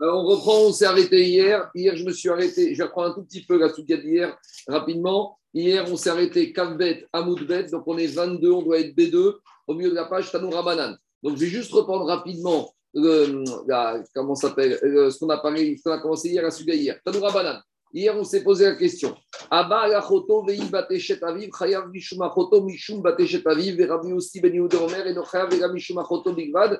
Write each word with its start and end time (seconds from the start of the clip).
on 0.00 0.24
reprend, 0.24 0.66
on 0.66 0.72
s'est 0.72 0.84
arrêté 0.84 1.24
hier. 1.24 1.70
Hier, 1.74 1.96
je 1.96 2.04
me 2.04 2.12
suis 2.12 2.28
arrêté, 2.28 2.74
je 2.74 2.78
vais 2.78 2.84
reprendre 2.84 3.10
un 3.10 3.14
tout 3.14 3.24
petit 3.24 3.44
peu 3.44 3.58
la 3.58 3.72
souka 3.72 3.96
d'hier 3.96 4.36
rapidement. 4.66 5.38
Hier, 5.54 5.84
on 5.90 5.96
s'est 5.96 6.10
arrêté 6.10 6.52
Kavbet, 6.52 7.06
Amoudbet, 7.12 7.64
donc 7.64 7.82
on 7.86 7.98
est 7.98 8.06
22, 8.06 8.50
on 8.50 8.62
doit 8.62 8.80
être 8.80 8.94
B2 8.94 9.34
au 9.66 9.74
milieu 9.74 9.90
de 9.90 9.94
la 9.94 10.04
page 10.04 10.30
Tanoura 10.30 10.62
Rabanan. 10.62 10.96
Donc 11.22 11.36
je 11.36 11.40
vais 11.40 11.46
juste 11.46 11.72
reprendre 11.72 12.04
rapidement 12.04 12.70
comment 14.14 14.34
s'appelle, 14.34 14.78
ce 14.82 15.18
qu'on 15.18 15.30
a 15.30 15.38
parlé, 15.38 15.76
ce 15.76 15.82
qu'on 15.82 15.92
a 15.92 15.98
commencé 15.98 16.28
hier 16.28 16.44
à 16.44 16.50
Suga 16.50 16.74
hier. 16.74 17.00
Tanoura 17.04 17.28
Rabanan. 17.28 17.62
Hier, 17.90 18.14
on 18.14 18.22
s'est 18.22 18.44
posé 18.44 18.66
la 18.66 18.74
question. 18.74 19.16
Vei 19.50 19.56
aviv, 19.56 19.72
aviv, 19.88 19.90
et 19.90 19.94
achoto 25.94 26.34
bigvad, 26.34 26.78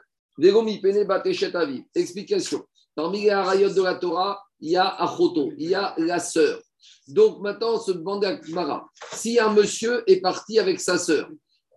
aviv. 1.55 1.83
Explication. 1.95 2.63
Parmi 2.99 3.21
les 3.21 3.31
harayot 3.31 3.71
de 3.71 3.81
la 3.81 3.95
Torah, 3.95 4.45
il 4.59 4.73
y 4.73 4.77
a 4.77 4.89
achoto, 4.89 5.53
il 5.57 5.71
y 5.71 5.75
a 5.77 5.95
la 5.99 6.19
sœur. 6.19 6.61
Donc 7.07 7.39
maintenant, 7.39 7.75
on 7.75 7.79
se 7.79 7.93
demande 7.93 8.25
à 8.25 8.41
Mara, 8.49 8.89
si 9.13 9.39
un 9.39 9.53
monsieur 9.53 10.03
est 10.11 10.21
parti 10.21 10.59
avec 10.59 10.81
sa 10.81 10.99
sœur, 10.99 11.31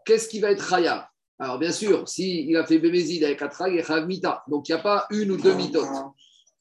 qu'est-ce 0.03 0.27
qui 0.27 0.39
va 0.39 0.49
être 0.49 0.67
chayav 0.67 1.05
Alors 1.37 1.59
bien 1.59 1.71
sûr, 1.71 2.09
s'il 2.09 2.57
a 2.57 2.65
fait 2.65 2.79
bémézid 2.79 3.23
avec 3.23 3.39
Atra, 3.39 3.69
il 3.69 3.77
est 3.77 4.05
mita. 4.07 4.43
Donc 4.47 4.67
il 4.67 4.71
n'y 4.71 4.79
a 4.79 4.81
pas 4.81 5.05
une 5.11 5.29
ou 5.29 5.37
deux 5.37 5.53
mitotes. 5.53 5.85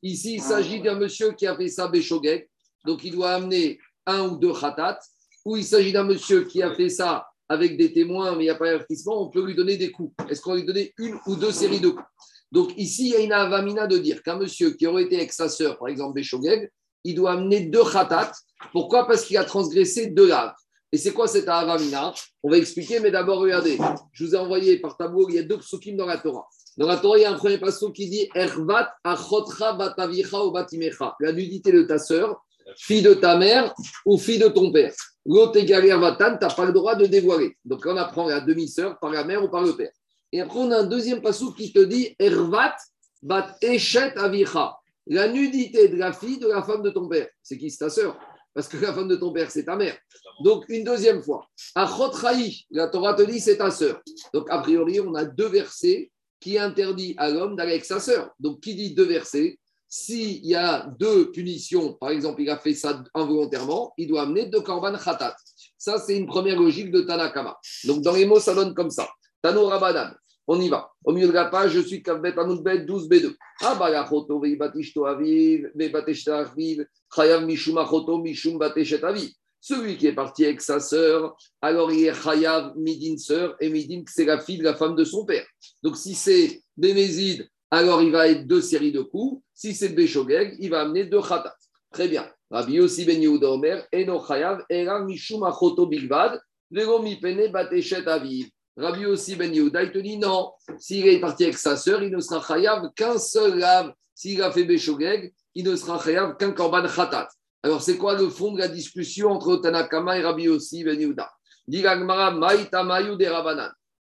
Ici, 0.03 0.35
il 0.35 0.43
s'agit 0.43 0.83
d'un 0.83 0.97
monsieur 0.97 1.33
qui 1.33 1.47
a 1.47 1.57
fait 1.57 1.69
ça 1.69 1.89
béchogek, 1.89 2.51
donc 2.85 3.03
il 3.03 3.13
doit 3.13 3.31
amener 3.31 3.79
un 4.05 4.29
ou 4.29 4.37
deux 4.37 4.53
khatat, 4.53 4.99
ou 5.47 5.57
il 5.57 5.65
s'agit 5.65 5.93
d'un 5.93 6.05
monsieur 6.05 6.45
qui 6.45 6.63
a 6.63 6.75
fait 6.75 6.91
ça 6.91 7.27
avec 7.49 7.79
des 7.79 7.95
témoins, 7.95 8.33
mais 8.33 8.45
il 8.45 8.49
n'y 8.49 8.51
a 8.51 8.57
pas 8.57 8.67
d'avertissement, 8.67 9.23
on 9.23 9.31
peut 9.31 9.43
lui 9.43 9.55
donner 9.55 9.79
des 9.79 9.91
coups. 9.91 10.15
Est-ce 10.29 10.43
qu'on 10.43 10.51
va 10.51 10.57
lui 10.57 10.67
donner 10.67 10.93
une 10.99 11.19
ou 11.27 11.35
deux 11.35 11.51
séries 11.51 11.81
de 11.81 11.89
coups? 11.89 12.05
Donc 12.53 12.73
ici, 12.77 13.09
il 13.09 13.13
y 13.13 13.17
a 13.17 13.21
une 13.21 13.33
avamina 13.33 13.87
de 13.87 13.99
dire 13.99 14.23
qu'un 14.23 14.37
monsieur 14.37 14.71
qui 14.71 14.87
aurait 14.87 15.05
été 15.05 15.17
avec 15.17 15.33
sa 15.33 15.49
sœur, 15.49 15.79
par 15.79 15.89
exemple 15.89 16.15
Béchogeg, 16.15 16.71
il 17.05 17.15
doit 17.15 17.33
amener 17.33 17.61
deux 17.61 17.85
khatat. 17.85 18.33
Pourquoi? 18.73 19.07
Parce 19.07 19.25
qu'il 19.25 19.37
a 19.39 19.45
transgressé 19.45 20.09
deux 20.09 20.29
laves. 20.29 20.53
Et 20.93 20.99
c'est 20.99 21.13
quoi 21.13 21.29
cette 21.29 21.49
avamina? 21.49 22.13
On 22.43 22.51
va 22.51 22.59
expliquer, 22.59 22.99
mais 22.99 23.13
d'abord, 23.13 23.39
regardez, 23.39 23.79
je 24.13 24.25
vous 24.25 24.35
ai 24.35 24.39
envoyé 24.39 24.79
par 24.81 24.97
tableau, 24.97 25.29
il 25.29 25.37
y 25.37 25.39
a 25.39 25.43
deux 25.45 25.59
psukim 25.59 25.97
dans 25.97 26.07
la 26.07 26.19
Torah. 26.19 26.47
Dans 26.77 26.87
la 26.87 26.97
Torah, 26.97 27.19
il 27.19 27.23
y 27.23 27.25
a 27.25 27.31
un 27.31 27.37
premier 27.37 27.59
passage 27.59 27.93
qui 27.93 28.09
dit 28.09 28.29
Ervat 28.35 28.91
achotra 29.05 29.75
batavicha 29.75 30.45
ou 30.45 30.51
batimecha. 30.51 31.15
La 31.21 31.33
nudité 31.33 31.71
de 31.71 31.83
ta 31.83 31.99
sœur, 31.99 32.43
fille 32.77 33.03
de 33.03 33.15
ta 33.15 33.37
mère 33.37 33.73
ou 34.05 34.19
fille 34.19 34.39
de 34.39 34.49
ton 34.49 34.73
père. 34.73 34.93
L'autre 35.27 35.59
égalé 35.59 35.91
Vatan, 35.91 36.39
tu 36.39 36.45
n'as 36.45 36.55
pas 36.55 36.65
le 36.65 36.73
droit 36.73 36.95
de 36.95 37.07
dévoiler. 37.07 37.57
Donc 37.65 37.83
on 37.87 37.97
apprend 37.97 38.27
la 38.27 38.41
demi-sœur 38.41 38.99
par 38.99 39.11
la 39.11 39.25
mère 39.25 39.45
ou 39.45 39.49
par 39.49 39.63
le 39.63 39.77
père. 39.77 39.93
Et 40.33 40.41
après, 40.41 40.59
on 40.59 40.71
a 40.71 40.79
un 40.79 40.85
deuxième 40.85 41.21
passage 41.21 41.55
qui 41.57 41.73
te 41.73 41.81
dit 41.81 42.15
Ervat 42.19 42.77
bat 43.23 43.57
eshet 43.61 44.17
avicha. 44.17 44.77
La 45.07 45.29
nudité 45.29 45.89
de 45.89 45.97
la 45.97 46.13
fille 46.13 46.39
de 46.39 46.47
la 46.47 46.63
femme 46.63 46.83
de 46.83 46.91
ton 46.91 47.09
père. 47.09 47.29
C'est 47.43 47.59
qui 47.59 47.71
C'est 47.71 47.79
ta 47.79 47.91
sœur. 47.91 48.19
Parce 48.55 48.69
que 48.69 48.77
la 48.79 48.93
femme 48.93 49.09
de 49.09 49.17
ton 49.17 49.33
père, 49.33 49.51
c'est 49.51 49.65
ta 49.65 49.77
mère. 49.77 49.97
Donc, 50.43 50.65
une 50.69 50.85
deuxième 50.85 51.23
fois. 51.23 51.47
Achotraï, 51.75 52.65
la 52.71 52.89
Torah 52.89 53.15
te 53.15 53.23
dit, 53.23 53.41
c'est 53.41 53.59
ta 53.59 53.71
sœur. 53.71 54.01
Donc, 54.35 54.51
a 54.51 54.59
priori, 54.59 55.01
on 55.01 55.15
a 55.15 55.25
deux 55.25 55.49
versets 55.49 56.11
qui 56.41 56.59
interdit 56.59 57.15
à 57.17 57.31
l'homme 57.31 57.55
d'aller 57.55 57.73
avec 57.73 57.85
sa 57.85 58.01
sœur. 58.01 58.31
Donc, 58.41 58.61
qui 58.61 58.75
dit 58.75 58.95
deux 58.95 59.07
versets? 59.07 59.59
S'il 59.89 60.47
y 60.47 60.55
a 60.55 60.87
deux 60.99 61.31
punitions, 61.33 61.95
par 61.95 62.11
exemple, 62.11 62.43
il 62.43 62.51
a 62.51 62.59
fait 62.59 62.75
ça 62.75 63.03
involontairement, 63.13 63.93
il 63.97 64.07
doit 64.07 64.23
amener 64.23 64.47
deux 64.47 64.61
korban 64.61 64.97
khatat. 64.97 65.35
Ça, 65.77 65.99
c'est 65.99 66.17
une 66.17 66.27
première 66.27 66.59
logique 66.59 66.93
de 66.93 67.01
Tanakama. 67.01 67.59
Donc, 67.85 68.03
dans 68.03 68.13
les 68.13 68.25
mots, 68.25 68.39
ça 68.39 68.55
donne 68.55 68.73
comme 68.75 68.91
ça. 68.91 69.09
Tano 69.43 69.67
Rabadan. 69.67 70.13
On 70.53 70.61
y 70.61 70.69
va. 70.69 70.91
Au 71.05 71.13
milieu 71.13 71.29
de 71.29 71.33
la 71.33 71.45
page, 71.45 71.71
je 71.71 71.79
suis 71.79 72.03
Kavbet 72.03 72.37
Anoudbet 72.37 72.79
12B2. 72.79 73.37
Abalachoto 73.61 74.41
veibatishto 74.41 75.07
aviv, 75.07 75.71
veibateshta 75.77 76.41
aviv, 76.41 76.85
chayav 77.15 77.45
mishum 77.45 77.79
achoto 77.79 78.19
mishum 78.19 78.59
bateshet 78.59 79.05
aviv. 79.05 79.31
Celui 79.61 79.97
qui 79.97 80.09
est 80.09 80.13
parti 80.13 80.45
avec 80.45 80.61
sa 80.61 80.81
sœur, 80.81 81.37
alors 81.63 81.93
il 81.93 82.05
est 82.05 82.21
chayav 82.21 82.73
midin 82.77 83.17
sœur, 83.17 83.55
et 83.61 83.69
midin, 83.69 84.03
c'est 84.09 84.25
la 84.25 84.41
fille 84.41 84.59
de 84.59 84.65
la 84.65 84.75
femme 84.75 84.97
de 84.97 85.05
son 85.05 85.25
père. 85.25 85.47
Donc, 85.85 85.97
si 85.97 86.17
c'est 86.17 86.61
Bémézide, 86.77 87.49
alors 87.71 88.03
il 88.03 88.11
va 88.11 88.27
être 88.27 88.45
deux 88.45 88.61
séries 88.61 88.91
de 88.91 89.03
coups. 89.03 89.41
Si 89.55 89.73
c'est 89.73 89.91
Béchogeg, 89.91 90.57
il 90.59 90.71
va 90.71 90.81
amener 90.81 91.05
deux 91.05 91.23
khatat. 91.23 91.55
Très 91.93 92.09
bien. 92.09 92.29
Rabbi 92.51 92.73
Yossi 92.73 93.05
ben 93.05 93.23
Yehuda 93.23 93.53
Omer, 93.53 93.87
Eno 93.93 94.21
Chayav, 94.27 94.65
Era 94.69 94.99
Mishum 95.05 95.45
Achoto 95.45 95.87
Bilvad, 95.87 96.41
Vego 96.73 97.01
Mipene 97.01 97.53
Bateshet 97.53 98.09
Aviv. 98.09 98.49
Rabbi 98.81 99.01
Yossi 99.01 99.37
ben 99.37 99.53
Yehuda, 99.53 99.83
il 99.83 99.93
te 99.93 99.99
dit 99.99 100.17
non, 100.17 100.53
s'il 100.79 101.07
est 101.07 101.21
parti 101.21 101.45
avec 101.45 101.59
sa 101.59 101.77
sœur, 101.77 102.03
il 102.03 102.11
ne 102.11 102.21
sera 102.21 102.41
Chayav 102.41 102.91
qu'un 102.97 103.19
seul 103.19 103.59
lave. 103.59 103.93
S'il 104.15 104.43
a 104.43 104.51
fait 104.51 104.65
Béchogeg, 104.65 105.33
il 105.55 105.65
ne 105.65 105.77
sera 105.77 106.03
Chayav 106.03 106.37
qu'un 106.39 106.53
Korban 106.53 106.87
Khatat. 106.87 107.29
Alors, 107.63 107.83
c'est 107.83 107.99
quoi 107.99 108.15
le 108.15 108.31
fond 108.31 108.53
de 108.53 108.59
la 108.59 108.69
discussion 108.69 109.31
entre 109.31 109.57
Tanakama 109.57 110.19
et 110.19 110.23
Rabbi 110.23 110.45
Yossi 110.45 110.83
ben 110.83 110.99
Yehuda? 110.99 111.31
De. 111.69 111.79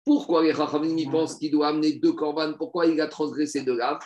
Pourquoi 0.06 0.44
les 0.44 0.54
Chachamim 0.54 1.12
pensent 1.12 1.38
qu'il 1.38 1.52
doit 1.52 1.70
amener 1.70 1.94
deux 1.94 2.14
corbanes 2.14 2.56
Pourquoi 2.56 2.86
il 2.86 3.02
a 3.02 3.08
transgressé 3.08 3.62
deux 3.62 3.76
laves? 3.76 4.00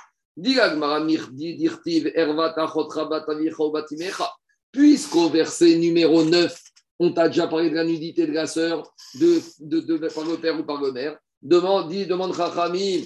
Puisqu'au 4.71 5.29
verset 5.29 5.75
numéro 5.75 6.23
9, 6.23 6.70
on 7.03 7.11
t'a 7.11 7.29
déjà 7.29 7.47
parlé 7.47 7.71
de 7.71 7.75
la 7.75 7.83
nudité 7.83 8.27
de 8.27 8.31
la 8.31 8.45
sœur, 8.45 8.93
de, 9.15 10.07
par 10.13 10.23
le 10.23 10.37
père 10.37 10.59
ou 10.59 10.63
par 10.63 10.79
le 10.79 10.91
mère, 10.91 11.17
demande, 11.41 11.89
dit, 11.89 12.05
demande 12.05 12.35
Chachamim, 12.35 13.01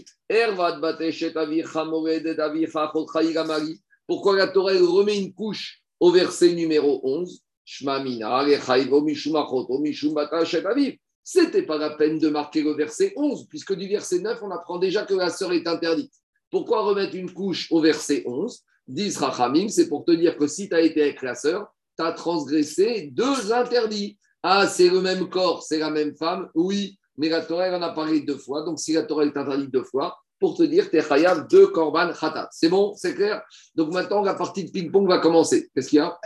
pourquoi 4.06 4.36
la 4.36 4.48
Torah 4.48 4.74
remet 4.74 5.18
une 5.18 5.34
couche 5.34 5.82
au 6.02 6.12
verset 6.12 6.52
numéro 6.52 7.00
11 7.04 7.42
c'était 11.28 11.64
pas 11.64 11.78
la 11.78 11.90
peine 11.92 12.20
de 12.20 12.30
marquer 12.30 12.62
le 12.62 12.74
verset 12.74 13.14
11, 13.16 13.48
puisque 13.48 13.74
du 13.74 13.88
verset 13.88 14.20
9, 14.20 14.44
on 14.44 14.52
apprend 14.52 14.78
déjà 14.78 15.04
que 15.04 15.16
la 15.16 15.30
sœur 15.30 15.54
est 15.54 15.66
interdite. 15.66 16.12
Pourquoi 16.52 16.84
remettre 16.84 17.16
une 17.16 17.34
couche 17.34 17.72
au 17.72 17.82
verset 17.82 18.24
11 18.28 18.62
Dis 18.88 19.18
Rachamim, 19.18 19.70
c'est 19.70 19.90
pour 19.90 20.06
te 20.06 20.12
dire 20.12 20.38
que 20.38 20.46
si 20.46 20.70
tu 20.70 20.76
as 20.76 20.82
été 20.82 21.02
avec 21.02 21.24
la 21.24 21.34
sœur, 21.34 21.66
tu 21.98 22.04
as 22.04 22.12
transgressé 22.12 23.10
deux 23.12 23.52
interdits. 23.52 24.18
Ah, 24.44 24.68
c'est 24.68 24.90
le 24.90 25.02
même 25.02 25.28
corps, 25.30 25.64
c'est 25.64 25.80
la 25.80 25.90
même 25.90 26.16
femme, 26.16 26.50
oui, 26.54 27.00
mais 27.18 27.30
la 27.30 27.42
Torah, 27.42 27.70
en 27.76 27.82
a 27.82 27.90
parlé 27.90 28.22
deux 28.22 28.38
fois. 28.38 28.64
Donc, 28.64 28.80
si 28.80 28.94
la 28.94 29.04
Torah 29.04 29.26
est 29.26 29.38
interdite 29.38 29.72
deux 29.72 29.84
fois, 29.84 30.18
pour 30.40 30.56
te 30.56 30.64
dire, 30.64 30.90
t'es 30.90 31.02
chayav 31.02 31.48
de 31.48 31.66
korban 31.66 32.12
khatat. 32.12 32.50
C'est 32.52 32.70
bon, 32.70 32.94
c'est 32.96 33.16
clair? 33.16 33.42
Donc 33.74 33.94
maintenant, 33.94 34.22
la 34.22 34.34
partie 34.34 34.66
de 34.66 34.72
ping-pong 34.72 35.08
va 35.08 35.20
commencer. 35.20 35.70
Qu'est-ce 35.74 35.90
qu'il 35.90 35.98
y 35.98 36.02
a? 36.02 36.20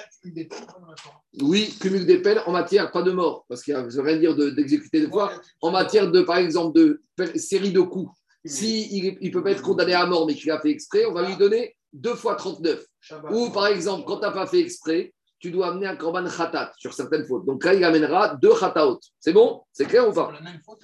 Oui, 1.42 1.74
cumul 1.80 2.06
des 2.06 2.22
peines 2.22 2.42
en 2.46 2.52
matière, 2.52 2.92
pas 2.92 3.04
de 3.04 3.12
mort, 3.12 3.46
parce 3.48 3.62
qu'il 3.62 3.76
ne 3.76 3.82
veut 3.82 4.02
rien 4.02 4.18
dire 4.18 4.36
d'exécuter 4.36 5.02
de, 5.02 5.06
deux 5.06 5.12
fois. 5.12 5.32
En 5.62 5.72
matière 5.72 6.12
de, 6.12 6.22
par 6.22 6.38
exemple, 6.38 6.78
de 6.78 7.02
série 7.36 7.72
de 7.72 7.82
coups. 7.82 8.12
Si 8.46 8.88
il 8.98 9.20
ne 9.22 9.32
peut 9.32 9.44
pas 9.44 9.52
être 9.52 9.62
condamné 9.62 9.94
à 9.94 10.06
mort, 10.06 10.26
mais 10.26 10.34
qu'il 10.34 10.50
a 10.50 10.60
fait 10.60 10.72
exprès, 10.72 11.06
on 11.06 11.14
va 11.14 11.28
lui 11.28 11.36
donner 11.36 11.76
deux 11.94 12.16
fois 12.16 12.36
39. 12.36 12.84
Ou 13.32 13.50
par 13.50 13.68
exemple, 13.68 14.06
quand 14.08 14.18
tu 14.18 14.22
n'as 14.22 14.32
pas 14.32 14.48
fait 14.48 14.60
exprès, 14.60 15.14
tu 15.40 15.52
dois 15.52 15.70
amener 15.70 15.88
un 15.88 15.96
korban 15.96 16.26
khatat 16.26 16.74
sur 16.78 16.94
certaines 16.94 17.26
fautes. 17.26 17.46
Donc 17.46 17.64
là, 17.64 17.74
il 17.74 17.84
amènera 17.84 18.36
deux 18.36 18.54
khataot. 18.54 19.00
C'est 19.20 19.32
bon? 19.32 19.62
C'est 19.72 19.86
clair 19.86 20.08
ou 20.08 20.12
pas? 20.12 20.32
La 20.34 20.42
même 20.42 20.60
faute, 20.66 20.80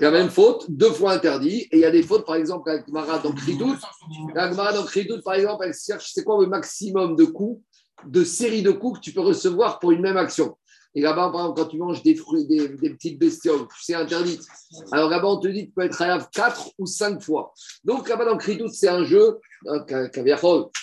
La 0.00 0.10
même 0.10 0.30
faute, 0.30 0.66
deux 0.68 0.90
fois 0.90 1.12
interdit. 1.12 1.68
Et 1.70 1.76
il 1.76 1.80
y 1.80 1.84
a 1.84 1.90
des 1.90 2.02
fautes, 2.02 2.26
par 2.26 2.36
exemple, 2.36 2.68
avec 2.68 2.86
Mara 2.88 3.18
dans 3.18 3.32
Kridout. 3.32 3.76
La 4.34 4.50
dans 4.50 4.84
Kridout, 4.84 5.22
par 5.22 5.34
exemple, 5.34 5.64
elle 5.66 5.74
cherche 5.74 6.10
c'est 6.12 6.22
quoi 6.22 6.40
le 6.40 6.48
maximum 6.48 7.16
de 7.16 7.24
coups, 7.24 7.62
de 8.06 8.24
série 8.24 8.62
de 8.62 8.72
coups 8.72 8.98
que 8.98 9.04
tu 9.04 9.12
peux 9.12 9.22
recevoir 9.22 9.78
pour 9.78 9.92
une 9.92 10.02
même 10.02 10.18
action? 10.18 10.56
Et 10.96 11.00
là-bas, 11.00 11.30
par 11.30 11.40
exemple, 11.40 11.60
quand 11.60 11.68
tu 11.68 11.78
manges 11.78 12.02
des 12.02 12.14
fruits, 12.14 12.46
des, 12.46 12.68
petites 12.68 13.18
bestioles, 13.18 13.66
c'est 13.82 13.94
interdit. 13.94 14.38
Alors 14.92 15.10
là-bas, 15.10 15.28
on 15.28 15.38
te 15.38 15.48
dit 15.48 15.62
que 15.62 15.66
tu 15.66 15.72
peux 15.72 15.82
être 15.82 15.96
rayable 15.96 16.26
quatre 16.32 16.70
ou 16.78 16.86
cinq 16.86 17.20
fois. 17.20 17.52
Donc 17.82 18.08
là-bas, 18.08 18.24
dans 18.24 18.38
c'est 18.70 18.88
un 18.88 19.04
jeu 19.04 19.38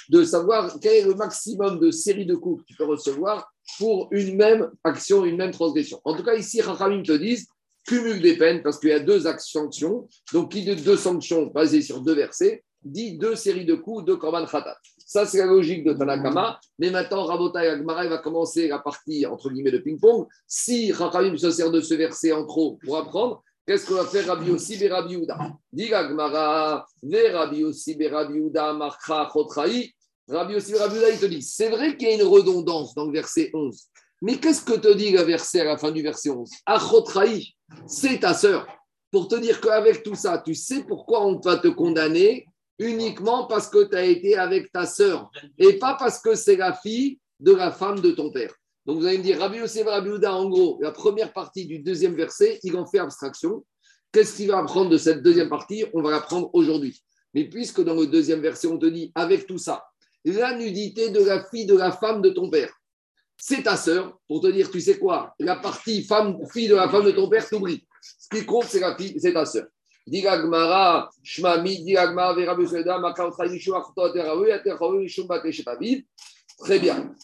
de 0.10 0.24
savoir 0.24 0.78
quel 0.82 0.94
est 0.94 1.04
le 1.04 1.14
maximum 1.16 1.80
de 1.80 1.92
séries 1.92 2.26
de 2.26 2.36
coups 2.36 2.62
que 2.62 2.68
tu 2.68 2.76
peux 2.76 2.86
recevoir 2.86 3.52
pour 3.78 4.10
une 4.12 4.36
même 4.36 4.70
action, 4.84 5.24
une 5.24 5.38
même 5.38 5.52
transgression. 5.52 6.02
En 6.04 6.16
tout 6.16 6.24
cas, 6.24 6.36
ici, 6.36 6.62
Rachamim 6.62 7.04
te 7.04 7.14
disent 7.14 7.48
cumule 7.86 8.22
des 8.22 8.38
peines 8.38 8.62
parce 8.62 8.80
qu'il 8.80 8.90
y 8.90 8.94
a 8.94 9.00
deux 9.00 9.22
sanctions. 9.40 10.08
Donc, 10.34 10.52
qui 10.52 10.66
de 10.66 10.74
deux 10.74 10.98
sanctions 10.98 11.48
basées 11.48 11.82
sur 11.82 12.02
deux 12.02 12.16
versets 12.16 12.64
dit 12.84 13.18
deux 13.18 13.36
séries 13.36 13.66
de 13.66 13.76
coups, 13.76 14.06
deux 14.06 14.18
korban 14.18 14.46
khatat. 14.46 14.78
Ça, 15.12 15.26
c'est 15.26 15.40
la 15.40 15.46
logique 15.46 15.84
de 15.84 15.92
Tanakama. 15.92 16.58
Mais 16.80 16.90
maintenant, 16.90 17.26
Rabotai 17.26 17.68
Agmara 17.68 18.08
va 18.08 18.20
commencer 18.20 18.70
la 18.70 18.80
partie, 18.80 19.26
entre 19.26 19.50
guillemets, 19.50 19.72
de 19.72 19.80
ping-pong. 19.80 20.26
Si 20.48 20.94
Rachamim 20.94 21.36
se 21.36 21.52
sert 21.52 21.70
de 21.70 21.82
ce 21.82 21.96
verset 21.96 22.32
en 22.32 22.46
trop 22.46 22.80
pour 22.82 22.96
apprendre, 22.96 23.44
qu'est-ce 23.68 23.86
qu'on 23.86 23.96
va 23.96 24.06
faire 24.06 24.26
Rabbi 24.26 24.48
Yossi 24.48 24.82
et 24.82 24.88
Rabbi 24.88 25.16
Yehuda? 25.16 25.38
Dit 25.74 25.94
Agmara, 25.94 26.86
ve 27.04 27.30
Rabbi 27.30 27.58
Yossi 27.58 27.98
et 28.00 28.08
Rabbi 28.08 28.36
Yehuda, 28.36 28.72
marcha 28.72 29.30
chotraï. 29.34 29.92
Rabbi 30.30 30.54
Yossi 30.54 30.76
et 30.76 30.78
Rabbi 30.78 30.96
Yehuda, 30.96 31.10
il 31.10 31.20
te 31.20 31.26
dit, 31.26 31.42
c'est 31.42 31.68
vrai 31.68 31.98
qu'il 31.98 32.08
y 32.08 32.12
a 32.14 32.16
une 32.16 32.24
redondance 32.30 32.96
dans 32.96 33.04
le 33.04 33.12
verset 33.12 33.52
11. 33.54 33.78
Mais 34.22 34.38
qu'est-ce 34.38 34.64
que 34.64 34.80
te 34.80 34.94
dit 34.94 35.12
le 35.12 35.24
verset 35.24 35.60
à 35.60 35.66
la 35.66 35.78
fin 35.78 35.92
du 35.92 36.02
verset 36.02 36.30
11 36.30 36.50
Achotraï, 36.66 37.50
c'est 37.86 38.22
ta 38.22 38.34
sœur. 38.34 38.66
Pour 39.12 39.28
te 39.28 39.36
dire 39.36 39.60
qu'avec 39.60 40.04
tout 40.04 40.16
ça, 40.16 40.38
tu 40.38 40.56
sais 40.56 40.86
pourquoi 40.88 41.26
on 41.26 41.38
va 41.38 41.58
te 41.58 41.68
condamner 41.68 42.46
uniquement 42.82 43.46
parce 43.46 43.70
que 43.70 43.84
tu 43.88 43.96
as 43.96 44.04
été 44.04 44.36
avec 44.36 44.72
ta 44.72 44.86
sœur 44.86 45.30
et 45.58 45.74
pas 45.74 45.96
parce 45.98 46.20
que 46.20 46.36
c'est 46.36 46.56
la 46.56 46.74
fille 46.74 47.20
de 47.40 47.54
la 47.54 47.72
femme 47.72 48.00
de 48.00 48.12
ton 48.12 48.32
père. 48.32 48.54
Donc 48.86 49.00
vous 49.00 49.06
allez 49.06 49.20
me 49.20 49.24
dire, 49.24 49.40
Rabbi 49.40 49.60
Yosef 49.60 49.86
Rabbi 49.86 50.10
Uda, 50.10 50.34
en 50.34 50.50
gros, 50.50 50.80
la 50.82 50.92
première 50.92 51.32
partie 51.32 51.66
du 51.66 51.80
deuxième 51.80 52.16
verset, 52.16 52.60
il 52.64 52.76
en 52.76 52.86
fait 52.86 53.00
abstraction. 53.00 53.64
Qu'est-ce 54.12 54.36
qu'il 54.36 54.48
va 54.48 54.58
apprendre 54.58 54.90
de 54.90 54.98
cette 54.98 55.22
deuxième 55.22 55.50
partie? 55.50 55.86
On 55.94 56.02
va 56.02 56.12
l'apprendre 56.12 56.50
aujourd'hui. 56.54 57.02
Mais 57.34 57.46
puisque 57.46 57.82
dans 57.82 57.94
le 57.94 58.08
deuxième 58.08 58.42
verset, 58.42 58.68
on 58.68 58.78
te 58.78 58.88
dit, 58.88 59.12
avec 59.16 59.46
tout 59.46 59.60
ça, 59.60 59.86
la 60.26 60.58
nudité 60.58 61.10
de 61.10 61.24
la 61.24 61.46
fille 61.46 61.66
de 61.66 61.78
la 61.78 61.92
femme 61.92 62.22
de 62.22 62.30
ton 62.32 62.50
père, 62.50 62.74
c'est 63.38 63.64
ta 63.64 63.78
sœur, 63.78 64.20
pour 64.28 64.42
te 64.42 64.48
dire, 64.48 64.70
tu 64.70 64.82
sais 64.82 64.98
quoi, 64.98 65.34
la 65.40 65.56
partie 65.56 66.04
femme, 66.04 66.38
fille 66.52 66.68
de 66.68 66.76
la 66.76 66.90
femme 66.90 67.06
de 67.06 67.12
ton 67.12 67.30
père, 67.30 67.48
t'oublie. 67.48 67.86
Ce 68.02 68.28
qui 68.36 68.46
compte, 68.46 68.66
c'est 68.66 68.80
la 68.80 68.96
fille, 68.96 69.16
c'est 69.20 69.34
ta 69.34 69.46
sœur. 69.46 69.68
Très 76.60 76.80
bien. 76.80 77.16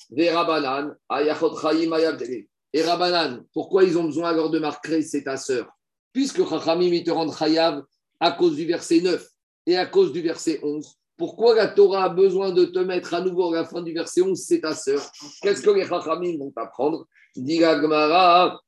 Et 2.74 2.82
Rabanan, 2.82 3.44
pourquoi 3.54 3.84
ils 3.84 3.98
ont 3.98 4.06
besoin 4.06 4.30
alors 4.30 4.50
de 4.50 4.60
marquer 4.60 5.02
c'est 5.02 5.24
ta 5.24 5.38
sœur? 5.38 5.70
Puisque 6.14 6.48
Chachamim, 6.48 7.04
te 7.04 7.12
rendent 7.12 7.36
Chayav 7.36 7.84
à 8.20 8.32
cause 8.32 8.56
du 8.56 8.66
verset 8.66 9.02
9 9.02 9.28
et 9.66 9.78
à 9.78 9.86
cause 9.86 10.12
du 10.12 10.22
verset 10.22 10.60
11. 10.64 10.96
Pourquoi 11.18 11.56
la 11.56 11.68
Torah 11.68 12.06
a 12.06 12.10
besoin 12.10 12.52
de 12.52 12.66
te 12.66 12.80
mettre 12.80 13.14
à 13.14 13.22
nouveau 13.22 13.52
à 13.54 13.58
la 13.58 13.66
fin 13.66 13.82
du 13.82 13.94
verset 13.94 14.22
11, 14.22 14.40
c'est 14.40 14.62
ta 14.62 14.74
sœur? 14.74 15.02
Qu'est-ce 15.42 15.62
que 15.62 15.72
les 15.72 15.86
Chachamim 15.86 16.38
vont 16.38 16.52
t'apprendre? 16.52 17.06
Digagmara, 17.36 18.60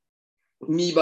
Mi 0.67 0.93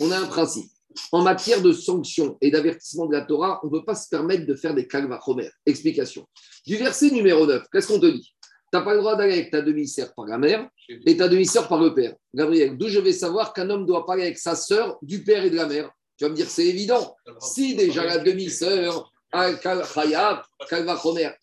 On 0.00 0.10
a 0.10 0.18
un 0.18 0.26
principe 0.26 0.70
en 1.12 1.22
matière 1.22 1.62
de 1.62 1.72
sanctions 1.72 2.36
et 2.40 2.50
d'avertissement 2.50 3.06
de 3.06 3.12
la 3.12 3.22
Torah, 3.22 3.60
on 3.62 3.66
ne 3.66 3.72
peut 3.72 3.84
pas 3.84 3.94
se 3.94 4.08
permettre 4.08 4.46
de 4.46 4.54
faire 4.54 4.74
des 4.74 4.86
kalvachomer. 4.86 5.48
Explication. 5.66 6.26
Du 6.66 6.76
verset 6.76 7.10
numéro 7.10 7.46
9, 7.46 7.64
qu'est-ce 7.72 7.88
qu'on 7.88 8.00
te 8.00 8.06
dit? 8.06 8.34
Tu 8.42 8.78
n'as 8.78 8.82
pas 8.82 8.94
le 8.94 9.00
droit 9.00 9.16
d'aller 9.16 9.34
avec 9.34 9.50
ta 9.50 9.62
demi-sœur 9.62 10.12
par 10.14 10.26
la 10.26 10.38
mère 10.38 10.68
et 11.06 11.16
ta 11.16 11.28
demi-sœur 11.28 11.68
par 11.68 11.80
le 11.80 11.94
père. 11.94 12.14
Gabriel, 12.34 12.76
d'où 12.76 12.88
je 12.88 12.98
vais 12.98 13.12
savoir 13.12 13.52
qu'un 13.52 13.70
homme 13.70 13.86
doit 13.86 14.04
parler 14.04 14.24
avec 14.24 14.38
sa 14.38 14.56
sœur 14.56 14.98
du 15.02 15.22
père 15.22 15.44
et 15.44 15.50
de 15.50 15.56
la 15.56 15.66
mère? 15.66 15.90
Tu 16.16 16.24
vas 16.24 16.30
me 16.30 16.36
dire, 16.36 16.48
c'est 16.48 16.66
évident. 16.66 17.14
Si 17.40 17.74
déjà 17.76 18.04
la 18.04 18.18
demi-sœur 18.18 19.10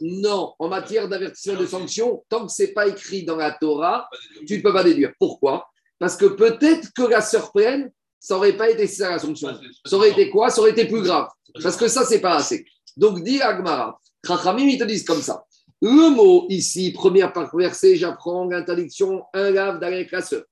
non, 0.01 0.53
en 0.57 0.67
matière 0.69 1.07
d'avertissement 1.07 1.59
de 1.59 1.65
sanctions, 1.65 2.23
tant 2.29 2.45
que 2.45 2.51
ce 2.51 2.63
n'est 2.63 2.69
pas 2.69 2.87
écrit 2.87 3.23
dans 3.23 3.35
la 3.35 3.51
Torah, 3.51 4.09
tu 4.47 4.57
ne 4.57 4.63
peux 4.63 4.73
pas 4.73 4.83
déduire. 4.83 5.11
Pourquoi? 5.19 5.67
Parce 5.99 6.15
que 6.15 6.25
peut-être 6.25 6.93
que 6.95 7.03
la 7.03 7.21
sœur 7.21 7.51
prenne 7.51 7.91
ça 8.21 8.35
n'aurait 8.35 8.55
pas 8.55 8.69
été 8.69 8.85
ça 8.85 9.09
la 9.09 9.19
sanction. 9.19 9.49
Ça 9.83 9.95
aurait 9.95 10.11
été 10.11 10.29
quoi? 10.29 10.51
Ça 10.51 10.61
aurait 10.61 10.71
été 10.71 10.85
plus 10.85 11.01
grave. 11.01 11.27
Parce 11.61 11.75
que 11.75 11.87
ça, 11.87 12.05
c'est 12.05 12.21
pas 12.21 12.35
assez. 12.35 12.65
Donc, 12.95 13.23
dit 13.23 13.41
Agmara, 13.41 13.99
Chachamim, 14.25 14.67
ils 14.67 14.77
te 14.77 14.83
disent 14.83 15.03
comme 15.03 15.21
ça. 15.21 15.43
Le 15.81 16.15
mot 16.15 16.45
ici, 16.47 16.91
premier 16.91 17.25
verset, 17.53 17.95
j'apprends 17.95 18.45
l'interdiction, 18.45 19.23
un 19.33 19.49
lave 19.49 19.79
d'aller 19.79 19.95
avec 19.95 20.11
la 20.11 20.21
sœur. 20.21 20.43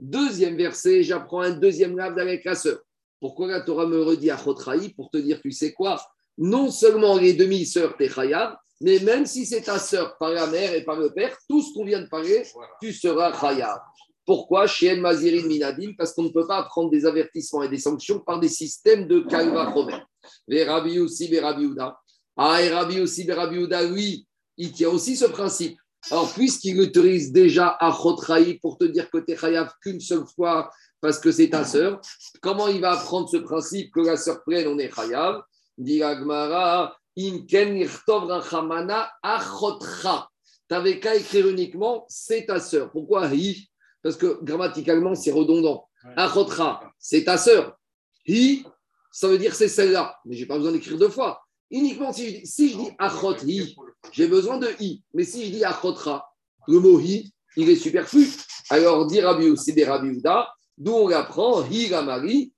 Deuxième 0.00 0.56
verset, 0.56 1.04
j'apprends 1.04 1.42
un 1.42 1.52
deuxième 1.52 1.96
lave 1.96 2.16
d'aller 2.16 2.32
avec 2.32 2.44
la 2.44 2.56
sœur. 2.56 2.80
Pourquoi 3.20 3.46
la 3.46 3.60
Torah 3.60 3.86
me 3.86 4.02
redit 4.02 4.30
à 4.30 4.36
Chotraï 4.36 4.88
Pour 4.88 5.08
te 5.08 5.18
dire, 5.18 5.40
tu 5.40 5.52
sais 5.52 5.72
quoi? 5.72 6.02
Non 6.38 6.70
seulement 6.70 7.16
les 7.18 7.34
demi-sœurs, 7.34 7.96
t'es 7.96 8.08
chayav, 8.08 8.56
mais 8.80 8.98
même 9.00 9.26
si 9.26 9.46
c'est 9.46 9.62
ta 9.62 9.78
sœur 9.78 10.16
par 10.18 10.30
la 10.30 10.46
mère 10.46 10.74
et 10.74 10.84
par 10.84 10.98
le 10.98 11.10
père, 11.12 11.36
tout 11.48 11.62
ce 11.62 11.72
qu'on 11.72 11.84
vient 11.84 12.00
de 12.00 12.08
parler, 12.08 12.42
tu 12.80 12.92
seras 12.92 13.38
chayav. 13.38 13.78
Pourquoi 14.24 14.66
Chien 14.66 14.96
Mazirin 14.96 15.46
Minadim 15.46 15.92
Parce 15.98 16.12
qu'on 16.12 16.22
ne 16.24 16.28
peut 16.30 16.46
pas 16.46 16.62
prendre 16.64 16.90
des 16.90 17.04
avertissements 17.06 17.62
et 17.62 17.68
des 17.68 17.78
sanctions 17.78 18.20
par 18.20 18.38
des 18.38 18.48
systèmes 18.48 19.08
de 19.08 19.20
Kalva 19.20 19.70
Romer. 19.70 20.00
Rabi 20.48 21.00
aussi, 21.00 21.28
Berabiouda. 21.28 21.96
Ah, 22.36 22.62
et 22.62 22.68
Rabi 22.70 23.00
aussi, 23.00 23.24
Berabiouda, 23.24 23.84
oui, 23.86 24.26
il 24.56 24.72
tient 24.72 24.90
aussi 24.90 25.16
ce 25.16 25.24
principe. 25.24 25.76
Alors, 26.10 26.32
puisqu'il 26.32 26.80
autorise 26.80 27.32
déjà 27.32 27.76
à 27.80 27.92
Chotraï 27.92 28.58
pour 28.58 28.78
te 28.78 28.84
dire 28.84 29.10
que 29.10 29.18
tu 29.18 29.32
es 29.32 29.66
qu'une 29.80 30.00
seule 30.00 30.24
fois 30.34 30.70
parce 31.00 31.18
que 31.18 31.32
c'est 31.32 31.50
ta 31.50 31.64
sœur, 31.64 32.00
comment 32.40 32.68
il 32.68 32.80
va 32.80 32.92
apprendre 32.92 33.28
ce 33.28 33.36
principe 33.38 33.92
que 33.92 34.00
la 34.00 34.16
sœur 34.16 34.42
prenne, 34.42 34.68
on 34.68 34.78
est 34.78 34.92
Chayav? 34.92 35.42
Dit 35.78 36.02
Agmara, 36.02 36.96
Inken 37.18 37.86
Rachamana 38.06 39.10
n'avais 40.70 41.00
qu'à 41.00 41.16
écrire 41.16 41.48
uniquement 41.48 42.06
c'est 42.08 42.46
ta 42.46 42.60
sœur. 42.60 42.90
Pourquoi 42.90 43.28
parce 44.02 44.16
que 44.16 44.42
grammaticalement, 44.42 45.14
c'est 45.14 45.30
redondant. 45.30 45.88
Achotra, 46.16 46.92
c'est 46.98 47.24
ta 47.24 47.38
sœur. 47.38 47.78
Hi, 48.26 48.64
ça 49.12 49.28
veut 49.28 49.38
dire 49.38 49.54
c'est 49.54 49.68
celle-là. 49.68 50.16
Mais 50.24 50.34
je 50.34 50.40
n'ai 50.40 50.46
pas 50.46 50.56
besoin 50.56 50.72
d'écrire 50.72 50.98
deux 50.98 51.08
fois. 51.08 51.42
Uniquement 51.70 52.12
si 52.12 52.26
je 52.26 52.40
dis, 52.40 52.46
si 52.46 52.68
je 52.70 52.78
dis 52.78 52.90
achot 52.98 53.36
hi, 53.44 53.76
j'ai 54.10 54.26
besoin 54.26 54.58
de 54.58 54.68
hi. 54.80 55.02
Mais 55.14 55.24
si 55.24 55.46
je 55.46 55.52
dis 55.52 55.64
achotra, 55.64 56.28
le 56.66 56.80
mot 56.80 56.98
hi, 56.98 57.32
il 57.56 57.70
est 57.70 57.76
superflu. 57.76 58.28
Alors, 58.70 59.06
dit 59.06 59.20
Rabbi 59.20 59.56
c'est 59.56 59.72
des 59.72 59.84
Rabbi 59.84 60.20
d'où 60.78 60.92
on 60.92 61.08
apprend 61.10 61.64
hi 61.64 61.88
gamari, 61.88 62.52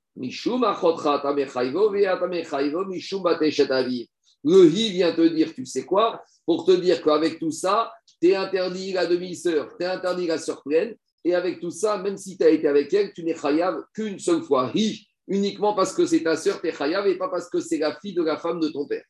Le 4.47 4.67
hi 4.67 4.91
vient 4.91 5.13
te 5.13 5.27
dire, 5.29 5.55
tu 5.55 5.65
sais 5.65 5.85
quoi, 5.85 6.23
pour 6.45 6.65
te 6.65 6.73
dire 6.73 7.03
qu'avec 7.03 7.39
tout 7.39 7.51
ça, 7.51 7.93
tu 8.21 8.29
es 8.29 8.37
interdit 8.37 8.93
la 8.93 9.07
demi-sœur, 9.07 9.75
tu 9.79 9.85
es 9.85 9.89
interdit 9.89 10.27
la 10.27 10.39
sœur 10.39 10.63
pleine, 10.63 10.95
et 11.25 11.35
avec 11.35 11.61
tout 11.61 11.71
ça, 11.71 11.97
même 11.99 12.19
si 12.19 12.37
tu 12.37 12.45
as 12.45 12.51
été 12.51 12.69
avec 12.69 12.93
elle, 12.93 13.13
tu 13.13 13.25
n'es 13.25 13.35
chayav 13.35 13.83
qu'une 13.95 14.19
seule 14.19 14.43
fois. 14.43 14.71
Hi, 14.75 15.07
uniquement 15.27 15.73
parce 15.75 15.95
que 15.95 16.05
c'est 16.05 16.23
ta 16.23 16.37
sœur, 16.37 16.61
tu 16.61 16.69
es 16.69 16.73
chayav, 16.73 17.07
et 17.07 17.17
pas 17.17 17.29
parce 17.29 17.49
que 17.49 17.61
c'est 17.61 17.79
la 17.79 17.99
fille 17.99 18.15
de 18.15 18.23
la 18.23 18.37
femme 18.37 18.61
de 18.61 18.69
ton 18.69 18.87
père. 18.87 19.05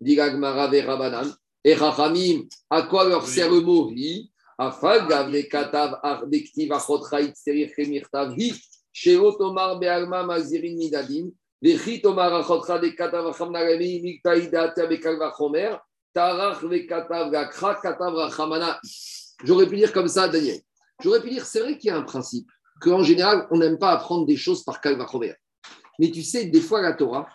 Digagmara 0.00 0.68
Rabanan. 0.68 1.30
Et 1.62 1.74
Rachamim, 1.74 2.44
à 2.70 2.82
quoi 2.82 3.06
leur 3.08 3.26
sert 3.26 3.50
le 3.50 3.60
mot 3.60 3.90
hi? 3.90 4.30
Afagav 4.56 5.30
katav 5.48 6.00
ardektiv 6.02 6.72
achotraït 6.72 7.36
serich 7.36 7.74
chemirtav 7.76 8.32
hi. 8.38 8.54
J'aurais 19.44 19.68
pu 19.68 19.76
dire 19.76 19.92
comme 19.92 20.08
ça, 20.08 20.28
Daniel. 20.28 20.60
J'aurais 21.02 21.20
pu 21.20 21.30
dire, 21.30 21.44
c'est 21.44 21.60
vrai 21.60 21.78
qu'il 21.78 21.88
y 21.88 21.90
a 21.92 21.96
un 21.96 22.02
principe, 22.02 22.48
qu'en 22.80 23.02
général, 23.02 23.46
on 23.50 23.58
n'aime 23.58 23.78
pas 23.78 23.92
apprendre 23.92 24.26
des 24.26 24.36
choses 24.36 24.64
par 24.64 24.80
calva 24.80 25.06
Mais 25.98 26.10
tu 26.10 26.22
sais, 26.22 26.46
des 26.46 26.60
fois, 26.60 26.82
la 26.82 26.92
Torah, 26.92 27.28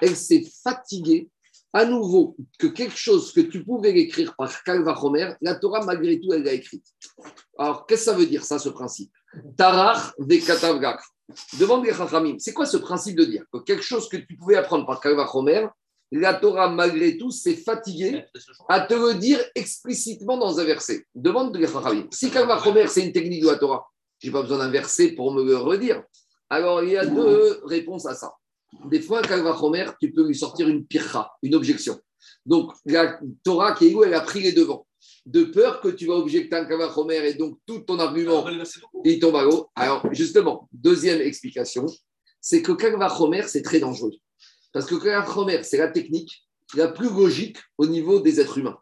elle 0.00 0.16
s'est 0.16 0.44
fatiguée. 0.62 1.28
À 1.72 1.84
nouveau 1.84 2.36
que 2.58 2.66
quelque 2.66 2.96
chose 2.96 3.32
que 3.32 3.42
tu 3.42 3.62
pouvais 3.62 3.96
écrire 3.96 4.34
par 4.34 4.64
calva 4.64 4.98
la 5.40 5.54
Torah, 5.54 5.84
malgré 5.84 6.20
tout, 6.20 6.32
elle 6.32 6.42
l'a 6.42 6.54
écrite. 6.54 6.84
Alors, 7.56 7.86
qu'est-ce 7.86 8.06
que 8.06 8.10
ça 8.10 8.16
veut 8.16 8.26
dire, 8.26 8.42
ça, 8.44 8.58
ce 8.58 8.70
principe? 8.70 9.12
Tarach 9.56 10.12
de 10.18 10.36
katavgak. 10.36 11.00
Demande 11.58 11.84
les 11.84 11.94
Chachamim, 11.94 12.36
c'est 12.38 12.52
quoi 12.52 12.66
ce 12.66 12.76
principe 12.76 13.16
de 13.16 13.24
dire 13.24 13.44
que 13.52 13.58
quelque 13.58 13.82
chose 13.82 14.08
que 14.08 14.16
tu 14.16 14.36
pouvais 14.36 14.56
apprendre 14.56 14.86
par 14.86 15.00
calva 15.00 15.30
la 16.12 16.34
Torah, 16.34 16.68
malgré 16.68 17.16
tout, 17.16 17.30
s'est 17.30 17.54
fatiguée 17.54 18.24
à 18.68 18.80
te 18.80 18.94
le 18.94 19.14
dire 19.14 19.38
explicitement 19.54 20.36
dans 20.36 20.58
un 20.58 20.64
verset. 20.64 21.04
Demande 21.14 21.56
de 21.56 21.64
Chachamim. 21.64 22.08
Si 22.10 22.30
Kalva 22.30 22.60
c'est 22.88 23.06
une 23.06 23.12
technique 23.12 23.42
de 23.42 23.48
la 23.48 23.56
Torah, 23.56 23.86
je 24.18 24.26
n'ai 24.26 24.32
pas 24.32 24.42
besoin 24.42 24.58
d'un 24.58 24.70
verset 24.70 25.12
pour 25.12 25.32
me 25.32 25.44
le 25.44 25.56
redire. 25.56 26.02
Alors, 26.48 26.82
il 26.82 26.90
y 26.90 26.96
a 26.96 27.06
deux 27.06 27.60
réponses 27.64 28.06
à 28.06 28.14
ça. 28.14 28.34
Des 28.86 29.00
fois, 29.00 29.22
Kalva 29.22 29.56
tu 30.00 30.12
peux 30.12 30.26
lui 30.26 30.34
sortir 30.34 30.68
une 30.68 30.84
pircha, 30.84 31.30
une 31.42 31.54
objection. 31.54 31.98
Donc, 32.44 32.72
la 32.84 33.20
Torah 33.44 33.74
qui 33.74 33.88
est 33.88 33.94
où, 33.94 34.02
elle 34.02 34.14
a 34.14 34.20
pris 34.20 34.40
les 34.40 34.52
devants. 34.52 34.86
De 35.26 35.44
peur 35.44 35.80
que 35.80 35.88
tu 35.88 36.06
vas 36.06 36.14
objecter 36.14 36.56
un 36.56 36.64
Kalva 36.64 36.90
et 37.12 37.34
donc 37.34 37.58
tout 37.66 37.80
ton 37.80 37.98
argument, 37.98 38.46
il 39.04 39.20
tombe 39.20 39.36
à 39.36 39.44
l'eau. 39.44 39.68
Alors, 39.76 40.02
justement, 40.12 40.68
deuxième 40.72 41.20
explication, 41.20 41.86
c'est 42.40 42.62
que 42.62 42.72
Kalva 42.72 43.14
c'est 43.46 43.62
très 43.62 43.80
dangereux. 43.80 44.12
Parce 44.72 44.86
que 44.86 44.94
Kalvachomer, 44.94 45.62
c'est 45.62 45.78
la 45.78 45.88
technique 45.88 46.46
la 46.74 46.88
plus 46.88 47.10
logique 47.10 47.58
au 47.78 47.86
niveau 47.86 48.20
des 48.20 48.40
êtres 48.40 48.58
humains. 48.58 48.78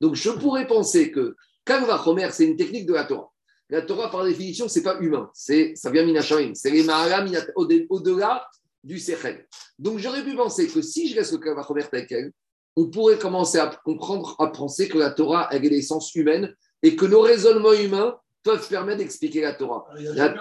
Donc 0.00 0.14
je 0.14 0.30
pourrais 0.30 0.66
penser 0.66 1.10
que 1.10 1.36
Kalvachomer, 1.64 2.30
c'est 2.32 2.46
une 2.46 2.56
technique 2.56 2.86
de 2.86 2.94
la 2.94 3.04
Torah. 3.04 3.30
La 3.68 3.82
Torah, 3.82 4.10
par 4.10 4.24
définition, 4.24 4.66
ce 4.68 4.78
n'est 4.78 4.82
pas 4.82 4.98
humain, 5.00 5.30
c'est, 5.34 5.74
ça 5.76 5.90
vient 5.90 6.04
Minasharim, 6.04 6.54
c'est 6.54 6.70
les 6.70 6.84
Maharam 6.84 7.30
au-delà 7.54 8.48
du 8.82 8.98
Sechel. 8.98 9.46
Donc 9.78 9.98
j'aurais 9.98 10.24
pu 10.24 10.34
penser 10.34 10.66
que 10.66 10.80
si 10.80 11.10
je 11.10 11.16
laisse 11.16 11.32
le 11.32 11.38
Kalvachomer 11.38 11.84
tel 11.90 12.06
quel, 12.06 12.32
on 12.78 12.86
pourrait 12.86 13.18
commencer 13.18 13.58
à 13.58 13.66
comprendre, 13.84 14.36
à 14.38 14.46
penser 14.46 14.88
que 14.88 14.98
la 14.98 15.10
Torah 15.10 15.48
a 15.52 15.58
l'essence 15.58 16.14
humaine 16.14 16.54
et 16.82 16.94
que 16.94 17.06
nos 17.06 17.20
raisonnements 17.20 17.72
humains 17.72 18.16
peuvent 18.44 18.68
permettre 18.68 18.98
d'expliquer 18.98 19.40
la 19.40 19.54
Torah. 19.54 19.84
La... 19.96 20.34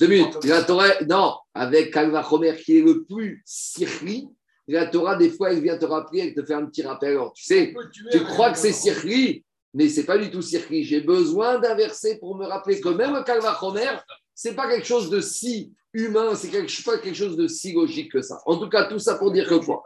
Deux 0.00 0.06
minutes. 0.06 0.42
La 0.44 0.62
Torah, 0.64 0.88
non, 1.06 1.34
avec 1.52 1.92
Kalva 1.92 2.22
Chomer 2.22 2.56
qui 2.56 2.78
est 2.78 2.82
le 2.82 3.04
plus 3.04 3.42
sirli, 3.44 4.28
la 4.66 4.86
Torah, 4.86 5.16
des 5.16 5.30
fois, 5.30 5.52
elle 5.52 5.60
vient 5.60 5.76
te 5.76 5.84
rappeler, 5.84 6.20
elle 6.20 6.34
te 6.34 6.44
fait 6.44 6.54
un 6.54 6.64
petit 6.64 6.82
rappel. 6.82 7.10
Alors, 7.10 7.32
tu 7.34 7.44
sais, 7.44 7.74
tu 8.10 8.24
crois 8.24 8.52
que 8.52 8.58
c'est 8.58 8.72
sirli, 8.72 9.44
mais 9.74 9.88
c'est 9.88 10.04
pas 10.04 10.16
du 10.16 10.30
tout 10.30 10.42
sirli. 10.42 10.84
J'ai 10.84 11.00
besoin 11.00 11.58
d'un 11.58 11.74
verset 11.74 12.18
pour 12.18 12.34
me 12.36 12.46
rappeler 12.46 12.80
que 12.80 12.88
même 12.88 13.22
Kalva 13.24 13.56
Chomer, 13.60 13.98
c'est 14.34 14.54
pas 14.54 14.68
quelque 14.68 14.86
chose 14.86 15.10
de 15.10 15.20
si 15.20 15.72
humain, 15.92 16.34
c'est 16.34 16.48
quelque, 16.48 16.84
pas 16.84 16.98
quelque 16.98 17.16
chose 17.16 17.36
de 17.36 17.48
si 17.48 17.72
logique 17.72 18.12
que 18.12 18.22
ça. 18.22 18.40
En 18.46 18.58
tout 18.58 18.68
cas, 18.68 18.84
tout 18.84 18.98
ça 18.98 19.16
pour 19.16 19.32
dire 19.32 19.48
que 19.48 19.56
quoi? 19.56 19.82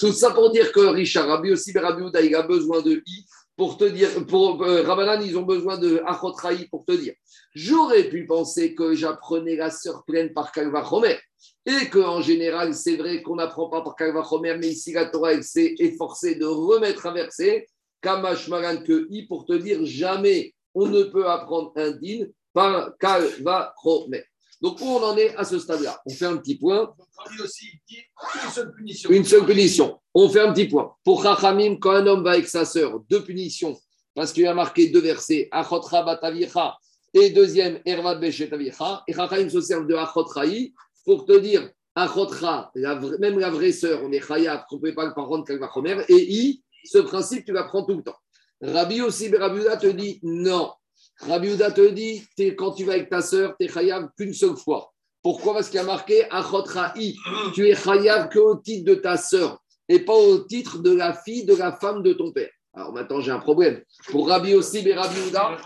Tout 0.00 0.12
ça 0.12 0.30
pour 0.30 0.50
dire 0.50 0.72
que 0.72 0.80
Richard, 0.80 1.28
Rabbi 1.28 1.52
aussi, 1.52 1.76
Rabbi 1.76 2.04
il 2.24 2.34
a 2.34 2.42
besoin 2.42 2.80
de 2.82 3.02
I 3.06 3.24
pour 3.56 3.76
te 3.76 3.84
dire, 3.84 4.08
pour 4.26 4.62
euh, 4.62 5.20
ils 5.22 5.38
ont 5.38 5.42
besoin 5.42 5.78
de 5.78 6.02
Achotraï 6.06 6.66
pour 6.68 6.84
te 6.84 6.92
dire. 6.92 7.14
J'aurais 7.54 8.04
pu 8.04 8.26
penser 8.26 8.74
que 8.74 8.94
j'apprenais 8.94 9.56
la 9.56 9.70
sœur 9.70 10.04
pleine 10.04 10.32
par 10.32 10.50
Kalva 10.50 10.84
Chomer. 10.84 11.18
Et 11.66 11.88
qu'en 11.88 12.20
général, 12.20 12.74
c'est 12.74 12.96
vrai 12.96 13.22
qu'on 13.22 13.36
n'apprend 13.36 13.68
pas 13.68 13.82
par 13.82 13.94
Kalva 13.96 14.24
Chomer, 14.28 14.56
mais 14.58 14.68
ici, 14.68 14.92
la 14.92 15.06
Torah, 15.06 15.40
s'est 15.42 15.74
efforcée 15.78 16.34
de 16.34 16.46
remettre 16.46 17.06
un 17.06 17.12
verset, 17.12 17.68
Kamash 18.02 18.48
Maran 18.48 18.78
que 18.82 19.06
I, 19.10 19.26
pour 19.26 19.46
te 19.46 19.52
dire 19.52 19.84
jamais 19.84 20.52
on 20.74 20.88
ne 20.88 21.04
peut 21.04 21.28
apprendre 21.28 21.72
un 21.76 21.92
din. 21.92 22.26
Donc, 24.62 24.80
où 24.80 24.84
on 24.84 25.02
en 25.02 25.16
est 25.16 25.34
à 25.36 25.44
ce 25.44 25.58
stade-là? 25.58 26.00
On 26.06 26.10
fait 26.10 26.26
un 26.26 26.36
petit 26.36 26.56
point. 26.56 26.94
une 29.10 29.24
seule 29.24 29.44
punition. 29.44 30.00
On 30.14 30.28
fait 30.28 30.40
un 30.40 30.52
petit 30.52 30.68
point. 30.68 30.94
Pour 31.04 31.22
Chachamim, 31.22 31.76
quand 31.76 31.92
un 31.92 32.06
homme 32.06 32.22
va 32.22 32.32
avec 32.32 32.48
sa 32.48 32.64
sœur, 32.64 33.00
deux 33.10 33.24
punitions, 33.24 33.76
parce 34.14 34.32
qu'il 34.32 34.46
a 34.46 34.54
marqué 34.54 34.88
deux 34.88 35.00
versets, 35.00 35.48
Achotra 35.50 36.02
Batavicha 36.04 36.78
et 37.12 37.30
deuxième, 37.30 37.80
Ervat. 37.84 38.20
Et 38.22 38.32
Chachamim 38.32 39.48
se 39.50 39.60
sert 39.60 39.84
de 39.84 39.94
Achotraï 39.94 40.72
pour 41.04 41.26
te 41.26 41.38
dire, 41.38 41.70
Achotra, 41.94 42.72
même 43.20 43.38
la 43.38 43.50
vraie 43.50 43.72
sœur, 43.72 44.00
on 44.02 44.10
est 44.12 44.26
Chayat, 44.26 44.66
qu'on 44.68 44.76
ne 44.76 44.80
peut 44.80 44.94
pas 44.94 45.04
le 45.06 45.44
Kalva 45.44 45.70
Chomer, 45.72 46.04
et 46.08 46.32
I, 46.32 46.62
ce 46.84 46.98
principe, 46.98 47.44
tu 47.44 47.52
l'apprends 47.52 47.84
tout 47.84 47.96
le 47.96 48.02
temps. 48.02 48.16
Rabbi 48.60 49.00
aussi, 49.00 49.34
Rabbi 49.34 49.60
te 49.80 49.86
dit 49.88 50.20
non. 50.22 50.72
Rabbi 51.20 51.52
Uda 51.54 51.70
te 51.70 51.88
dit, 51.90 52.26
quand 52.56 52.72
tu 52.72 52.84
vas 52.84 52.94
avec 52.94 53.08
ta 53.08 53.22
sœur, 53.22 53.54
tu 53.58 53.66
es 53.66 53.68
chayav 53.68 54.08
qu'une 54.16 54.34
seule 54.34 54.56
fois. 54.56 54.92
Pourquoi? 55.22 55.54
Parce 55.54 55.68
qu'il 55.68 55.76
y 55.76 55.82
a 55.82 55.84
marqué. 55.84 56.28
Tu 57.54 57.68
es 57.68 57.74
chayav 57.74 58.28
qu'au 58.30 58.56
titre 58.56 58.84
de 58.90 58.94
ta 58.96 59.16
sœur 59.16 59.58
et 59.88 60.00
pas 60.00 60.14
au 60.14 60.38
titre 60.38 60.78
de 60.78 60.94
la 60.94 61.14
fille 61.14 61.44
de 61.44 61.54
la 61.54 61.72
femme 61.72 62.02
de 62.02 62.12
ton 62.12 62.32
père. 62.32 62.50
Alors 62.74 62.92
maintenant, 62.92 63.20
j'ai 63.20 63.30
un 63.30 63.38
problème. 63.38 63.82
Pour 64.10 64.28
Rabbi 64.28 64.54
aussi, 64.54 64.82
mais 64.82 64.94
Rabbi 64.94 65.28
Uda, 65.28 65.56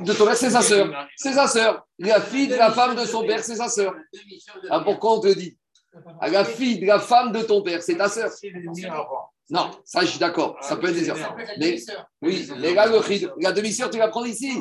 de 0.00 0.12
ton 0.12 0.24
père, 0.24 0.36
c'est 0.36 0.50
sa 0.50 0.62
sœur. 0.62 0.90
C'est 1.16 1.32
sa 1.32 1.48
sœur. 1.48 1.84
La 1.98 2.20
fille 2.20 2.48
de 2.48 2.54
la 2.54 2.70
femme 2.70 2.94
de 2.94 3.04
son 3.04 3.26
père, 3.26 3.42
c'est 3.42 3.56
sa 3.56 3.68
sœur. 3.68 3.94
Alors 4.70 4.84
pourquoi 4.84 5.14
on 5.14 5.20
te 5.20 5.34
dit? 5.34 5.58
La 6.22 6.44
fille 6.44 6.78
de 6.80 6.86
la 6.86 7.00
femme 7.00 7.32
de 7.32 7.42
ton 7.42 7.62
père, 7.62 7.82
c'est 7.82 7.96
ta 7.96 8.08
sœur. 8.08 8.30
Non, 9.50 9.70
ça, 9.84 10.00
je 10.00 10.06
suis 10.06 10.18
d'accord. 10.18 10.56
Ça 10.62 10.76
peut 10.76 10.88
être 10.88 10.94
des 10.94 11.10
enfants. 11.10 11.36
Mais, 11.58 11.76
oui, 12.22 12.48
mais 12.58 12.72
là, 12.74 12.86
la 13.38 13.52
demi-sœur, 13.52 13.90
tu 13.90 13.98
la 13.98 14.08
prends 14.08 14.24
ici. 14.24 14.58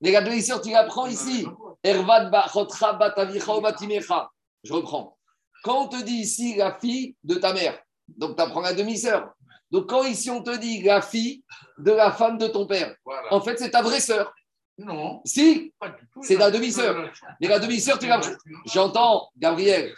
Mais 0.00 0.10
la 0.10 0.20
demi-sœur, 0.20 0.60
tu 0.60 0.70
la 0.70 0.84
prends 0.84 1.06
ici. 1.06 1.46
Je 4.64 4.72
reprends. 4.72 5.16
Quand 5.62 5.84
on 5.84 5.88
te 5.88 6.02
dit 6.02 6.16
ici 6.16 6.54
la 6.56 6.74
fille 6.74 7.14
de 7.24 7.36
ta 7.36 7.52
mère, 7.52 7.78
donc 8.08 8.36
tu 8.36 8.42
apprends 8.42 8.60
la 8.60 8.72
demi-sœur. 8.72 9.32
Donc 9.70 9.88
quand 9.88 10.04
ici 10.04 10.30
on 10.30 10.42
te 10.42 10.56
dit 10.56 10.82
la 10.82 11.02
fille 11.02 11.42
de 11.78 11.92
la 11.92 12.12
femme 12.12 12.38
de 12.38 12.46
ton 12.46 12.66
père, 12.66 12.94
en 13.30 13.40
fait 13.40 13.58
c'est 13.58 13.70
ta 13.70 13.82
vraie 13.82 14.00
sœur. 14.00 14.32
Non. 14.78 15.22
Si, 15.24 15.72
c'est 16.22 16.36
la 16.36 16.50
demi-sœur. 16.50 17.10
Mais 17.40 17.48
la 17.48 17.58
demi-sœur, 17.58 17.98
tu 17.98 18.06
l'as. 18.06 18.20
J'entends, 18.66 19.30
Gabriel. 19.36 19.94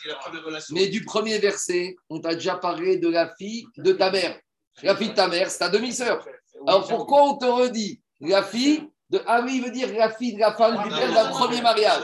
Mais 0.70 0.86
du 0.88 1.04
premier 1.04 1.38
verset, 1.38 1.96
on 2.08 2.20
t'a 2.20 2.34
déjà 2.34 2.56
parlé 2.56 2.98
de 2.98 3.08
la 3.08 3.34
fille 3.36 3.66
de 3.76 3.92
ta 3.92 4.10
mère. 4.10 4.38
La 4.82 4.94
fille 4.94 5.08
de 5.10 5.14
ta 5.14 5.26
mère, 5.26 5.50
c'est 5.50 5.58
ta 5.58 5.68
demi-sœur. 5.68 6.24
Alors 6.66 6.86
pourquoi 6.86 7.24
on 7.24 7.36
te 7.36 7.44
redit 7.44 8.00
la 8.20 8.42
fille 8.42 8.88
de. 9.10 9.20
Ah 9.26 9.42
oui, 9.44 9.56
il 9.56 9.64
veut 9.64 9.70
dire 9.70 9.92
la 9.94 10.10
fille 10.10 10.34
de 10.34 10.40
la 10.40 10.54
femme 10.54 10.82
du 10.84 10.90
père 10.90 11.12
d'un 11.12 11.28
premier 11.30 11.60
mariage. 11.60 12.02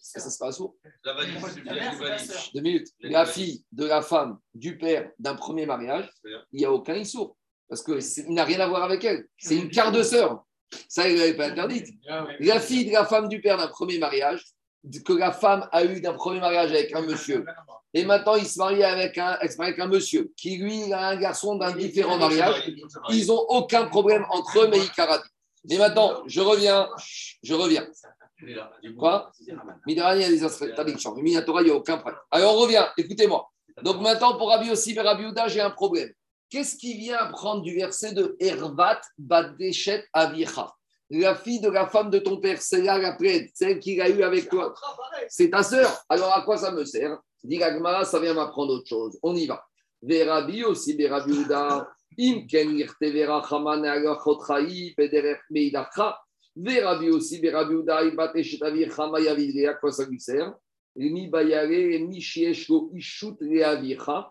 Ça 0.00 0.20
se 0.30 0.38
passe 0.38 0.60
où 0.60 0.76
Deux 2.54 2.60
minutes. 2.60 2.88
La 3.00 3.24
fille 3.24 3.64
de 3.72 3.86
la 3.86 4.02
femme 4.02 4.38
du 4.54 4.76
père 4.76 5.10
d'un 5.18 5.36
premier 5.36 5.64
mariage, 5.64 6.10
il 6.52 6.58
n'y 6.58 6.64
a 6.64 6.72
aucun 6.72 6.94
issour 6.94 7.36
parce 7.72 7.82
qu'il 7.82 8.34
n'a 8.34 8.44
rien 8.44 8.60
à 8.60 8.66
voir 8.66 8.82
avec 8.82 9.02
elle. 9.02 9.24
C'est 9.38 9.56
une 9.56 9.70
quart 9.70 9.92
de 9.92 10.02
sœur. 10.02 10.44
Ça, 10.90 11.08
il 11.08 11.16
n'avait 11.16 11.32
pas 11.32 11.46
interdit. 11.46 11.82
La 12.40 12.60
fille 12.60 12.84
de 12.84 12.92
la 12.92 13.06
femme 13.06 13.30
du 13.30 13.40
père 13.40 13.56
d'un 13.56 13.68
premier 13.68 13.98
mariage, 13.98 14.44
que 15.06 15.14
la 15.14 15.32
femme 15.32 15.66
a 15.72 15.82
eu 15.82 16.02
d'un 16.02 16.12
premier 16.12 16.38
mariage 16.38 16.70
avec 16.70 16.94
un 16.94 17.00
monsieur, 17.00 17.46
et 17.94 18.04
maintenant 18.04 18.34
il 18.34 18.44
se 18.44 18.58
marie 18.58 18.84
avec 18.84 19.16
un, 19.16 19.38
avec 19.58 19.78
un 19.78 19.86
monsieur 19.86 20.30
qui, 20.36 20.58
lui, 20.58 20.92
a 20.92 21.08
un 21.08 21.16
garçon 21.16 21.56
d'un 21.56 21.72
différent 21.72 22.18
mariage, 22.18 22.70
ils 23.08 23.28
n'ont 23.28 23.46
aucun 23.48 23.86
problème 23.86 24.26
entre 24.28 24.64
eux, 24.64 24.68
mais 24.68 24.76
ils 24.76 25.74
Et 25.74 25.78
maintenant, 25.78 26.24
je 26.26 26.42
reviens, 26.42 26.90
je 27.42 27.54
reviens. 27.54 27.86
Quoi 28.98 29.32
Midrani, 29.86 30.20
il 30.20 30.24
y 30.24 30.26
a 30.26 30.30
des 30.30 30.44
interdictions. 30.44 31.14
Mais 31.14 31.22
Minatora, 31.22 31.62
il 31.62 31.66
n'y 31.66 31.70
a 31.70 31.76
aucun 31.76 31.96
problème. 31.96 32.20
Alors, 32.30 32.54
on 32.54 32.58
revient, 32.58 32.84
écoutez-moi. 32.98 33.48
Donc 33.82 34.02
maintenant, 34.02 34.36
pour 34.36 34.50
Rabbi 34.50 34.70
aussi, 34.70 34.98
Rabbi 34.98 35.24
j'ai 35.46 35.62
un 35.62 35.70
problème. 35.70 36.12
Qu'est-ce 36.52 36.76
qui 36.76 36.98
vient 36.98 37.16
apprendre 37.16 37.62
du 37.62 37.74
verset 37.74 38.12
de 38.12 38.36
Hervat 38.38 39.00
Badeshet 39.16 40.04
Avicha? 40.12 40.70
La 41.08 41.34
fille 41.34 41.62
de 41.62 41.70
la 41.70 41.86
femme 41.86 42.10
de 42.10 42.18
ton 42.18 42.36
père, 42.40 42.60
c'est 42.60 42.82
là 42.82 42.98
la 42.98 43.16
celle 43.54 43.78
qu'il 43.78 43.98
a 44.02 44.10
eue 44.10 44.22
avec 44.22 44.50
toi. 44.50 44.74
C'est 45.30 45.48
ta 45.48 45.62
sœur. 45.62 45.90
Alors 46.10 46.36
à 46.36 46.42
quoi 46.42 46.58
ça 46.58 46.70
me 46.70 46.84
sert? 46.84 47.18
Dit 47.42 47.58
ça 48.04 48.20
vient 48.20 48.34
m'apprendre 48.34 48.74
autre 48.74 48.86
chose. 48.86 49.18
On 49.22 49.34
y 49.34 49.46
va. 49.46 49.64
Verabi 50.02 50.62
aussi, 50.64 50.94
Verabi 50.94 51.32
Uda. 51.32 51.88
Im 52.18 52.46
ken 52.46 52.76
irtevera 52.76 53.42
chaman 53.48 53.86
agachotrai 53.86 54.92
pederech 54.94 55.40
meidacha. 55.50 56.18
Verabi 56.54 57.08
aussi, 57.08 57.40
Verabi 57.40 57.76
Uda, 57.76 58.10
Badeshet 58.10 58.62
Avicha 58.62 59.08
mayavidre. 59.08 59.70
À 59.70 59.74
quoi 59.74 59.90
ça 59.90 60.04
lui 60.04 60.20
sert? 60.20 60.52
Mi 60.96 61.28
bayare, 61.28 61.98
mi 62.06 62.20
shieshko 62.20 62.90
ishut 62.94 63.36
leavicha 63.40 64.30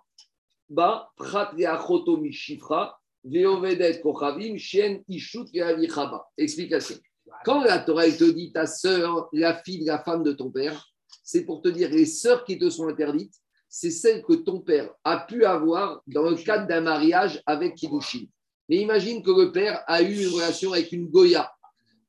Explication. 6.37 6.95
Quand 7.43 7.61
la 7.61 7.79
Torah 7.79 8.09
te 8.09 8.23
dit 8.31 8.53
ta 8.53 8.65
sœur, 8.65 9.27
la 9.33 9.61
fille, 9.63 9.83
la 9.83 10.01
femme 10.01 10.23
de 10.23 10.31
ton 10.31 10.49
père, 10.49 10.87
c'est 11.23 11.43
pour 11.43 11.61
te 11.61 11.67
dire 11.67 11.89
les 11.89 12.05
sœurs 12.05 12.45
qui 12.45 12.57
te 12.57 12.69
sont 12.69 12.87
interdites, 12.87 13.35
c'est 13.67 13.91
celles 13.91 14.23
que 14.23 14.31
ton 14.31 14.61
père 14.61 14.89
a 15.03 15.19
pu 15.19 15.43
avoir 15.43 16.01
dans 16.07 16.29
le 16.29 16.37
cadre 16.37 16.67
d'un 16.67 16.81
mariage 16.81 17.41
avec 17.45 17.75
Kiddushin. 17.75 18.27
Mais 18.69 18.77
imagine 18.77 19.21
que 19.21 19.31
le 19.31 19.51
père 19.51 19.83
a 19.87 20.01
eu 20.01 20.23
une 20.23 20.33
relation 20.33 20.71
avec 20.71 20.93
une 20.93 21.09
Goya 21.09 21.51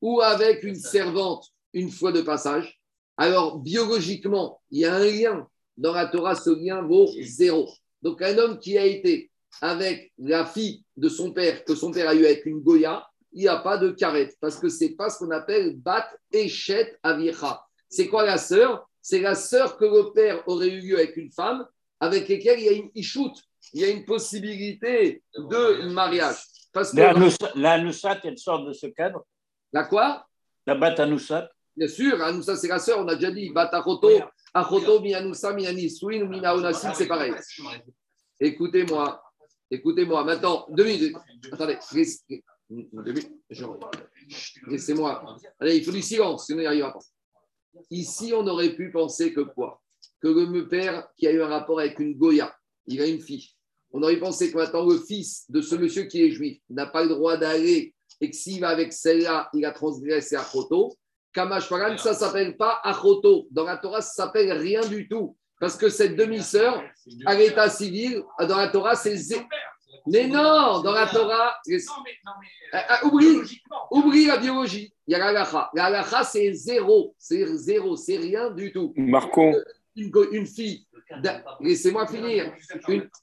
ou 0.01 0.21
avec 0.21 0.63
une 0.63 0.75
servante 0.75 1.47
une 1.73 1.91
fois 1.91 2.13
de 2.13 2.21
passage. 2.21 2.79
Alors, 3.17 3.59
biologiquement, 3.59 4.61
il 4.71 4.79
y 4.79 4.85
a 4.85 4.95
un 4.95 5.05
lien. 5.05 5.47
Dans 5.75 5.93
la 5.93 6.07
Torah, 6.07 6.35
ce 6.35 6.49
lien 6.49 6.81
vaut 6.81 7.09
zéro. 7.21 7.67
Donc, 8.03 8.21
un 8.21 8.37
homme 8.37 8.59
qui 8.59 8.77
a 8.77 8.85
été 8.85 9.31
avec 9.61 10.11
la 10.17 10.45
fille 10.45 10.83
de 10.97 11.07
son 11.07 11.31
père, 11.31 11.63
que 11.63 11.73
son 11.73 11.91
père 11.91 12.09
a 12.09 12.13
eu 12.13 12.25
avec 12.25 12.45
une 12.45 12.59
Goya, 12.59 13.07
il 13.31 13.41
n'y 13.41 13.47
a 13.47 13.57
pas 13.57 13.77
de 13.77 13.91
carrette, 13.91 14.35
parce 14.39 14.59
que 14.59 14.69
ce 14.69 14.83
n'est 14.83 14.91
pas 14.91 15.09
ce 15.09 15.19
qu'on 15.19 15.31
appelle 15.31 15.75
bat 15.77 16.07
échet 16.31 16.97
avicha. 17.01 17.63
C'est 17.89 18.07
quoi 18.07 18.25
la 18.25 18.37
sœur? 18.37 18.87
C'est 19.01 19.21
la 19.21 19.35
sœur 19.35 19.77
que 19.77 19.85
le 19.85 20.11
père 20.13 20.43
aurait 20.47 20.69
eu 20.69 20.81
lieu 20.81 20.97
avec 20.97 21.17
une 21.17 21.31
femme, 21.31 21.65
avec 21.99 22.27
laquelle 22.27 22.59
il 22.59 22.65
y 22.65 22.69
a 22.69 22.73
une 22.73 22.89
ichoute, 22.93 23.37
il 23.73 23.81
y 23.81 23.85
a 23.85 23.89
une 23.89 24.05
possibilité 24.05 25.23
de 25.35 25.87
mariage. 25.89 26.35
Parce 26.73 26.91
que 26.91 26.97
la 27.55 27.71
Anoussat, 27.73 28.19
elle 28.23 28.37
sort 28.37 28.65
de 28.65 28.73
ce 28.73 28.87
cadre. 28.87 29.25
La 29.71 29.85
quoi? 29.85 30.25
La 30.67 30.75
bat 30.75 30.93
Anoussat 30.97 31.49
Bien 31.75 31.87
sûr, 31.87 32.21
Anoussat, 32.21 32.57
c'est 32.57 32.67
la 32.67 32.79
sœur, 32.79 32.99
on 32.99 33.07
a 33.07 33.15
déjà 33.15 33.31
dit, 33.31 33.49
bat 33.49 33.69
Achoto, 33.71 34.09
Achoto, 34.53 35.01
Mianoussa, 35.01 35.53
Mianiswin 35.53 36.23
ou 36.23 36.27
Minaonassim, 36.27 36.93
c'est 36.93 37.07
pareil. 37.07 37.33
Écoutez-moi, 38.39 39.21
écoutez-moi. 39.71 40.23
Maintenant, 40.23 40.67
deux 40.69 40.85
minutes. 40.85 41.17
Attendez, 41.51 41.77
laissez-moi. 44.67 45.37
Allez, 45.59 45.77
il 45.77 45.83
faut 45.83 45.91
du 45.91 46.01
silence, 46.01 46.45
sinon 46.45 46.59
il 46.59 46.61
n'y 46.61 46.67
arrivera 46.67 46.93
pas. 46.93 46.99
Ici, 47.89 48.33
on 48.35 48.45
aurait 48.45 48.75
pu 48.75 48.91
penser 48.91 49.33
que 49.33 49.41
quoi? 49.41 49.81
Que 50.21 50.27
le 50.27 50.67
père 50.67 51.07
qui 51.17 51.27
a 51.27 51.31
eu 51.31 51.41
un 51.41 51.47
rapport 51.47 51.79
avec 51.79 51.99
une 51.99 52.15
Goya, 52.15 52.55
il 52.85 53.01
a 53.01 53.07
une 53.07 53.19
fille. 53.19 53.49
On 53.91 54.01
aurait 54.01 54.19
pensé 54.19 54.51
que 54.51 54.57
maintenant 54.57 54.85
le 54.85 54.99
fils 54.99 55.49
de 55.49 55.61
ce 55.61 55.75
monsieur 55.75 56.03
qui 56.03 56.21
est 56.21 56.31
juif 56.31 56.61
n'a 56.69 56.85
pas 56.85 57.03
le 57.03 57.09
droit 57.09 57.37
d'aller 57.37 57.93
et 58.21 58.29
que 58.29 58.35
s'il 58.35 58.61
va 58.61 58.69
avec 58.69 58.93
celle-là, 58.93 59.49
il 59.53 59.65
a 59.65 59.71
transgressé 59.71 60.35
à. 60.35 60.45
Kamash 61.33 61.67
Paran, 61.67 61.97
ça 61.97 62.11
ne 62.11 62.15
s'appelle 62.15 62.55
pas 62.55 62.79
Achoto. 62.83 63.47
Dans 63.51 63.63
la 63.63 63.77
Torah, 63.77 64.01
ça 64.01 64.23
ne 64.23 64.27
s'appelle 64.27 64.51
rien 64.53 64.81
du 64.81 65.07
tout. 65.07 65.35
Parce 65.59 65.75
que 65.75 65.89
cette 65.89 66.15
demi-sœur, 66.15 66.83
à 67.25 67.35
l'état 67.35 67.69
civil, 67.69 68.21
dans 68.39 68.57
la 68.57 68.67
Torah, 68.67 68.95
c'est 68.95 69.15
zéro. 69.15 69.43
Mais 70.05 70.27
non, 70.27 70.81
dans 70.81 70.91
la 70.91 71.07
Torah, 71.07 71.55
oublie, 73.91 74.25
la 74.25 74.37
biologie. 74.37 74.93
Il 75.07 75.11
y 75.11 75.15
a 75.15 75.19
la 75.19 75.31
lacha. 75.31 75.69
La 75.73 75.89
lacha, 75.89 76.23
c'est 76.23 76.51
zéro. 76.53 77.15
C'est 77.17 77.45
zéro. 77.55 77.95
C'est 77.95 78.17
rien 78.17 78.51
du 78.51 78.71
tout. 78.71 78.93
Marco. 78.97 79.53
Une, 79.95 80.45
fille. 80.45 80.85
Laissez-moi 81.61 82.07
finir. 82.07 82.53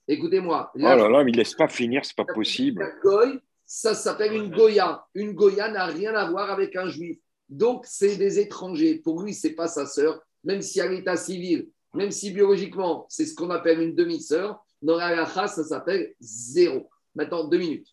Écoutez-moi. 0.08 0.70
Oh 0.74 0.78
là 0.78 0.96
là, 0.96 1.24
mais 1.24 1.30
il 1.30 1.34
ne 1.34 1.38
laisse 1.38 1.54
pas 1.54 1.68
finir, 1.68 2.04
c'est 2.04 2.16
pas 2.16 2.24
possible. 2.24 2.86
ça 3.66 3.94
s'appelle 3.94 4.32
une 4.32 4.50
Goya. 4.50 5.04
Une 5.14 5.32
Goya 5.32 5.68
n'a 5.68 5.86
rien 5.86 6.14
à 6.14 6.30
voir 6.30 6.50
avec 6.50 6.74
un 6.76 6.88
juif. 6.88 7.18
Donc, 7.50 7.84
c'est 7.86 8.16
des 8.16 8.38
étrangers. 8.38 8.98
Pour 8.98 9.22
lui, 9.22 9.34
c'est 9.34 9.54
pas 9.54 9.68
sa 9.68 9.84
sœur, 9.84 10.22
même 10.44 10.62
si 10.62 10.80
à 10.80 10.88
l'état 10.88 11.16
civil, 11.16 11.68
même 11.92 12.12
si 12.12 12.30
biologiquement, 12.30 13.06
c'est 13.08 13.26
ce 13.26 13.34
qu'on 13.34 13.50
appelle 13.50 13.80
une 13.80 13.94
demi-sœur, 13.94 14.64
dans 14.80 14.96
la 14.96 15.26
ça 15.26 15.48
s'appelle 15.48 16.14
zéro. 16.20 16.88
Maintenant, 17.14 17.48
deux 17.48 17.58
minutes. 17.58 17.88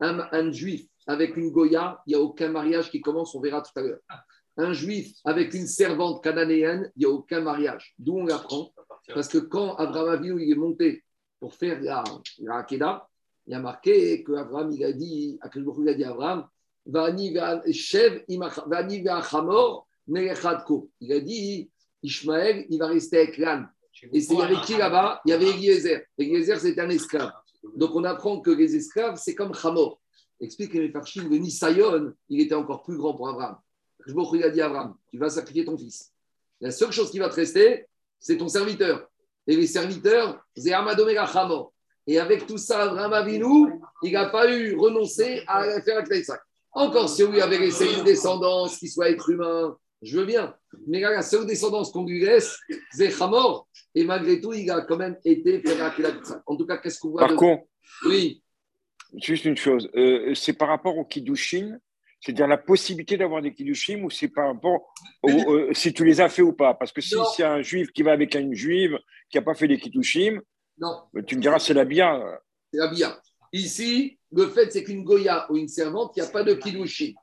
Un, 0.00 0.50
juif 0.52 0.86
avec 1.06 1.36
une 1.36 1.50
Goya, 1.50 2.02
il 2.06 2.10
n'y 2.10 2.14
a 2.16 2.20
aucun 2.20 2.50
mariage 2.50 2.90
qui 2.90 3.00
commence, 3.00 3.34
on 3.34 3.40
verra 3.40 3.62
tout 3.62 3.78
à 3.78 3.82
l'heure. 3.82 4.00
Un 4.58 4.72
juif 4.72 5.16
avec 5.24 5.54
une 5.54 5.66
servante 5.66 6.22
cananéenne, 6.22 6.90
il 6.96 7.00
n'y 7.00 7.06
a 7.06 7.10
aucun 7.10 7.40
mariage. 7.40 7.94
D'où 7.98 8.18
on 8.18 8.26
l'apprend? 8.26 8.72
Parce 9.14 9.28
que 9.28 9.38
quand 9.38 9.76
Abraham 9.76 10.08
Avinu 10.08 10.42
il 10.42 10.52
est 10.52 10.56
monté 10.56 11.04
pour 11.38 11.54
faire 11.54 11.80
la, 11.80 12.02
la 12.40 12.66
il 13.46 13.52
y 13.52 13.54
a 13.54 13.60
marqué 13.60 14.24
qu'Abraham, 14.24 14.72
il 14.72 14.84
a 14.84 14.92
dit, 14.92 15.38
il 15.40 15.88
a 15.88 15.94
dit 15.94 16.04
à 16.04 16.10
Abraham, 16.10 16.48
il 21.00 21.12
a 21.12 21.20
dit, 21.20 21.70
Ishmaël, 22.02 22.66
il 22.68 22.78
va 22.78 22.86
rester 22.86 23.18
avec 23.18 23.38
l'âne. 23.38 23.68
Et 24.12 24.20
c'est 24.20 24.40
avec 24.40 24.60
qui 24.62 24.76
là-bas 24.76 25.20
Il 25.24 25.30
y 25.30 25.32
avait 25.32 25.48
Eliezer. 25.48 26.02
Eliezer, 26.18 26.60
c'était 26.60 26.82
un 26.82 26.90
esclave. 26.90 27.32
Donc 27.74 27.94
on 27.94 28.04
apprend 28.04 28.40
que 28.40 28.50
les 28.50 28.76
esclaves, 28.76 29.16
c'est 29.16 29.34
comme 29.34 29.52
Hamor. 29.62 30.00
Explique 30.40 30.74
les 30.74 30.90
Farchim, 30.90 31.28
le 31.28 31.38
Nisayon, 31.38 32.12
il 32.28 32.40
était 32.42 32.54
encore 32.54 32.82
plus 32.82 32.96
grand 32.96 33.14
pour 33.14 33.28
Abraham. 33.28 33.56
Je 34.06 34.12
il 34.34 34.44
a 34.44 34.50
dit 34.50 34.60
Abraham, 34.60 34.94
tu 35.10 35.18
vas 35.18 35.30
sacrifier 35.30 35.64
ton 35.64 35.76
fils. 35.76 36.12
La 36.60 36.70
seule 36.70 36.92
chose 36.92 37.10
qui 37.10 37.18
va 37.18 37.28
te 37.28 37.34
rester, 37.34 37.86
c'est 38.20 38.36
ton 38.36 38.48
serviteur. 38.48 39.08
Et 39.46 39.56
les 39.56 39.66
serviteurs, 39.66 40.44
c'est 40.56 40.72
Amadomega 40.72 41.24
Hamor. 41.24 41.72
Et 42.06 42.20
avec 42.20 42.46
tout 42.46 42.58
ça, 42.58 42.84
Abraham 42.84 43.12
Avinu, 43.14 43.80
il 44.02 44.12
n'a 44.12 44.26
pas 44.26 44.48
eu 44.52 44.76
renoncé 44.76 45.42
à 45.48 45.80
faire 45.82 46.04
la 46.08 46.22
sac. 46.22 46.40
Encore 46.76 47.08
si 47.08 47.24
on 47.24 47.32
lui 47.32 47.40
avait 47.40 47.58
laissé 47.58 47.86
une 47.90 48.04
descendance 48.04 48.76
qui 48.78 48.88
soit 48.88 49.08
être 49.08 49.30
humain, 49.30 49.74
je 50.02 50.18
veux 50.18 50.26
bien. 50.26 50.54
Mais 50.86 51.00
là, 51.00 51.10
la 51.10 51.22
seule 51.22 51.46
descendance 51.46 51.90
qu'on 51.90 52.04
lui 52.04 52.20
laisse, 52.20 52.58
c'est 52.92 53.10
Hamor. 53.20 53.66
Et 53.94 54.04
malgré 54.04 54.38
tout, 54.42 54.52
il 54.52 54.70
a 54.70 54.82
quand 54.82 54.98
même 54.98 55.16
été 55.24 55.62
En 56.46 56.56
tout 56.56 56.66
cas, 56.66 56.76
qu'est-ce 56.76 57.00
qu'on 57.00 57.12
voit 57.12 57.26
Par 57.26 57.34
contre, 57.34 57.64
oui. 58.04 58.42
juste 59.14 59.46
une 59.46 59.56
chose, 59.56 59.88
euh, 59.96 60.34
c'est 60.34 60.52
par 60.52 60.68
rapport 60.68 60.98
au 60.98 61.06
Kiddushin, 61.06 61.78
c'est-à-dire 62.20 62.46
la 62.46 62.58
possibilité 62.58 63.16
d'avoir 63.16 63.40
des 63.40 63.54
Kiddushim 63.54 64.04
ou 64.04 64.10
c'est 64.10 64.28
par 64.28 64.48
rapport 64.48 64.92
au, 65.22 65.30
euh, 65.30 65.72
si 65.72 65.94
tu 65.94 66.04
les 66.04 66.20
as 66.20 66.28
fait 66.28 66.42
ou 66.42 66.52
pas? 66.52 66.74
Parce 66.74 66.92
que 66.92 67.00
si 67.00 67.14
c'est 67.34 67.44
un 67.44 67.62
juif 67.62 67.90
qui 67.92 68.02
va 68.02 68.12
avec 68.12 68.34
une 68.34 68.52
juive 68.52 68.98
qui 69.30 69.38
n'a 69.38 69.42
pas 69.42 69.54
fait 69.54 69.66
les 69.66 69.78
Kiddushim, 69.78 70.42
non. 70.78 71.04
Tu 71.26 71.36
me 71.36 71.40
diras, 71.40 71.58
c'est 71.58 71.72
la 71.72 71.86
bia. 71.86 72.22
C'est 72.70 72.80
la 72.80 72.88
bia. 72.88 73.18
Ici, 73.56 74.18
le 74.32 74.48
fait, 74.48 74.70
c'est 74.70 74.84
qu'une 74.84 75.02
Goya 75.02 75.50
ou 75.50 75.56
une 75.56 75.68
servante, 75.68 76.12
il 76.14 76.22
n'y 76.22 76.28
a 76.28 76.30
pas 76.30 76.42
de 76.42 76.52
Kiddushin. 76.52 77.14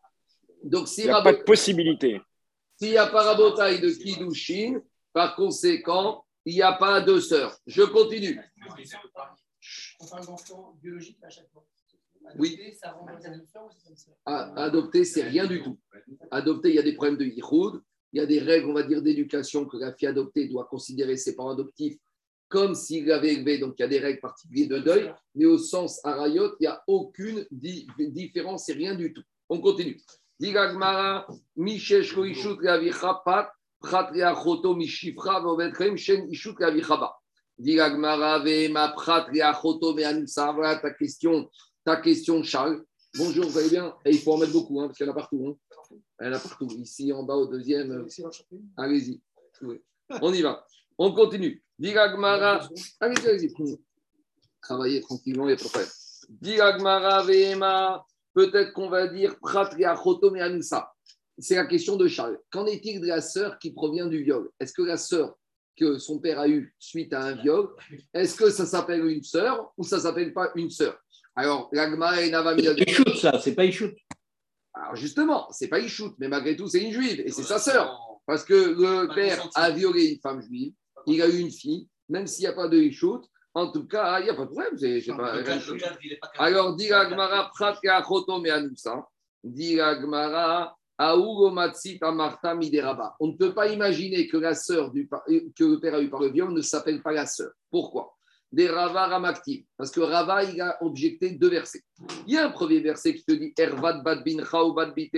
Donc, 0.63 0.87
il 0.97 1.03
n'y 1.03 1.09
a 1.11 1.21
pas 1.21 1.33
de 1.33 1.43
possibilité. 1.43 2.19
S'il 2.79 2.89
n'y 2.89 2.97
a 2.97 3.05
pas 3.07 3.21
rabotaille 3.23 3.79
de 3.79 3.89
Kiddushin, 3.89 4.81
par 5.13 5.35
conséquent, 5.35 6.25
il 6.45 6.55
n'y 6.55 6.61
a 6.63 6.73
pas 6.73 7.01
de 7.01 7.19
sœur. 7.19 7.55
Je 7.67 7.83
continue. 7.83 8.39
On 9.99 10.07
parle 10.07 10.25
d'enfants 10.25 10.75
biologiques 10.81 11.23
à 11.23 11.29
chaque 11.29 11.49
fois. 11.51 11.65
Oui. 12.39 12.59
Adopter, 14.25 15.05
c'est 15.05 15.23
rien 15.23 15.45
du 15.45 15.61
tout. 15.61 15.77
Adopter, 16.31 16.69
il 16.69 16.75
y 16.75 16.79
a 16.79 16.83
des 16.83 16.95
problèmes 16.95 17.17
de 17.17 17.25
yichud, 17.25 17.81
il 18.11 18.19
y 18.19 18.21
a 18.21 18.25
des 18.25 18.39
règles, 18.39 18.69
on 18.69 18.73
va 18.73 18.83
dire, 18.83 19.03
d'éducation 19.03 19.65
que 19.65 19.77
la 19.77 19.93
fille 19.93 20.07
adoptée 20.07 20.47
doit 20.47 20.65
considérer 20.65 21.15
ses 21.15 21.35
parents 21.35 21.51
adoptifs 21.51 21.97
comme 22.53 22.75
s'il 22.75 23.11
avait 23.11 23.33
élevé. 23.33 23.57
Donc, 23.57 23.73
il 23.79 23.81
y 23.81 23.85
a 23.85 23.87
des 23.87 23.97
règles 23.97 24.19
particulières 24.19 24.69
de 24.69 24.77
deuil, 24.77 25.11
mais 25.33 25.45
au 25.45 25.57
sens 25.57 25.99
arayot, 26.05 26.53
il 26.59 26.61
n'y 26.61 26.67
a 26.67 26.83
aucune 26.85 27.47
différence, 27.49 28.65
c'est 28.67 28.73
rien 28.73 28.93
du 28.93 29.11
tout. 29.11 29.23
On 29.49 29.59
continue. 29.59 29.99
Ta 30.39 30.51
question, 40.91 41.49
ta 41.83 41.95
question, 41.97 42.43
Charles. 42.43 42.85
Bonjour, 43.17 43.45
vous 43.45 43.57
allez 43.57 43.69
bien? 43.69 43.95
Et 44.05 44.11
il 44.11 44.19
faut 44.19 44.33
en 44.33 44.37
mettre 44.37 44.53
beaucoup, 44.53 44.79
hein, 44.79 44.85
parce 44.85 44.97
qu'il 44.97 45.07
y 45.07 45.09
en 45.09 45.13
a 45.13 45.15
partout. 45.15 45.43
Hein. 45.47 45.55
Il 46.21 46.27
y 46.27 46.29
en 46.29 46.33
a 46.33 46.39
partout. 46.39 46.67
Ici, 46.77 47.11
en 47.11 47.23
bas, 47.23 47.33
au 47.33 47.47
deuxième. 47.47 48.05
Allez-y. 48.77 49.19
On 50.21 50.31
y 50.31 50.43
va. 50.43 50.67
On 50.99 51.11
continue. 51.13 51.63
Diragmara. 51.79 52.67
Allez-y, 52.99 53.27
allez-y. 53.27 53.53
Travaillez 54.61 55.01
tranquillement, 55.01 55.47
il 55.47 55.47
n'y 55.47 55.53
a 55.53 55.57
pas 55.57 55.63
de 55.63 55.69
problème. 55.69 55.89
Diragmara 56.29 57.23
Vema. 57.23 58.05
Peut-être 58.33 58.73
qu'on 58.73 58.89
va 58.89 59.07
dire 59.07 59.37
Pratria 59.39 59.95
Chotom 59.95 60.35
Anusa. 60.35 60.91
C'est 61.37 61.55
la 61.55 61.65
question 61.65 61.97
de 61.97 62.07
Charles. 62.07 62.39
Qu'en 62.51 62.65
est-il 62.65 62.99
de 62.99 63.07
la 63.07 63.21
sœur 63.21 63.59
qui 63.59 63.71
provient 63.71 64.07
du 64.07 64.23
viol? 64.23 64.49
Est-ce 64.59 64.73
que 64.73 64.81
la 64.81 64.97
sœur 64.97 65.35
que 65.75 65.97
son 65.97 66.19
père 66.19 66.39
a 66.39 66.47
eue 66.47 66.73
suite 66.77 67.13
à 67.13 67.23
un 67.23 67.33
viol, 67.33 67.69
est-ce 68.13 68.35
que 68.35 68.49
ça 68.49 68.65
s'appelle 68.65 69.05
une 69.07 69.23
sœur 69.23 69.73
ou 69.77 69.83
ça 69.83 69.99
s'appelle 69.99 70.33
pas 70.33 70.51
une 70.55 70.69
sœur? 70.69 70.97
Alors, 71.35 71.69
l'Agmara 71.71 72.21
et 72.21 72.29
Navamia. 72.29 72.75
C'est 72.77 72.89
Ishout, 72.89 73.15
ça, 73.15 73.39
c'est 73.39 73.55
pas 73.55 73.65
Ishout. 73.65 73.91
Alors, 74.73 74.95
justement, 74.95 75.51
c'est 75.51 75.67
pas 75.67 75.79
Ishout, 75.79 76.13
mais 76.19 76.27
malgré 76.27 76.55
tout, 76.55 76.67
c'est 76.67 76.83
une 76.83 76.91
juive 76.91 77.21
et 77.21 77.31
c'est 77.31 77.43
sa 77.43 77.57
sœur. 77.57 77.99
Parce 78.25 78.43
que 78.43 78.53
le 78.53 79.13
père 79.13 79.49
a 79.55 79.71
violé 79.71 80.13
une 80.13 80.19
femme 80.19 80.41
juive 80.41 80.73
il 81.07 81.21
a 81.21 81.27
eu 81.27 81.39
une 81.39 81.51
fille, 81.51 81.87
même 82.09 82.27
s'il 82.27 82.43
n'y 82.43 82.51
a 82.51 82.53
pas 82.53 82.67
de 82.67 82.77
Ishout, 82.77 83.21
en 83.55 83.71
tout 83.71 83.85
cas, 83.87 84.19
il 84.19 84.23
n'y 84.23 84.29
a 84.29 84.33
pas 84.33 84.45
de 84.45 84.49
problème. 84.49 84.75
pas, 85.17 85.43
Alors, 86.39 86.75
dit 86.75 86.91
Agmara, 86.91 87.51
Pratka 87.53 88.03
Chotom 88.03 88.45
et 88.45 88.49
Anoussa, 88.49 89.07
dit. 89.43 89.79
On 93.19 93.27
ne 93.27 93.37
peut 93.37 93.53
pas 93.53 93.67
imaginer 93.67 94.27
que 94.27 94.37
la 94.37 94.55
sœur 94.55 94.91
du, 94.91 95.07
que 95.07 95.63
le 95.63 95.79
père 95.79 95.95
a 95.95 96.01
eu 96.01 96.09
par 96.09 96.21
le 96.21 96.29
viol 96.29 96.51
ne 96.51 96.61
s'appelle 96.61 97.01
pas 97.01 97.11
la 97.11 97.25
sœur. 97.25 97.51
Pourquoi? 97.69 98.15
Des 98.51 98.69
Rava 98.69 99.07
Ramakti. 99.07 99.65
Parce 99.75 99.89
que 99.91 100.01
Rava, 100.01 100.43
il 100.43 100.61
a 100.61 100.77
objecté 100.81 101.31
deux 101.31 101.49
versets. 101.49 101.81
Il 102.27 102.33
y 102.33 102.37
a 102.37 102.45
un 102.47 102.51
premier 102.51 102.79
verset 102.79 103.15
qui 103.15 103.25
te 103.25 103.33
dit 103.33 103.53
Ervat 103.57 104.01
Bad 104.03 104.23
Bin 104.23 104.43
Bad 104.75 104.93
Bite 104.95 105.15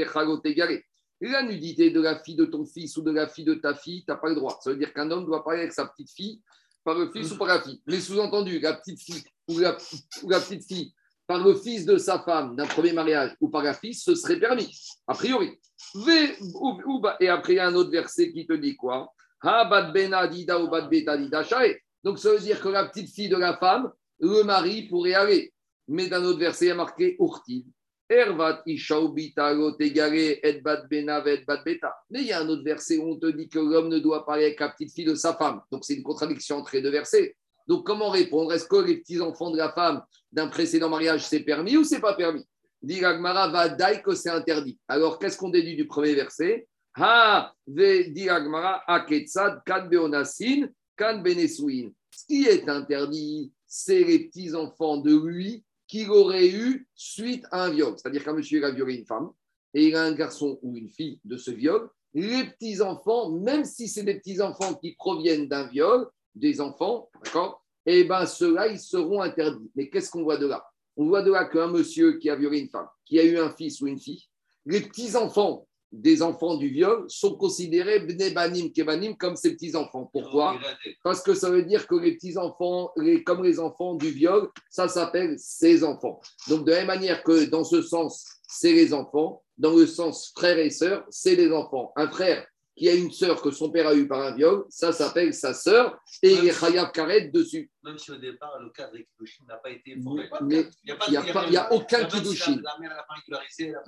la 1.21 1.43
nudité 1.43 1.91
de 1.91 2.01
la 2.01 2.19
fille 2.19 2.35
de 2.35 2.45
ton 2.45 2.65
fils 2.65 2.97
ou 2.97 3.01
de 3.01 3.11
la 3.11 3.27
fille 3.27 3.45
de 3.45 3.55
ta 3.55 3.73
fille, 3.73 4.03
tu 4.03 4.11
n'as 4.11 4.17
pas 4.17 4.29
le 4.29 4.35
droit. 4.35 4.59
Ça 4.61 4.71
veut 4.71 4.77
dire 4.77 4.93
qu'un 4.93 5.09
homme 5.11 5.25
doit 5.25 5.43
parler 5.43 5.61
avec 5.61 5.73
sa 5.73 5.85
petite 5.85 6.11
fille 6.11 6.41
par 6.83 6.97
le 6.97 7.11
fils 7.11 7.31
ou 7.31 7.37
par 7.37 7.47
la 7.47 7.61
fille. 7.61 7.81
Mais 7.87 7.99
sous-entendu, 7.99 8.59
la 8.59 8.73
petite 8.73 9.01
fille 9.01 9.23
ou 9.47 9.59
la, 9.59 9.73
petite 9.73 10.65
fille 10.65 10.93
par 11.27 11.43
le 11.43 11.55
fils 11.55 11.85
de 11.85 11.97
sa 11.97 12.19
femme 12.19 12.55
d'un 12.55 12.67
premier 12.67 12.93
mariage 12.93 13.35
ou 13.41 13.49
par 13.49 13.63
la 13.63 13.73
fille, 13.73 13.93
ce 13.93 14.13
serait 14.13 14.39
permis, 14.39 14.69
a 15.07 15.13
priori. 15.13 15.59
Et 17.19 17.29
après, 17.29 17.53
il 17.53 17.55
y 17.55 17.59
a 17.59 17.67
un 17.67 17.75
autre 17.75 17.91
verset 17.91 18.31
qui 18.31 18.45
te 18.45 18.53
dit 18.53 18.75
quoi? 18.75 19.11
Donc, 22.03 22.19
ça 22.19 22.31
veut 22.31 22.39
dire 22.39 22.61
que 22.61 22.69
la 22.69 22.85
petite 22.85 23.13
fille 23.13 23.29
de 23.29 23.37
la 23.37 23.57
femme, 23.57 23.91
le 24.19 24.43
mari 24.43 24.87
pourrait 24.87 25.13
aller. 25.13 25.53
Mais 25.87 26.07
dans 26.07 26.23
autre 26.23 26.39
verset, 26.39 26.65
il 26.65 26.69
y 26.69 26.71
a 26.71 26.75
marqué 26.75 27.15
Urtiv. 27.19 27.65
Mais 28.07 28.17
il 32.11 32.27
y 32.27 32.31
a 32.31 32.39
un 32.39 32.49
autre 32.49 32.63
verset 32.63 32.97
où 32.97 33.11
on 33.11 33.17
te 33.17 33.25
dit 33.25 33.49
que 33.49 33.57
l'homme 33.57 33.89
ne 33.89 33.97
doit 33.97 34.23
parler 34.25 34.45
avec 34.45 34.59
la 34.59 34.69
petite 34.69 34.93
fille 34.93 35.05
de 35.05 35.15
sa 35.15 35.33
femme. 35.33 35.61
Donc 35.71 35.83
c'est 35.85 35.95
une 35.95 36.03
contradiction 36.03 36.57
entre 36.57 36.75
les 36.75 36.83
deux 36.83 36.91
versets. 36.91 37.35
Donc 37.67 37.83
comment 37.83 38.11
répondre? 38.11 38.53
Est-ce 38.53 38.67
que 38.67 38.75
les 38.75 38.97
petits-enfants 38.97 39.49
de 39.49 39.57
la 39.57 39.71
femme 39.71 40.03
d'un 40.31 40.47
précédent 40.49 40.89
mariage, 40.89 41.25
c'est 41.25 41.39
permis 41.39 41.77
ou 41.77 41.83
c'est 41.83 41.99
pas 41.99 42.13
permis? 42.13 42.45
Dit 42.79 42.99
va 42.99 43.69
daï 43.69 44.03
que 44.03 44.13
c'est 44.13 44.29
interdit. 44.29 44.77
Alors 44.87 45.17
qu'est-ce 45.17 45.37
qu'on 45.37 45.49
déduit 45.49 45.75
du 45.75 45.87
premier 45.87 46.13
verset? 46.13 46.67
Ha 46.97 47.51
ve 47.67 48.05
aketsad 48.87 49.63
kan 49.65 49.89
beonasin 49.89 50.69
kan 50.95 51.23
benesuin. 51.23 51.91
Ce 52.11 52.25
qui 52.27 52.45
est 52.45 52.69
interdit, 52.69 53.51
c'est 53.65 54.03
les 54.03 54.27
petits-enfants 54.27 54.97
de 54.97 55.17
lui 55.17 55.63
qu'il 55.87 56.09
aurait 56.09 56.47
eu 56.47 56.87
suite 56.95 57.45
à 57.51 57.65
un 57.65 57.69
viol. 57.69 57.93
C'est-à-dire 57.97 58.23
qu'un 58.23 58.33
monsieur 58.33 58.63
a 58.65 58.71
violé 58.71 58.95
une 58.95 59.05
femme 59.05 59.29
et 59.73 59.87
il 59.87 59.95
a 59.95 60.03
un 60.03 60.13
garçon 60.13 60.59
ou 60.61 60.77
une 60.77 60.89
fille 60.89 61.19
de 61.23 61.37
ce 61.37 61.51
viol, 61.51 61.89
les 62.13 62.45
petits-enfants, 62.45 63.31
même 63.31 63.65
si 63.65 63.89
c'est 63.89 64.03
des 64.03 64.15
petits-enfants 64.15 64.75
qui 64.75 64.95
proviennent 64.95 65.47
d'un 65.47 65.67
viol, 65.67 66.07
des 66.33 66.61
enfants, 66.61 67.09
d'accord 67.23 67.63
Eh 67.85 68.05
bien, 68.05 68.25
ceux-là, 68.25 68.67
ils 68.67 68.79
seront 68.79 69.21
interdits. 69.21 69.69
Mais 69.75 69.89
qu'est-ce 69.89 70.09
qu'on 70.09 70.23
voit 70.23 70.37
de 70.37 70.47
là? 70.47 70.65
On 70.95 71.07
voit 71.07 71.21
de 71.21 71.31
là 71.31 71.45
qu'un 71.45 71.67
monsieur 71.67 72.13
qui 72.17 72.29
a 72.29 72.37
violé 72.37 72.59
une 72.59 72.69
femme, 72.69 72.87
qui 73.03 73.19
a 73.19 73.23
eu 73.23 73.37
un 73.37 73.49
fils 73.49 73.81
ou 73.81 73.87
une 73.87 73.99
fille, 73.99 74.23
les 74.65 74.79
petits-enfants 74.79 75.67
des 75.95 76.21
enfants 76.21 76.57
du 76.57 76.69
viol 76.69 77.05
sont 77.07 77.35
considérés 77.35 77.99
bnebanim 77.99 78.71
kebanim 78.71 79.15
comme 79.15 79.35
ses 79.35 79.53
petits-enfants. 79.53 80.09
Pourquoi? 80.11 80.59
Parce 81.03 81.21
que 81.21 81.33
ça 81.33 81.49
veut 81.49 81.63
dire 81.63 81.87
que 81.87 81.95
les 81.95 82.15
petits-enfants, 82.15 82.91
les, 82.97 83.23
comme 83.23 83.43
les 83.43 83.59
enfants 83.59 83.95
du 83.95 84.09
viol, 84.09 84.49
ça 84.69 84.87
s'appelle 84.87 85.35
ses 85.37 85.83
enfants. 85.83 86.19
Donc 86.49 86.65
de 86.65 86.71
la 86.71 86.77
même 86.79 86.87
manière 86.87 87.23
que 87.23 87.45
dans 87.45 87.63
ce 87.63 87.81
sens, 87.81 88.25
c'est 88.47 88.73
les 88.73 88.93
enfants, 88.93 89.43
dans 89.57 89.75
le 89.75 89.87
sens 89.87 90.31
frère 90.35 90.57
et 90.59 90.69
sœur, 90.69 91.05
c'est 91.09 91.35
les 91.35 91.51
enfants. 91.51 91.91
Un 91.95 92.09
frère 92.09 92.45
qui 92.75 92.89
a 92.89 92.93
une 92.93 93.11
sœur 93.11 93.41
que 93.41 93.51
son 93.51 93.71
père 93.71 93.87
a 93.87 93.95
eue 93.95 94.07
par 94.07 94.21
un 94.21 94.35
viol, 94.35 94.65
ça 94.69 94.91
s'appelle 94.91 95.33
sa 95.33 95.53
sœur 95.53 95.97
et 96.21 96.33
il 96.33 96.47
est 96.47 96.59
chayav 96.59 96.91
karet 96.91 97.29
dessus. 97.29 97.71
Même 97.83 97.97
si 97.97 98.11
au 98.11 98.17
départ, 98.17 98.59
le 98.59 98.69
cadre 98.71 98.93
de 98.93 98.97
Kiddushin 98.97 99.45
n'a 99.47 99.55
pas 99.57 99.69
été 99.69 99.97
formé. 100.01 100.29
mais 100.41 100.65
Il 101.07 101.49
n'y 101.49 101.57
a, 101.57 101.71
aucun 101.71 102.05
Kiddushin. 102.05 102.61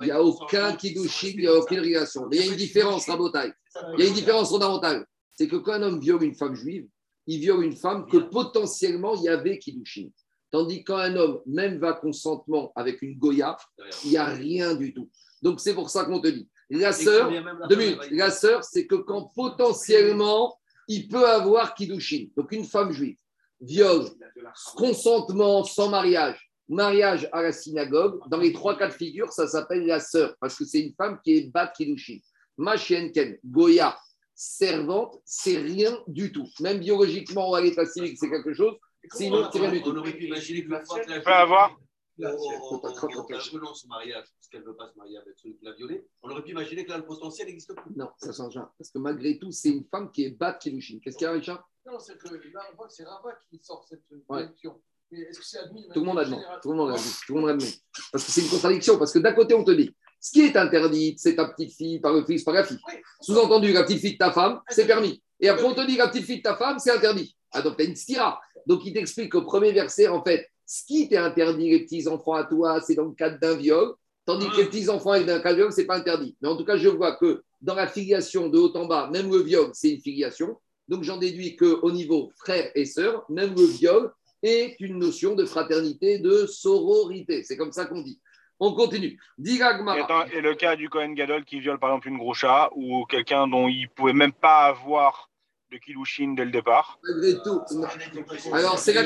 Il 0.00 0.04
n'y 0.06 0.10
a 0.10 0.22
aucun 0.22 0.72
kiddushin, 0.74 1.32
il 1.34 1.40
n'y 1.40 1.46
a 1.46 1.54
aucune 1.54 1.80
régulation. 1.80 2.28
Mais 2.30 2.36
il 2.36 2.46
y 2.46 2.48
a 2.48 2.52
une 2.52 2.56
différence, 2.56 3.08
Rabotai. 3.08 3.52
Il 3.94 4.00
y 4.00 4.06
a 4.06 4.08
une 4.08 4.14
différence 4.14 4.48
fondamentale. 4.48 5.06
C'est 5.32 5.48
que 5.48 5.56
quand 5.56 5.74
un 5.74 5.82
homme 5.82 6.00
viole 6.00 6.22
une 6.24 6.34
femme 6.34 6.54
juive, 6.54 6.88
il 7.26 7.40
viole 7.40 7.64
une 7.64 7.76
femme 7.76 8.06
que 8.06 8.16
potentiellement 8.16 9.14
il 9.16 9.24
y 9.24 9.28
avait 9.28 9.58
kiddushin. 9.58 10.08
Tandis 10.50 10.82
quand 10.82 10.96
un 10.96 11.14
homme 11.16 11.42
même 11.44 11.78
va 11.78 11.92
consentement 11.92 12.72
avec 12.74 13.02
une 13.02 13.18
goya, 13.18 13.56
il 14.04 14.10
n'y 14.10 14.16
a 14.16 14.24
rien 14.24 14.74
du 14.74 14.94
tout. 14.94 15.10
Donc 15.42 15.60
c'est 15.60 15.74
pour 15.74 15.90
ça 15.90 16.06
qu'on 16.06 16.20
te 16.20 16.28
dit. 16.28 16.48
La 16.70 16.92
sœur, 16.92 17.30
deux 17.68 17.76
minutes. 17.76 18.10
La 18.10 18.30
sœur, 18.30 18.62
c'est 18.64 18.86
que 18.86 18.96
quand 18.96 19.32
potentiellement 19.34 20.58
il 20.86 21.08
peut 21.08 21.28
avoir 21.28 21.74
kiddushin. 21.74 22.26
Donc 22.36 22.52
une 22.52 22.64
femme 22.64 22.92
juive 22.92 23.16
viole 23.60 24.06
consentement 24.76 25.64
sans 25.64 25.88
mariage, 25.88 26.50
mariage 26.68 27.28
à 27.32 27.42
la 27.42 27.52
synagogue, 27.52 28.20
dans 28.28 28.38
les 28.38 28.52
trois 28.52 28.76
cas 28.76 28.88
de 28.88 28.92
figure, 28.92 29.32
ça 29.32 29.48
s'appelle 29.48 29.84
la 29.86 30.00
sœur, 30.00 30.36
parce 30.40 30.56
que 30.56 30.64
c'est 30.64 30.80
une 30.80 30.94
femme 30.94 31.18
qui 31.24 31.36
est 31.36 31.50
bat 31.50 31.66
kiddushin. 31.66 32.18
Machienken, 32.56 33.38
Goya, 33.44 33.98
servante, 34.34 35.20
c'est 35.24 35.58
rien 35.58 35.98
du 36.06 36.32
tout. 36.32 36.48
Même 36.60 36.78
biologiquement, 36.78 37.54
à 37.54 37.60
l'état 37.60 37.86
civil, 37.86 38.16
c'est 38.16 38.30
quelque 38.30 38.52
chose, 38.54 38.76
sinon, 39.12 39.48
c'est 39.52 39.58
rien 39.58 39.72
du 39.72 39.78
On 39.78 39.82
tout. 39.82 39.96
aurait 39.96 40.12
pu 40.12 40.26
imaginer 40.26 40.64
que 40.64 40.70
la 40.70 40.82
On 40.90 41.20
peut 41.22 41.30
avoir 41.30 41.76
Là, 42.18 42.34
on, 42.36 42.74
on, 42.74 42.80
on 42.84 42.92
renonce 42.92 43.84
au 43.84 43.88
mariage 43.88 44.24
parce 44.34 44.48
qu'elle 44.50 44.62
ne 44.62 44.66
veut 44.66 44.76
pas 44.76 44.88
se 44.92 44.96
marier 44.98 45.18
avec 45.18 45.38
celui 45.38 45.56
qui 45.56 45.64
l'a 45.64 45.72
violée. 45.72 46.06
On 46.22 46.30
aurait 46.30 46.42
pu 46.42 46.50
imaginer 46.50 46.84
que 46.84 46.90
là, 46.90 46.98
le 46.98 47.04
potentiel 47.06 47.46
n'existe 47.46 47.72
plus. 47.74 47.94
Non, 47.96 48.08
ça 48.18 48.32
change 48.32 48.54
rien. 48.54 48.70
Parce 48.76 48.90
que 48.90 48.98
malgré 48.98 49.38
tout, 49.38 49.52
c'est 49.52 49.68
une 49.70 49.84
femme 49.90 50.10
qui 50.10 50.24
est 50.24 50.30
bat 50.30 50.54
kiddushin. 50.54 50.98
Qu'est-ce 51.02 51.16
qu'il 51.16 51.26
y 51.26 51.28
a, 51.28 51.32
Richard? 51.32 51.68
Non, 51.86 51.98
c'est 51.98 52.18
que 52.18 52.28
là, 52.28 52.60
on 52.72 52.76
voit 52.76 52.86
que 52.88 52.92
c'est 52.92 53.04
Rabat 53.04 53.38
qui 53.48 53.58
sort 53.62 53.84
cette 53.88 54.02
Ouais. 54.10 54.20
collection. 54.26 54.80
Mais 55.10 55.20
est-ce 55.20 55.38
que 55.38 55.44
c'est 55.46 55.58
admis 55.58 55.88
Tout 55.94 56.00
le 56.00 56.06
monde 56.06 56.18
admet. 56.18 56.36
Tout 56.62 56.70
le 56.72 56.76
monde 56.76 56.90
admet. 56.90 57.02
Tout 57.26 57.34
le 57.34 57.40
monde 57.40 57.50
admet. 57.50 57.70
Parce 58.12 58.24
que 58.24 58.30
c'est 58.32 58.42
une 58.42 58.48
contradiction. 58.50 58.98
Parce 58.98 59.12
que 59.12 59.20
d'un 59.20 59.32
côté, 59.32 59.54
on 59.54 59.64
te 59.64 59.70
dit, 59.70 59.94
ce 60.20 60.32
qui 60.32 60.40
est 60.42 60.56
interdit, 60.56 61.14
c'est 61.16 61.36
ta 61.36 61.46
petite 61.48 61.72
fille 61.74 62.00
par 62.00 62.12
le 62.12 62.24
fils, 62.26 62.42
par 62.44 62.52
la 62.54 62.64
fille. 62.64 62.78
Oui. 62.88 62.94
Sous-entendu, 63.22 63.72
la 63.72 63.84
petite 63.84 64.00
fille 64.00 64.12
de 64.14 64.18
ta 64.18 64.32
femme, 64.32 64.60
c'est 64.68 64.86
permis. 64.86 65.22
Et 65.40 65.48
après, 65.48 65.64
on 65.64 65.74
te 65.74 65.86
dit, 65.86 65.96
la 65.96 66.08
petite 66.08 66.24
fille 66.24 66.38
de 66.38 66.42
ta 66.42 66.56
femme, 66.56 66.78
c'est 66.78 66.90
interdit. 66.90 67.36
Ah, 67.52 67.62
donc 67.62 67.76
tu 67.76 67.84
as 67.84 67.86
une 67.86 67.96
stira. 67.96 68.38
Donc, 68.66 68.84
il 68.84 68.92
t'explique 68.92 69.34
au 69.34 69.42
premier 69.42 69.72
verset, 69.72 70.08
en 70.08 70.22
fait, 70.22 70.46
ce 70.68 70.84
qui 70.84 71.08
t'est 71.08 71.16
interdit, 71.16 71.70
les 71.70 71.80
petits-enfants 71.80 72.34
à 72.34 72.44
toi, 72.44 72.82
c'est 72.82 72.94
dans 72.94 73.06
le 73.06 73.14
cadre 73.14 73.38
d'un 73.40 73.56
viol. 73.56 73.94
Tandis 74.26 74.50
que 74.50 74.58
les 74.58 74.66
petits-enfants 74.66 75.12
avec 75.12 75.26
un 75.30 75.40
cas 75.40 75.52
de 75.52 75.56
viol, 75.56 75.72
ce 75.72 75.80
n'est 75.80 75.86
pas 75.86 75.96
interdit. 75.96 76.36
Mais 76.42 76.48
en 76.48 76.56
tout 76.56 76.64
cas, 76.66 76.76
je 76.76 76.88
vois 76.88 77.16
que 77.16 77.42
dans 77.62 77.74
la 77.74 77.86
filiation 77.86 78.50
de 78.50 78.58
haut 78.58 78.76
en 78.76 78.84
bas, 78.84 79.08
même 79.10 79.30
le 79.30 79.38
viol, 79.38 79.70
c'est 79.72 79.88
une 79.88 80.00
filiation. 80.00 80.58
Donc, 80.86 81.04
j'en 81.04 81.16
déduis 81.16 81.56
qu'au 81.56 81.90
niveau 81.90 82.30
frère 82.36 82.70
et 82.74 82.84
sœur, 82.84 83.24
même 83.30 83.54
le 83.54 83.64
viol 83.64 84.12
est 84.42 84.76
une 84.80 84.98
notion 84.98 85.34
de 85.34 85.46
fraternité, 85.46 86.18
de 86.18 86.44
sororité. 86.44 87.42
C'est 87.44 87.56
comme 87.56 87.72
ça 87.72 87.86
qu'on 87.86 88.02
dit. 88.02 88.20
On 88.60 88.74
continue. 88.74 89.18
Diga 89.38 89.80
Et, 90.32 90.36
et 90.36 90.40
le 90.42 90.54
cas 90.54 90.76
du 90.76 90.90
Cohen 90.90 91.14
Gadol 91.14 91.46
qui 91.46 91.60
viole 91.60 91.78
par 91.78 91.90
exemple 91.90 92.08
une 92.08 92.18
groucha 92.18 92.68
ou 92.74 93.06
quelqu'un 93.06 93.48
dont 93.48 93.68
il 93.68 93.88
pouvait 93.88 94.12
même 94.12 94.32
pas 94.32 94.66
avoir 94.66 95.30
de 95.70 95.78
Kilushin 95.78 96.34
dès 96.34 96.44
le 96.44 96.50
départ. 96.50 96.98
Malgré 97.02 97.34
tout. 97.42 97.60
Alors, 98.52 98.78
c'est 98.78 98.92
la 98.92 99.04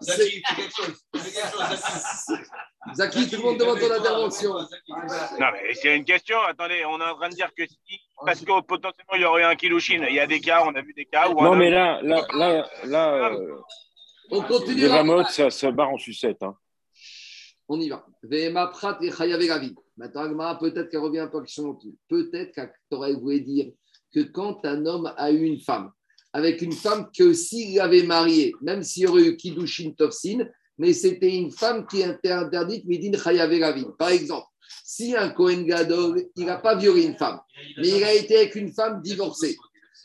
Zaki, 0.00 0.42
Zaki. 2.94 3.28
Tout 3.28 3.36
le 3.36 3.42
monde 3.42 3.58
demande 3.58 3.80
ton 3.80 3.90
intervention. 3.90 4.50
Non 4.50 5.46
mais 5.52 5.74
c'est 5.74 5.96
une 5.96 6.04
question. 6.04 6.38
Attendez, 6.48 6.84
on 6.86 6.98
est 7.00 7.04
en 7.04 7.16
train 7.16 7.28
de 7.28 7.34
dire 7.34 7.50
que 7.54 7.66
si 7.66 8.00
parce 8.24 8.40
que 8.40 8.60
potentiellement 8.62 9.14
il 9.14 9.20
y 9.22 9.24
aurait 9.24 9.44
un 9.44 9.56
Kilushin. 9.56 10.04
Il 10.08 10.14
y 10.14 10.20
a 10.20 10.26
des 10.26 10.40
cas, 10.40 10.64
on 10.66 10.74
a 10.74 10.82
vu 10.82 10.92
des 10.94 11.04
cas 11.04 11.28
où 11.28 11.42
Non, 11.42 11.54
mais 11.54 11.70
là, 11.70 12.00
là, 12.02 12.26
là, 12.34 12.70
là 12.84 13.32
euh, 13.32 13.60
On 14.30 14.42
continue. 14.42 14.82
les 14.82 14.88
Ramotes, 14.88 15.28
ça 15.28 15.50
se 15.50 15.66
barre 15.66 15.90
en 15.90 15.98
sucette. 15.98 16.42
Hein. 16.42 16.56
On 17.68 17.78
y 17.78 17.88
va. 17.88 18.04
Vema 18.22 18.68
prat 18.68 18.98
et 19.02 19.12
chayav 19.12 19.40
et 19.40 19.46
gavi. 19.46 19.74
Maintenant, 19.96 20.56
peut-être 20.56 20.88
qu'elle 20.90 21.00
revient 21.00 21.20
un 21.20 21.28
peu 21.28 21.38
à 21.38 21.40
la 21.40 21.46
question 21.46 21.64
non 21.64 21.74
plus. 21.74 21.94
Peut-être 22.08 22.54
qu'elle 22.54 23.16
voulait 23.20 23.40
dire 23.40 23.72
quand 24.22 24.64
un 24.64 24.86
homme 24.86 25.12
a 25.16 25.30
eu 25.30 25.42
une 25.42 25.60
femme, 25.60 25.90
avec 26.32 26.62
une 26.62 26.72
femme 26.72 27.08
que 27.16 27.32
s'il 27.32 27.80
avait 27.80 28.02
mariée, 28.02 28.52
même 28.60 28.82
s'il 28.82 29.04
y 29.04 29.06
aurait 29.06 29.24
eu 29.24 29.36
Kiddushin 29.36 29.92
Tofsin, 29.96 30.46
mais 30.78 30.92
c'était 30.92 31.34
une 31.34 31.50
femme 31.50 31.86
qui 31.86 32.02
était 32.02 32.30
interdite, 32.30 32.84
Midin 32.84 33.18
chayav 33.18 33.52
et 33.52 33.58
gavi. 33.58 33.84
Par 33.98 34.10
exemple, 34.10 34.46
si 34.84 35.16
un 35.16 35.30
Kohen 35.30 35.64
Gadol, 35.64 36.24
il 36.36 36.46
n'a 36.46 36.58
pas 36.58 36.76
violé 36.76 37.04
une 37.04 37.16
femme, 37.16 37.40
mais 37.78 37.88
il 37.88 38.04
a 38.04 38.14
été 38.14 38.36
avec 38.36 38.54
une 38.54 38.72
femme 38.72 39.02
divorcée, 39.02 39.56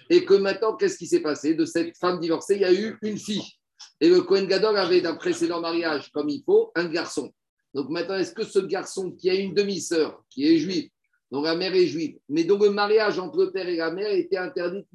et 0.09 0.25
que 0.25 0.33
maintenant, 0.33 0.75
qu'est-ce 0.75 0.97
qui 0.97 1.07
s'est 1.07 1.21
passé 1.21 1.53
De 1.53 1.65
cette 1.65 1.97
femme 1.97 2.19
divorcée, 2.19 2.55
il 2.55 2.61
y 2.61 2.65
a 2.65 2.73
eu 2.73 2.97
une 3.01 3.17
fille. 3.17 3.43
Et 3.99 4.09
le 4.09 4.21
Kohen 4.21 4.47
Gadol 4.47 4.77
avait 4.77 5.01
d'un 5.01 5.15
précédent 5.15 5.61
mariage, 5.61 6.09
comme 6.11 6.29
il 6.29 6.43
faut, 6.43 6.71
un 6.75 6.85
garçon. 6.85 7.31
Donc 7.73 7.89
maintenant, 7.89 8.15
est-ce 8.15 8.33
que 8.33 8.43
ce 8.43 8.59
garçon 8.59 9.11
qui 9.11 9.29
a 9.29 9.33
une 9.33 9.53
demi-sœur, 9.53 10.23
qui 10.29 10.47
est 10.47 10.57
juive, 10.57 10.89
dont 11.33 11.41
la 11.41 11.55
mère 11.55 11.73
est 11.73 11.87
juive, 11.87 12.19
mais 12.29 12.43
dont 12.43 12.59
le 12.59 12.69
mariage 12.69 13.17
entre 13.17 13.45
le 13.45 13.51
père 13.51 13.67
et 13.67 13.75
la 13.75 13.89
mère 13.89 14.13
était 14.13 14.37
interdit, 14.37 14.85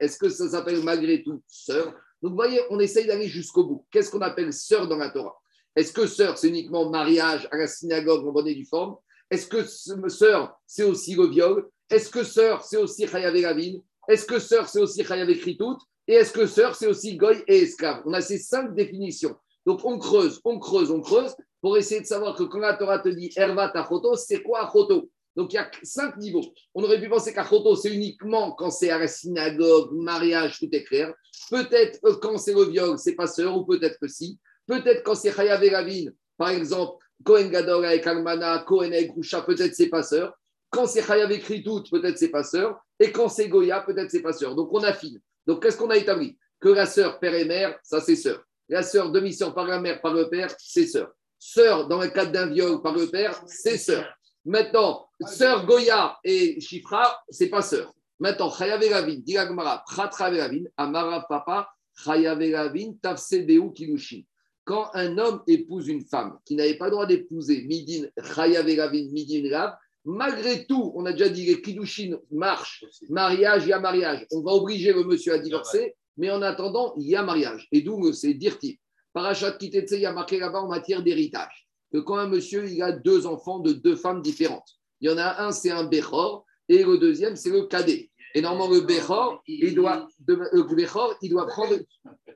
est-ce 0.00 0.16
que 0.16 0.30
ça 0.30 0.48
s'appelle 0.48 0.82
malgré 0.82 1.22
tout 1.22 1.42
sœur? 1.46 1.92
Donc 2.22 2.30
vous 2.30 2.34
voyez, 2.34 2.62
on 2.70 2.80
essaye 2.80 3.06
d'aller 3.06 3.28
jusqu'au 3.28 3.64
bout. 3.64 3.86
Qu'est-ce 3.90 4.10
qu'on 4.10 4.22
appelle 4.22 4.54
sœur 4.54 4.88
dans 4.88 4.96
la 4.96 5.10
Torah? 5.10 5.36
Est-ce 5.76 5.92
que 5.92 6.06
sœur, 6.06 6.38
c'est 6.38 6.48
uniquement 6.48 6.88
mariage 6.88 7.46
à 7.52 7.58
la 7.58 7.66
synagogue 7.66 8.26
en 8.26 8.32
bonne 8.32 8.48
et 8.48 8.54
due 8.54 8.64
forme? 8.64 8.96
Est-ce 9.30 9.46
que 9.46 9.64
sœur, 10.08 10.58
c'est 10.66 10.84
aussi 10.84 11.14
le 11.14 11.26
viol? 11.26 11.68
Est-ce 11.90 12.08
que 12.08 12.24
sœur, 12.24 12.64
c'est 12.64 12.78
aussi 12.78 13.06
chayav 13.06 13.36
et 13.36 13.46
ravin 13.46 13.74
Est-ce 14.08 14.24
que 14.24 14.38
sœur, 14.38 14.66
c'est 14.66 14.80
aussi 14.80 15.04
chayav 15.04 15.28
et 15.28 15.38
kritout 15.38 15.76
Et 16.06 16.14
est-ce 16.14 16.32
que 16.32 16.46
sœur, 16.46 16.74
c'est 16.74 16.86
aussi 16.86 17.18
goy 17.18 17.44
et 17.46 17.58
esclave? 17.64 18.00
On 18.06 18.14
a 18.14 18.22
ces 18.22 18.38
cinq 18.38 18.74
définitions. 18.74 19.36
Donc 19.66 19.84
on 19.84 19.98
creuse, 19.98 20.40
on 20.44 20.58
creuse, 20.58 20.90
on 20.90 21.02
creuse 21.02 21.36
pour 21.60 21.76
essayer 21.76 22.00
de 22.00 22.06
savoir 22.06 22.34
que 22.34 22.44
quand 22.44 22.60
la 22.60 22.72
Torah 22.72 23.00
te 23.00 23.10
dit 23.10 23.30
Erva 23.36 23.68
Tachoto, 23.68 24.16
c'est 24.16 24.42
quoi 24.42 24.66
Achoto? 24.66 25.10
Donc 25.38 25.52
il 25.52 25.56
y 25.56 25.58
a 25.60 25.70
cinq 25.84 26.16
niveaux. 26.16 26.42
On 26.74 26.82
aurait 26.82 27.00
pu 27.00 27.08
penser 27.08 27.32
qu'Achoto, 27.32 27.76
c'est 27.76 27.94
uniquement 27.94 28.56
quand 28.56 28.70
c'est 28.70 28.90
à 28.90 28.98
la 28.98 29.06
synagogue, 29.06 29.92
mariage, 29.92 30.58
tout 30.58 30.68
est 30.72 30.82
clair. 30.82 31.14
Peut-être 31.48 32.00
quand 32.20 32.38
c'est 32.38 32.52
le 32.52 32.64
viol, 32.64 32.98
c'est 32.98 33.14
pas 33.14 33.28
sœur, 33.28 33.56
ou 33.56 33.64
peut-être 33.64 34.00
que 34.00 34.08
si. 34.08 34.36
Peut-être 34.66 35.04
quand 35.04 35.14
c'est 35.14 35.32
Chayav 35.32 35.62
et 35.62 36.10
par 36.36 36.48
exemple, 36.48 36.96
Kohen 37.22 37.50
Gadol 37.50 37.84
avec 37.84 38.04
Almana, 38.04 38.64
Kohen 38.66 38.92
avec 38.92 39.12
Groucha, 39.12 39.42
peut-être 39.42 39.76
c'est 39.76 39.86
pas 39.86 40.02
sœur. 40.02 40.36
Quand 40.70 40.88
c'est 40.88 41.06
Chayav 41.06 41.30
et 41.30 41.38
peut-être 41.38 42.18
c'est 42.18 42.30
pas 42.30 42.42
sœur. 42.42 42.76
Et 42.98 43.12
quand 43.12 43.28
c'est 43.28 43.48
Goya, 43.48 43.80
peut-être 43.82 44.10
c'est 44.10 44.22
pas 44.22 44.32
sœur. 44.32 44.56
Donc 44.56 44.72
on 44.72 44.82
affine. 44.82 45.20
Donc 45.46 45.62
qu'est-ce 45.62 45.76
qu'on 45.76 45.90
a 45.90 45.96
établi? 45.96 46.36
Que 46.58 46.70
la 46.70 46.84
sœur, 46.84 47.20
père 47.20 47.34
et 47.36 47.44
mère, 47.44 47.78
ça 47.84 48.00
c'est 48.00 48.16
sœur. 48.16 48.42
La 48.68 48.82
sœur, 48.82 49.12
demi-sœur 49.12 49.54
par 49.54 49.68
la 49.68 49.78
mère, 49.78 50.00
par 50.00 50.14
le 50.14 50.28
père, 50.28 50.52
c'est 50.58 50.88
sœur. 50.88 51.12
Sœur, 51.38 51.86
dans 51.86 52.00
le 52.00 52.08
cadre 52.08 52.32
d'un 52.32 52.48
viol 52.48 52.82
par 52.82 52.92
le 52.92 53.06
père, 53.06 53.40
c'est 53.46 53.78
sœur. 53.78 54.17
Maintenant, 54.48 55.10
sœur 55.26 55.66
Goya 55.66 56.18
et 56.24 56.58
Chifra, 56.58 57.22
c'est 57.28 57.50
pas 57.50 57.60
sœur. 57.60 57.92
Maintenant, 58.18 58.50
Chayav 58.50 58.82
et 58.82 58.94
Ravin, 58.94 59.16
dit 59.18 59.36
Agmara, 59.36 59.84
Pratra 59.86 60.32
et 60.32 60.40
Ravin, 60.40 60.62
Amara 60.78 61.26
Papa, 61.28 61.68
Chayav 61.94 62.40
et 62.40 62.56
Ravin, 62.56 62.94
Tafsedeu 63.02 63.68
Kilushin. 63.74 64.22
Quand 64.64 64.88
un 64.94 65.18
homme 65.18 65.42
épouse 65.46 65.88
une 65.88 66.00
femme 66.00 66.38
qui 66.46 66.54
n'avait 66.54 66.78
pas 66.78 66.86
le 66.86 66.92
droit 66.92 67.04
d'épouser 67.04 67.64
Midin, 67.64 68.08
Midin 68.16 69.50
Rav, 69.54 69.76
malgré 70.06 70.64
tout, 70.64 70.92
on 70.94 71.04
a 71.04 71.12
déjà 71.12 71.28
dit 71.28 71.44
les 71.44 71.60
Kilushin 71.60 72.16
marchent, 72.30 72.86
mariage, 73.10 73.64
il 73.66 73.68
y 73.68 73.72
a 73.74 73.80
mariage. 73.80 74.26
On 74.32 74.40
va 74.40 74.52
obliger 74.52 74.94
le 74.94 75.04
monsieur 75.04 75.34
à 75.34 75.38
divorcer, 75.38 75.94
mais 76.16 76.30
en 76.30 76.40
attendant, 76.40 76.94
il 76.96 77.06
y 77.06 77.16
a 77.16 77.22
mariage. 77.22 77.68
Et 77.70 77.82
d'où 77.82 78.14
c'est 78.14 78.32
dirti. 78.32 78.80
Parachat 79.12 79.52
Kitetse, 79.52 79.92
il 79.92 80.00
y 80.00 80.06
a 80.06 80.12
marqué 80.14 80.38
là-bas 80.38 80.60
en 80.60 80.68
matière 80.68 81.02
d'héritage 81.02 81.67
que 81.92 81.98
quand 81.98 82.16
un 82.16 82.28
monsieur 82.28 82.68
il 82.68 82.82
a 82.82 82.92
deux 82.92 83.26
enfants 83.26 83.60
de 83.60 83.72
deux 83.72 83.96
femmes 83.96 84.22
différentes, 84.22 84.78
il 85.00 85.10
y 85.10 85.12
en 85.12 85.18
a 85.18 85.42
un, 85.42 85.52
c'est 85.52 85.70
un 85.70 85.84
Bechor, 85.84 86.44
et 86.68 86.84
le 86.84 86.98
deuxième, 86.98 87.36
c'est 87.36 87.50
le 87.50 87.62
cadet. 87.62 88.10
Et 88.34 88.42
normalement, 88.42 88.74
le 88.74 88.80
Bechor, 88.80 89.42
il 89.46 89.74
doit, 89.74 90.06
de- 90.20 90.34
le 90.52 91.16
il 91.22 91.30
doit 91.30 91.46
prendre, 91.46 91.76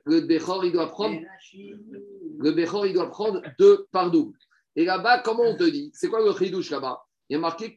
le 0.05 0.21
Bechor, 0.21 0.65
il 0.65 0.71
doit 0.71 0.87
prendre, 0.87 1.15
le 1.53 2.51
Bechor, 2.51 2.87
il 2.87 2.93
doit 2.93 3.09
prendre 3.09 3.41
deux 3.59 3.85
par 3.91 4.09
double. 4.09 4.37
Et 4.75 4.85
là-bas, 4.85 5.19
comment 5.19 5.43
on 5.43 5.55
te 5.55 5.65
dit? 5.65 5.91
C'est 5.93 6.09
quoi 6.09 6.25
le 6.25 6.33
chidouche 6.33 6.71
là-bas? 6.71 6.99
Il 7.29 7.33
y 7.33 7.35
a 7.35 7.39
marqué. 7.39 7.73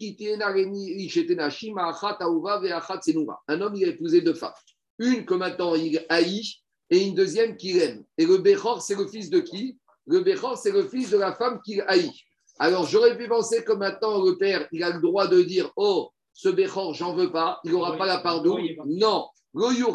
Un 3.48 3.60
homme, 3.60 3.74
il 3.76 3.84
a 3.84 3.88
épousé 3.88 4.20
deux 4.22 4.34
femmes. 4.34 4.52
Une 4.98 5.26
que 5.26 5.34
maintenant 5.34 5.74
il 5.74 6.04
haït 6.08 6.42
et 6.88 7.06
une 7.06 7.14
deuxième 7.14 7.56
qu'il 7.56 7.78
aime. 7.78 8.04
Et 8.16 8.24
le 8.24 8.38
Bechor, 8.38 8.80
c'est 8.80 8.94
le 8.94 9.06
fils 9.06 9.28
de 9.28 9.40
qui? 9.40 9.78
Le 10.06 10.20
Bechor, 10.20 10.56
c'est 10.56 10.70
le 10.70 10.84
fils 10.84 11.10
de 11.10 11.18
la 11.18 11.34
femme 11.34 11.60
qu'il 11.64 11.82
haït. 11.88 12.12
Alors 12.58 12.86
j'aurais 12.86 13.16
pu 13.16 13.28
penser 13.28 13.64
que 13.64 13.72
maintenant 13.72 14.24
le 14.24 14.36
père, 14.38 14.66
il 14.72 14.82
a 14.82 14.90
le 14.90 15.00
droit 15.00 15.26
de 15.26 15.42
dire 15.42 15.70
Oh, 15.76 16.10
ce 16.32 16.48
Bechor, 16.48 16.94
j'en 16.94 17.14
veux 17.14 17.32
pas, 17.32 17.60
il 17.64 17.72
n'aura 17.72 17.96
pas 17.96 18.06
la 18.06 18.18
part 18.18 18.42
double. 18.42 18.62
Non. 18.86 19.26
Ben 19.54 19.72
ben. 19.72 19.88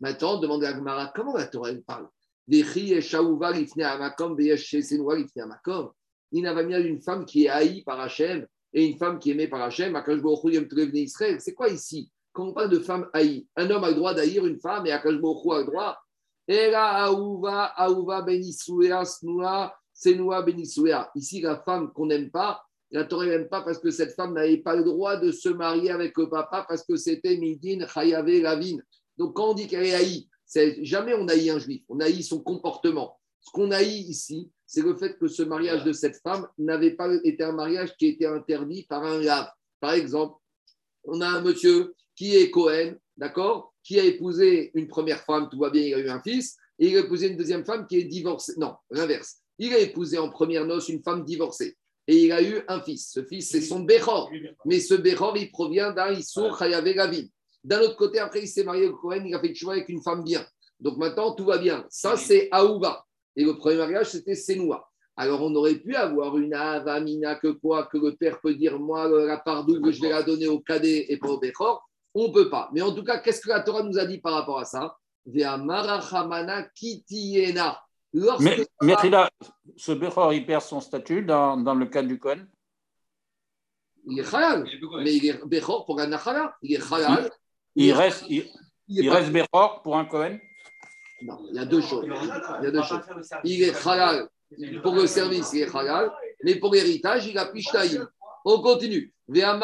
Maintenant, 0.00 0.38
demande 0.38 0.64
à 0.64 0.72
Gmara, 0.72 1.12
comment 1.14 1.36
la 1.36 1.46
Torah 1.46 1.70
elle 1.70 1.82
parle? 1.82 2.08
Il 2.48 2.64
n'a 6.42 6.54
pas 6.54 6.62
mis 6.62 6.74
une 6.74 7.00
femme 7.00 7.24
qui 7.24 7.44
est 7.44 7.48
haïe 7.48 7.82
par 7.82 8.00
Hachem 8.00 8.46
et 8.72 8.84
une 8.84 8.98
femme 8.98 9.18
qui 9.18 9.30
est 9.30 9.32
aimée 9.32 9.48
par 9.48 9.62
Hachem. 9.62 10.00
C'est 11.38 11.54
quoi 11.54 11.68
ici? 11.68 12.10
Quand 12.32 12.48
on 12.48 12.52
parle 12.52 12.70
de 12.70 12.80
femme 12.80 13.08
haïe, 13.12 13.46
un 13.56 13.70
homme 13.70 13.84
a 13.84 13.88
le 13.88 13.94
droit 13.94 14.12
d'haïr 14.12 14.44
une 14.44 14.60
femme 14.60 14.86
et 14.86 14.92
Akash 14.92 15.14
a 15.14 15.16
le 15.16 15.64
droit. 15.64 15.96
Senoua 19.96 20.42
Benisouea. 20.42 21.10
Ici, 21.14 21.40
la 21.40 21.56
femme 21.56 21.92
qu'on 21.92 22.06
n'aime 22.06 22.30
pas, 22.30 22.62
la 22.90 23.04
Torah 23.04 23.26
n'aime 23.26 23.48
pas 23.48 23.62
parce 23.62 23.78
que 23.78 23.90
cette 23.90 24.14
femme 24.14 24.34
n'avait 24.34 24.58
pas 24.58 24.76
le 24.76 24.84
droit 24.84 25.16
de 25.16 25.32
se 25.32 25.48
marier 25.48 25.90
avec 25.90 26.16
le 26.16 26.28
papa 26.28 26.64
parce 26.68 26.84
que 26.84 26.96
c'était 26.96 27.36
Midin 27.36 27.86
Chayave 27.86 28.28
Lavin. 28.28 28.76
Donc 29.16 29.34
quand 29.34 29.50
on 29.50 29.54
dit 29.54 29.66
qu'elle 29.66 29.86
est 29.86 29.94
haïe, 29.94 30.28
jamais 30.82 31.14
on 31.14 31.26
haït 31.28 31.50
un 31.50 31.58
juif, 31.58 31.82
on 31.88 31.98
haït 32.00 32.22
son 32.22 32.40
comportement. 32.40 33.18
Ce 33.40 33.50
qu'on 33.50 33.70
haït 33.70 34.02
ici, 34.02 34.50
c'est 34.66 34.82
le 34.82 34.94
fait 34.96 35.18
que 35.18 35.28
ce 35.28 35.42
mariage 35.42 35.84
de 35.84 35.92
cette 35.92 36.16
femme 36.16 36.46
n'avait 36.58 36.92
pas 36.92 37.12
été 37.24 37.42
un 37.42 37.52
mariage 37.52 37.96
qui 37.96 38.06
était 38.08 38.26
interdit 38.26 38.84
par 38.84 39.02
un 39.02 39.20
lave. 39.20 39.48
Par 39.80 39.92
exemple, 39.92 40.36
on 41.04 41.20
a 41.20 41.28
un 41.28 41.40
monsieur 41.40 41.94
qui 42.14 42.36
est 42.36 42.50
Cohen, 42.50 42.94
d'accord, 43.16 43.74
qui 43.86 44.00
a 44.00 44.04
épousé 44.04 44.72
une 44.74 44.88
première 44.88 45.22
femme, 45.22 45.48
tout 45.48 45.60
va 45.60 45.70
bien, 45.70 45.82
il 45.82 45.94
a 45.94 45.98
eu 46.00 46.08
un 46.08 46.20
fils, 46.20 46.56
et 46.78 46.88
il 46.88 46.96
a 46.96 47.00
épousé 47.00 47.28
une 47.28 47.36
deuxième 47.36 47.64
femme 47.64 47.86
qui 47.86 47.98
est 47.98 48.04
divorcée. 48.04 48.54
Non, 48.56 48.74
l'inverse. 48.90 49.36
Il 49.58 49.72
a 49.72 49.78
épousé 49.78 50.18
en 50.18 50.28
première 50.28 50.66
noce 50.66 50.88
une 50.88 51.02
femme 51.02 51.24
divorcée 51.24 51.76
et 52.08 52.24
il 52.24 52.32
a 52.32 52.42
eu 52.42 52.62
un 52.68 52.80
fils. 52.80 53.10
Ce 53.12 53.22
fils, 53.24 53.48
c'est 53.48 53.60
son 53.60 53.80
Béchor. 53.80 54.30
Mais 54.64 54.80
ce 54.80 54.94
Béchor, 54.94 55.36
il 55.36 55.50
provient 55.50 55.92
d'un 55.92 56.12
Issour 56.12 56.58
Chayavé 56.58 56.94
Gavin. 56.94 57.24
D'un 57.64 57.80
autre 57.80 57.96
côté, 57.96 58.18
après, 58.18 58.42
il 58.42 58.48
s'est 58.48 58.64
marié 58.64 58.86
au 58.86 58.96
Cohen, 58.96 59.22
il 59.24 59.34
a 59.34 59.40
fait 59.40 59.48
le 59.48 59.54
choix 59.54 59.74
avec 59.74 59.88
une 59.88 60.02
femme 60.02 60.22
bien. 60.22 60.44
Donc 60.78 60.98
maintenant, 60.98 61.32
tout 61.32 61.44
va 61.44 61.58
bien. 61.58 61.86
Ça, 61.88 62.16
c'est 62.16 62.48
Aouva. 62.52 63.04
Et 63.34 63.44
le 63.44 63.56
premier 63.56 63.76
mariage, 63.76 64.10
c'était 64.10 64.34
Senoua. 64.34 64.88
Alors, 65.16 65.42
on 65.42 65.54
aurait 65.54 65.76
pu 65.76 65.94
avoir 65.94 66.36
une 66.36 66.52
Avamina 66.54 67.36
que 67.36 67.48
quoi 67.48 67.86
Que 67.86 67.98
le 67.98 68.14
père 68.14 68.40
peut 68.40 68.54
dire, 68.54 68.78
moi, 68.78 69.08
la 69.08 69.38
part 69.38 69.64
double, 69.64 69.92
je 69.92 70.00
vais 70.00 70.10
la 70.10 70.22
donner 70.22 70.46
au 70.46 70.60
cadet 70.60 71.06
et 71.08 71.16
pas 71.16 71.28
au 71.28 71.38
Béchor. 71.38 71.88
On 72.18 72.28
ne 72.28 72.32
peut 72.32 72.48
pas. 72.48 72.70
Mais 72.72 72.80
en 72.80 72.94
tout 72.94 73.04
cas, 73.04 73.18
qu'est-ce 73.18 73.42
que 73.42 73.50
la 73.50 73.60
Torah 73.60 73.82
nous 73.82 73.98
a 73.98 74.06
dit 74.06 74.18
par 74.18 74.32
rapport 74.32 74.58
à 74.58 74.64
ça? 74.64 74.96
Kitiena. 76.74 77.78
Lorsque 78.14 78.42
Mais, 78.80 78.96
ce 79.76 79.92
Bechor, 79.92 80.32
il 80.32 80.46
perd 80.46 80.62
son 80.62 80.80
statut 80.80 81.22
dans, 81.22 81.58
dans 81.58 81.74
le 81.74 81.84
cas 81.84 82.02
du 82.02 82.18
Cohen 82.18 82.46
il 84.08 84.20
est 84.20 84.34
halal, 84.34 84.64
mais 85.02 85.16
il 85.16 85.26
est 85.26 85.44
Bechor 85.44 85.84
pour 85.84 86.00
un 86.00 86.06
Nachala. 86.06 86.56
Il 86.62 86.72
est 86.72 86.92
halal. 86.92 87.28
Il 87.74 87.92
reste, 87.92 88.24
il, 88.28 89.10
reste 89.10 89.32
Bechor 89.32 89.82
pour 89.82 89.98
un 89.98 90.06
Cohen 90.06 90.38
Non, 91.22 91.38
il 91.50 91.56
y 91.56 91.58
a 91.58 91.66
deux 91.66 91.82
choses. 91.82 92.06
Il 92.06 92.64
y 92.64 92.68
a 92.68 92.70
deux 92.70 92.82
choses. 92.82 93.00
Il 93.44 93.62
est 93.62 93.86
halal 93.86 94.28
pour 94.82 94.94
le 94.94 95.06
service, 95.06 95.52
il 95.52 95.62
est 95.62 95.76
halal, 95.76 96.12
mais 96.44 96.54
pour 96.56 96.72
l'héritage, 96.72 97.26
il 97.26 97.36
a 97.36 97.46
pishtaïm. 97.46 98.08
On 98.48 98.62
continue. 98.62 99.12
Et 99.34 99.40
la 99.40 99.56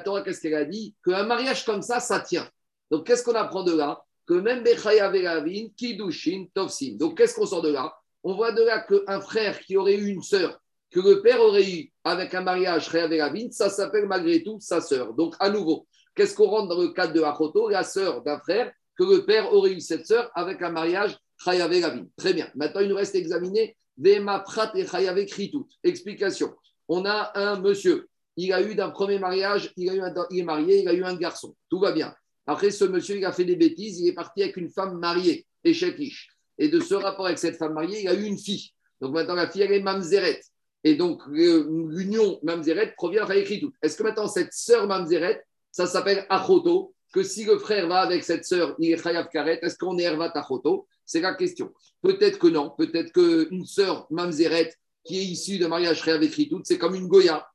Torah, 0.00 0.22
qu'est-ce 0.22 0.40
qu'elle 0.40 0.54
a 0.54 0.64
dit? 0.64 0.92
Qu'un 1.06 1.22
mariage 1.22 1.64
comme 1.64 1.82
ça, 1.82 2.00
ça 2.00 2.18
tient. 2.18 2.50
Donc, 2.90 3.06
qu'est-ce 3.06 3.22
qu'on 3.22 3.36
apprend 3.36 3.62
de 3.62 3.76
là? 3.76 4.02
Que 4.26 4.34
même 4.34 4.64
Veravin, 4.64 5.68
Kidushin, 5.76 6.46
Tovsin. 6.52 6.96
Donc, 6.98 7.16
qu'est-ce 7.16 7.36
qu'on 7.36 7.46
sort 7.46 7.62
de 7.62 7.70
là? 7.70 7.94
On 8.24 8.34
voit 8.34 8.50
de 8.50 8.64
là 8.64 8.80
qu'un 8.80 9.20
frère 9.20 9.60
qui 9.60 9.76
aurait 9.76 9.94
eu 9.94 10.08
une 10.08 10.22
sœur, 10.22 10.60
que 10.90 10.98
le 10.98 11.22
père 11.22 11.40
aurait 11.40 11.70
eu 11.70 11.92
avec 12.02 12.34
un 12.34 12.40
mariage 12.40 12.90
Chaya 12.90 13.06
Veravin, 13.06 13.52
ça 13.52 13.70
s'appelle 13.70 14.08
malgré 14.08 14.42
tout 14.42 14.58
sa 14.60 14.80
sœur. 14.80 15.14
Donc, 15.14 15.36
à 15.38 15.48
nouveau, 15.48 15.86
qu'est-ce 16.16 16.34
qu'on 16.34 16.50
rentre 16.50 16.74
dans 16.74 16.82
le 16.82 16.88
cadre 16.88 17.12
de 17.12 17.22
Achoto? 17.22 17.68
La 17.68 17.84
sœur 17.84 18.20
d'un 18.22 18.40
frère, 18.40 18.72
que 18.98 19.04
le 19.04 19.24
père 19.24 19.52
aurait 19.52 19.74
eu 19.74 19.80
cette 19.80 20.08
sœur 20.08 20.28
avec 20.34 20.60
un 20.60 20.70
mariage 20.70 21.16
Chayave 21.44 21.80
Ravin. 21.82 22.06
Très 22.16 22.34
bien. 22.34 22.50
Maintenant, 22.56 22.80
il 22.80 22.88
nous 22.88 22.96
reste 22.96 23.14
à 23.14 23.18
examiner 23.18 23.76
Vema 23.96 24.40
Prat 24.40 24.72
et 24.74 25.26
Kritout. 25.26 25.68
Explication. 25.84 26.52
On 26.90 27.04
a 27.06 27.30
un 27.36 27.58
monsieur. 27.60 28.08
Il 28.36 28.52
a 28.52 28.60
eu 28.62 28.74
d'un 28.74 28.90
premier 28.90 29.18
mariage, 29.18 29.72
il, 29.76 29.88
a 29.90 29.94
eu 29.94 30.00
un- 30.00 30.14
est 30.30 30.42
marié, 30.42 30.82
il 30.82 30.88
a 30.88 30.92
eu 30.92 31.04
un 31.04 31.14
garçon. 31.14 31.54
Tout 31.68 31.78
va 31.78 31.92
bien. 31.92 32.12
Après, 32.46 32.70
ce 32.72 32.84
monsieur, 32.84 33.16
il 33.16 33.24
a 33.24 33.32
fait 33.32 33.44
des 33.44 33.54
bêtises. 33.54 34.00
Il 34.00 34.08
est 34.08 34.12
parti 34.12 34.42
avec 34.42 34.56
une 34.56 34.70
femme 34.70 34.98
mariée, 34.98 35.46
Echekish. 35.64 36.30
Et 36.58 36.68
de 36.68 36.80
ce 36.80 36.94
rapport 36.94 37.26
avec 37.26 37.38
cette 37.38 37.56
femme 37.56 37.74
mariée, 37.74 38.02
il 38.02 38.08
a 38.08 38.14
eu 38.14 38.24
une 38.24 38.38
fille. 38.38 38.70
Donc 39.00 39.14
maintenant, 39.14 39.34
la 39.36 39.48
fille, 39.48 39.62
elle 39.62 39.72
est 39.72 39.80
Mamzeret. 39.82 40.40
Et 40.82 40.96
donc, 40.96 41.22
l'union 41.28 42.40
Mamzeret 42.42 42.94
provient 42.96 43.24
de 43.24 43.40
Kritout. 43.42 43.72
Est-ce 43.82 43.96
que 43.96 44.02
maintenant, 44.02 44.26
cette 44.26 44.52
sœur 44.52 44.86
Mamzeret, 44.88 45.44
ça 45.70 45.86
s'appelle 45.86 46.26
Achoto 46.28 46.94
que 47.12 47.22
si 47.22 47.44
le 47.44 47.58
frère 47.58 47.86
va 47.88 48.00
avec 48.00 48.24
cette 48.24 48.44
sœur, 48.44 48.74
il 48.78 48.92
est 48.92 49.02
Chayav 49.02 49.28
Karet, 49.32 49.58
est-ce 49.62 49.76
qu'on 49.76 49.98
est 49.98 50.02
Hervat 50.04 50.32
Achoto? 50.34 50.86
C'est 51.04 51.20
la 51.20 51.34
question. 51.34 51.72
Peut-être 52.02 52.38
que 52.38 52.46
non. 52.46 52.70
Peut-être 52.76 53.12
qu'une 53.12 53.64
sœur 53.66 54.06
Mamzeret 54.10 54.72
qui 55.04 55.18
est 55.18 55.24
issue 55.24 55.58
de 55.58 55.66
mariage 55.66 56.02
Chayav 56.02 56.26
Kritout, 56.28 56.60
c'est 56.64 56.78
comme 56.78 56.94
une 56.94 57.08
Goya. 57.08 57.46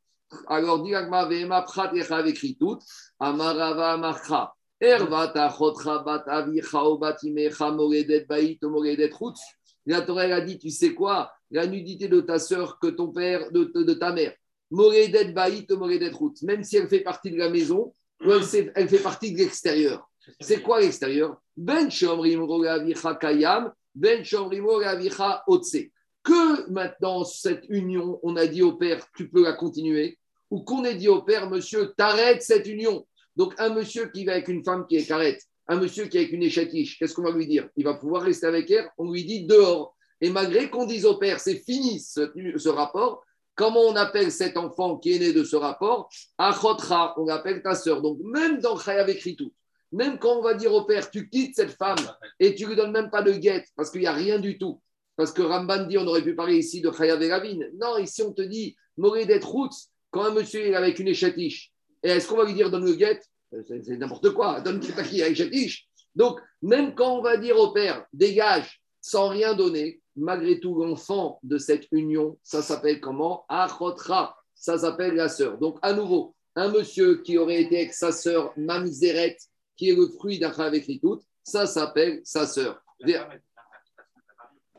Alors, 0.47 0.83
dit 0.83 0.93
Agma 0.95 1.25
Vehema 1.25 1.61
Prat 1.61 1.91
Chayav 1.93 2.31
Kritout, 2.33 2.79
Amarava 3.19 3.97
Marcha. 3.97 4.53
Hervat 4.79 5.31
Achotra 5.35 5.99
Bat 5.99 6.25
Avicha 6.27 6.83
Obat 6.83 7.17
Imecha 7.23 7.71
Moredet 7.71 8.25
Bait 8.27 8.57
Moredet 8.63 9.09
Chutz. 9.09 9.39
La 9.85 10.01
Torah 10.01 10.25
elle 10.25 10.33
a 10.33 10.41
dit, 10.41 10.57
tu 10.57 10.69
sais 10.69 10.93
quoi? 10.93 11.31
La 11.51 11.65
nudité 11.67 12.07
de 12.07 12.19
ta 12.21 12.39
sœur 12.39 12.79
que 12.79 12.87
ton 12.87 13.09
père, 13.09 13.51
de, 13.51 13.71
de- 13.73 13.83
de 13.83 13.93
ta 13.93 14.11
mère. 14.11 14.33
Moredet 14.71 15.31
Bait 15.31 15.65
Moredet 15.69 16.11
Chutz. 16.11 16.41
Même 16.43 16.63
si 16.63 16.75
elle 16.77 16.87
fait 16.89 16.99
partie 17.01 17.31
de 17.31 17.37
la 17.37 17.49
maison, 17.49 17.93
ou 18.25 18.31
elle, 18.31 18.71
elle 18.75 18.89
fait 18.89 18.99
partie 18.99 19.31
de 19.31 19.37
l'extérieur. 19.37 20.09
C'est 20.39 20.61
quoi 20.61 20.81
l'extérieur? 20.81 21.37
Ben 21.55 21.89
shomrim 21.89 22.41
rogavicha 22.43 23.15
kayam, 23.15 23.71
ben 23.93 24.25
shomrim 24.25 24.65
rogavicha 24.65 25.43
otse. 25.47 25.91
Que 26.25 26.67
maintenant, 26.71 27.23
cette 27.23 27.65
union, 27.69 28.19
on 28.23 28.35
a 28.35 28.47
dit 28.47 28.63
au 28.63 28.73
père, 28.73 29.05
tu 29.15 29.29
peux 29.29 29.43
la 29.43 29.53
continuer, 29.53 30.17
ou 30.49 30.63
qu'on 30.63 30.83
ait 30.83 30.95
dit 30.95 31.07
au 31.07 31.21
père, 31.21 31.47
monsieur, 31.49 31.93
t'arrêtes 31.95 32.41
cette 32.41 32.65
union. 32.65 33.05
Donc, 33.35 33.53
un 33.59 33.69
monsieur 33.69 34.09
qui 34.09 34.25
va 34.25 34.31
avec 34.31 34.47
une 34.47 34.63
femme 34.63 34.87
qui 34.87 34.95
est 34.97 35.05
carrette, 35.05 35.43
un 35.67 35.75
monsieur 35.75 36.05
qui 36.07 36.17
est 36.17 36.21
avec 36.21 36.33
une 36.33 36.41
échatiche, 36.41 36.97
qu'est-ce 36.97 37.13
qu'on 37.13 37.21
va 37.21 37.31
lui 37.31 37.45
dire? 37.45 37.69
Il 37.77 37.85
va 37.85 37.93
pouvoir 37.93 38.23
rester 38.23 38.47
avec 38.47 38.71
elle, 38.71 38.89
on 38.97 39.11
lui 39.11 39.23
dit 39.23 39.45
dehors. 39.45 39.95
Et 40.19 40.31
malgré 40.31 40.71
qu'on 40.71 40.87
dise 40.87 41.05
au 41.05 41.17
père, 41.17 41.39
c'est 41.39 41.63
fini 41.63 41.99
ce, 41.99 42.69
rapport, 42.69 43.23
comment 43.53 43.81
on 43.81 43.95
appelle 43.95 44.31
cet 44.31 44.57
enfant 44.57 44.97
qui 44.97 45.13
est 45.13 45.19
né 45.19 45.31
de 45.31 45.43
ce 45.43 45.55
rapport? 45.55 46.09
Achotra, 46.39 47.13
on 47.19 47.25
l'appelle 47.25 47.61
ta 47.61 47.75
sœur. 47.75 48.01
Donc, 48.01 48.17
même 48.23 48.59
dans 48.59 48.79
écrit 49.07 49.35
tout, 49.35 49.53
même 49.91 50.17
quand 50.17 50.39
on 50.39 50.41
va 50.41 50.55
dire 50.55 50.73
au 50.73 50.85
père, 50.85 51.11
tu 51.11 51.29
quittes 51.29 51.55
cette 51.55 51.71
femme 51.71 51.99
et 52.39 52.55
tu 52.55 52.65
lui 52.65 52.75
donnes 52.75 52.91
même 52.91 53.11
pas 53.11 53.21
de 53.21 53.33
guette, 53.33 53.67
parce 53.75 53.91
qu'il 53.91 54.01
n'y 54.01 54.07
a 54.07 54.13
rien 54.13 54.39
du 54.39 54.57
tout. 54.57 54.81
Parce 55.15 55.31
que 55.31 55.41
Ramban 55.41 55.85
dit, 55.85 55.97
on 55.97 56.07
aurait 56.07 56.23
pu 56.23 56.35
parler 56.35 56.57
ici 56.57 56.81
de 56.81 56.91
Chayav 56.91 57.21
et 57.21 57.31
Ravine. 57.31 57.69
Non, 57.79 57.97
ici 57.97 58.21
on 58.21 58.33
te 58.33 58.41
dit, 58.41 58.75
Moré 58.97 59.25
d'être 59.25 59.47
routes, 59.49 59.75
quand 60.11 60.23
un 60.23 60.31
monsieur 60.31 60.65
est 60.65 60.75
avec 60.75 60.99
une 60.99 61.07
échatiche, 61.07 61.71
et 62.03 62.09
est-ce 62.09 62.27
qu'on 62.27 62.37
va 62.37 62.45
lui 62.45 62.53
dire 62.53 62.69
donne 62.71 62.85
le 62.85 62.95
guette 62.95 63.23
C'est 63.51 63.83
c'est 63.83 63.97
n'importe 63.97 64.31
quoi, 64.31 64.61
donne 64.65 64.79
qui 64.79 64.91
qui 64.93 65.21
avec 65.21 65.33
échatiche. 65.33 65.87
Donc, 66.15 66.39
même 66.61 66.95
quand 66.95 67.17
on 67.17 67.21
va 67.21 67.37
dire 67.37 67.57
au 67.57 67.71
père, 67.71 68.05
dégage, 68.13 68.81
sans 69.01 69.27
rien 69.27 69.53
donner, 69.53 70.01
malgré 70.15 70.59
tout, 70.59 70.81
l'enfant 70.81 71.39
de 71.43 71.57
cette 71.57 71.87
union, 71.91 72.37
ça 72.43 72.61
s'appelle 72.61 73.01
comment? 73.01 73.45
Achotra, 73.49 74.37
ça 74.53 74.77
s'appelle 74.77 75.15
la 75.15 75.29
sœur. 75.29 75.57
Donc, 75.57 75.77
à 75.81 75.93
nouveau, 75.93 76.35
un 76.55 76.69
monsieur 76.69 77.21
qui 77.21 77.37
aurait 77.37 77.61
été 77.61 77.77
avec 77.77 77.93
sa 77.93 78.11
sœur 78.11 78.53
Mamzeret, 78.55 79.37
qui 79.75 79.89
est 79.89 79.95
le 79.95 80.07
fruit 80.07 80.39
d'un 80.39 80.51
avec 80.51 80.89
tout, 81.01 81.21
ça 81.43 81.65
s'appelle 81.67 82.21
sa 82.23 82.47
sœur. 82.47 82.81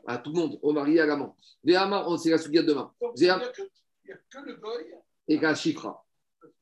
À 0.07 0.17
tout 0.17 0.31
le 0.31 0.39
monde, 0.39 0.59
au 0.61 0.71
mari 0.71 0.95
et 0.95 1.01
à 1.01 1.05
l'amant. 1.05 1.35
On 1.63 2.17
sait 2.17 2.29
la 2.29 2.37
souillade 2.37 2.65
demain. 2.65 2.91
Donc, 3.01 3.13
qu'il 3.15 3.25
n'y 3.25 3.29
a 3.29 3.39
que 4.29 4.45
le 4.45 4.55
goy. 4.55 4.85
et 5.27 5.39
qu'un 5.39 5.53
chifra. 5.53 6.03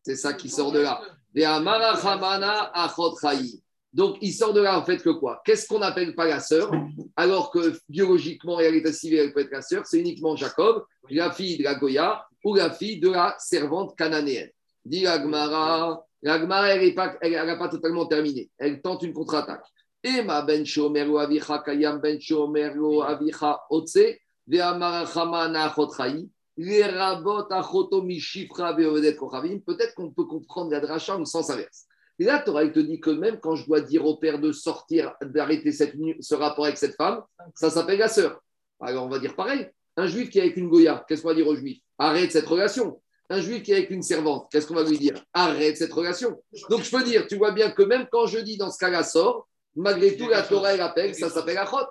C'est 0.02 0.16
ça 0.16 0.34
qui 0.34 0.50
sort 0.50 0.72
de 0.72 0.80
là. 0.80 1.02
Donc, 3.94 4.18
il 4.22 4.34
sort 4.34 4.52
de 4.54 4.62
là, 4.62 4.80
en 4.80 4.84
fait, 4.84 4.98
que 4.98 5.10
quoi? 5.12 5.42
Qu'est-ce 5.46 5.68
qu'on 5.68 5.80
n'appelle 5.80 6.16
pas 6.16 6.26
la 6.26 6.40
sœur? 6.40 6.72
Alors 7.16 7.52
que 7.52 7.80
biologiquement, 7.88 8.60
et 8.60 8.68
à 8.68 8.72
l'état 8.72 8.92
civil, 8.92 9.20
elle 9.20 9.34
peut 9.34 9.42
être 9.42 9.52
la 9.52 9.62
sœur, 9.62 9.86
c'est 9.86 10.00
uniquement 10.00 10.36
Jacob, 10.36 10.84
la 11.10 11.32
fille 11.32 11.58
de 11.58 11.64
la 11.64 11.76
Goya 11.76 12.26
ou 12.44 12.56
la 12.56 12.72
fille 12.72 13.00
de 13.00 13.10
la 13.10 13.36
servante 13.40 13.96
cananéenne. 13.96 14.50
Dit 14.84 15.02
la 15.02 15.22
Gemara, 15.22 16.04
la 16.22 16.40
Gemara, 16.40 16.70
elle 16.70 16.94
n'a 16.94 17.46
pas, 17.46 17.58
pas 17.58 17.70
totalement 17.70 18.06
terminé. 18.06 18.50
Elle 18.58 18.82
tente 18.82 19.04
une 19.04 19.14
contre-attaque. 19.14 19.66
Ema 20.06 20.44
ben 20.44 20.64
shomer 20.64 21.08
avicha 21.18 21.64
kayam 21.66 22.00
ben 22.00 22.22
shomer 22.22 22.74
avicha 23.08 23.60
otse, 23.72 24.20
ve'amara 24.48 25.08
chamana 25.08 25.66
achot 25.66 25.92
chayi. 25.98 26.30
Les 26.58 26.84
rabot 26.84 27.48
achoto 27.50 28.04
mishifra 28.04 28.74
ve'odet 28.74 29.16
kochavim. 29.16 29.60
Peut-être 29.66 29.96
qu'on 29.96 30.12
peut 30.12 30.26
comprendre 30.26 30.70
la 30.70 30.80
dracha 30.80 31.18
au 31.18 31.26
sens 31.26 31.50
inverse. 31.50 31.86
Et 32.20 32.24
là, 32.24 32.40
Torah, 32.40 32.64
il 32.64 32.72
te 32.72 32.80
dit 32.80 33.00
que 33.00 33.10
même 33.10 33.40
quand 33.42 33.56
je 33.56 33.66
dois 33.66 33.82
dire 33.82 34.06
au 34.06 34.18
père 34.18 34.40
de 34.40 34.52
sortir, 34.52 35.14
d'arrêter 35.22 35.72
ce 35.72 36.36
rapport 36.36 36.66
avec 36.66 36.78
cette 36.78 36.96
femme, 36.96 37.24
ça 37.56 37.72
s'appelle 37.72 38.00
la 38.00 38.08
sœur. 38.08 38.40
Alors 38.80 39.06
on 39.06 39.10
va 39.10 39.20
dire 39.20 39.36
pareil. 39.36 39.68
Un 39.98 40.08
juif 40.08 40.30
qui 40.30 40.38
est 40.38 40.42
avec 40.42 40.58
une 40.58 40.70
Goya, 40.70 41.04
qu'est-ce 41.08 41.24
qu'on 41.24 41.30
va 41.30 41.34
dire 41.34 41.48
au 41.48 41.56
juif? 41.56 41.80
Arrête 41.98 42.32
cette 42.32 42.46
relation. 42.46 43.02
Un 43.30 43.40
juif 43.40 43.64
qui 43.64 43.72
est 43.72 43.78
avec 43.78 43.90
une 43.90 44.04
servante, 44.04 44.48
qu'est-ce 44.52 44.68
qu'on 44.68 44.76
va 44.76 44.84
lui 44.84 45.00
dire? 45.00 45.20
Arrête 45.34 45.78
cette 45.78 45.92
relation. 45.92 46.40
Donc 46.70 46.84
je 46.84 46.92
peux 46.92 47.04
dire, 47.04 47.26
tu 47.28 47.38
vois 47.38 47.52
bien 47.52 47.72
que 47.72 47.82
même 47.82 48.06
quand 48.12 48.28
je 48.28 48.38
dis 48.38 48.56
dans 48.56 48.70
ce 48.70 48.78
cas-là 48.78 49.04
sort, 49.04 49.48
malgré 49.76 50.16
tout, 50.18 50.28
la 50.30 50.44
Torah, 50.44 50.74
elle 50.74 50.82
appelle, 50.82 51.16
ça 51.16 51.30
s'appelle 51.30 51.58
Achot. 51.58 51.88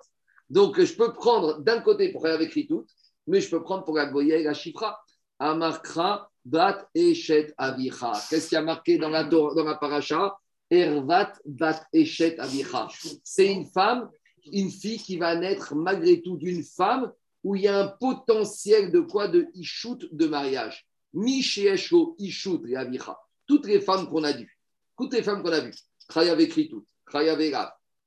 Donc 0.50 0.80
je 0.80 0.94
peux 0.94 1.12
prendre 1.12 1.60
d'un 1.60 1.80
côté 1.80 2.10
pour 2.10 2.22
faire 2.22 2.34
avec 2.34 2.52
tout, 2.68 2.86
mais 3.26 3.40
je 3.40 3.50
peux 3.50 3.62
prendre 3.62 3.84
pour 3.84 3.96
la 3.96 4.06
Goya 4.06 4.36
et 4.36 4.42
la 4.42 4.54
Chifra. 4.54 4.98
Amarkra 5.38 6.30
bat 6.44 6.88
eshet 6.94 7.54
avicha. 7.56 8.12
Qu'est-ce 8.28 8.48
qui 8.48 8.56
a 8.56 8.62
marqué 8.62 8.98
dans 8.98 9.08
la, 9.08 9.24
dans 9.24 9.64
la 9.64 9.74
paracha? 9.74 10.36
Ervat 10.70 11.32
bat 11.44 11.84
eshet 11.92 12.38
avicha. 12.38 12.88
C'est 13.22 13.52
une 13.52 13.66
femme, 13.66 14.10
une 14.52 14.70
fille 14.70 14.98
qui 14.98 15.16
va 15.16 15.34
naître 15.34 15.74
malgré 15.74 16.20
tout 16.20 16.36
d'une 16.36 16.62
femme 16.62 17.12
où 17.42 17.56
il 17.56 17.62
y 17.62 17.68
a 17.68 17.78
un 17.78 17.88
potentiel 17.88 18.92
de 18.92 19.00
quoi? 19.00 19.28
De 19.28 19.48
ishout 19.54 19.98
de 20.12 20.26
mariage. 20.26 20.86
Mishiesho 21.12 22.14
ishout 22.18 22.62
et 22.66 22.76
avicha. 22.76 23.18
Toutes 23.46 23.66
les 23.66 23.80
femmes 23.80 24.08
qu'on 24.08 24.24
a 24.24 24.32
vues, 24.32 24.58
toutes 24.96 25.12
les 25.12 25.22
femmes 25.22 25.42
qu'on 25.42 25.52
a 25.52 25.60
vues, 25.60 25.74
Chaya 26.12 26.32
avait 26.32 26.44
écrit 26.44 26.70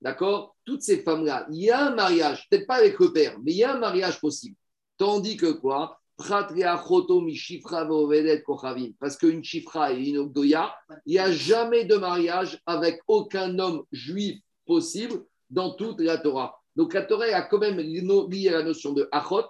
d'accord? 0.02 0.56
Toutes 0.66 0.82
ces 0.82 1.02
femmes-là, 1.02 1.48
il 1.52 1.64
y 1.64 1.72
a 1.72 1.88
un 1.88 1.96
mariage, 1.96 2.48
peut-être 2.50 2.68
pas 2.68 2.76
avec 2.76 3.00
le 3.00 3.14
père, 3.14 3.38
mais 3.44 3.52
il 3.52 3.58
y 3.58 3.64
a 3.64 3.74
un 3.74 3.80
mariage 3.80 4.20
possible. 4.20 4.56
Tandis 4.98 5.38
que 5.38 5.52
quoi? 5.52 6.00
Parce 9.00 9.18
qu'une 9.18 9.44
chifra 9.44 9.94
et 9.94 10.04
une 10.04 10.18
ogdoya, 10.18 10.76
il 11.06 11.14
n'y 11.14 11.20
a 11.20 11.32
jamais 11.32 11.86
de 11.86 11.96
mariage 11.96 12.60
avec 12.66 13.02
aucun 13.08 13.60
homme 13.60 13.84
juif 13.92 14.42
possible 14.66 15.24
dans 15.50 15.76
toute 15.76 16.02
la 16.02 16.18
Torah. 16.18 16.60
Donc 16.76 16.94
la 16.96 17.04
Torah 17.04 17.26
a 17.26 17.44
quand 17.44 17.60
même 17.60 17.78
lié 17.78 18.50
la 18.50 18.64
notion 18.64 18.94
de 18.94 19.08
achot 19.12 19.46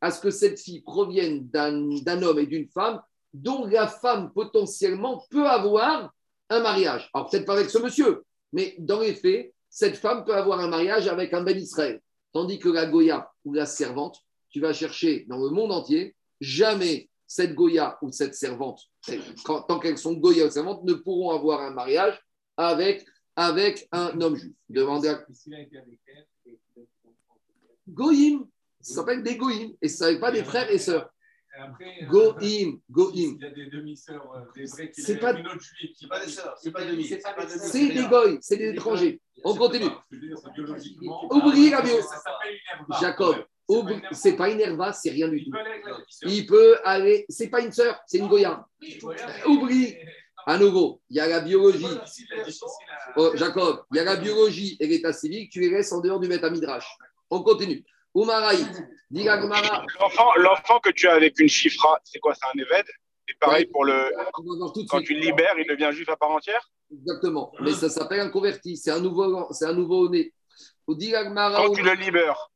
à 0.00 0.12
ce 0.12 0.20
que 0.20 0.30
cette 0.30 0.60
fille 0.60 0.82
provienne 0.82 1.48
d'un 1.48 2.22
homme 2.22 2.38
et 2.38 2.46
d'une 2.46 2.68
femme 2.68 3.00
dont 3.34 3.66
la 3.66 3.88
femme 3.88 4.32
potentiellement 4.32 5.24
peut 5.28 5.46
avoir 5.46 6.12
un 6.50 6.60
mariage. 6.60 7.10
Alors 7.14 7.30
peut-être 7.30 7.46
pas 7.46 7.54
avec 7.54 7.70
ce 7.70 7.78
monsieur, 7.78 8.22
mais 8.52 8.74
dans 8.78 9.00
les 9.00 9.14
faits, 9.14 9.52
cette 9.68 9.96
femme 9.96 10.24
peut 10.24 10.34
avoir 10.34 10.60
un 10.60 10.68
mariage 10.68 11.08
avec 11.08 11.32
un 11.32 11.42
Ben 11.42 11.58
Israël. 11.58 12.00
Tandis 12.32 12.58
que 12.58 12.68
la 12.68 12.86
Goya 12.86 13.30
ou 13.44 13.52
la 13.52 13.66
servante, 13.66 14.18
tu 14.50 14.60
vas 14.60 14.72
chercher 14.72 15.24
dans 15.28 15.38
le 15.38 15.50
monde 15.50 15.72
entier, 15.72 16.14
jamais 16.40 17.08
cette 17.26 17.54
Goya 17.54 17.98
ou 18.02 18.12
cette 18.12 18.34
servante, 18.34 18.82
tant 19.46 19.78
qu'elles 19.78 19.98
sont 19.98 20.12
Goya 20.14 20.46
ou 20.46 20.50
servantes, 20.50 20.84
ne 20.84 20.94
pourront 20.94 21.30
avoir 21.30 21.62
un 21.62 21.70
mariage 21.70 22.20
avec, 22.56 23.06
avec 23.36 23.88
un 23.92 24.20
homme 24.20 24.36
juif. 24.36 24.54
Demandez 24.68 25.08
ça 28.82 28.94
s'appelle 28.94 29.22
des 29.22 29.36
Goïm, 29.36 29.74
et 29.80 29.88
ça 29.88 30.12
ne 30.12 30.18
pas 30.18 30.32
des 30.32 30.44
frères 30.44 30.70
et 30.70 30.78
sœurs. 30.78 31.10
Après, 31.58 31.98
euh, 32.02 32.06
Goïm, 32.06 32.80
Goïm. 32.90 33.36
Il 33.36 33.42
y 33.42 33.46
a 33.46 33.50
des 33.50 33.66
demi-sœurs, 33.66 34.26
euh, 34.34 34.40
des 34.56 34.64
vrais 34.64 34.90
qui 34.90 35.02
C'est 35.02 35.18
pas- 35.18 35.32
une 35.34 35.46
autre 35.46 35.60
juive 35.60 35.90
qui 35.90 35.96
C'est 36.00 36.08
pas 36.08 36.24
des 36.24 36.30
sœurs, 36.30 36.56
c'est 36.58 36.70
pas 36.70 36.84
demi. 36.84 37.04
C'est 37.04 37.18
pas 37.18 37.44
des 37.44 37.52
sœurs. 37.52 37.60
C'est 37.68 37.88
des 37.88 38.06
Goïm, 38.06 38.38
c'est 38.40 38.56
des 38.56 38.70
étrangers. 38.70 39.20
On 39.44 39.54
continue. 39.54 39.90
Oubliez 41.30 41.70
la 41.70 41.82
bio-. 41.82 42.00
Jacob, 43.00 43.36
c'est 44.12 44.36
pas 44.36 44.48
une 44.50 44.60
herva, 44.60 44.92
c'est 44.92 45.10
rien 45.10 45.28
du 45.28 45.44
tout. 45.44 45.50
Il 46.22 46.46
peut 46.46 46.78
aller, 46.84 47.26
c'est 47.28 47.48
pas 47.48 47.60
une 47.60 47.72
sœur, 47.72 48.00
c'est 48.06 48.18
une 48.18 48.28
Goya. 48.28 48.66
Oublie. 49.46 49.94
À 50.44 50.58
nouveau, 50.58 51.00
il 51.08 51.16
y 51.18 51.20
a 51.20 51.28
la 51.28 51.40
biologie. 51.40 51.86
Oh, 53.16 53.30
Jacob, 53.36 53.84
il 53.92 53.98
y 53.98 54.00
a 54.00 54.04
la 54.04 54.16
biologie 54.16 54.76
et 54.80 54.86
l'état 54.88 55.12
civil, 55.12 55.48
tu 55.48 55.60
les 55.60 55.70
laisses 55.70 55.92
en 55.92 56.00
dehors 56.00 56.18
du 56.18 56.26
Beth 56.28 56.42
Midrash. 56.50 56.86
On 57.30 57.42
continue. 57.42 57.84
L'enfant, 58.14 58.50
que 60.80 60.90
tu 60.90 61.08
as 61.08 61.14
avec 61.14 61.38
une 61.38 61.48
chifra, 61.48 61.98
c'est 62.04 62.18
quoi 62.18 62.34
C'est 62.34 62.46
un 62.46 62.60
évêde 62.60 62.86
Et 63.28 63.34
pareil 63.40 63.66
pour 63.66 63.84
le. 63.84 64.12
Quand 64.88 65.00
tu 65.00 65.14
le 65.14 65.20
libères, 65.20 65.54
il 65.58 65.66
devient 65.66 65.90
juif 65.92 66.08
à 66.08 66.16
part 66.16 66.30
entière? 66.30 66.68
Exactement. 66.92 67.52
Mais 67.60 67.72
ça 67.72 67.88
s'appelle 67.88 68.20
un 68.20 68.28
converti. 68.28 68.76
C'est 68.76 68.90
un 68.90 69.00
nouveau, 69.00 69.50
c'est 69.52 69.64
un 69.64 69.72
nouveau 69.72 70.08
né. 70.08 70.32
Quand 70.86 71.72
tu 71.72 71.82
le 71.82 71.94
libères, 71.94 72.50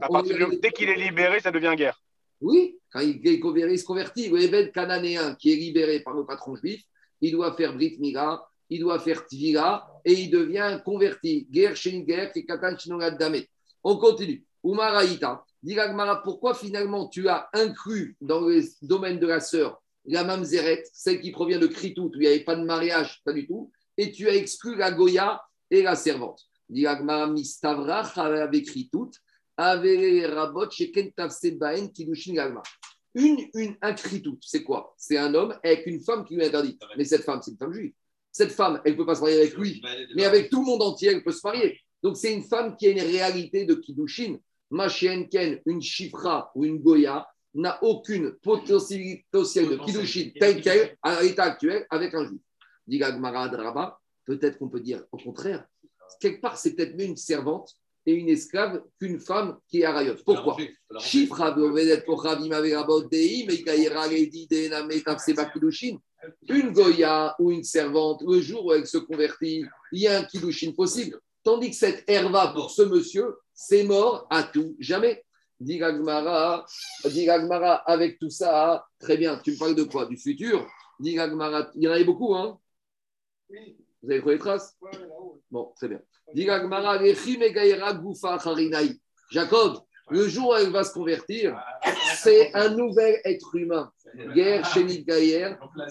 à 0.00 0.08
partir 0.08 0.48
dès 0.60 0.70
qu'il 0.70 0.88
est 0.88 0.96
libéré, 0.96 1.40
ça 1.40 1.50
devient 1.50 1.74
guerre. 1.76 2.00
Oui, 2.40 2.78
quand 2.90 3.00
il, 3.00 3.26
est 3.26 3.40
converti, 3.40 3.74
il 3.74 3.78
se 3.78 3.84
convertit. 3.84 4.28
Le 4.28 4.42
évêque 4.42 4.72
cananéen 4.72 5.34
qui 5.36 5.52
est 5.52 5.56
libéré 5.56 6.00
par 6.00 6.14
le 6.14 6.24
patron 6.24 6.56
juif, 6.56 6.82
il 7.20 7.32
doit 7.32 7.56
faire 7.56 7.74
Brit 7.74 7.96
Mila, 7.98 8.46
il 8.68 8.80
doit 8.80 8.98
faire 8.98 9.26
Tvila 9.26 9.86
et 10.04 10.12
il 10.12 10.30
devient 10.30 10.80
converti. 10.84 11.46
Guerre 11.50 11.76
chez 11.76 11.90
une 11.90 12.04
guerre, 12.04 12.32
qui 12.32 12.40
est 12.40 12.44
Katan 12.44 12.76
Shinongat 12.76 13.12
Dame. 13.12 13.42
On 13.82 13.96
continue. 13.96 14.44
Umaraïta. 14.64 15.44
Dit 15.62 15.76
pourquoi 16.22 16.54
finalement 16.54 17.08
tu 17.08 17.28
as 17.28 17.48
inclus 17.52 18.16
dans 18.20 18.40
le 18.40 18.62
domaine 18.82 19.18
de 19.18 19.26
la 19.26 19.40
sœur 19.40 19.80
la 20.08 20.24
mamzeret, 20.24 20.84
celle 20.92 21.20
qui 21.20 21.30
provient 21.30 21.58
de 21.58 21.66
Kritout, 21.66 22.10
où 22.14 22.14
il 22.14 22.20
n'y 22.20 22.26
avait 22.26 22.40
pas 22.40 22.56
de 22.56 22.64
mariage, 22.64 23.20
pas 23.24 23.32
du 23.32 23.46
tout, 23.46 23.70
et 23.96 24.10
tu 24.10 24.28
as 24.28 24.34
exclu 24.34 24.76
la 24.76 24.90
Goya 24.90 25.40
et 25.70 25.82
la 25.82 25.94
servante. 25.94 26.42
Dit 26.68 26.86
Mistavra, 27.30 28.00
avec 28.00 28.66
Kritout, 28.66 29.10
avec 29.56 30.26
Rabot. 30.26 30.68
Une, 33.14 33.38
une, 33.54 33.76
un 33.82 33.94
Kritout, 33.94 34.38
c'est 34.40 34.62
quoi? 34.62 34.94
C'est 34.96 35.18
un 35.18 35.34
homme 35.34 35.54
avec 35.62 35.86
une 35.86 36.00
femme 36.00 36.24
qui 36.24 36.36
lui 36.36 36.44
interdit. 36.44 36.78
Mais 36.96 37.04
cette 37.04 37.24
femme, 37.24 37.40
c'est 37.42 37.52
une 37.52 37.58
femme 37.58 37.72
juive. 37.72 37.92
Cette 38.30 38.52
femme, 38.52 38.80
elle 38.84 38.92
ne 38.92 38.96
peut 38.96 39.06
pas 39.06 39.14
se 39.14 39.20
marier 39.20 39.40
avec 39.40 39.56
lui, 39.56 39.82
mais 40.14 40.24
avec 40.24 40.50
tout 40.50 40.60
le 40.60 40.66
monde 40.66 40.82
entier, 40.82 41.10
elle 41.10 41.24
peut 41.24 41.32
se 41.32 41.44
marier. 41.44 41.80
Donc, 42.02 42.16
c'est 42.16 42.32
une 42.32 42.44
femme 42.44 42.76
qui 42.76 42.86
a 42.86 42.90
une 42.90 43.00
réalité 43.00 43.64
de 43.64 43.74
Kiddushin. 43.74 44.38
Machienken, 44.70 45.60
une 45.66 45.82
Chifra 45.82 46.50
ou 46.54 46.64
une 46.64 46.78
Goya, 46.78 47.26
n'a 47.54 47.82
aucune 47.82 48.32
potentialité 48.42 49.24
de 49.32 49.84
Kiddushin 49.84 50.30
telle 50.38 50.60
qu'elle, 50.60 50.96
à 51.02 51.22
l'état 51.22 51.44
actuel, 51.44 51.86
avec 51.90 52.14
un 52.14 52.26
juif. 52.26 52.40
Dit 52.86 53.00
peut-être 54.24 54.58
qu'on 54.58 54.68
peut 54.68 54.80
dire 54.80 55.04
au 55.10 55.16
contraire. 55.16 55.66
Quelque 56.20 56.40
part, 56.40 56.56
c'est 56.56 56.74
peut-être 56.74 56.96
mieux 56.96 57.06
une 57.06 57.16
servante 57.16 57.74
et 58.06 58.12
une 58.12 58.28
esclave 58.28 58.82
qu'une 58.98 59.20
femme 59.20 59.58
qui 59.68 59.80
est 59.80 59.84
à 59.84 59.92
Rayot. 59.92 60.16
Pourquoi. 60.24 60.56
Une 66.48 66.72
Goya 66.72 67.34
ou 67.38 67.50
une 67.50 67.64
servante, 67.64 68.22
le 68.26 68.40
jour 68.40 68.66
où 68.66 68.72
elle 68.72 68.86
se 68.86 68.98
convertit, 68.98 69.64
il 69.92 70.00
y 70.00 70.06
a 70.06 70.18
un 70.18 70.24
kiddushin 70.24 70.72
possible. 70.72 71.20
Tandis 71.44 71.70
que 71.70 71.76
cette 71.76 72.04
herva 72.08 72.48
pour 72.48 72.70
ce 72.70 72.82
monsieur, 72.82 73.26
c'est 73.60 73.82
mort 73.82 74.28
à 74.30 74.44
tout 74.44 74.76
jamais. 74.78 75.24
Dit 75.58 75.80
Gemara, 75.80 76.64
avec 77.86 78.20
tout 78.20 78.30
ça, 78.30 78.86
très 79.00 79.16
bien, 79.16 79.36
tu 79.42 79.50
me 79.50 79.58
parles 79.58 79.74
de 79.74 79.82
quoi? 79.82 80.06
Du 80.06 80.16
futur? 80.16 80.64
Dit 81.00 81.10
il 81.10 81.16
y 81.16 81.88
en 81.88 81.90
avait 81.90 82.04
beaucoup, 82.04 82.36
hein? 82.36 82.56
Vous 83.50 84.10
avez 84.10 84.20
trouvé 84.20 84.34
les 84.34 84.40
traces? 84.40 84.78
Bon, 85.50 85.72
très 85.74 85.88
bien. 85.88 86.00
Dit. 86.32 86.46
Jacob, 89.32 89.78
le 90.10 90.28
jour 90.28 90.50
où 90.50 90.54
elle 90.54 90.70
va 90.70 90.84
se 90.84 90.92
convertir, 90.92 91.60
c'est 92.14 92.54
un 92.54 92.68
nouvel 92.68 93.20
être 93.24 93.56
humain. 93.56 93.90
Guerre 94.34 94.70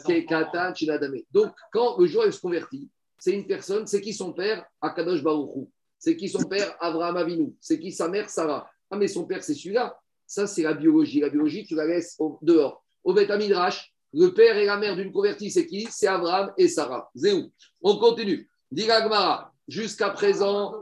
Kekatan, 0.05 0.73
Chinadame. 0.73 1.17
Donc, 1.31 1.51
quand 1.73 1.97
le 1.97 2.07
jour 2.07 2.21
où 2.21 2.25
elle 2.25 2.31
se 2.31 2.39
convertit, 2.39 2.89
c'est 3.19 3.33
une 3.33 3.45
personne, 3.45 3.85
c'est 3.87 3.99
qui 3.99 4.13
son 4.13 4.31
père? 4.31 4.65
Akadosh 4.79 5.21
Baruchou. 5.21 5.69
C'est 5.99 6.15
qui 6.15 6.29
son 6.29 6.43
père? 6.43 6.75
Abraham 6.79 7.17
Avinu. 7.17 7.55
C'est 7.59 7.79
qui 7.79 7.91
sa 7.91 8.07
mère? 8.07 8.29
Sarah. 8.29 8.69
Ah, 8.89 8.97
mais 8.97 9.07
son 9.07 9.25
père, 9.25 9.43
c'est 9.43 9.53
celui-là. 9.53 9.97
Ça, 10.25 10.47
c'est 10.47 10.63
la 10.63 10.73
biologie. 10.73 11.19
La 11.19 11.29
biologie, 11.29 11.65
tu 11.65 11.75
la 11.75 11.85
laisses 11.85 12.15
au- 12.19 12.37
dehors. 12.41 12.83
Au 13.03 13.13
Beth 13.13 13.29
Midrash, 13.31 13.93
le 14.13 14.29
père 14.33 14.57
et 14.57 14.65
la 14.65 14.77
mère 14.77 14.95
d'une 14.95 15.11
convertie, 15.11 15.51
c'est 15.51 15.65
qui? 15.65 15.87
C'est 15.89 16.07
Abraham 16.07 16.51
et 16.57 16.67
Sarah. 16.67 17.09
Zéou. 17.15 17.51
On 17.81 17.97
continue. 17.97 18.49
Gemara, 18.71 19.53
jusqu'à 19.67 20.09
présent, 20.09 20.73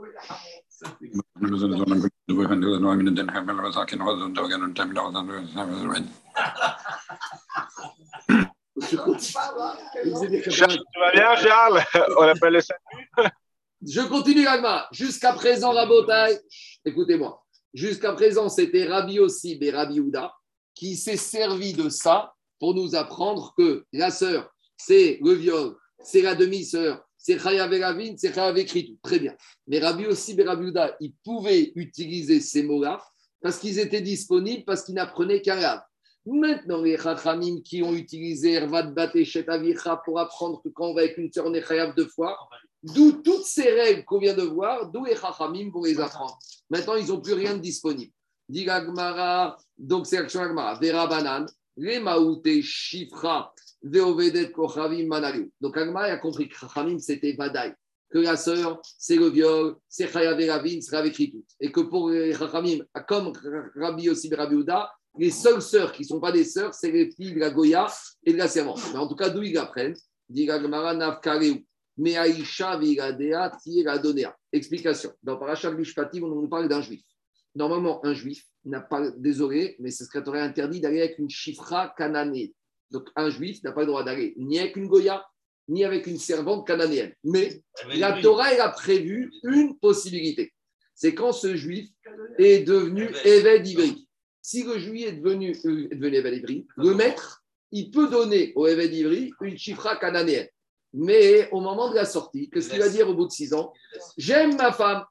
tu 0.80 1.12
vas 11.00 11.12
bien, 11.12 11.36
Charles 11.36 11.82
On 12.18 12.22
appelle 12.22 12.52
le 12.54 12.60
salut. 12.60 13.30
Je 13.84 14.00
continue, 14.00 14.46
Ragma. 14.46 14.88
Jusqu'à 14.92 15.32
présent, 15.32 15.72
Rabotai, 15.72 16.38
écoutez-moi. 16.84 17.42
Jusqu'à 17.74 18.12
présent, 18.12 18.48
c'était 18.48 18.86
Rabbi 18.86 19.18
Ossib 19.18 19.62
et 19.62 19.70
Rabbi 19.70 20.00
Houda 20.00 20.32
qui 20.74 20.96
s'est 20.96 21.16
servi 21.16 21.72
de 21.72 21.88
ça 21.88 22.34
pour 22.58 22.74
nous 22.74 22.94
apprendre 22.94 23.54
que 23.56 23.84
la 23.92 24.10
sœur, 24.10 24.50
c'est 24.76 25.18
le 25.22 25.32
viol, 25.32 25.76
c'est 25.98 26.22
la 26.22 26.34
demi-sœur, 26.34 27.02
c'est 27.18 27.38
Chayav 27.38 27.72
Elavin, 27.72 28.14
c'est 28.16 28.34
Chayav 28.34 28.56
Ekritou. 28.56 28.98
Très 29.02 29.18
bien. 29.18 29.34
Mais 29.66 29.78
Rabbi 29.78 30.06
Ossib 30.06 30.40
et 30.40 30.44
Rabbi 30.44 30.66
Houda, 30.66 30.96
ils 31.00 31.14
pouvaient 31.24 31.72
utiliser 31.74 32.40
ces 32.40 32.62
mots-là 32.62 33.02
parce 33.42 33.58
qu'ils 33.58 33.78
étaient 33.78 34.00
disponibles, 34.00 34.64
parce 34.64 34.82
qu'ils 34.82 34.94
n'apprenaient 34.94 35.42
qu'un 35.42 35.56
lave. 35.56 35.82
Maintenant, 36.26 36.82
les 36.82 36.98
Chachamim 36.98 37.60
qui 37.62 37.82
ont 37.82 37.94
utilisé 37.94 38.54
Ervat 38.54 38.82
Bat 38.82 39.12
et 39.14 39.24
pour 40.04 40.18
apprendre 40.18 40.60
que 40.62 40.68
quand 40.70 40.86
on 40.88 40.94
va 40.94 41.02
avec 41.02 41.16
une 41.18 41.32
sœur, 41.32 41.46
on 41.46 41.54
est 41.54 41.66
Chayav 41.66 41.94
deux 41.94 42.08
fois, 42.08 42.36
D'où 42.94 43.12
toutes 43.12 43.44
ces 43.44 43.70
règles 43.72 44.04
qu'on 44.04 44.18
vient 44.18 44.34
de 44.34 44.42
voir, 44.42 44.90
d'où 44.90 45.04
les 45.04 45.16
Chachamim 45.16 45.70
pour 45.70 45.86
les 45.86 45.98
apprendre. 45.98 46.38
Maintenant, 46.70 46.94
ils 46.94 47.08
n'ont 47.08 47.20
plus 47.20 47.32
rien 47.32 47.54
de 47.54 47.60
disponible. 47.60 48.12
Donc 49.78 50.06
c'est 50.06 50.20
l'action 50.20 50.40
Agmara. 50.40 50.78
Shifra, 52.62 53.54
Veovedet, 53.82 54.52
Kochavim, 54.52 55.06
Manalu. 55.08 55.50
Donc 55.60 55.76
Agmara 55.76 56.06
a 56.06 56.16
compris 56.18 56.48
que 56.48 56.56
Chachamim, 56.56 56.98
c'était 57.00 57.32
Vadaï. 57.32 57.74
Que 58.08 58.18
la 58.18 58.36
sœur, 58.36 58.80
c'est 58.98 59.16
le 59.16 59.30
viol, 59.30 59.76
c'est 59.88 60.08
Chayav 60.08 60.40
Elavin, 60.40 60.80
c'est 60.80 60.94
avec 60.94 61.14
tout. 61.14 61.44
Et 61.58 61.72
que 61.72 61.80
pour 61.80 62.10
les 62.10 62.34
Chachamim, 62.34 62.84
comme 63.08 63.32
Rabbi 63.74 64.04
Yossi 64.04 64.28
et 64.32 64.36
Rabbi 64.36 64.54
Houda, 64.54 64.92
les 65.18 65.30
seules 65.30 65.62
sœurs 65.62 65.92
qui 65.92 66.02
ne 66.02 66.08
sont 66.08 66.20
pas 66.20 66.32
des 66.32 66.44
sœurs, 66.44 66.74
c'est 66.74 66.90
les 66.90 67.10
filles 67.10 67.34
de 67.34 67.40
la 67.40 67.50
Goya 67.50 67.86
et 68.24 68.32
de 68.32 68.38
la 68.38 68.48
servante. 68.48 68.80
Mais 68.92 68.98
en 68.98 69.08
tout 69.08 69.16
cas, 69.16 69.30
d'où 69.30 69.42
ils 69.42 69.58
apprennent 69.58 69.96
Dit. 70.28 70.48
Mais 71.98 72.16
Aïcha, 72.16 72.76
Vigadea. 72.78 73.56
Explication. 74.52 75.12
Dans 75.22 75.36
Parashat 75.36 75.70
Mishpatim, 75.72 76.24
on 76.24 76.28
nous 76.28 76.48
parle 76.48 76.68
d'un 76.68 76.82
juif. 76.82 77.02
Normalement, 77.54 78.04
un 78.04 78.12
juif 78.12 78.44
n'a 78.64 78.80
pas, 78.80 79.10
désolé, 79.16 79.76
mais 79.78 79.90
ce 79.90 80.04
serait 80.04 80.40
interdit 80.40 80.80
d'aller 80.80 81.00
avec 81.00 81.18
une 81.18 81.30
chifra 81.30 81.94
cananéenne. 81.96 82.50
Donc, 82.90 83.08
un 83.16 83.30
juif 83.30 83.62
n'a 83.62 83.72
pas 83.72 83.80
le 83.80 83.86
droit 83.86 84.04
d'aller 84.04 84.34
ni 84.36 84.58
avec 84.58 84.76
une 84.76 84.88
Goya, 84.88 85.24
ni 85.68 85.84
avec 85.84 86.06
une 86.06 86.18
servante 86.18 86.66
cananéenne. 86.66 87.14
Mais 87.24 87.62
la 87.94 88.20
Torah, 88.20 88.52
elle 88.52 88.60
a 88.60 88.68
prévu 88.68 89.32
une 89.42 89.78
possibilité. 89.78 90.52
C'est 90.94 91.14
quand 91.14 91.32
ce 91.32 91.56
juif 91.56 91.88
est 92.38 92.60
devenu 92.66 93.08
évêque 93.24 93.62
d'Ivry. 93.62 94.05
Si 94.46 94.62
le 94.62 94.78
juif 94.78 95.08
est 95.08 95.12
devenu, 95.14 95.56
euh, 95.64 95.88
devenu 95.90 96.54
le 96.76 96.94
maître, 96.94 97.42
il 97.72 97.90
peut 97.90 98.08
donner 98.08 98.52
au 98.54 98.68
évêque 98.68 98.92
d'Ivry 98.92 99.32
une 99.40 99.58
chifra 99.58 99.96
cananéenne. 99.96 100.46
Mais 100.92 101.50
au 101.50 101.60
moment 101.60 101.90
de 101.90 101.96
la 101.96 102.04
sortie, 102.04 102.48
qu'est-ce 102.48 102.70
qu'il 102.70 102.78
va 102.78 102.88
dire 102.88 103.10
au 103.10 103.14
bout 103.14 103.26
de 103.26 103.32
six 103.32 103.52
ans? 103.52 103.72
J'aime 104.16 104.54
ma 104.54 104.70
femme 104.70 105.04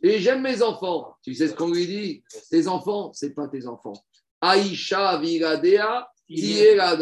et 0.00 0.20
j'aime 0.20 0.42
mes 0.42 0.62
enfants. 0.62 1.16
Tu 1.24 1.34
sais 1.34 1.48
ce 1.48 1.54
qu'on 1.54 1.72
lui 1.72 1.84
dit? 1.84 2.22
Tes 2.48 2.68
enfants, 2.68 3.10
c'est 3.12 3.34
pas 3.34 3.48
tes 3.48 3.66
enfants. 3.66 3.94
Aïcha 4.40 5.18
viradea, 5.18 6.08
tiera. 6.28 6.96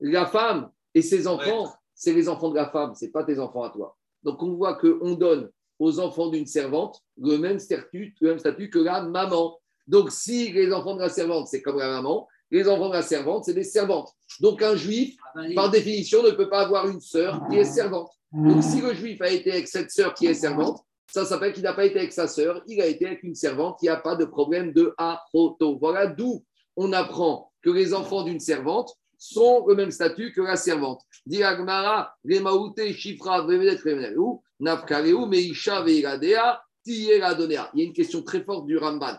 La 0.00 0.26
femme 0.26 0.72
et 0.92 1.02
ses 1.02 1.28
enfants, 1.28 1.72
c'est 1.94 2.14
les 2.14 2.28
enfants 2.28 2.50
de 2.50 2.56
la 2.56 2.68
femme, 2.68 2.94
c'est 2.96 3.12
pas 3.12 3.22
tes 3.22 3.38
enfants 3.38 3.62
à 3.62 3.70
toi. 3.70 3.96
Donc 4.24 4.42
on 4.42 4.54
voit 4.54 4.74
qu'on 4.74 5.12
donne 5.12 5.52
aux 5.78 6.00
enfants 6.00 6.30
d'une 6.30 6.46
servante 6.46 7.00
le 7.16 7.38
même 7.38 7.60
statut, 7.60 8.12
le 8.20 8.30
même 8.30 8.40
statut 8.40 8.70
que 8.70 8.80
la 8.80 9.02
maman. 9.02 9.56
Donc 9.86 10.10
si 10.10 10.52
les 10.52 10.72
enfants 10.72 10.94
de 10.94 11.00
la 11.00 11.08
servante, 11.08 11.48
c'est 11.48 11.62
comme 11.62 11.78
la 11.78 11.88
maman, 11.88 12.28
les 12.50 12.68
enfants 12.68 12.88
de 12.88 12.94
la 12.94 13.02
servante, 13.02 13.44
c'est 13.44 13.54
des 13.54 13.64
servantes. 13.64 14.10
Donc 14.40 14.62
un 14.62 14.76
juif, 14.76 15.16
par 15.54 15.70
définition, 15.70 16.22
ne 16.22 16.30
peut 16.30 16.48
pas 16.48 16.60
avoir 16.60 16.88
une 16.88 17.00
sœur 17.00 17.40
qui 17.50 17.58
est 17.58 17.64
servante. 17.64 18.10
Donc 18.32 18.62
si 18.62 18.80
le 18.80 18.94
juif 18.94 19.20
a 19.22 19.30
été 19.30 19.52
avec 19.52 19.68
cette 19.68 19.90
sœur 19.90 20.14
qui 20.14 20.26
est 20.26 20.34
servante, 20.34 20.80
ça 21.06 21.26
s'appelle 21.26 21.52
qu'il 21.52 21.62
n'a 21.62 21.74
pas 21.74 21.84
été 21.84 21.98
avec 21.98 22.12
sa 22.12 22.26
sœur, 22.26 22.62
il 22.66 22.80
a 22.80 22.86
été 22.86 23.06
avec 23.06 23.22
une 23.22 23.34
servante 23.34 23.78
qui 23.78 23.86
n'a 23.86 23.96
pas 23.96 24.16
de 24.16 24.24
problème 24.24 24.72
de 24.72 24.94
aroto. 24.96 25.78
Voilà 25.78 26.06
d'où 26.06 26.42
on 26.76 26.92
apprend 26.92 27.52
que 27.62 27.70
les 27.70 27.92
enfants 27.92 28.22
d'une 28.22 28.40
servante 28.40 28.94
sont 29.18 29.66
le 29.66 29.74
même 29.74 29.90
statut 29.90 30.32
que 30.32 30.40
la 30.40 30.56
servante. 30.56 31.02
Dit 31.26 31.42
Agmara, 31.42 32.14
Remaouté, 32.24 32.92
Chifra, 32.92 33.42
Vevedet, 33.42 33.76
Remenelu, 33.84 34.40
Nafkareu, 34.58 35.26
Meisha, 35.26 35.82
Veiradea. 35.82 36.62
Il 36.86 37.04
y 37.04 37.22
a 37.22 37.70
une 37.74 37.92
question 37.92 38.22
très 38.22 38.42
forte 38.42 38.66
du 38.66 38.76
Ramban. 38.76 39.16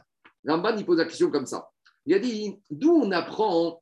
Ramban, 0.47 0.77
il 0.77 0.85
pose 0.85 0.97
la 0.97 1.05
question 1.05 1.29
comme 1.29 1.45
ça. 1.45 1.69
Il 2.05 2.13
a 2.13 2.19
dit 2.19 2.59
d'où 2.69 2.91
on 2.91 3.11
apprend 3.11 3.81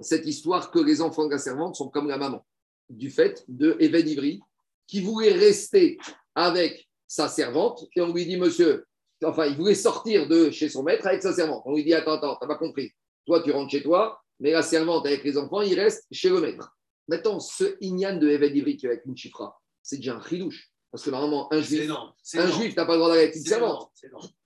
cette 0.00 0.26
histoire 0.26 0.70
que 0.70 0.78
les 0.78 1.00
enfants 1.00 1.26
de 1.26 1.32
la 1.32 1.38
servante 1.38 1.76
sont 1.76 1.88
comme 1.88 2.08
la 2.08 2.18
maman? 2.18 2.44
Du 2.88 3.10
fait 3.10 3.44
de 3.48 3.76
Even 3.80 4.08
Ivry, 4.08 4.40
qui 4.86 5.00
voulait 5.00 5.32
rester 5.32 5.98
avec 6.34 6.88
sa 7.06 7.28
servante, 7.28 7.86
et 7.94 8.00
on 8.00 8.12
lui 8.12 8.26
dit, 8.26 8.36
monsieur, 8.36 8.86
enfin, 9.24 9.46
il 9.46 9.56
voulait 9.56 9.74
sortir 9.74 10.28
de 10.28 10.50
chez 10.50 10.68
son 10.68 10.82
maître 10.82 11.06
avec 11.06 11.22
sa 11.22 11.32
servante. 11.32 11.62
On 11.66 11.74
lui 11.74 11.84
dit, 11.84 11.94
attends, 11.94 12.14
attends, 12.14 12.36
t'as 12.40 12.46
pas 12.46 12.56
compris. 12.56 12.92
Toi, 13.26 13.42
tu 13.42 13.52
rentres 13.52 13.70
chez 13.70 13.82
toi, 13.82 14.20
mais 14.38 14.52
la 14.52 14.62
servante 14.62 15.06
avec 15.06 15.22
les 15.22 15.36
enfants, 15.36 15.60
il 15.60 15.78
reste 15.78 16.06
chez 16.10 16.30
le 16.30 16.40
maître. 16.40 16.76
Maintenant, 17.08 17.40
ce 17.40 17.76
Inyan 17.80 18.16
de 18.16 18.28
Even 18.28 18.56
Ivry 18.56 18.76
qui 18.76 18.86
est 18.86 18.90
avec 18.90 19.04
une 19.04 19.16
chifra, 19.16 19.60
c'est 19.82 19.96
déjà 19.96 20.16
un 20.16 20.22
chidouche. 20.22 20.69
Parce 20.90 21.04
que 21.04 21.10
normalement, 21.10 21.52
un 21.52 21.60
juif, 21.60 21.88
c'est 22.22 22.40
un 22.40 22.46
non. 22.46 22.52
juif 22.52 22.76
n'a 22.76 22.84
pas 22.84 22.92
le 22.92 22.98
droit 22.98 23.10
d'aller 23.10 23.22
avec 23.22 23.36
une 23.36 23.44
servante. 23.44 23.92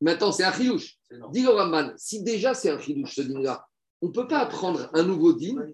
Maintenant, 0.00 0.30
c'est 0.30 0.44
un 0.44 0.52
chidouche. 0.52 0.98
Dis 1.32 1.42
le 1.42 1.48
Ramban, 1.48 1.92
si 1.96 2.22
déjà 2.22 2.52
c'est 2.52 2.70
un 2.70 2.78
chidouche 2.78 3.14
ce 3.14 3.22
dîner-là, 3.22 3.66
on 4.02 4.08
ne 4.08 4.12
peut 4.12 4.26
pas 4.26 4.40
apprendre 4.40 4.90
un 4.92 5.02
nouveau 5.02 5.32
dîme 5.32 5.72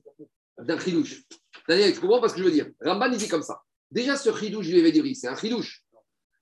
d'un 0.58 0.78
chidouche. 0.78 1.24
Daniel, 1.68 1.92
tu 1.92 2.00
comprends 2.00 2.20
pas 2.20 2.28
ce 2.28 2.34
que 2.34 2.40
je 2.40 2.44
veux 2.44 2.52
dire? 2.52 2.68
Ramban, 2.80 3.10
il 3.10 3.18
dit 3.18 3.28
comme 3.28 3.42
ça. 3.42 3.62
Déjà, 3.90 4.16
ce 4.16 4.32
chidouche 4.32 4.66
du 4.66 4.76
Evediri, 4.76 5.16
c'est 5.16 5.26
un 5.26 5.36
chidouche. 5.36 5.82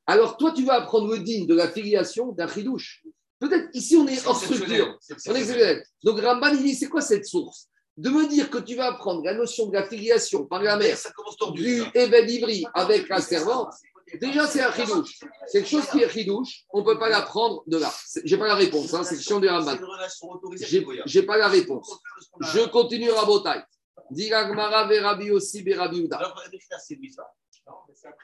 Alors, 0.07 0.37
toi, 0.37 0.53
tu 0.53 0.65
vas 0.65 0.75
apprendre 0.75 1.11
le 1.11 1.21
dîme 1.21 1.47
de 1.47 1.55
la 1.55 1.69
filiation 1.69 2.33
d'un 2.33 2.49
chidouche. 2.49 3.05
Peut-être 3.39 3.69
ici, 3.73 3.97
on 3.97 4.07
est 4.07 4.27
hors 4.27 4.39
structure. 4.39 4.99
On 5.27 5.35
est. 5.35 5.83
Donc, 6.03 6.21
Ramban, 6.21 6.49
il 6.49 6.63
dit 6.65 6.75
c'est 6.75 6.89
quoi 6.89 7.01
cette 7.01 7.27
source? 7.27 7.69
De 7.97 8.11
me 8.11 8.29
dire 8.29 8.49
que 8.49 8.59
tu 8.59 8.77
vas 8.77 8.93
apprendre 8.93 9.25
la 9.25 9.35
notion 9.35 9.67
de 9.67 9.75
la 9.75 9.85
filiation 9.85 10.47
par 10.47 10.63
la 10.63 10.77
mère 10.77 10.97
Ça 10.97 11.11
du. 11.53 11.83
Eben 11.95 12.29
Ivry 12.29 12.65
avec 12.75 13.09
la 13.09 13.21
servante. 13.21 13.75
Déjà, 14.21 14.47
c'est 14.47 14.63
un 14.63 14.73
chidouche. 14.73 15.19
C'est 15.47 15.59
quelque 15.61 15.69
chose 15.71 15.87
qui 15.91 16.01
est 16.03 16.09
chidouche. 16.09 16.65
On 16.71 16.81
ne 16.81 16.85
peut 16.85 16.99
pas 16.99 17.09
l'apprendre 17.09 17.63
de 17.67 17.77
là. 17.79 17.91
C'est- 18.07 18.23
J'ai 18.25 18.39
pas 18.39 18.47
la 18.49 18.55
réponse. 18.55 18.93
Hein, 18.95 19.05
c'est 19.05 19.17
question 19.17 19.41
du 19.41 19.49
Ramban. 19.49 19.77
Goya. 19.77 21.03
j'ai 21.07 21.23
pas 21.23 21.37
la 21.37 21.49
réponse. 21.49 21.99
Je 22.41 22.67
continue 22.69 23.11
à 23.13 23.25
Botaï. 23.25 23.63
Diragmara 24.11 24.87
verabi 24.87 25.31
aussi 25.31 25.63
berabi 25.63 26.01
Uda. 26.01 26.17
Alors, 26.17 26.37
Richard, 26.51 26.81
c'est 26.81 26.95
lui 26.95 27.13
ça. 27.13 27.25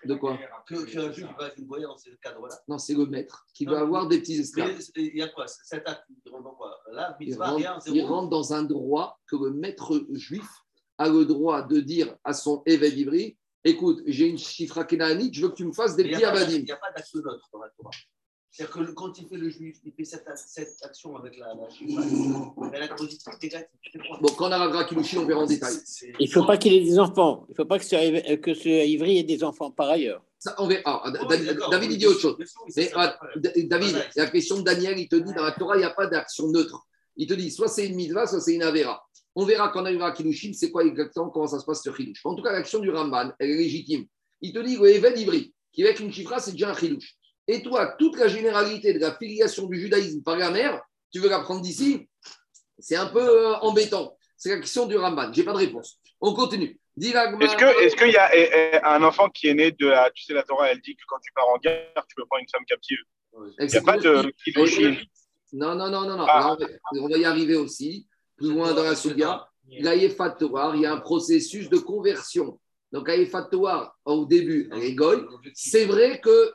De 0.06 0.14
quoi 0.14 0.38
Que 0.66 0.74
va 0.74 1.80
dans 1.80 1.98
ce 1.98 2.10
cadre-là. 2.22 2.58
Non, 2.66 2.78
c'est 2.78 2.94
le 2.94 3.04
maître 3.06 3.44
qui 3.52 3.66
doit 3.66 3.80
avoir 3.80 4.06
des 4.08 4.20
petits 4.20 4.40
esclaves. 4.40 4.80
il 4.96 5.16
y 5.18 5.22
a 5.22 5.28
quoi 5.28 5.46
Cet 5.46 5.86
acte, 5.86 6.04
il 6.24 6.32
rentre 6.32 6.44
dans 6.44 6.54
quoi? 6.54 6.78
Là, 6.90 7.14
Il 7.20 7.36
rentre, 7.36 7.82
il 7.88 7.92
zéro. 7.94 8.08
rentre 8.08 8.30
dans 8.30 8.54
un 8.54 8.62
droit 8.62 9.18
que 9.26 9.36
le 9.36 9.50
maître 9.50 10.06
juif 10.12 10.48
a 10.96 11.08
le 11.08 11.26
droit 11.26 11.60
de 11.62 11.80
dire 11.80 12.16
à 12.24 12.32
son 12.32 12.62
évêque 12.64 13.36
écoute, 13.64 14.02
j'ai 14.06 14.26
une 14.26 14.38
chifra 14.38 14.84
kénaanite, 14.84 15.34
je 15.34 15.42
veux 15.42 15.48
que 15.48 15.56
tu 15.56 15.64
me 15.64 15.72
fasses 15.72 15.96
des 15.96 16.04
petits 16.04 16.16
n'y 16.16 16.24
a, 16.24 16.32
pas 16.32 16.40
abadim. 16.40 16.58
il 16.58 16.68
y 16.68 16.72
a 16.72 16.76
pas 16.76 16.90
d'acte 16.94 17.14
neutre 17.14 17.48
dans 17.52 17.60
la 17.60 17.68
Torah. 17.70 17.90
C'est-à-dire 18.50 18.86
que 18.86 18.92
quand 18.92 19.18
il 19.18 19.26
fait 19.26 19.36
le 19.36 19.48
juif, 19.48 19.78
il 19.84 19.92
fait 19.92 20.04
cette, 20.04 20.28
cette 20.36 20.76
action 20.82 21.16
avec 21.16 21.36
la, 21.38 21.54
la 21.54 21.68
chifra. 21.70 22.04
Elle 22.72 22.82
a 22.82 22.88
Bon, 24.20 24.28
quand 24.36 24.50
on 24.52 24.84
Kilushin, 24.84 25.18
on 25.18 25.26
verra 25.26 25.40
en 25.40 25.46
détail. 25.46 25.74
Il 26.20 26.28
ne 26.28 26.32
faut 26.32 26.44
pas 26.44 26.56
qu'il 26.56 26.72
ait 26.72 26.84
des 26.84 27.00
enfants. 27.00 27.46
Il 27.48 27.52
ne 27.52 27.56
faut 27.56 27.64
pas 27.64 27.80
que 27.80 27.84
ce, 27.84 28.36
que 28.36 28.54
ce 28.54 28.68
Ivry 28.68 29.18
ait 29.18 29.24
des 29.24 29.42
enfants 29.42 29.72
par 29.72 29.90
ailleurs. 29.90 30.22
Ça, 30.38 30.54
on 30.58 30.68
verra. 30.68 30.82
Ah, 30.86 31.12
Oui, 31.28 31.36
David, 31.70 31.92
il 31.92 31.98
dit 31.98 32.06
autre 32.06 32.20
chose. 32.20 32.36
Mais 32.76 32.92
ah, 32.94 33.18
David, 33.36 33.96
la 34.14 34.30
question 34.30 34.58
de 34.58 34.62
Daniel, 34.62 35.00
il 35.00 35.08
te 35.08 35.16
dit 35.16 35.34
dans 35.34 35.42
la 35.42 35.52
Torah, 35.52 35.74
il 35.74 35.80
n'y 35.80 35.84
a 35.84 35.90
pas 35.90 36.06
d'action 36.06 36.46
neutre. 36.48 36.86
Il 37.16 37.26
te 37.26 37.34
dit 37.34 37.50
soit 37.50 37.68
c'est 37.68 37.86
une 37.86 37.96
mitzvah, 37.96 38.28
soit 38.28 38.40
c'est 38.40 38.54
une 38.54 38.62
avera. 38.62 39.03
On 39.34 39.44
verra 39.44 39.68
quand 39.68 39.82
on 39.82 39.86
arrivera 39.86 40.08
à 40.08 40.12
Kiddushin, 40.12 40.52
c'est 40.52 40.70
quoi 40.70 40.84
exactement, 40.84 41.30
comment 41.30 41.46
ça 41.46 41.58
se 41.58 41.64
passe 41.64 41.82
sur 41.82 41.96
Kiddush. 41.96 42.20
En 42.24 42.34
tout 42.34 42.42
cas, 42.42 42.52
l'action 42.52 42.78
du 42.78 42.90
Ramban, 42.90 43.32
elle 43.38 43.50
est 43.50 43.56
légitime. 43.56 44.06
Il 44.40 44.52
te 44.52 44.58
dit, 44.60 44.76
le 44.76 44.88
Eved 44.88 45.18
Ivri, 45.18 45.54
qui 45.72 45.84
avec 45.84 46.00
une 46.00 46.12
chifra, 46.12 46.38
c'est 46.38 46.52
déjà 46.52 46.70
un 46.70 46.74
Kiddush. 46.74 47.16
Et 47.48 47.62
toi, 47.62 47.94
toute 47.98 48.16
la 48.16 48.28
généralité 48.28 48.94
de 48.94 49.00
la 49.00 49.16
filiation 49.16 49.66
du 49.66 49.80
judaïsme 49.80 50.22
par 50.22 50.36
la 50.36 50.50
mère, 50.50 50.80
tu 51.12 51.20
veux 51.20 51.28
la 51.28 51.40
prendre 51.40 51.60
d'ici 51.60 52.08
C'est 52.78 52.96
un 52.96 53.06
peu 53.06 53.20
euh, 53.20 53.56
embêtant. 53.58 54.16
C'est 54.36 54.50
la 54.50 54.60
question 54.60 54.86
du 54.86 54.96
Ramban. 54.96 55.32
J'ai 55.32 55.42
pas 55.42 55.52
de 55.52 55.58
réponse. 55.58 55.98
On 56.20 56.32
continue. 56.32 56.78
Est-ce 56.96 57.96
qu'il 57.96 58.12
y 58.12 58.16
a 58.16 58.36
eh, 58.36 58.50
eh, 58.52 58.80
un 58.84 59.02
enfant 59.02 59.28
qui 59.28 59.48
est 59.48 59.54
né 59.54 59.72
de 59.72 59.88
la 59.88 60.10
tu 60.12 60.22
sais 60.22 60.32
la 60.32 60.44
Torah 60.44 60.70
elle 60.70 60.80
dit 60.80 60.94
que 60.94 61.02
quand 61.08 61.18
tu 61.18 61.32
pars 61.32 61.48
en 61.48 61.58
guerre 61.58 62.04
tu 62.08 62.14
peux 62.14 62.24
prendre 62.24 62.42
une 62.42 62.48
femme 62.48 62.64
captive? 62.66 62.98
Il 63.58 63.66
n'y 63.66 63.76
a 63.76 63.80
pas 63.80 63.98
de. 63.98 64.32
Non, 65.52 65.74
non, 65.74 65.90
non, 65.90 66.02
non, 66.02 66.16
non. 66.16 66.26
Ah. 66.28 66.38
Alors, 66.38 66.58
on, 66.60 66.64
va, 66.64 67.02
on 67.02 67.08
va 67.08 67.18
y 67.18 67.24
arriver 67.24 67.56
aussi, 67.56 68.06
plus 68.36 68.50
loin 68.50 68.72
dans 68.74 68.84
la 68.84 68.96
Souga. 68.96 69.46
Torah, 70.38 70.72
il 70.74 70.82
y 70.82 70.86
a 70.86 70.92
un 70.92 71.00
processus 71.00 71.68
de 71.68 71.78
conversion. 71.78 72.58
Donc, 72.92 73.10
Torah, 73.50 73.92
au 74.04 74.24
début, 74.24 74.70
goy. 74.94 75.24
C'est 75.52 75.84
vrai 75.84 76.20
que, 76.20 76.52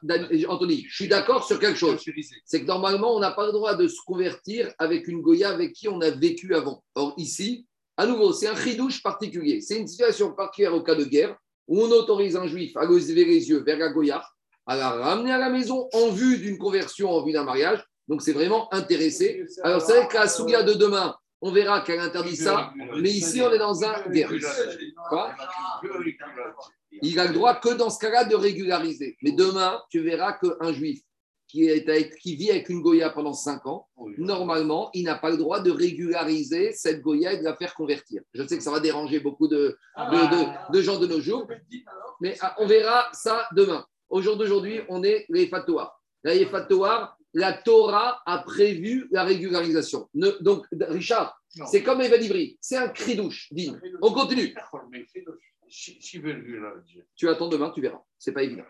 Anthony, 0.47 0.85
je 0.87 0.95
suis 0.95 1.07
d'accord 1.09 1.43
sur 1.45 1.59
quelque 1.59 1.77
chose. 1.77 1.99
C'est 2.45 2.61
que 2.61 2.65
normalement, 2.65 3.13
on 3.15 3.19
n'a 3.19 3.31
pas 3.31 3.45
le 3.45 3.51
droit 3.51 3.75
de 3.75 3.87
se 3.89 3.97
convertir 4.05 4.73
avec 4.77 5.07
une 5.09 5.21
Goya 5.21 5.49
avec 5.49 5.73
qui 5.73 5.89
on 5.89 5.99
a 5.99 6.11
vécu 6.11 6.55
avant. 6.55 6.81
Or, 6.95 7.13
ici, 7.17 7.65
à 7.97 8.05
nouveau, 8.05 8.31
c'est 8.31 8.47
un 8.47 8.55
chidouche 8.55 9.03
particulier. 9.03 9.59
C'est 9.59 9.77
une 9.77 9.87
situation 9.87 10.31
particulière 10.31 10.73
au 10.73 10.81
cas 10.81 10.95
de 10.95 11.03
guerre 11.03 11.35
où 11.67 11.81
on 11.81 11.91
autorise 11.91 12.37
un 12.37 12.47
juif 12.47 12.77
à 12.77 12.85
lever 12.85 13.25
les 13.25 13.49
yeux 13.49 13.61
vers 13.65 13.77
la 13.77 13.89
Goya, 13.89 14.23
à 14.65 14.77
la 14.77 14.91
ramener 14.91 15.33
à 15.33 15.37
la 15.37 15.49
maison 15.49 15.89
en 15.91 16.09
vue 16.09 16.37
d'une 16.37 16.57
conversion, 16.57 17.11
en 17.11 17.25
vue 17.25 17.33
d'un 17.33 17.43
mariage. 17.43 17.83
Donc, 18.07 18.21
c'est 18.21 18.31
vraiment 18.31 18.73
intéressé. 18.73 19.43
Alors, 19.61 19.81
c'est 19.81 19.91
vrai 19.91 20.07
qu'à 20.07 20.21
la 20.21 20.29
Souga 20.29 20.63
de 20.63 20.73
demain, 20.73 21.15
on 21.41 21.51
verra 21.51 21.81
qu'elle 21.81 21.99
interdit 21.99 22.35
ça, 22.35 22.71
mais 23.01 23.09
ici, 23.11 23.41
on 23.41 23.51
est 23.51 23.57
dans 23.59 23.83
un. 23.83 23.93
Quoi 25.09 25.33
Il 27.01 27.19
a 27.19 27.27
le 27.27 27.33
droit 27.33 27.55
que 27.55 27.73
dans 27.75 27.89
ce 27.89 27.99
cas-là 27.99 28.25
de 28.25 28.35
régulariser. 28.35 29.17
Mais 29.21 29.31
demain, 29.31 29.81
tu 29.89 30.01
verras 30.01 30.33
qu'un 30.33 30.73
juif 30.73 30.99
qui, 31.47 31.65
est 31.65 31.87
avec- 31.89 32.15
qui 32.17 32.35
vit 32.35 32.51
avec 32.51 32.69
une 32.69 32.81
Goya 32.81 33.09
pendant 33.09 33.33
5 33.33 33.65
ans, 33.65 33.87
normalement, 34.19 34.89
il 34.93 35.03
n'a 35.05 35.15
pas 35.15 35.29
le 35.31 35.37
droit 35.37 35.61
de 35.61 35.71
régulariser 35.71 36.73
cette 36.73 37.01
Goya 37.01 37.33
et 37.33 37.37
de 37.39 37.43
la 37.43 37.55
faire 37.55 37.73
convertir. 37.73 38.21
Je 38.33 38.45
sais 38.45 38.57
que 38.57 38.63
ça 38.63 38.71
va 38.71 38.79
déranger 38.79 39.19
beaucoup 39.19 39.47
de, 39.47 39.77
de, 39.97 40.35
de- 40.35 40.73
de 40.77 40.81
gens 40.81 40.99
de 40.99 41.07
nos 41.07 41.21
jours, 41.21 41.47
mais 42.21 42.35
ah, 42.41 42.55
on 42.59 42.67
verra 42.67 43.07
ça 43.13 43.47
demain. 43.55 43.85
Au 44.09 44.21
jour 44.21 44.37
d'aujourd'hui, 44.37 44.81
on 44.89 45.03
est 45.03 45.25
les 45.29 45.47
fatouars. 45.47 45.99
Les 46.23 46.45
fatouars, 46.45 47.15
la 47.33 47.53
Torah 47.53 48.21
a 48.25 48.39
prévu 48.39 49.07
la 49.11 49.23
régularisation. 49.23 50.09
Ne- 50.13 50.37
donc, 50.41 50.65
Richard, 50.71 51.39
c'est 51.71 51.83
comme 51.83 52.01
Evan 52.01 52.23
Ivry, 52.23 52.57
c'est 52.61 52.77
un 52.77 52.89
cri 52.89 53.15
douche, 53.15 53.47
dit. 53.51 53.71
On 54.01 54.11
continue. 54.13 54.53
Tu 57.15 57.29
attends 57.29 57.47
demain, 57.47 57.69
tu 57.69 57.79
verras. 57.81 58.01
C'est 58.17 58.31
pas 58.31 58.41
évident. 58.41 58.63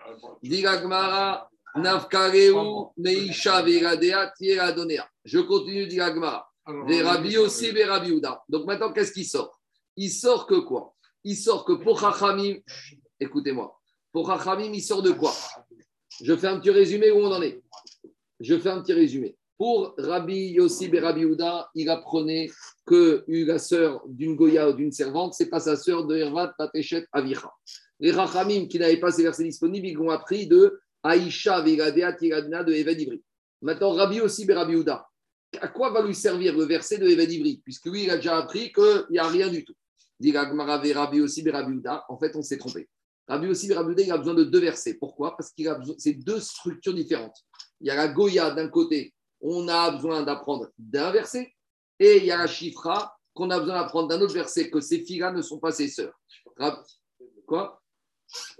Diragmara, 0.43 1.49
Nafkareu, 1.75 2.53
Neisha, 2.97 3.61
Veradea, 3.61 4.33
Tiera, 4.35 4.73
Donea. 4.73 5.07
Je 5.23 5.39
continue, 5.39 5.87
Diragmara. 5.87 6.51
Aussi, 7.37 7.71
Houda. 8.11 8.43
Donc 8.49 8.65
maintenant, 8.65 8.91
qu'est-ce 8.91 9.13
qui 9.13 9.25
sort? 9.25 9.59
Il 9.95 10.09
sort 10.09 10.45
que 10.45 10.55
quoi? 10.55 10.93
Il 11.23 11.35
sort 11.35 11.65
que 11.65 11.73
pour 11.73 11.99
Chachamim, 11.99 12.57
écoutez-moi, 13.19 13.79
pour 14.11 14.27
Chachamim, 14.27 14.71
il 14.73 14.81
sort 14.81 15.01
de 15.01 15.11
quoi? 15.11 15.33
Je 16.21 16.35
fais 16.35 16.47
un 16.47 16.59
petit 16.59 16.69
résumé 16.69 17.11
où 17.11 17.17
on 17.17 17.31
en 17.31 17.41
est. 17.41 17.61
Je 18.39 18.57
fais 18.57 18.69
un 18.69 18.81
petit 18.81 18.93
résumé. 18.93 19.35
Pour 19.57 19.93
Rabbi 19.97 20.51
Yossi 20.51 20.89
et 20.93 20.99
Rabbi 20.99 21.25
Houda, 21.25 21.69
il 21.75 21.89
apprenait 21.89 22.49
que 22.85 23.25
la 23.27 23.59
sœur 23.59 24.01
d'une 24.07 24.35
Goya 24.35 24.69
ou 24.69 24.73
d'une 24.73 24.93
servante, 24.93 25.33
c'est 25.33 25.49
pas 25.49 25.59
sa 25.59 25.75
sœur 25.75 26.07
de 26.07 26.15
Hervat 26.15 26.53
Patechet 26.57 27.05
Avicha. 27.11 27.51
Les 27.99 28.11
Rachamim 28.11 28.67
qui 28.67 28.79
n'avaient 28.79 29.01
pas 29.01 29.11
ces 29.11 29.23
versets 29.23 29.43
disponibles, 29.43 29.87
ils 29.87 29.95
l'ont 29.95 30.11
appris 30.11 30.47
de 30.47 30.79
Aïcha 31.03 31.61
Vigadea 31.61 32.13
Tiradna 32.13 32.63
de 32.63 32.71
Eved 32.71 33.01
Ivri. 33.01 33.21
Maintenant, 33.61 33.91
Rabbi 33.91 34.17
Yossi 34.17 34.45
et 34.47 34.53
Rabbi 34.53 34.75
Houda, 34.75 35.05
à 35.59 35.67
quoi 35.67 35.91
va 35.91 36.01
lui 36.05 36.15
servir 36.15 36.55
le 36.57 36.63
verset 36.63 36.97
de 36.97 37.07
Eved 37.09 37.29
Ivri? 37.29 37.61
Puisque 37.65 37.87
lui, 37.87 38.03
il 38.03 38.09
a 38.09 38.15
déjà 38.15 38.37
appris 38.37 38.71
qu'il 38.71 39.07
n'y 39.09 39.19
a 39.19 39.27
rien 39.27 39.49
du 39.49 39.65
tout. 39.65 39.75
Dit 40.17 40.31
Rabbi 40.31 41.17
Yossi 41.17 41.43
et 41.45 41.51
Rabbi 41.51 41.73
Houda, 41.73 42.05
en 42.07 42.17
fait, 42.17 42.33
on 42.37 42.41
s'est 42.41 42.57
trompé. 42.57 42.87
Rabbi 43.27 43.47
Yossi 43.47 43.69
et 43.69 43.73
Rabbi 43.73 43.93
il 44.01 44.11
a 44.11 44.17
besoin 44.17 44.35
de 44.35 44.45
deux 44.45 44.61
versets. 44.61 44.93
Pourquoi? 44.93 45.35
Parce 45.35 45.51
qu'il 45.51 45.67
a 45.67 45.75
besoin, 45.75 45.95
c'est 45.97 46.13
deux 46.13 46.39
structures 46.39 46.93
différentes. 46.93 47.35
Il 47.81 47.87
y 47.87 47.91
a 47.91 47.95
la 47.95 48.07
Goya 48.07 48.51
d'un 48.51 48.67
côté, 48.67 49.13
on 49.41 49.67
a 49.67 49.91
besoin 49.91 50.23
d'apprendre 50.23 50.69
d'un 50.77 51.11
verset, 51.11 51.53
et 51.99 52.17
il 52.17 52.25
y 52.25 52.31
a 52.31 52.37
la 52.37 52.47
Chifra 52.47 53.15
qu'on 53.33 53.49
a 53.49 53.59
besoin 53.59 53.75
d'apprendre 53.81 54.07
d'un 54.09 54.19
autre 54.21 54.33
verset, 54.33 54.69
que 54.69 54.81
ces 54.81 54.99
filles-là 54.99 55.31
ne 55.31 55.41
sont 55.41 55.59
pas 55.59 55.71
ses 55.71 55.87
sœurs. 55.87 56.13
Quoi? 57.45 57.81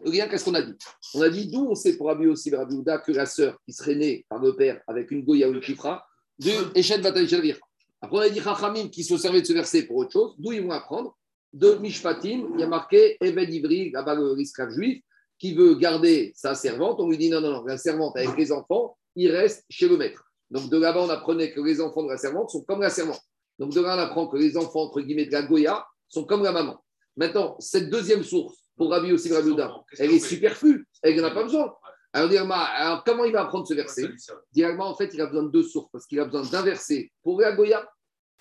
Regarde, 0.03 0.31
qu'est-ce 0.31 0.45
qu'on 0.45 0.55
a 0.55 0.61
dit? 0.61 0.75
On 1.13 1.21
a 1.21 1.29
dit 1.29 1.47
d'où 1.47 1.67
on 1.69 1.75
sait 1.75 1.95
pour 1.97 2.07
Rabbi 2.07 2.27
aussi 2.27 2.53
Rabbi 2.53 2.75
Houda 2.75 2.97
que 2.99 3.11
la 3.11 3.25
sœur 3.25 3.57
qui 3.65 3.73
serait 3.73 3.95
née 3.95 4.25
par 4.27 4.39
le 4.39 4.55
père 4.55 4.81
avec 4.87 5.11
une 5.11 5.23
Goya 5.23 5.49
ou 5.49 5.53
une 5.53 5.61
Chifra, 5.61 6.05
de 6.39 6.77
Echet 6.77 6.99
Bataï 6.99 7.27
Shavir. 7.27 7.59
Après, 8.01 8.17
on 8.17 8.21
a 8.21 8.29
dit 8.29 8.39
Chachamim 8.39 8.87
qui 8.87 9.03
se 9.03 9.17
servaient 9.17 9.41
de 9.41 9.45
ce 9.45 9.53
verset 9.53 9.83
pour 9.83 9.97
autre 9.97 10.11
chose, 10.11 10.35
d'où 10.37 10.53
ils 10.53 10.63
vont 10.63 10.71
apprendre? 10.71 11.17
De 11.51 11.75
Mishpatim, 11.75 12.51
il 12.53 12.59
y 12.59 12.63
a 12.63 12.67
marqué 12.67 13.17
Eved 13.21 13.53
Ivri, 13.53 13.91
là-bas 13.91 14.15
le 14.15 14.35
juif, 14.69 15.01
qui 15.37 15.53
veut 15.53 15.75
garder 15.75 16.31
sa 16.35 16.53
servante. 16.53 16.99
On 16.99 17.09
lui 17.09 17.17
dit 17.17 17.29
non, 17.29 17.41
non, 17.41 17.51
non, 17.51 17.65
la 17.65 17.77
servante 17.77 18.15
avec 18.17 18.37
les 18.37 18.51
enfants, 18.51 18.97
il 19.19 19.31
reste 19.31 19.65
chez 19.69 19.87
le 19.87 19.97
maître. 19.97 20.23
Donc 20.49 20.69
de 20.69 20.77
là-bas, 20.77 21.01
on 21.01 21.09
apprenait 21.09 21.51
que 21.53 21.61
les 21.61 21.81
enfants 21.81 22.03
de 22.03 22.09
la 22.09 22.17
servante 22.17 22.49
sont 22.49 22.63
comme 22.63 22.81
la 22.81 22.89
servante. 22.89 23.21
Donc 23.59 23.73
de 23.73 23.81
là, 23.81 23.95
on 23.95 23.99
apprend 23.99 24.27
que 24.27 24.37
les 24.37 24.57
enfants, 24.57 24.83
entre 24.83 25.01
guillemets, 25.01 25.25
de 25.25 25.31
la 25.31 25.43
Goya 25.43 25.85
sont 26.07 26.23
comme 26.23 26.43
la 26.43 26.51
maman. 26.51 26.83
Maintenant, 27.17 27.55
cette 27.59 27.89
deuxième 27.89 28.23
source, 28.23 28.57
pour 28.77 28.89
Rabbi 28.91 29.11
aussi 29.11 29.31
Rabbi 29.33 29.53
elle 29.97 30.11
est 30.11 30.19
superflue, 30.19 30.87
elle 31.03 31.17
n'en 31.17 31.27
a 31.27 31.31
pas 31.31 31.43
besoin. 31.43 31.75
Alors, 32.13 33.03
comment 33.03 33.25
il 33.25 33.33
va 33.33 33.43
apprendre 33.43 33.67
ce 33.67 33.73
verset 33.73 34.09
Directement, 34.51 34.87
en 34.87 34.95
fait, 34.95 35.13
il 35.13 35.21
a 35.21 35.27
besoin 35.27 35.43
de 35.43 35.49
deux 35.49 35.63
sources, 35.63 35.89
parce 35.91 36.07
qu'il 36.07 36.19
a 36.19 36.25
besoin 36.25 36.43
d'un 36.49 36.63
verset 36.63 37.11
pour 37.21 37.39
la 37.41 37.51
Goya, 37.51 37.87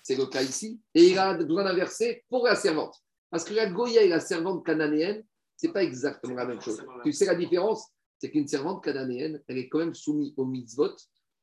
c'est 0.01 0.15
le 0.15 0.25
cas 0.25 0.41
ici, 0.41 0.79
et 0.95 1.09
il 1.09 1.19
a 1.19 1.33
besoin 1.35 1.65
d'un 1.65 1.75
verset 1.75 2.23
pour 2.29 2.45
la 2.45 2.55
servante. 2.55 2.95
Parce 3.29 3.43
que 3.43 3.53
la 3.53 3.69
Goya 3.69 4.01
et 4.01 4.07
la 4.07 4.19
servante 4.19 4.65
cananéenne, 4.65 5.23
ce 5.57 5.67
n'est 5.67 5.73
pas 5.73 5.83
exactement 5.83 6.35
la 6.35 6.45
même 6.45 6.61
chose. 6.61 6.81
Tu 7.03 7.11
sais 7.11 7.25
la 7.25 7.35
différence 7.35 7.85
C'est 8.19 8.29
qu'une 8.29 8.47
servante 8.47 8.83
cananéenne, 8.83 9.41
elle 9.47 9.57
est 9.57 9.69
quand 9.69 9.79
même 9.79 9.95
soumise 9.95 10.33
au 10.37 10.45
mitzvot 10.45 10.95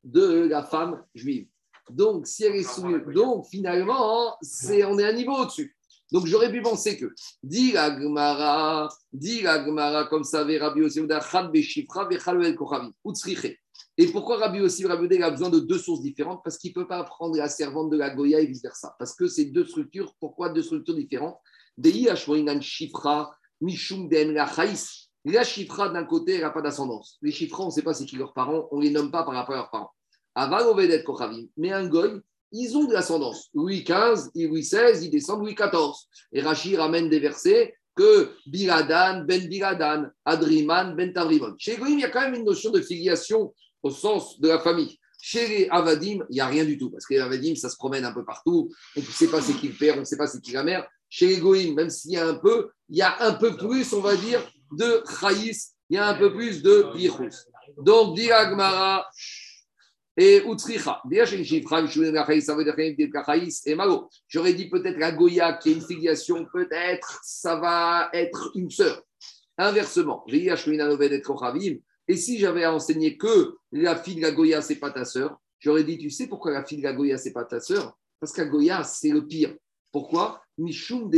de 0.04 0.46
la 0.46 0.62
femme 0.62 1.02
juive. 1.14 1.48
Donc, 1.90 2.26
si 2.26 2.44
elle 2.44 2.56
est 2.56 2.62
soumise, 2.62 3.02
donc 3.14 3.46
finalement, 3.46 4.36
c'est, 4.42 4.84
on 4.84 4.98
est 4.98 5.04
un 5.04 5.12
niveau 5.12 5.32
au-dessus. 5.32 5.76
Donc, 6.12 6.26
j'aurais 6.26 6.52
pu 6.52 6.62
penser 6.62 6.96
que, 6.96 7.12
dit 7.42 7.72
la 7.72 7.98
Gemara, 7.98 8.88
dit 9.12 9.42
la 9.42 9.64
Gemara, 9.64 10.04
comme 10.06 10.22
ça, 10.22 10.40
avait 10.40 10.58
Rabbi 10.58 10.80
Yossi, 10.80 11.00
Ouda, 11.00 11.20
Chad 11.20 11.50
Beshifra, 11.50 12.08
Vechalo 12.08 12.42
El 12.42 12.54
Kochavi, 12.54 12.92
Utsriche. 13.04 13.58
Et 13.98 14.06
pourquoi 14.08 14.36
Rabbi 14.36 14.58
Yossi, 14.58 14.84
Rabbi 14.86 15.08
il 15.10 15.22
a 15.22 15.30
besoin 15.30 15.48
de 15.48 15.58
deux 15.58 15.78
sources 15.78 16.02
différentes? 16.02 16.42
Parce 16.44 16.58
qu'il 16.58 16.70
ne 16.70 16.74
peut 16.74 16.86
pas 16.86 16.98
apprendre 16.98 17.36
la 17.36 17.48
servante 17.48 17.90
de 17.90 17.96
la 17.96 18.10
Goya 18.10 18.40
et 18.40 18.46
vice-versa. 18.46 18.94
Parce 18.98 19.14
que 19.14 19.26
c'est 19.26 19.46
deux 19.46 19.64
structures. 19.64 20.14
Pourquoi 20.20 20.50
deux 20.50 20.62
structures 20.62 20.94
différentes? 20.94 21.38
Dei 21.76 22.06
Shifra, 22.60 23.34
Mishum 23.60 24.08
Den. 24.08 24.36
La 25.28 25.42
Shifra, 25.42 25.88
d'un 25.88 26.04
côté, 26.04 26.34
elle 26.34 26.42
n'a 26.42 26.50
pas 26.50 26.62
d'ascendance. 26.62 27.18
Les 27.20 27.32
Shifra, 27.32 27.64
on 27.64 27.66
ne 27.66 27.70
sait 27.72 27.82
pas 27.82 27.94
c'est 27.94 28.04
qui 28.04 28.14
leurs 28.14 28.32
parents, 28.32 28.68
on 28.70 28.78
ne 28.78 28.84
les 28.84 28.90
nomme 28.90 29.10
pas 29.10 29.24
par 29.24 29.34
rapport 29.34 29.56
à 29.56 29.58
leurs 29.58 29.70
parents. 29.70 29.90
Aval 30.36 30.68
Ovedet 30.68 31.02
Kochavim. 31.02 31.46
Mais 31.56 31.72
un 31.72 31.88
Goy, 31.88 32.20
ils 32.52 32.76
ont 32.76 32.84
de 32.84 32.92
l'ascendance. 32.92 33.48
Louis 33.52 33.82
XV, 33.82 34.30
Louis 34.36 34.60
XVI, 34.60 35.04
ils 35.04 35.10
descendent 35.10 35.40
Louis 35.40 35.56
XIV. 35.56 35.94
Et 36.32 36.42
Rachid 36.42 36.76
ramène 36.76 37.08
des 37.08 37.18
versets 37.18 37.74
que 37.96 38.34
Biladan, 38.46 39.24
Ben 39.24 39.48
Biladan, 39.48 40.06
Adriman, 40.24 40.94
Ben 40.94 41.12
Tavrimon. 41.12 41.54
Chez 41.58 41.76
Goïm, 41.76 41.98
il 41.98 42.02
y 42.02 42.04
a 42.04 42.10
quand 42.10 42.20
même 42.20 42.34
une 42.34 42.44
notion 42.44 42.70
de 42.70 42.80
filiation 42.80 43.52
au 43.82 43.90
sens 43.90 44.38
de 44.38 44.46
la 44.46 44.60
famille. 44.60 44.96
Chez 45.20 45.48
les 45.48 45.68
Avadim, 45.70 46.24
il 46.30 46.34
n'y 46.34 46.40
a 46.40 46.46
rien 46.46 46.64
du 46.64 46.78
tout, 46.78 46.90
parce 46.90 47.04
que 47.04 47.14
les 47.14 47.20
Avadim, 47.20 47.56
ça 47.56 47.68
se 47.68 47.76
promène 47.76 48.04
un 48.04 48.12
peu 48.12 48.24
partout, 48.24 48.70
on 48.94 49.00
ne 49.00 49.04
sait 49.06 49.26
pas 49.26 49.40
c'est 49.40 49.54
qui 49.54 49.68
le 49.68 49.74
père, 49.74 49.96
on 49.96 50.00
ne 50.00 50.04
sait 50.04 50.16
pas 50.16 50.28
c'est 50.28 50.40
qui 50.40 50.52
la 50.52 50.62
mère. 50.62 50.86
Chez 51.08 51.26
les 51.26 51.38
Goïm, 51.38 51.74
même 51.74 51.90
s'il 51.90 52.12
y 52.12 52.16
a 52.16 52.28
un 52.28 52.34
peu, 52.34 52.70
il 52.90 52.98
y 52.98 53.02
a 53.02 53.16
un 53.24 53.32
peu 53.32 53.56
plus, 53.56 53.92
on 53.92 54.00
va 54.00 54.14
dire, 54.14 54.40
de 54.72 55.02
Chaïs, 55.20 55.74
il 55.88 55.96
y 55.96 55.98
a 55.98 56.08
un 56.08 56.14
peu 56.14 56.32
plus 56.32 56.62
de 56.62 56.86
Yichus. 56.96 57.46
Donc, 57.78 58.16
dit 58.16 58.30
Agmara, 58.30 59.06
et 60.16 60.42
Utsricha. 60.46 61.02
Mishunen 61.04 62.14
Lachaïs, 62.14 62.46
ça 62.46 62.54
veut 62.54 62.64
dire 62.64 62.74
et 62.78 63.74
Malo. 63.74 64.08
J'aurais 64.28 64.54
dit 64.54 64.68
peut-être 64.68 64.98
la 64.98 65.12
Goya 65.12 65.54
qui 65.54 65.70
est 65.70 65.74
une 65.74 65.82
filiation, 65.82 66.46
peut-être 66.52 67.20
ça 67.22 67.56
va 67.56 68.08
être 68.12 68.50
une 68.54 68.70
sœur. 68.70 69.02
Inversement, 69.58 70.24
Veillach 70.28 70.66
Minanovet 70.66 71.20
et. 71.20 71.82
Et 72.08 72.16
si 72.16 72.38
j'avais 72.38 72.66
enseigné 72.66 73.16
que 73.16 73.56
la 73.72 73.96
fille 73.96 74.16
de 74.16 74.22
la 74.22 74.30
Goya, 74.30 74.62
c'est 74.62 74.76
pas 74.76 74.90
ta 74.90 75.04
sœur, 75.04 75.38
j'aurais 75.58 75.84
dit, 75.84 75.98
tu 75.98 76.10
sais 76.10 76.26
pourquoi 76.28 76.52
la 76.52 76.64
fille 76.64 76.78
de 76.78 76.84
la 76.84 76.92
Goya, 76.92 77.18
c'est 77.18 77.32
pas 77.32 77.44
ta 77.44 77.60
sœur? 77.60 77.96
Parce 78.20 78.36
la 78.36 78.44
Goya, 78.44 78.84
c'est 78.84 79.10
le 79.10 79.26
pire. 79.26 79.54
Pourquoi? 79.92 80.40
Mishum. 80.58 81.10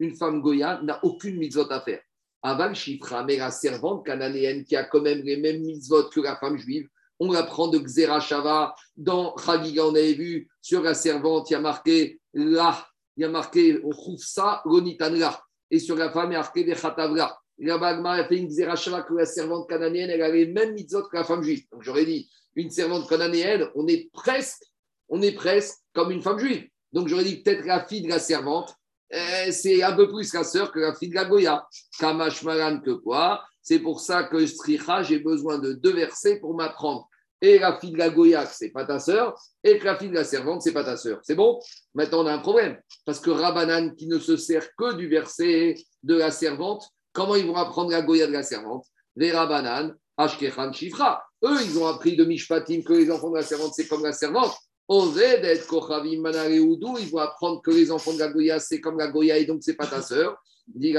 Une 0.00 0.16
femme 0.16 0.40
Goya 0.40 0.80
n'a 0.82 0.98
aucune 1.04 1.36
mitzvot 1.36 1.70
à 1.70 1.80
faire. 1.80 2.00
Aval 2.44 2.74
Shifra, 2.74 3.24
mais 3.24 3.38
la 3.38 3.50
servante 3.50 4.04
cananéenne 4.04 4.64
qui 4.64 4.76
a 4.76 4.84
quand 4.84 5.00
même 5.00 5.22
les 5.22 5.38
mêmes 5.38 5.62
mitzvot 5.62 6.10
que 6.10 6.20
la 6.20 6.36
femme 6.36 6.58
juive, 6.58 6.86
on 7.18 7.32
l'apprend 7.32 7.68
de 7.68 7.78
Xera 7.78 8.20
Shava. 8.20 8.74
Dans 8.96 9.34
Chagiga, 9.36 9.86
on 9.86 9.94
avait 9.94 10.12
vu 10.12 10.48
sur 10.60 10.82
la 10.82 10.92
servante, 10.92 11.48
il 11.48 11.54
y 11.54 11.56
a 11.56 11.60
marqué 11.60 12.20
là, 12.34 12.86
il 13.16 13.22
y 13.22 13.24
a 13.24 13.30
marqué 13.30 13.80
Khufsa 13.80 14.60
Lonitanla. 14.66 15.40
Et 15.70 15.78
sur 15.78 15.96
la 15.96 16.10
femme, 16.10 16.32
il 16.32 16.34
y 16.34 16.36
a 16.36 16.40
marqué 16.40 16.64
Vechatavla. 16.64 17.34
Et 17.58 17.64
là-bas, 17.64 17.88
Agmar 17.88 18.18
a 18.18 18.24
fait 18.28 18.36
une 18.36 18.48
Xera 18.48 18.76
Shava 18.76 19.02
que 19.02 19.14
la 19.14 19.24
servante 19.24 19.66
cananéenne, 19.66 20.10
elle 20.10 20.22
a 20.22 20.28
les 20.28 20.46
mêmes 20.46 20.74
mitzvot 20.74 21.04
que 21.04 21.16
la 21.16 21.24
femme 21.24 21.42
juive. 21.42 21.64
Donc 21.72 21.82
j'aurais 21.82 22.04
dit, 22.04 22.28
une 22.56 22.70
servante 22.70 23.08
cananéenne, 23.08 23.68
on 23.74 23.86
est 23.86 24.10
presque, 24.12 24.64
on 25.08 25.22
est 25.22 25.32
presque 25.32 25.78
comme 25.94 26.10
une 26.10 26.20
femme 26.20 26.38
juive. 26.38 26.68
Donc 26.92 27.08
j'aurais 27.08 27.24
dit 27.24 27.42
peut-être 27.42 27.64
la 27.64 27.86
fille 27.86 28.02
de 28.02 28.08
la 28.08 28.18
servante, 28.18 28.74
c'est 29.10 29.82
un 29.82 29.92
peu 29.92 30.08
plus 30.08 30.32
la 30.32 30.44
sœur 30.44 30.72
que 30.72 30.80
la 30.80 30.94
fille 30.94 31.10
de 31.10 31.14
la 31.14 31.24
Goya. 31.24 31.66
Kamash 31.98 32.42
Malan 32.42 32.80
que 32.80 32.90
quoi? 32.90 33.42
C'est 33.62 33.78
pour 33.78 34.00
ça 34.00 34.24
que 34.24 34.46
Stricha, 34.46 35.02
j'ai 35.02 35.20
besoin 35.20 35.58
de 35.58 35.72
deux 35.72 35.94
versets 35.94 36.38
pour 36.40 36.54
m'apprendre. 36.54 37.08
Et 37.40 37.58
la 37.58 37.78
fille 37.78 37.92
de 37.92 37.98
la 37.98 38.10
Goya, 38.10 38.46
c'est 38.46 38.70
pas 38.70 38.84
ta 38.84 38.98
sœur, 38.98 39.34
et 39.62 39.78
que 39.78 39.84
la 39.84 39.96
fille 39.96 40.08
de 40.08 40.14
la 40.14 40.24
servante, 40.24 40.62
c'est 40.62 40.72
pas 40.72 40.84
ta 40.84 40.96
sœur. 40.96 41.20
C'est 41.22 41.34
bon? 41.34 41.60
Maintenant, 41.94 42.24
on 42.24 42.26
a 42.26 42.32
un 42.32 42.38
problème. 42.38 42.78
Parce 43.04 43.20
que 43.20 43.30
Rabbanan, 43.30 43.94
qui 43.96 44.06
ne 44.06 44.18
se 44.18 44.36
sert 44.36 44.66
que 44.76 44.94
du 44.94 45.08
verset 45.08 45.74
de 46.02 46.16
la 46.16 46.30
servante, 46.30 46.88
comment 47.12 47.34
ils 47.34 47.46
vont 47.46 47.56
apprendre 47.56 47.90
la 47.90 48.02
Goya 48.02 48.26
de 48.26 48.32
la 48.32 48.42
servante? 48.42 48.86
Les 49.16 49.30
Rabbanan, 49.30 49.94
Ashkechan 50.16 50.72
Shifra. 50.72 51.22
Eux, 51.44 51.58
ils 51.62 51.78
ont 51.78 51.86
appris 51.86 52.16
de 52.16 52.24
Mishpatim 52.24 52.82
que 52.82 52.94
les 52.94 53.10
enfants 53.10 53.30
de 53.30 53.36
la 53.36 53.42
servante, 53.42 53.72
c'est 53.74 53.88
comme 53.88 54.02
la 54.02 54.12
servante. 54.12 54.54
Osé 54.86 55.40
d'être 55.40 55.66
Kochavim 55.66 56.20
Manare 56.20 56.60
Oudou, 56.60 56.98
ils 56.98 57.08
vont 57.08 57.18
apprendre 57.18 57.62
que 57.62 57.70
les 57.70 57.90
enfants 57.90 58.12
de 58.12 58.18
la 58.18 58.28
Goya, 58.28 58.60
c'est 58.60 58.80
comme 58.80 58.98
la 58.98 59.08
Goya 59.08 59.38
et 59.38 59.46
donc 59.46 59.62
c'est 59.62 59.74
pas 59.74 59.86
ta 59.86 60.02
sœur. 60.02 60.36
Dit 60.66 60.94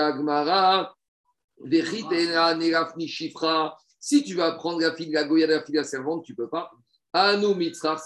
Shifra. 3.08 3.78
Si 4.00 4.24
tu 4.24 4.36
vas 4.36 4.48
apprendre 4.48 4.82
la 4.82 4.94
fille 4.96 5.10
de 5.10 5.14
la 5.14 5.24
Goya 5.24 5.48
de 5.48 5.54
la 5.54 5.64
fille 5.64 5.74
de 5.74 5.80
la 5.80 5.84
servante, 5.84 6.24
tu 6.26 6.36
peux 6.36 6.50
pas. 6.50 6.72
Anu 7.14 7.56
Mitzrach. 7.56 8.02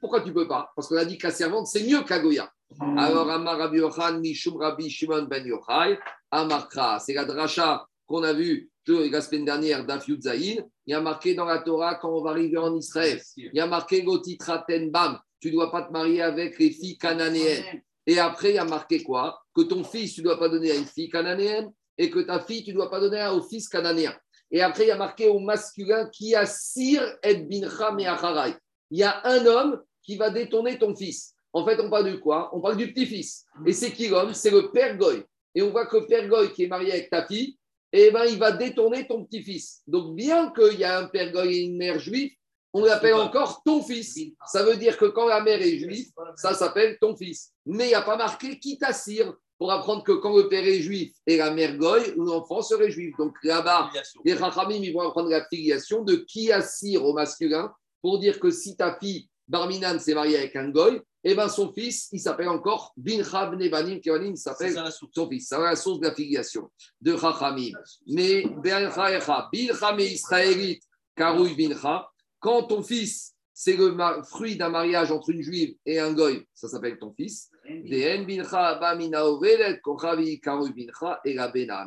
Pourquoi 0.00 0.20
tu 0.20 0.32
peux 0.32 0.46
pas? 0.46 0.70
Parce 0.76 0.88
qu'on 0.88 0.96
a 0.96 1.04
dit 1.04 1.16
que 1.16 1.26
la 1.26 1.32
servante, 1.32 1.66
c'est 1.66 1.82
mieux 1.82 2.02
que 2.02 2.10
la 2.10 2.20
Goya. 2.20 2.52
Alors, 2.98 3.28
Amar 3.30 3.58
Rabbi 3.58 3.78
Yochan, 3.78 4.20
Mishum 4.20 4.56
Rabbi 4.56 4.90
Shimon 4.90 5.22
Ben 5.22 5.44
Yochai, 5.46 5.98
Amarkra. 6.30 7.00
C'est 7.00 7.14
la 7.14 7.24
dracha 7.24 7.86
qu'on 8.10 8.24
a 8.24 8.32
vue 8.32 8.68
la 8.88 9.20
semaine 9.20 9.44
dernière 9.44 9.86
d'Afiud 9.86 10.20
Zaïn. 10.20 10.66
Il 10.84 10.90
y 10.90 10.94
a 10.94 11.00
marqué 11.00 11.34
dans 11.34 11.44
la 11.44 11.58
Torah 11.58 11.94
quand 11.94 12.12
on 12.12 12.24
va 12.24 12.30
arriver 12.30 12.58
en 12.58 12.76
Israël. 12.76 13.22
Il 13.36 13.54
y 13.54 13.60
a 13.60 13.68
marqué 13.68 14.02
Gotitraten 14.02 14.90
Bam. 14.90 15.16
Tu 15.38 15.48
ne 15.48 15.52
dois 15.52 15.70
pas 15.70 15.82
te 15.82 15.92
marier 15.92 16.20
avec 16.20 16.58
les 16.58 16.72
filles 16.72 16.98
cananéennes. 16.98 17.82
Et 18.06 18.18
après, 18.18 18.50
il 18.50 18.56
y 18.56 18.58
a 18.58 18.64
marqué 18.64 19.04
quoi? 19.04 19.40
Que 19.54 19.60
ton 19.62 19.84
fils, 19.84 20.14
tu 20.14 20.22
ne 20.22 20.24
dois 20.24 20.40
pas 20.40 20.48
donner 20.48 20.72
à 20.72 20.74
une 20.74 20.86
fille 20.86 21.08
cananéenne 21.08 21.70
et 21.96 22.10
que 22.10 22.18
ta 22.18 22.40
fille, 22.40 22.64
tu 22.64 22.70
ne 22.70 22.76
dois 22.76 22.90
pas 22.90 22.98
donner 22.98 23.24
au 23.32 23.42
fils 23.42 23.68
cananéen. 23.68 24.12
Et 24.50 24.60
après, 24.60 24.84
il 24.84 24.88
y 24.88 24.90
a 24.90 24.96
marqué 24.96 25.28
au 25.28 25.38
masculin 25.38 26.08
qui 26.12 26.34
assire 26.34 27.16
et 27.22 27.36
bincha 27.36 27.94
et 27.96 28.06
acharai. 28.06 28.54
Il 28.90 28.98
y 28.98 29.04
a 29.04 29.24
un 29.24 29.46
homme 29.46 29.80
qui 30.02 30.16
va 30.16 30.30
détourner 30.30 30.80
ton 30.80 30.96
fils. 30.96 31.32
En 31.52 31.64
fait, 31.64 31.78
on 31.80 31.88
parle 31.88 32.10
de 32.10 32.16
quoi? 32.16 32.50
On 32.52 32.60
parle 32.60 32.76
du 32.76 32.92
petit-fils. 32.92 33.44
Et 33.64 33.72
c'est 33.72 33.92
qui 33.92 34.08
l'homme? 34.08 34.34
C'est 34.34 34.50
le 34.50 34.72
père 34.72 34.96
Goy. 34.96 35.22
Et 35.54 35.62
on 35.62 35.70
voit 35.70 35.86
que 35.86 35.98
le 35.98 36.06
père 36.06 36.26
Goy 36.28 36.52
qui 36.52 36.64
est 36.64 36.68
marié 36.68 36.90
avec 36.92 37.10
ta 37.10 37.24
fille, 37.24 37.56
eh 37.92 38.10
ben, 38.10 38.24
il 38.24 38.38
va 38.38 38.52
détourner 38.52 39.06
ton 39.06 39.24
petit-fils. 39.24 39.82
Donc, 39.86 40.14
bien 40.14 40.52
qu'il 40.52 40.78
y 40.78 40.84
a 40.84 40.98
un 40.98 41.06
père 41.06 41.32
Goy 41.32 41.56
et 41.56 41.60
une 41.62 41.76
mère 41.76 41.98
juive, 41.98 42.30
on 42.72 42.84
l'appelle 42.84 43.14
encore 43.14 43.62
ton 43.64 43.82
fils. 43.82 44.18
Ça 44.46 44.62
veut 44.62 44.76
dire 44.76 44.96
que 44.96 45.06
quand 45.06 45.26
la 45.26 45.42
mère 45.42 45.60
est 45.60 45.78
juive, 45.78 46.06
ça 46.36 46.54
s'appelle 46.54 46.98
ton 47.00 47.16
fils. 47.16 47.52
Mais 47.66 47.86
il 47.86 47.88
n'y 47.88 47.94
a 47.94 48.02
pas 48.02 48.16
marqué 48.16 48.58
qui 48.58 48.78
t'assire 48.78 49.34
pour 49.58 49.72
apprendre 49.72 50.04
que 50.04 50.12
quand 50.12 50.36
le 50.36 50.48
père 50.48 50.64
est 50.64 50.80
juif 50.80 51.12
et 51.26 51.36
la 51.36 51.50
mère 51.50 51.76
goy, 51.76 52.14
l'enfant 52.16 52.62
serait 52.62 52.90
juif. 52.90 53.14
Donc 53.18 53.36
là-bas, 53.42 53.90
les 54.24 54.34
Rachamim, 54.34 54.82
ils 54.82 54.92
vont 54.92 55.00
apprendre 55.00 55.28
la 55.28 55.44
filiation 55.48 56.02
de 56.02 56.14
qui 56.14 56.50
assire 56.52 57.04
au 57.04 57.12
masculin 57.12 57.72
pour 58.00 58.18
dire 58.18 58.40
que 58.40 58.50
si 58.50 58.76
ta 58.76 58.96
fille, 58.98 59.28
Barminan, 59.48 59.98
s'est 59.98 60.14
mariée 60.14 60.38
avec 60.38 60.54
un 60.56 60.68
goy, 60.70 61.02
et 61.22 61.34
ben 61.34 61.48
son 61.48 61.72
fils, 61.72 62.08
il 62.12 62.20
s'appelle 62.20 62.48
encore 62.48 62.94
Bincha 62.96 63.46
Bnebanim 63.46 64.00
Kevanim, 64.00 64.32
il 64.32 64.36
C'est 64.38 64.54
s'appelle 64.54 64.74
son 64.90 65.28
fils. 65.28 65.48
Ça 65.48 65.58
va 65.58 65.70
la 65.70 65.76
source 65.76 66.00
de 66.00 66.06
la 66.06 66.14
filiation 66.14 66.70
de 67.00 67.12
Rachamim. 67.12 67.72
Mais 68.06 68.44
Bincha 68.62 69.20
Bincha 69.52 69.92
me 69.92 70.02
Israélite, 70.02 70.82
Karouy 71.14 71.54
Bincha, 71.54 72.10
quand 72.38 72.62
ton 72.64 72.82
fils, 72.82 73.34
c'est 73.52 73.76
le 73.76 73.94
fruit 74.22 74.56
d'un 74.56 74.70
mariage 74.70 75.10
entre 75.12 75.28
une 75.28 75.42
juive 75.42 75.74
et 75.84 75.98
un 75.98 76.14
goy, 76.14 76.46
ça 76.54 76.66
s'appelle 76.66 76.98
ton 76.98 77.12
fils. 77.12 77.50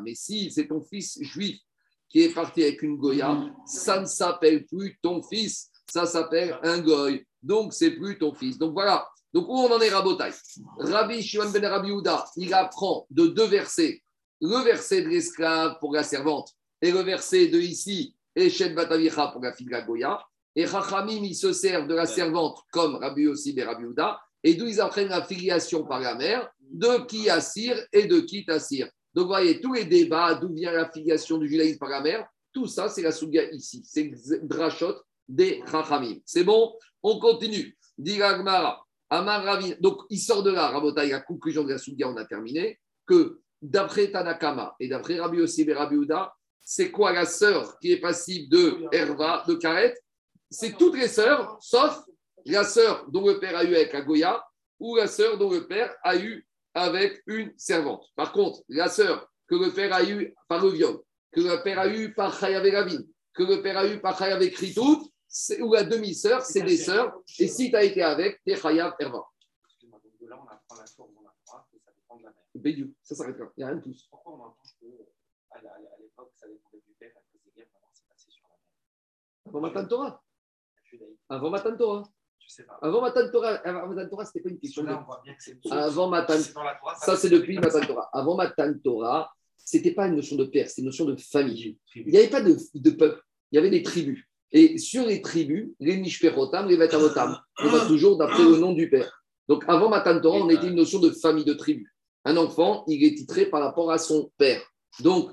Mais 0.04 0.14
si 0.14 0.52
c'est 0.52 0.68
ton 0.68 0.82
fils 0.82 1.18
juif 1.22 1.60
qui 2.08 2.22
est 2.22 2.32
parti 2.32 2.62
avec 2.62 2.84
une 2.84 2.98
goya, 2.98 3.36
ça 3.66 4.00
ne 4.00 4.06
s'appelle 4.06 4.68
plus 4.68 5.00
ton 5.02 5.24
fils, 5.24 5.72
ça 5.92 6.06
s'appelle 6.06 6.60
un 6.62 6.78
goy. 6.80 7.26
Donc 7.42 7.74
c'est 7.74 7.92
plus 7.92 8.20
ton 8.20 8.36
fils. 8.36 8.60
Donc 8.60 8.74
voilà. 8.74 9.08
Donc 9.34 9.48
où 9.48 9.58
on 9.58 9.72
en 9.72 9.80
est 9.80 9.90
Rabotai 9.90 10.30
Rabbi 10.78 11.22
Shimon 11.24 11.50
ben 11.50 11.66
Rabbi 11.66 11.90
Yehuda, 11.90 12.26
il 12.38 12.54
apprend 12.54 13.08
de 13.10 13.28
deux 13.28 13.48
versets. 13.48 14.02
Le 14.42 14.64
verset 14.64 15.02
de 15.02 15.10
l'esclave 15.10 15.78
pour 15.80 15.94
la 15.94 16.04
servante 16.04 16.50
et 16.82 16.92
le 16.92 17.00
verset 17.00 17.48
de 17.48 17.60
ici, 17.60 18.16
Eshet 18.36 18.70
Batavicha 18.70 19.30
pour 19.30 19.42
la 19.42 19.54
fille 19.54 19.66
de 19.66 19.72
la 19.72 19.82
goya. 19.82 20.24
Et 20.56 20.68
Chachamim, 20.68 21.24
il 21.24 21.36
se 21.36 21.52
sert 21.54 21.88
de 21.88 21.96
la 21.96 22.06
servante 22.06 22.60
comme 22.72 22.96
Rabbi 22.96 23.28
aussi 23.28 23.54
et 23.58 23.64
Rabbi 23.64 23.84
Yehuda, 23.84 24.20
et 24.44 24.54
d'où 24.56 24.68
ils 24.68 24.82
apprennent 24.82 25.10
la 25.10 25.24
filiation 25.24 25.86
par 25.86 26.00
la 26.00 26.16
mère, 26.16 26.50
de 26.60 27.06
qui 27.06 27.30
assire 27.30 27.82
et 27.92 28.06
de 28.06 28.20
qui 28.20 28.46
t'assire. 28.46 28.90
Donc, 29.14 29.24
vous 29.24 29.30
voyez, 29.30 29.62
tous 29.62 29.74
les 29.74 29.86
débats, 29.86 30.36
d'où 30.36 30.54
vient 30.54 30.72
la 30.72 30.90
filiation 30.90 31.38
du 31.38 31.48
judaïsme 31.48 31.80
par 31.80 31.90
la 31.90 32.02
mère, 32.02 32.28
tout 32.52 32.68
ça, 32.68 32.90
c'est 32.90 33.02
la 33.02 33.12
souga 33.12 33.44
ici. 33.52 33.84
C'est 33.86 34.12
Drachot 34.44 34.96
des 35.28 35.64
Chachamim. 35.72 36.18
C'est 36.26 36.44
bon? 36.44 36.76
On 37.02 37.20
continue. 37.20 37.78
Dit. 37.98 38.20
Donc, 39.80 40.01
il 40.09 40.20
sort 40.20 40.43
de 40.43 40.51
là, 40.51 40.70
Rabotai, 40.70 41.09
la 41.09 41.20
conclusion 41.20 41.64
de 41.64 41.72
la 41.72 41.78
souga, 41.78 42.09
on 42.09 42.18
a 42.18 42.26
terminé, 42.26 42.80
que 43.05 43.39
d'après 43.61 44.11
Tanakama 44.11 44.76
et 44.80 44.88
d'après 44.88 45.20
Rabbi 45.20 45.38
Yossi 45.38 45.61
et 45.61 45.74
Rabbi 45.74 45.97
c'est 46.66 46.91
quoi 46.91 47.11
la 47.11 47.26
sœur 47.26 47.78
qui 47.80 47.91
est 47.91 47.99
passible 47.99 48.49
de 48.49 48.86
Herva, 48.91 49.43
de 49.47 49.55
Karet? 49.55 49.93
C'est 50.49 50.78
toutes 50.78 50.97
les 50.97 51.07
sœurs, 51.07 51.57
sauf 51.61 52.03
la 52.45 52.64
sœur 52.64 53.05
dont 53.09 53.28
le 53.28 53.39
père 53.39 53.57
a 53.57 53.64
eu 53.64 53.76
avec 53.76 53.93
la 53.93 54.01
Goya 54.01 54.43
ou 54.80 54.95
la 54.95 55.07
sœur 55.07 55.38
dont 55.38 55.49
le 55.49 55.68
père 55.68 55.93
a 56.03 56.16
eu 56.16 56.47
avec 56.74 57.22
une 57.28 57.53
servante. 57.57 58.05
Par 58.16 58.32
contre, 58.32 58.61
la 58.70 58.88
sœur 58.88 59.30
que 59.47 59.55
le 59.55 59.72
père 59.72 59.93
a 59.93 60.03
eu 60.03 60.34
par 60.47 60.64
le 60.64 60.72
viol, 60.72 60.99
que 61.32 61.41
le 61.41 61.61
père 61.64 61.80
a 61.80 61.88
eu 61.88 62.14
par 62.14 62.38
Chayav 62.39 62.66
Ravin, 62.72 63.01
que 63.34 63.43
le 63.43 63.61
père 63.61 63.78
a 63.78 63.88
eu 63.88 63.99
par 63.99 64.18
Chayav 64.18 64.45
Kritout, 64.49 65.11
ou 65.62 65.74
la 65.74 65.84
demi-sœur, 65.84 66.42
c'est 66.44 66.62
des 66.62 66.78
sœurs. 66.78 67.14
Et 67.40 67.48
si 67.48 67.70
tu 67.70 67.76
as 67.76 67.84
été 67.84 68.04
avec, 68.04 68.42
t'es 68.44 68.56
Chayav 68.56 68.94
Herva. 69.00 69.26
Excuse-moi, 69.66 70.00
donc 70.04 70.14
de 70.22 70.28
là, 70.28 70.40
on 70.40 70.48
apprend 70.48 70.76
la 70.80 70.86
source 70.86 71.10
que 71.72 71.78
ça 71.80 71.92
dépend 71.96 72.18
de 72.18 72.24
la 72.24 72.30
mère. 72.30 72.40
Bédiou, 72.56 72.94
ça 73.02 73.16
s'arrête 73.16 73.38
là. 73.38 73.46
Il 73.58 73.60
n'y 73.60 73.64
a 73.64 73.68
rien 73.68 73.76
de 73.78 73.82
plus. 73.82 74.08
Pourquoi 74.10 74.34
on 74.34 74.42
entend 74.42 74.64
que 74.80 74.86
à 75.56 76.00
l'époque, 76.00 76.32
ça 76.36 76.48
dépendait 76.48 76.84
du 76.86 76.94
père 77.00 77.12
à 77.16 77.22
cause 77.32 77.42
des 77.46 77.52
guerres, 77.56 77.68
maintenant 77.74 77.90
c'est 77.94 78.08
passé 78.08 78.30
sur 78.30 78.44
la 78.44 78.56
mère? 78.56 79.50
Avant 79.50 79.62
Matan 79.62 79.88
Torah. 79.88 80.24
Avant 81.30 81.50
Matan 81.50 81.78
Torah. 81.78 82.04
Avant 82.82 83.02
Matan 83.02 83.32
Torah, 83.32 83.54
avant 83.66 83.88
Matan 83.88 84.10
Torah, 84.10 84.26
c'était 84.26 84.42
pas 84.42 84.50
une 84.50 84.60
question 84.60 84.84
de. 84.84 84.88
Là, 84.88 85.00
on 85.02 85.06
voit 85.06 85.22
bien 85.24 85.34
que 85.34 85.44
c'est 85.44 85.58
Avant 85.72 86.10
Matan 86.10 86.36
Torah, 86.54 86.80
Ça, 87.00 87.16
c'est 87.18 87.30
depuis 87.30 87.58
Matan. 87.58 87.82
Torah. 87.82 88.10
Avant 88.14 88.36
Matan 88.36 88.74
Torah, 88.84 89.34
c'était 89.58 89.94
pas 89.94 90.08
une 90.08 90.16
notion 90.16 90.36
de 90.36 90.46
père, 90.46 90.68
c'était 90.70 90.82
une 90.82 90.88
notion 90.88 91.06
de 91.06 91.16
famille. 91.16 91.80
Il 91.96 92.08
n'y 92.08 92.18
avait 92.18 92.30
pas 92.30 92.42
de, 92.42 92.56
de 92.74 92.92
peuple, 92.92 93.24
il 93.52 93.56
y 93.56 93.58
avait 93.58 93.70
des 93.70 93.82
tribus. 93.82 94.28
Et 94.54 94.78
sur 94.78 95.06
les 95.06 95.22
tribus, 95.22 95.72
les 95.80 95.97
Mishperotam, 95.97 96.68
les 96.68 96.78
Vetavotam, 96.78 97.38
on 97.60 97.68
va 97.70 97.86
toujours 97.88 98.18
d'après 98.18 98.43
le 98.43 98.58
nom 98.58 98.74
du 98.74 98.89
père. 98.89 99.24
Donc 99.47 99.66
avant 99.68 99.89
Matan 99.89 100.22
Torah, 100.22 100.38
on 100.38 100.49
était 100.49 100.68
une 100.68 100.76
notion 100.76 100.99
de 100.99 101.10
famille, 101.10 101.43
de 101.43 101.54
tribu. 101.54 101.91
Un 102.24 102.38
enfant, 102.38 102.84
il 102.88 103.04
est 103.04 103.16
titré 103.16 103.47
par 103.47 103.62
rapport 103.62 103.91
à 103.91 103.97
son 103.97 104.32
père. 104.38 104.62
Donc, 105.01 105.32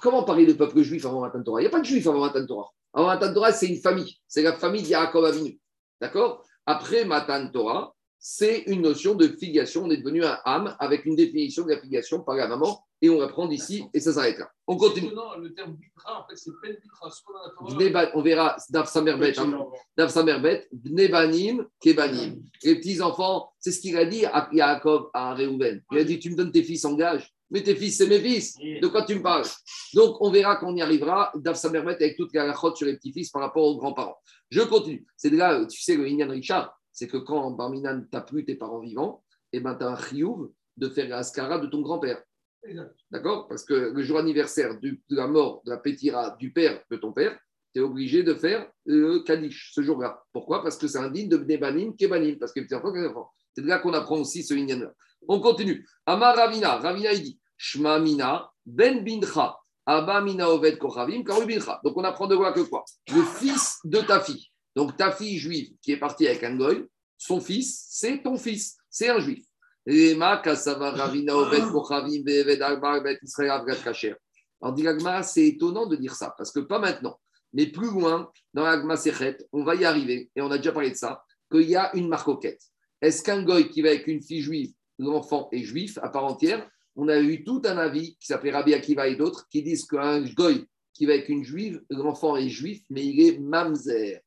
comment 0.00 0.24
parler 0.24 0.44
de 0.44 0.52
peuple 0.52 0.82
juif 0.82 1.06
avant 1.06 1.20
Matan 1.20 1.42
Torah? 1.42 1.60
Il 1.60 1.64
n'y 1.64 1.68
a 1.68 1.70
pas 1.70 1.80
de 1.80 1.86
juif 1.86 2.06
avant 2.06 2.20
Matan 2.20 2.44
Torah. 2.44 2.68
Avant 2.92 3.06
Matan 3.06 3.32
Torah, 3.32 3.52
c'est 3.52 3.68
une 3.68 3.80
famille. 3.80 4.18
C'est 4.26 4.42
la 4.42 4.52
famille 4.54 4.82
d'Yaakov 4.82 5.24
Avinu. 5.24 5.58
D'accord? 6.00 6.44
Après 6.66 7.04
Matan 7.04 7.48
Torah, 7.50 7.94
c'est 8.24 8.60
une 8.68 8.82
notion 8.82 9.16
de 9.16 9.26
filiation. 9.26 9.82
On 9.84 9.90
est 9.90 9.96
devenu 9.96 10.24
un 10.24 10.38
âme 10.44 10.76
avec 10.78 11.04
une 11.06 11.16
définition 11.16 11.64
de 11.64 11.70
la 11.70 11.80
filiation 11.80 12.20
par 12.20 12.36
la 12.36 12.46
maman 12.46 12.86
et 13.02 13.10
on 13.10 13.20
la 13.20 13.26
prend 13.26 13.48
d'ici 13.48 13.84
et 13.92 13.98
ça 13.98 14.12
s'arrête 14.12 14.38
là. 14.38 14.48
On 14.68 14.76
continue. 14.76 15.12
Non, 15.12 15.36
le 15.38 15.52
terme 15.52 15.74
bitra, 15.74 16.20
en 16.20 16.28
fait, 16.28 16.36
c'est 16.36 16.52
pen 16.62 16.76
bitra. 16.80 18.12
On 18.14 18.22
verra 18.22 18.56
Dav 18.70 18.88
Samerbet, 18.88 19.36
hein. 19.40 19.66
Dav 19.96 20.08
Samerbet, 20.08 20.68
Bnebanim, 20.70 21.66
Kebanim. 21.80 22.44
Les 22.62 22.76
petits-enfants, 22.76 23.50
c'est 23.58 23.72
ce 23.72 23.80
qu'il 23.80 23.96
a 23.96 24.04
dit 24.04 24.24
à 24.24 24.48
Yaakov, 24.52 25.10
à 25.12 25.34
Réhouven. 25.34 25.82
Il 25.90 25.98
a 25.98 26.04
dit 26.04 26.20
Tu 26.20 26.30
me 26.30 26.36
donnes 26.36 26.52
tes 26.52 26.62
fils 26.62 26.84
en 26.84 26.94
gage, 26.94 27.28
mais 27.50 27.64
tes 27.64 27.74
fils, 27.74 27.98
c'est 27.98 28.06
mes 28.06 28.20
fils. 28.20 28.56
De 28.56 28.86
quoi 28.86 29.04
tu 29.04 29.16
me 29.16 29.22
parles? 29.22 29.46
Donc, 29.94 30.18
on 30.20 30.30
verra 30.30 30.56
qu'on 30.56 30.76
y 30.76 30.80
arrivera, 30.80 31.32
Dav 31.34 31.56
Samerbet, 31.56 31.96
avec 31.96 32.16
toute 32.16 32.32
la 32.34 32.46
lachotte 32.46 32.76
sur 32.76 32.86
les 32.86 32.94
petits-fils 32.94 33.30
par 33.30 33.42
rapport 33.42 33.64
aux 33.64 33.76
grands-parents. 33.78 34.16
Je 34.48 34.60
continue. 34.60 35.04
C'est 35.16 35.30
de 35.30 35.36
là, 35.36 35.66
tu 35.66 35.82
sais, 35.82 35.96
le 35.96 36.06
Inyan 36.06 36.30
Richard, 36.30 36.78
c'est 36.92 37.08
que 37.08 37.16
quand 37.16 37.50
Barminan 37.52 38.02
t'a 38.10 38.20
plus 38.20 38.44
tes 38.44 38.54
parents 38.54 38.80
vivants, 38.80 39.22
et 39.52 39.60
ben, 39.60 39.74
tu 39.74 39.84
as 39.84 39.88
un 39.88 39.96
chiyuv 39.96 40.48
de 40.76 40.88
faire 40.88 41.08
la 41.08 41.18
askara 41.18 41.58
de 41.58 41.66
ton 41.66 41.80
grand-père. 41.82 42.22
D'accord? 43.10 43.48
Parce 43.48 43.64
que 43.64 43.74
le 43.74 44.02
jour 44.02 44.18
anniversaire 44.18 44.78
du- 44.78 45.02
de 45.10 45.16
la 45.16 45.26
mort 45.26 45.62
de 45.64 45.70
la 45.70 45.78
pétira 45.78 46.36
du 46.38 46.52
père 46.52 46.80
de 46.90 46.96
ton 46.96 47.12
père, 47.12 47.38
tu 47.74 47.80
es 47.80 47.82
obligé 47.82 48.22
de 48.22 48.34
faire 48.34 48.70
le 48.84 49.20
Kaddish 49.20 49.72
ce 49.74 49.82
jour-là. 49.82 50.22
Pourquoi? 50.32 50.62
Parce 50.62 50.76
que 50.76 50.86
c'est 50.86 50.98
un 50.98 51.10
digne 51.10 51.28
de 51.28 51.38
Bnebanim, 51.38 51.96
Kebanim, 51.96 52.38
parce 52.38 52.52
que 52.52 52.60
enfants. 52.74 53.30
C'est 53.54 53.62
de 53.62 53.66
là 53.66 53.78
qu'on 53.78 53.92
apprend 53.92 54.18
aussi 54.18 54.42
ce 54.42 54.54
Inyan-là. 54.54 54.92
On 55.28 55.40
continue. 55.40 55.86
Amar 56.06 56.36
Ravina, 56.36 56.76
Ravina, 56.76 57.12
il 57.12 57.22
dit 57.22 57.40
Shma 57.56 57.98
Mina, 57.98 58.50
Ben 58.64 59.02
Bincha, 59.02 59.56
Abba 59.84 60.20
Mina 60.20 60.48
Oved 60.48 60.78
Kochavim, 60.78 61.24
Karu 61.24 61.46
Bincha. 61.46 61.80
Donc 61.84 61.96
on 61.96 62.04
apprend 62.04 62.26
de 62.26 62.34
voir 62.34 62.52
que 62.54 62.60
quoi? 62.60 62.84
Le 63.12 63.22
fils 63.22 63.78
de 63.84 64.00
ta 64.00 64.20
fille. 64.20 64.51
Donc 64.74 64.96
ta 64.96 65.12
fille 65.12 65.38
juive 65.38 65.74
qui 65.80 65.92
est 65.92 65.98
partie 65.98 66.26
avec 66.26 66.42
un 66.44 66.56
goy, 66.56 66.86
son 67.18 67.40
fils, 67.40 67.86
c'est 67.90 68.22
ton 68.22 68.36
fils, 68.36 68.76
c'est 68.90 69.08
un 69.08 69.20
juif. 69.20 69.44
Alors, 74.60 74.74
dit 74.74 74.84
c'est 75.24 75.46
étonnant 75.46 75.86
de 75.86 75.96
dire 75.96 76.14
ça, 76.14 76.34
parce 76.36 76.52
que 76.52 76.60
pas 76.60 76.78
maintenant, 76.78 77.18
mais 77.52 77.66
plus 77.66 77.90
loin, 77.90 78.30
dans 78.54 78.62
l'Agma 78.62 78.96
Sechet, 78.96 79.38
on 79.52 79.64
va 79.64 79.74
y 79.74 79.84
arriver, 79.84 80.30
et 80.36 80.40
on 80.40 80.50
a 80.50 80.56
déjà 80.56 80.72
parlé 80.72 80.90
de 80.90 80.96
ça, 80.96 81.24
qu'il 81.50 81.68
y 81.68 81.76
a 81.76 81.94
une 81.96 82.08
marcoquette. 82.08 82.62
Est-ce 83.00 83.22
qu'un 83.22 83.42
goy 83.42 83.68
qui 83.68 83.82
va 83.82 83.90
avec 83.90 84.06
une 84.06 84.22
fille 84.22 84.40
juive, 84.40 84.72
l'enfant 84.98 85.48
est 85.52 85.64
juif 85.64 85.98
à 86.00 86.08
part 86.08 86.24
entière? 86.24 86.68
On 86.94 87.08
a 87.08 87.18
eu 87.20 87.42
tout 87.42 87.62
un 87.64 87.76
avis 87.78 88.16
qui 88.16 88.26
s'appelait 88.26 88.52
Rabbi 88.52 88.74
Akiva 88.74 89.08
et 89.08 89.16
d'autres 89.16 89.48
qui 89.48 89.62
disent 89.62 89.86
qu'un 89.86 90.20
goy 90.20 90.66
qui 90.92 91.06
va 91.06 91.14
avec 91.14 91.28
une 91.28 91.42
juive, 91.42 91.82
l'enfant 91.90 92.36
est 92.36 92.48
juif, 92.48 92.82
mais 92.90 93.04
il 93.04 93.20
est 93.20 93.38
mamzer. 93.38 94.20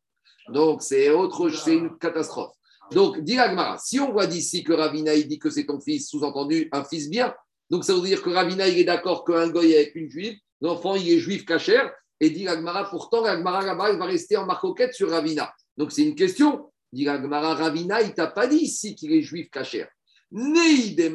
Donc, 0.49 0.81
c'est 0.81 1.09
autre, 1.09 1.49
c'est 1.49 1.75
une 1.75 1.97
catastrophe. 1.97 2.53
Donc, 2.91 3.19
dit 3.21 3.35
l'Agmara, 3.35 3.77
si 3.77 3.99
on 3.99 4.11
voit 4.11 4.27
d'ici 4.27 4.63
que 4.63 4.73
Ravina 4.73 5.15
il 5.15 5.27
dit 5.27 5.39
que 5.39 5.49
c'est 5.49 5.65
ton 5.65 5.79
fils, 5.79 6.07
sous-entendu 6.07 6.69
un 6.71 6.83
fils 6.83 7.09
bien, 7.09 7.33
donc 7.69 7.83
ça 7.83 7.95
veut 7.95 8.01
dire 8.01 8.21
que 8.21 8.29
Ravina 8.29 8.67
il 8.67 8.77
est 8.77 8.83
d'accord 8.83 9.25
qu'un 9.25 9.49
goy 9.49 9.71
est 9.71 9.77
avec 9.77 9.95
une 9.95 10.09
juive, 10.09 10.37
l'enfant 10.61 10.95
il 10.95 11.11
est 11.11 11.19
juif 11.19 11.45
cachère, 11.45 11.91
et 12.19 12.29
dit 12.29 12.43
l'Agmara, 12.43 12.89
pourtant 12.89 13.21
l'Agmara 13.21 13.65
là-bas 13.65 13.91
il 13.91 13.97
va 13.97 14.05
rester 14.05 14.37
en 14.37 14.45
marcoquette 14.45 14.93
sur 14.93 15.09
Ravina. 15.09 15.51
Donc 15.77 15.91
c'est 15.91 16.03
une 16.03 16.15
question. 16.15 16.71
Dit 16.93 17.05
l'Agmara, 17.05 17.55
Ravina 17.55 18.01
il 18.01 18.13
t'a 18.13 18.27
pas 18.27 18.47
dit 18.47 18.57
ici 18.57 18.95
qu'il 18.95 19.11
est 19.13 19.23
juif 19.23 19.49
cachère. 19.49 19.89
Ravina 20.31 21.05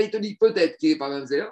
il 0.00 0.10
te 0.10 0.16
dit 0.18 0.36
peut-être 0.36 0.76
qu'il 0.76 0.90
est 0.90 0.98
pas 0.98 1.08
mamzer, 1.08 1.50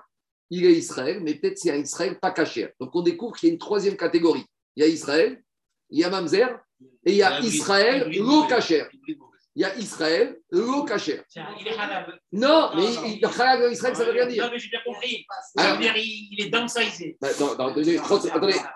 il 0.51 0.65
est 0.65 0.73
Israël, 0.73 1.21
mais 1.23 1.35
peut-être 1.35 1.59
c'est 1.59 1.71
un 1.71 1.77
Israël 1.77 2.19
pas 2.19 2.31
cachère. 2.31 2.71
Donc 2.81 2.91
on 2.95 3.03
découvre 3.03 3.37
qu'il 3.37 3.49
y 3.49 3.51
a 3.51 3.53
une 3.53 3.59
troisième 3.59 3.97
catégorie. 3.97 4.45
Il 4.77 4.83
y 4.83 4.87
a 4.87 4.89
Israël, 4.89 5.43
il 5.91 5.99
y 6.01 6.05
a 6.05 6.11
mamzer, 6.11 6.49
et 7.05 7.13
il 7.13 7.17
y 7.17 7.23
a 7.23 7.41
Israël, 7.41 8.11
l'eau 8.19 8.45
cachère. 8.47 8.89
Il 9.57 9.63
y 9.63 9.65
a 9.65 9.77
Israël, 9.77 10.39
l'eau 10.53 10.85
cachère. 10.85 11.25
Tiens, 11.29 11.49
il 11.61 11.67
est 11.67 11.77
halal. 11.77 12.21
Non, 12.31 12.71
mais 12.77 12.85
il- 12.85 13.19
il- 13.19 13.25
Halal 13.27 13.73
Israël, 13.73 13.97
ça 13.97 14.05
veut 14.05 14.13
rien 14.13 14.27
dire. 14.27 14.45
Non, 14.45 14.51
mais 14.53 14.59
j'ai 14.61 14.69
bien 14.69 14.79
compris. 14.87 15.27
Alors- 15.57 15.71
Ça 15.71 15.75
veut 15.75 15.83
dire 15.83 15.97
il, 15.97 16.45
est 16.45 16.49
downsizé. 16.49 17.17
Bah, 17.21 17.29
non, 17.41 17.47
non, 17.57 17.67
attendez, 17.69 17.99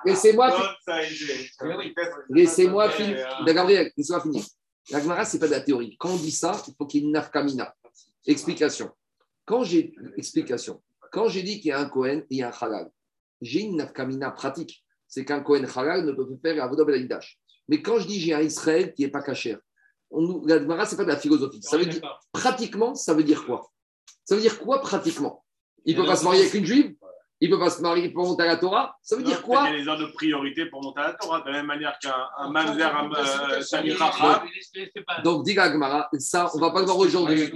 laissez-moi 0.04 0.76
Oui. 1.62 1.94
laissez-moi 2.30 2.90
finir. 2.90 3.44
Gabriel, 3.46 3.92
laissez-moi 3.96 4.22
finir. 4.22 4.44
La 4.90 5.00
Gemara, 5.00 5.24
ce 5.24 5.36
n'est 5.36 5.40
pas 5.40 5.46
de 5.46 5.52
la 5.52 5.60
théorie. 5.60 5.96
Quand 5.98 6.10
on 6.10 6.16
dit 6.16 6.32
ça, 6.32 6.60
il 6.66 6.74
faut 6.76 6.86
qu'il 6.86 7.00
y 7.00 7.04
ait 7.04 7.06
une 7.06 7.12
nafkamina. 7.12 7.72
Explication. 8.26 8.90
Quand 9.44 9.62
j'ai 9.62 9.94
explication. 10.16 10.82
Quand 11.12 11.28
j'ai 11.28 11.42
dit 11.42 11.60
qu'il 11.60 11.68
y 11.68 11.72
a 11.72 11.78
un 11.78 11.88
Cohen 11.88 12.18
et 12.18 12.26
il 12.30 12.38
y 12.38 12.42
a 12.42 12.48
un 12.48 12.52
halal, 12.60 12.90
j'ai 13.40 13.60
une 13.60 13.76
nafkamina 13.76 14.30
pratique. 14.30 14.82
C'est 15.06 15.26
qu'un 15.26 15.40
Kohen 15.40 15.68
Halal 15.76 16.06
ne 16.06 16.12
peut 16.12 16.26
pas 16.26 16.36
faire 16.42 16.64
Avodah 16.64 16.84
Bedaïdash. 16.84 17.38
Mais 17.68 17.82
quand 17.82 17.98
je 17.98 18.06
dis 18.06 18.18
j'ai 18.18 18.32
un 18.32 18.40
Israël 18.40 18.94
qui 18.94 19.02
n'est 19.02 19.10
pas 19.10 19.22
cachère, 19.22 19.58
on 20.10 20.42
la 20.46 20.58
Gemara, 20.58 20.86
ce 20.86 20.92
n'est 20.92 20.96
pas 20.96 21.04
de 21.04 21.10
la 21.10 21.18
philosophie. 21.18 21.60
Ça 21.62 21.76
veut 21.76 21.86
dire, 21.86 22.00
pratiquement, 22.32 22.94
ça 22.94 23.12
veut 23.12 23.24
dire 23.24 23.44
quoi? 23.44 23.70
Ça 24.24 24.34
veut 24.34 24.40
dire 24.40 24.58
quoi 24.58 24.80
pratiquement? 24.80 25.44
Il 25.84 25.96
ne 25.96 26.00
peut 26.00 26.06
pas 26.06 26.16
se 26.16 26.24
marier 26.24 26.40
avec 26.40 26.54
une 26.54 26.64
juive 26.64 26.94
Il 27.40 27.50
ne 27.50 27.56
peut 27.56 27.60
pas 27.60 27.70
se 27.70 27.82
marier 27.82 28.08
pour 28.10 28.26
monter 28.26 28.44
à 28.44 28.46
la 28.46 28.56
Torah 28.56 28.96
Ça 29.02 29.16
veut 29.16 29.22
Non, 29.22 29.28
dire 29.28 29.42
quoi? 29.42 29.68
Il 29.68 29.72
y 29.72 29.76
a 29.76 29.82
des 29.82 29.88
ordres 29.88 30.06
de 30.06 30.12
priorité 30.12 30.66
pour 30.66 30.82
monter 30.82 31.00
à 31.00 31.08
la 31.08 31.14
Torah, 31.14 31.40
de 31.40 31.46
la 31.46 31.52
même 31.52 31.66
manière 31.66 31.98
qu'un 32.00 32.14
un 32.38 32.50
mamzer, 32.50 32.94
un 32.94 33.10
euh, 33.10 33.62
Donc, 35.24 35.44
dit 35.44 35.54
la 35.54 35.72
Gemara, 35.72 36.08
ça, 36.18 36.50
on 36.54 36.58
ne 36.58 36.62
va 36.62 36.70
pas 36.70 36.80
le 36.80 36.86
voir 36.86 36.98
aujourd'hui. 36.98 37.52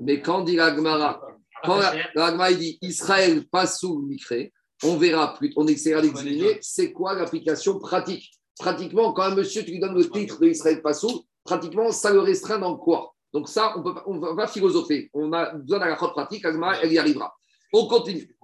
Mais 0.00 0.20
quand 0.20 0.42
dit 0.42 0.56
la 0.56 0.74
Gemara, 0.74 1.20
quand 1.64 1.76
la, 1.76 1.94
la 2.14 2.30
Gemara, 2.30 2.50
il 2.50 2.58
dit 2.58 2.78
Israël 2.82 3.46
passe 3.48 3.80
sous 3.80 4.00
le 4.00 4.06
micré, 4.06 4.52
on 4.82 4.96
verra 4.96 5.34
plus, 5.34 5.52
on 5.56 5.66
essaiera 5.66 6.00
d'examiner 6.00 6.58
c'est 6.60 6.92
quoi 6.92 7.14
l'application 7.14 7.78
pratique. 7.78 8.30
Pratiquement, 8.58 9.12
quand 9.12 9.22
un 9.22 9.34
monsieur, 9.34 9.64
tu 9.64 9.70
lui 9.72 9.80
donnes 9.80 9.96
le 9.96 10.08
titre 10.08 10.38
de 10.38 10.48
Israël 10.48 10.82
passe 10.82 11.00
sous, 11.00 11.24
pratiquement, 11.44 11.90
ça 11.92 12.12
le 12.12 12.20
restreint 12.20 12.58
dans 12.58 12.76
quoi? 12.76 13.14
Donc, 13.32 13.48
ça, 13.48 13.74
on 13.76 13.82
peut 13.82 13.94
on 14.06 14.18
va 14.18 14.34
pas 14.34 14.48
philosopher. 14.48 15.08
On 15.14 15.32
a 15.32 15.54
besoin 15.54 15.78
d'un 15.78 15.92
accord 15.92 16.12
pratique, 16.12 16.42
la 16.42 16.52
Gemara, 16.52 16.82
elle 16.82 16.92
y 16.92 16.98
arrivera. 16.98 17.32
On 17.72 17.86
continue. 17.86 18.36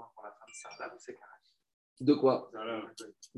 De 2.00 2.14
quoi? 2.14 2.50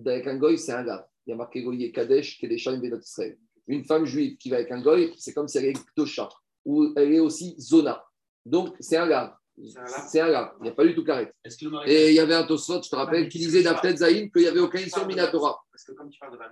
Avec 0.06 0.26
un 0.26 0.36
goy, 0.36 0.58
c'est 0.58 0.72
un 0.72 0.84
gars. 0.84 1.08
Il 1.26 1.30
y 1.30 1.32
a 1.32 1.36
marqué 1.36 1.62
goy 1.62 1.84
et 1.84 1.92
Kadesh, 1.92 2.38
Kedesha 2.38 2.72
et 2.72 2.78
Benot 2.78 3.00
Israël. 3.00 3.38
Une 3.66 3.84
femme 3.84 4.04
juive 4.04 4.36
qui 4.36 4.50
va 4.50 4.56
avec 4.56 4.70
un 4.70 4.80
goy, 4.80 5.14
c'est 5.16 5.32
comme 5.32 5.48
si 5.48 5.58
elle 5.58 5.66
est 5.66 5.78
Tosha, 5.94 6.28
ou 6.64 6.92
elle 6.96 7.14
est 7.14 7.20
aussi 7.20 7.54
Zona. 7.58 8.04
Donc, 8.44 8.76
c'est 8.80 8.96
un 8.96 9.08
gars. 9.08 9.38
C'est 10.08 10.20
un 10.20 10.30
gars. 10.30 10.54
Il 10.60 10.64
n'y 10.64 10.68
a 10.68 10.72
pas 10.72 10.84
du 10.84 10.94
tout 10.94 11.04
carré. 11.04 11.32
Et 11.86 12.08
il 12.10 12.14
y 12.14 12.20
avait 12.20 12.34
un 12.34 12.44
Tosfot, 12.44 12.82
je 12.82 12.88
te 12.88 12.96
rappelle, 12.96 13.28
qui 13.28 13.38
disait 13.38 13.62
d'Aftet 13.62 13.96
Zaïn 13.96 14.30
qu'il 14.30 14.42
n'y 14.42 14.48
avait 14.48 14.60
aucun 14.60 14.78
issue 14.78 15.04
Minatora. 15.06 15.60
Parce 15.70 15.84
que 15.84 15.92
comme 15.92 16.08
tu 16.10 16.18
parles 16.18 16.32
de 16.32 16.38
20 16.38 16.44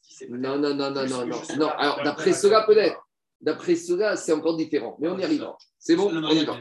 si 0.00 0.14
c'est 0.14 0.28
Non, 0.28 0.58
non, 0.58 0.74
non, 0.74 0.90
non, 0.90 1.06
non, 1.06 1.26
non. 1.26 1.40
Non. 1.58 1.68
Alors, 1.68 2.02
d'après 2.02 2.32
cela, 2.32 2.62
peut-être. 2.66 2.96
D'après 3.40 3.74
cela, 3.76 4.16
c'est 4.16 4.32
encore 4.32 4.56
différent. 4.56 4.96
Mais 5.00 5.08
on 5.08 5.18
y 5.18 5.24
arrivera. 5.24 5.56
C'est 5.78 5.96
bon, 5.96 6.10
on 6.12 6.30
y 6.30 6.44
va. 6.44 6.58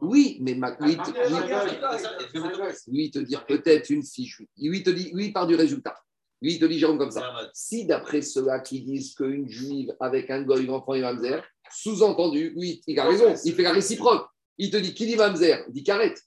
Oui, 0.00 0.38
mais 0.40 0.54
ma- 0.54 0.76
oui, 0.80 0.96
Ah, 0.98 1.04
t- 1.04 1.12
mariage, 1.30 1.70
oui, 1.74 1.80
mariage, 1.80 2.00
il 2.34 2.40
va 2.40 2.46
mettre 2.48 2.60
aux 2.60 2.64
fesses. 2.64 2.84
lui 2.88 3.10
te 3.10 3.18
dire 3.20 3.46
peut-être 3.46 3.90
une 3.90 4.02
fille. 4.02 4.26
juive. 4.26 4.48
Lui 4.60 4.78
il 4.78 4.82
te 4.82 4.90
dit, 4.90 5.10
lui 5.14 5.30
part 5.32 5.46
du 5.46 5.54
résultat. 5.54 5.94
Lui 6.40 6.54
il 6.54 6.58
te 6.58 6.64
dit 6.64 6.78
Jérôme 6.78 6.98
comme 6.98 7.12
ça. 7.12 7.20
Si 7.54 7.86
d'après 7.86 8.20
ceux-là 8.20 8.58
qui 8.60 8.80
disent 8.82 9.14
qu'une 9.14 9.48
juive 9.48 9.94
avec 10.00 10.28
un 10.30 10.42
goy 10.42 10.68
enfant 10.70 10.94
et 10.94 11.02
mamzer, 11.02 11.44
sous-entendu, 11.70 12.52
oui, 12.56 12.80
il 12.88 12.98
a 12.98 13.04
raison, 13.04 13.32
il 13.44 13.54
fait 13.54 13.62
la 13.62 13.72
réciproque. 13.72 14.26
Il 14.62 14.70
te 14.70 14.76
dit 14.76 14.94
qui 14.94 15.06
dit 15.06 15.16
mamzer, 15.16 15.64
dit 15.70 15.82
carrette. 15.82 16.20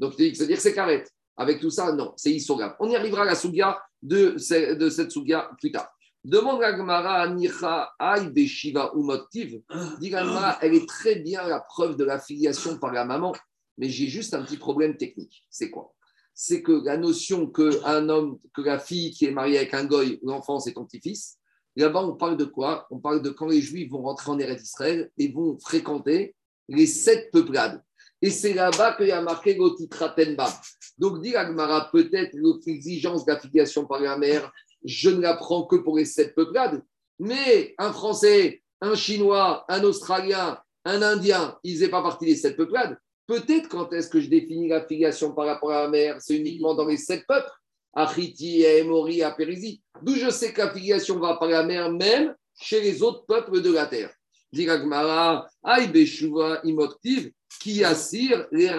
Donc 0.00 0.14
il 0.14 0.16
te 0.16 0.22
dit 0.22 0.30
que 0.32 0.36
ça 0.38 0.44
veut 0.44 0.48
dire 0.48 0.56
que 0.56 0.62
c'est 0.62 0.74
carrette. 0.74 1.10
Avec 1.36 1.60
tout 1.60 1.70
ça, 1.70 1.92
non, 1.92 2.14
c'est 2.16 2.32
Isogam. 2.32 2.74
On 2.80 2.88
y 2.88 2.96
arrivera 2.96 3.22
à 3.22 3.26
la 3.26 3.34
Souga 3.34 3.78
de, 4.02 4.38
ce- 4.38 4.74
de 4.74 4.88
cette 4.88 5.10
Souga 5.10 5.50
plus 5.60 5.70
tard. 5.70 5.90
Demande 6.24 6.60
la 6.62 6.74
Gemara 6.76 7.16
à 7.22 7.28
Nicha 7.28 7.90
Aï 7.98 8.30
Beshiva 8.30 8.94
ou 8.96 9.02
Motiv. 9.02 9.60
Dit 10.00 10.10
la 10.10 10.24
Gemara, 10.24 10.58
elle 10.62 10.74
est 10.74 10.88
très 10.88 11.16
bien 11.16 11.46
la 11.46 11.60
preuve 11.60 11.96
de 11.96 12.04
l'affiliation 12.04 12.78
par 12.78 12.92
la 12.92 13.04
maman, 13.04 13.34
mais 13.76 13.88
j'ai 13.90 14.06
juste 14.06 14.32
un 14.32 14.42
petit 14.42 14.56
problème 14.56 14.96
technique. 14.96 15.44
C'est 15.50 15.70
quoi? 15.70 15.92
C'est 16.32 16.62
que 16.62 16.72
la 16.84 16.96
notion 16.96 17.46
que 17.48 17.84
un 17.84 18.08
homme, 18.08 18.38
que 18.54 18.62
la 18.62 18.78
fille 18.78 19.10
qui 19.10 19.26
est 19.26 19.30
mariée 19.32 19.58
avec 19.58 19.74
un 19.74 19.84
goy, 19.84 20.18
l'enfant 20.22 20.58
c'est 20.60 20.72
ton 20.72 20.84
petit-fils, 20.86 21.36
là-bas 21.76 22.02
on 22.02 22.14
parle 22.16 22.36
de 22.38 22.44
quoi? 22.46 22.86
On 22.90 23.00
parle 23.00 23.20
de 23.20 23.30
quand 23.30 23.46
les 23.46 23.60
Juifs 23.60 23.90
vont 23.90 24.02
rentrer 24.02 24.30
en 24.30 24.38
Eretz 24.38 24.62
Israël 24.62 25.10
et 25.18 25.28
vont 25.30 25.58
fréquenter 25.58 26.34
les 26.68 26.86
sept 26.86 27.30
peuplades. 27.30 27.82
Et 28.22 28.30
c'est 28.30 28.54
là-bas 28.54 28.94
qu'il 28.94 29.08
y 29.08 29.12
a 29.12 29.20
marqué 29.20 29.54
Gotitratenbam. 29.54 30.50
Donc, 30.98 31.20
dit 31.20 31.36
Agmara, 31.36 31.90
peut-être 31.90 32.34
l'exigence 32.66 33.24
d'affiliation 33.24 33.84
par 33.84 34.00
la 34.00 34.16
mère, 34.16 34.50
je 34.84 35.10
ne 35.10 35.20
la 35.20 35.34
prends 35.34 35.64
que 35.64 35.76
pour 35.76 35.98
les 35.98 36.04
sept 36.04 36.34
peuplades. 36.34 36.82
Mais 37.18 37.74
un 37.78 37.92
Français, 37.92 38.62
un 38.80 38.94
Chinois, 38.94 39.64
un 39.68 39.82
Australien, 39.82 40.58
un 40.84 41.02
Indien, 41.02 41.58
ils 41.64 41.80
n'aient 41.80 41.88
pas 41.88 42.02
partie 42.02 42.26
des 42.26 42.36
sept 42.36 42.56
peuplades. 42.56 42.98
Peut-être 43.26 43.68
quand 43.68 43.92
est-ce 43.92 44.08
que 44.08 44.20
je 44.20 44.28
définis 44.28 44.68
l'affiliation 44.68 45.32
par 45.32 45.46
rapport 45.46 45.72
à 45.72 45.82
la 45.82 45.88
mère, 45.88 46.16
c'est 46.20 46.36
uniquement 46.36 46.74
dans 46.74 46.86
les 46.86 46.98
sept 46.98 47.26
peuples. 47.26 47.50
Achiti, 47.94 48.62
Emori, 48.62 49.22
Apérisie. 49.22 49.82
D'où 50.02 50.14
je 50.14 50.28
sais 50.28 50.52
que 50.52 50.60
l'affiliation 50.60 51.18
va 51.18 51.36
par 51.36 51.48
la 51.48 51.62
mère, 51.62 51.90
même 51.90 52.34
chez 52.60 52.80
les 52.80 53.02
autres 53.02 53.24
peuples 53.26 53.62
de 53.62 53.72
la 53.72 53.86
terre. 53.86 54.12
Dit 54.54 54.70
Agmara, 54.70 55.48
Aïe 55.64 55.88
Beshuva 55.88 56.60
Imoktiv, 56.62 57.32
qui 57.60 57.82
assire 57.82 58.46
les 58.52 58.70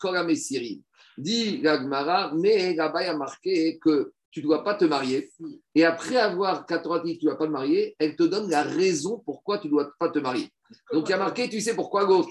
Koramessirim. 0.00 0.82
Dit 1.16 1.58
l'Agmara, 1.58 2.32
mais 2.34 2.74
là-bas, 2.74 3.08
a 3.08 3.16
marqué 3.16 3.78
que 3.78 4.12
tu 4.32 4.40
ne 4.40 4.46
dois 4.46 4.64
pas 4.64 4.74
te 4.74 4.84
marier. 4.84 5.30
Et 5.76 5.84
après 5.84 6.16
avoir, 6.16 6.66
quand 6.66 6.80
Torah 6.82 7.00
dit 7.00 7.14
que 7.14 7.20
tu 7.20 7.26
ne 7.26 7.30
dois 7.30 7.38
pas 7.38 7.46
te 7.46 7.52
marier, 7.52 7.94
elle 8.00 8.16
te 8.16 8.24
donne 8.24 8.50
la 8.50 8.64
raison 8.64 9.22
pourquoi 9.24 9.58
tu 9.58 9.68
ne 9.68 9.72
dois 9.72 9.92
pas 9.96 10.08
te 10.08 10.18
marier. 10.18 10.48
Donc 10.92 11.08
il 11.08 11.10
y 11.10 11.14
a 11.14 11.18
marqué, 11.18 11.48
tu 11.48 11.60
sais 11.60 11.76
pourquoi 11.76 12.04
go 12.04 12.26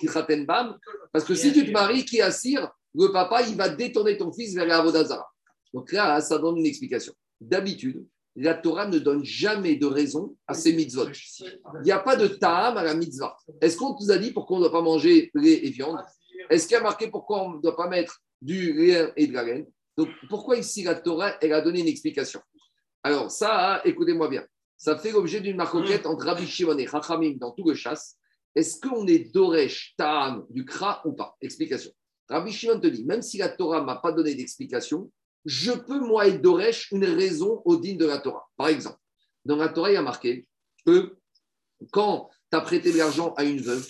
bam? 0.45 0.77
Parce 1.13 1.23
que 1.23 1.35
si 1.35 1.53
tu 1.53 1.65
te 1.65 1.71
maries, 1.71 2.03
qui 2.03 2.19
assire, 2.19 2.69
le 2.93 3.07
papa, 3.13 3.43
il 3.43 3.55
va 3.55 3.69
détourner 3.69 4.17
ton 4.17 4.33
fils 4.33 4.53
vers 4.53 4.65
la. 4.65 4.83
Donc 5.73 5.91
là, 5.93 6.19
ça 6.19 6.37
donne 6.37 6.57
une 6.57 6.65
explication. 6.65 7.13
D'habitude, 7.39 8.05
la 8.36 8.53
Torah 8.53 8.88
ne 8.88 8.99
donne 8.99 9.23
jamais 9.23 9.75
de 9.75 9.86
raison 9.86 10.36
à 10.47 10.53
ses 10.53 10.73
mitzvot. 10.73 11.07
Il 11.39 11.82
n'y 11.84 11.91
a 11.91 11.99
pas 11.99 12.15
de 12.15 12.27
ta'am 12.27 12.77
à 12.77 12.84
la 12.84 12.93
mitzvah. 12.93 13.36
Est-ce 13.59 13.77
qu'on 13.77 13.95
nous 13.99 14.11
a 14.11 14.17
dit 14.17 14.32
pourquoi 14.32 14.57
on 14.57 14.59
ne 14.59 14.65
doit 14.65 14.71
pas 14.71 14.82
manger 14.82 15.32
lait 15.34 15.65
et 15.65 15.69
viande? 15.69 15.99
Est-ce 16.49 16.67
qu'il 16.67 16.75
y 16.75 16.79
a 16.79 16.84
marqué 16.84 17.09
pourquoi 17.09 17.43
on 17.43 17.55
ne 17.55 17.61
doit 17.61 17.75
pas 17.75 17.89
mettre 17.89 18.21
du 18.41 18.73
lait 18.73 19.11
et 19.15 19.27
de 19.27 19.34
la 19.34 19.43
laine? 19.43 19.65
Donc 19.97 20.09
pourquoi 20.29 20.57
ici 20.57 20.84
la 20.84 20.95
Torah, 20.95 21.34
elle 21.41 21.53
a 21.53 21.61
donné 21.61 21.82
une 21.82 21.88
explication? 21.88 22.41
Alors 23.03 23.29
ça, 23.32 23.82
écoutez-moi 23.84 24.29
bien, 24.29 24.45
ça 24.77 24.97
fait 24.97 25.11
l'objet 25.11 25.41
d'une 25.41 25.57
marcoquette 25.57 26.05
entre 26.05 26.25
Rabbi 26.25 26.47
Shimon 26.47 26.77
et 26.77 26.88
Chachamim 26.88 27.36
dans 27.38 27.51
tout 27.51 27.67
le 27.67 27.75
chasse. 27.75 28.17
Est-ce 28.55 28.79
qu'on 28.79 29.05
est 29.07 29.34
Doresh 29.34 29.93
ta'am 29.97 30.45
du 30.49 30.65
Kra 30.65 31.01
ou 31.05 31.13
pas? 31.13 31.36
Explication. 31.41 31.91
Rabbi 32.29 32.51
Shimon 32.51 32.79
te 32.79 32.88
dit, 32.88 33.03
même 33.05 33.21
si 33.21 33.38
la 33.38 33.49
Torah 33.49 33.82
ne 33.82 33.86
m'a 33.86 33.97
pas 33.97 34.11
donné 34.11 34.36
d'explication, 34.36 35.11
je 35.45 35.71
peux, 35.71 35.99
moi, 35.99 36.27
être 36.27 36.41
Doresh 36.41 36.91
une 36.91 37.05
raison 37.05 37.61
au 37.65 37.77
digne 37.77 37.97
de 37.97 38.05
la 38.05 38.19
Torah. 38.19 38.47
Par 38.57 38.67
exemple, 38.67 38.99
dans 39.45 39.55
la 39.55 39.69
Torah, 39.69 39.91
il 39.91 39.95
y 39.95 39.97
a 39.97 40.01
marqué 40.01 40.47
que 40.85 41.17
quand 41.91 42.29
tu 42.51 42.57
as 42.57 42.61
prêté 42.61 42.91
de 42.91 42.97
l'argent 42.97 43.33
à 43.35 43.43
une 43.43 43.61
veuve 43.61 43.87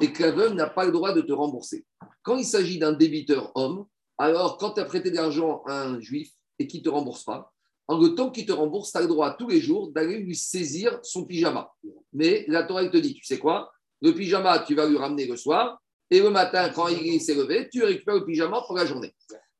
et 0.00 0.12
que 0.12 0.22
la 0.22 0.30
veuve 0.30 0.54
n'a 0.54 0.68
pas 0.68 0.84
le 0.84 0.92
droit 0.92 1.12
de 1.12 1.20
te 1.20 1.32
rembourser, 1.32 1.84
quand 2.22 2.36
il 2.36 2.44
s'agit 2.44 2.78
d'un 2.78 2.92
débiteur 2.92 3.52
homme, 3.54 3.86
alors 4.18 4.58
quand 4.58 4.72
tu 4.72 4.80
as 4.80 4.84
prêté 4.84 5.10
de 5.10 5.16
l'argent 5.16 5.62
à 5.66 5.82
un 5.82 6.00
juif 6.00 6.30
et 6.58 6.66
qu'il 6.66 6.80
ne 6.80 6.84
te 6.84 6.90
rembourse 6.90 7.24
pas, 7.24 7.52
en 7.88 7.98
le 7.98 8.14
temps 8.14 8.30
qu'il 8.30 8.46
te 8.46 8.52
rembourse, 8.52 8.92
tu 8.92 8.98
as 8.98 9.00
le 9.00 9.08
droit 9.08 9.34
tous 9.34 9.48
les 9.48 9.60
jours 9.60 9.90
d'aller 9.90 10.18
lui 10.18 10.36
saisir 10.36 11.00
son 11.02 11.24
pyjama. 11.24 11.72
Mais 12.12 12.44
la 12.46 12.62
Torah, 12.62 12.82
elle 12.82 12.90
te 12.90 12.98
dit, 12.98 13.14
tu 13.14 13.24
sais 13.24 13.38
quoi? 13.38 13.72
Le 14.00 14.14
pyjama, 14.14 14.60
tu 14.60 14.74
vas 14.74 14.86
lui 14.86 14.96
ramener 14.96 15.26
le 15.26 15.36
soir 15.36 15.80
et 16.10 16.20
le 16.20 16.30
matin, 16.30 16.68
quand 16.70 16.88
il 16.88 17.20
s'est 17.20 17.34
levé, 17.34 17.68
tu 17.70 17.82
récupères 17.82 18.16
le 18.16 18.24
pyjama 18.24 18.62
pour 18.66 18.76
la 18.76 18.84
journée. 18.84 19.14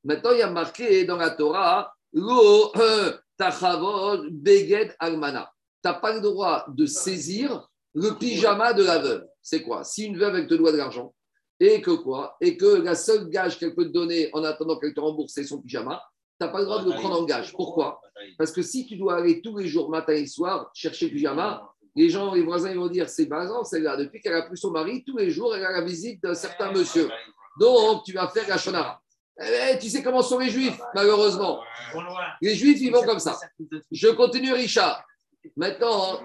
Maintenant, 0.05 0.33
il 0.33 0.39
y 0.39 0.43
a 0.43 0.51
marqué 0.51 1.05
dans 1.05 1.17
la 1.17 1.31
Torah, 1.31 1.93
Lo 2.13 2.73
tachavod 3.37 4.29
beged 4.31 4.95
almana. 4.99 5.53
Tu 5.83 5.89
n'as 5.89 5.95
pas 5.95 6.13
le 6.13 6.21
droit 6.21 6.65
de 6.69 6.87
saisir 6.87 7.69
le 7.95 8.11
pyjama 8.19 8.73
de 8.73 8.85
la 8.85 8.99
veuve. 8.99 9.27
C'est 9.43 9.63
quoi? 9.63 9.85
Si 9.85 10.07
une 10.07 10.19
veuve, 10.19 10.37
elle 10.37 10.47
te 10.47 10.55
doit 10.55 10.73
de 10.73 10.77
l'argent, 10.77 11.15
et 11.59 11.81
que 11.81 11.91
quoi? 11.91 12.37
Et 12.41 12.57
que 12.57 12.67
la 12.67 12.95
seule 12.95 13.29
gage 13.29 13.59
qu'elle 13.59 13.75
peut 13.75 13.85
te 13.85 13.93
donner 13.93 14.31
en 14.33 14.43
attendant 14.45 14.79
qu'elle 14.79 14.95
te 14.95 15.01
rembourse, 15.01 15.33
c'est 15.35 15.45
son 15.45 15.61
pyjama, 15.61 16.03
tu 16.39 16.47
n'as 16.47 16.53
pas 16.53 16.61
le 16.61 16.65
droit 16.65 16.83
de 16.83 16.91
le 16.91 16.97
prendre 16.97 17.21
en 17.21 17.25
gage. 17.25 17.53
Pourquoi? 17.53 18.01
Parce 18.39 18.53
que 18.53 18.63
si 18.63 18.87
tu 18.87 18.97
dois 18.97 19.17
aller 19.17 19.41
tous 19.43 19.57
les 19.59 19.69
jours, 19.69 19.91
matin 19.91 20.15
et 20.15 20.27
soir, 20.27 20.71
chercher 20.75 21.07
le 21.07 21.13
pyjama, 21.13 21.71
les 21.95 22.09
gens, 22.09 22.35
les 22.35 22.43
voisins, 22.43 22.71
ils 22.71 22.79
vont 22.79 22.89
dire 22.89 23.09
c'est 23.09 23.27
basant, 23.27 23.65
celle-là. 23.65 23.97
Depuis 23.97 24.21
qu'elle 24.21 24.35
a 24.35 24.43
plus 24.43 24.57
son 24.57 24.71
mari, 24.71 25.05
tous 25.05 25.17
les 25.17 25.31
jours, 25.31 25.55
elle 25.55 25.65
a 25.65 25.73
la 25.73 25.83
visite 25.83 26.23
d'un 26.23 26.35
certain 26.35 26.73
monsieur. 26.73 27.11
Donc, 27.59 28.05
tu 28.05 28.13
vas 28.13 28.29
faire 28.29 28.49
la 28.49 28.57
shonara. 28.57 29.01
Eh, 29.43 29.79
tu 29.79 29.89
sais 29.89 30.03
comment 30.03 30.23
sont 30.23 30.39
les 30.39 30.51
juifs, 30.51 30.79
malheureusement. 30.95 31.61
Les 32.43 32.55
juifs, 32.55 32.79
ils 32.81 32.93
vont 32.93 33.03
comme 33.05 33.19
ça. 33.19 33.39
Je 33.91 34.09
continue, 34.09 34.53
Richard. 34.53 35.03
Maintenant, 35.57 36.21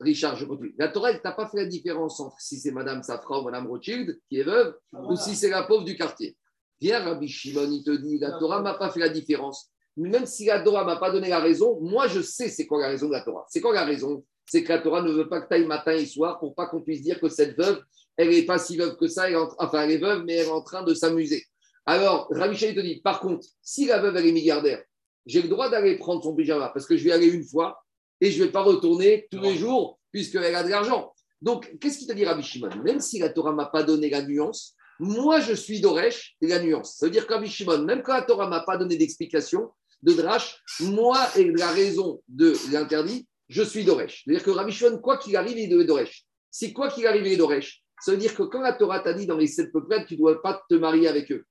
Richard, 0.00 0.36
je 0.36 0.44
continue. 0.46 0.74
La 0.78 0.88
Torah, 0.88 1.12
tu 1.12 1.20
n'as 1.22 1.32
pas 1.32 1.46
fait 1.48 1.58
la 1.58 1.66
différence 1.66 2.18
entre 2.20 2.40
si 2.40 2.58
c'est 2.58 2.70
Madame 2.70 3.02
Safra 3.02 3.40
ou 3.40 3.44
Madame 3.44 3.66
Rothschild 3.66 4.18
qui 4.28 4.40
est 4.40 4.44
veuve 4.44 4.74
ou 4.92 5.14
si 5.16 5.36
c'est 5.36 5.50
la 5.50 5.64
pauvre 5.64 5.84
du 5.84 5.96
quartier. 5.96 6.36
Viens, 6.80 7.00
Rabbi 7.04 7.28
Shimon, 7.28 7.70
il 7.70 7.84
te 7.84 7.90
dit 7.90 8.18
la 8.18 8.38
Torah 8.38 8.62
m'a 8.62 8.74
pas 8.74 8.90
fait 8.90 9.00
la 9.00 9.08
différence. 9.10 9.68
Mais 9.96 10.08
même 10.08 10.26
si 10.26 10.46
la 10.46 10.60
Torah 10.60 10.84
m'a 10.84 10.96
pas 10.96 11.10
donné 11.10 11.28
la 11.28 11.40
raison, 11.40 11.78
moi 11.80 12.06
je 12.08 12.20
sais 12.22 12.48
c'est 12.48 12.66
quoi 12.66 12.80
la 12.80 12.88
raison 12.88 13.08
de 13.08 13.12
la 13.12 13.20
Torah. 13.22 13.44
C'est 13.50 13.60
quoi 13.60 13.74
la 13.74 13.84
raison? 13.84 14.24
C'est 14.46 14.62
que 14.64 14.68
la 14.72 14.78
Torah 14.78 15.02
ne 15.02 15.10
veut 15.10 15.28
pas 15.28 15.42
que 15.42 15.48
tu 15.48 15.54
ailles 15.54 15.66
matin 15.66 15.92
et 15.92 16.06
soir 16.06 16.38
pour 16.38 16.54
pas 16.54 16.66
qu'on 16.66 16.80
puisse 16.80 17.02
dire 17.02 17.20
que 17.20 17.28
cette 17.28 17.56
veuve, 17.58 17.82
elle 18.16 18.30
n'est 18.30 18.44
pas 18.46 18.58
si 18.58 18.76
veuve 18.78 18.96
que 18.96 19.08
ça, 19.08 19.26
elle 19.28 19.34
est 19.34 19.36
en- 19.36 19.48
enfin 19.58 19.82
elle 19.82 19.90
est 19.90 19.98
veuve, 19.98 20.22
mais 20.24 20.36
elle 20.36 20.46
est 20.46 20.50
en 20.50 20.62
train 20.62 20.82
de 20.84 20.94
s'amuser. 20.94 21.44
Alors, 21.90 22.28
il 22.30 22.74
te 22.74 22.80
dit, 22.80 23.00
par 23.00 23.18
contre, 23.18 23.46
si 23.62 23.86
la 23.86 23.98
veuve 23.98 24.14
elle 24.18 24.26
est 24.26 24.32
milliardaire, 24.32 24.84
j'ai 25.24 25.40
le 25.40 25.48
droit 25.48 25.70
d'aller 25.70 25.96
prendre 25.96 26.22
son 26.22 26.34
pyjama 26.34 26.68
parce 26.68 26.84
que 26.84 26.98
je 26.98 27.04
vais 27.04 27.12
aller 27.12 27.28
une 27.28 27.44
fois 27.44 27.82
et 28.20 28.30
je 28.30 28.38
ne 28.40 28.44
vais 28.44 28.52
pas 28.52 28.60
retourner 28.60 29.26
tous 29.30 29.40
les 29.40 29.56
jours 29.56 29.98
puisqu'elle 30.12 30.54
a 30.54 30.62
de 30.62 30.68
l'argent. 30.68 31.14
Donc, 31.40 31.74
qu'est-ce 31.80 31.96
qu'il 31.96 32.06
te 32.06 32.12
dit, 32.12 32.26
Rabbi 32.26 32.42
Shimon? 32.42 32.68
Même 32.84 33.00
si 33.00 33.18
la 33.18 33.30
Torah 33.30 33.52
ne 33.52 33.56
m'a 33.56 33.64
pas 33.64 33.84
donné 33.84 34.10
la 34.10 34.20
nuance, 34.20 34.76
Moi, 35.00 35.40
je 35.40 35.54
suis 35.54 35.80
Doresh, 35.80 36.36
et 36.42 36.48
la 36.48 36.60
nuance. 36.60 36.96
Ça 36.96 37.06
veut 37.06 37.12
dire 37.12 37.26
qu'Abi 37.26 37.48
Shimon, 37.48 37.84
même 37.84 38.02
quand 38.02 38.14
la 38.14 38.22
Torah 38.22 38.46
ne 38.46 38.50
m'a 38.50 38.60
pas 38.60 38.76
donné 38.76 38.96
d'explication 38.96 39.70
de 40.02 40.12
Drash, 40.12 40.60
moi 40.80 41.26
et 41.36 41.50
la 41.52 41.70
raison 41.70 42.20
de 42.28 42.52
l'interdit, 42.72 43.26
je 43.48 43.62
suis 43.62 43.84
Doresh. 43.84 44.24
C'est-à-dire 44.24 44.44
que 44.44 44.50
Rabbi 44.50 44.72
Shimon, 44.72 44.98
quoi 44.98 45.16
qu'il 45.16 45.36
arrive, 45.36 45.56
il 45.56 45.72
est 45.72 45.84
Doresh. 45.84 46.24
Si 46.50 46.72
quoi 46.72 46.90
qu'il 46.90 47.06
arrive, 47.06 47.26
il 47.26 47.32
est 47.32 47.36
Doresh, 47.36 47.82
ça 48.00 48.12
veut 48.12 48.18
dire 48.18 48.34
que 48.34 48.42
quand 48.42 48.60
la 48.60 48.72
Torah 48.72 49.00
t'a 49.00 49.14
dit 49.14 49.26
dans 49.26 49.36
les 49.36 49.46
sept 49.46 49.72
peuples, 49.72 50.04
tu 50.06 50.14
ne 50.14 50.18
dois 50.18 50.42
pas 50.42 50.62
te 50.68 50.74
marier 50.74 51.08
avec 51.08 51.30
eux. 51.32 51.44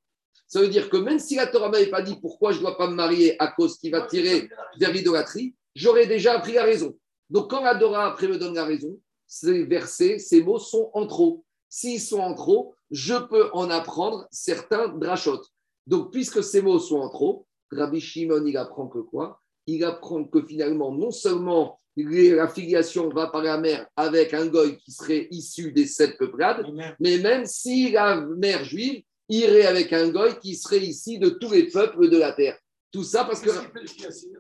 Ça 0.48 0.62
veut 0.62 0.70
dire 0.70 0.90
que 0.90 0.98
même 0.98 1.20
si 1.20 1.36
la 1.36 1.48
Torah 1.48 1.70
m'avait 1.70 1.90
pas 1.90 2.02
dit 2.02 2.16
pourquoi 2.22 2.52
je 2.52 2.58
ne 2.58 2.62
dois 2.62 2.78
pas 2.78 2.88
me 2.88 2.96
marier 2.96 3.36
à 3.42 3.48
cause 3.48 3.78
qui 3.78 3.90
va 3.90 4.02
tirer 4.02 4.50
vers 4.80 4.92
l'idolâtrie, 4.92 5.56
j'aurais 5.76 6.08
déjà 6.08 6.34
appris 6.34 6.54
la 6.54 6.64
raison. 6.64 6.98
Donc 7.30 7.50
quand 7.50 7.64
la 7.64 7.76
Torah 7.76 8.08
après 8.08 8.28
me 8.28 8.38
donne 8.38 8.56
la 8.56 8.66
raison, 8.66 9.00
ces 9.26 9.66
versets, 9.66 10.20
ces 10.20 10.42
mots 10.42 10.60
sont 10.60 10.90
en 10.94 11.06
trop. 11.06 11.44
S'ils 11.70 12.00
sont 12.00 12.20
en 12.20 12.34
trop, 12.34 12.76
je 12.92 13.16
peux 13.16 13.50
en 13.52 13.70
apprendre 13.70 14.26
certains 14.32 14.88
drachotes. 14.88 15.48
Donc 15.86 16.12
puisque 16.12 16.44
ces 16.44 16.62
mots 16.62 16.80
sont 16.80 17.00
en 17.00 17.10
trop, 17.10 17.46
Rabbi 17.72 18.00
Shimon, 18.00 18.46
il 18.46 18.56
apprend 18.56 18.88
que 18.88 19.00
quoi? 19.00 19.42
Il 19.66 19.84
apprend 19.84 20.24
que 20.24 20.42
finalement, 20.46 20.94
non 20.94 21.12
seulement 21.12 21.82
la 21.98 22.48
filiation 22.48 23.10
va 23.10 23.28
par 23.28 23.42
la 23.42 23.58
mère 23.58 23.88
avec 23.96 24.34
un 24.34 24.46
goy 24.46 24.78
qui 24.78 24.92
serait 24.92 25.28
issu 25.32 25.72
des 25.72 25.88
sept 25.88 26.18
peuplades, 26.18 26.66
mais 27.00 27.18
même 27.18 27.46
si 27.46 27.92
la 27.92 28.22
mère 28.22 28.64
juive 28.64 29.04
irait 29.30 29.66
avec 29.66 29.94
un 29.94 30.10
goy 30.10 30.40
qui 30.40 30.56
serait 30.56 30.80
ici 30.80 31.20
de 31.20 31.30
tous 31.30 31.52
les 31.52 31.68
peuples 31.70 32.10
de 32.10 32.18
la 32.18 32.34
terre. 32.34 32.58
Tout 32.92 33.04
ça 33.04 33.26
parce 33.26 33.42
que. 33.42 33.50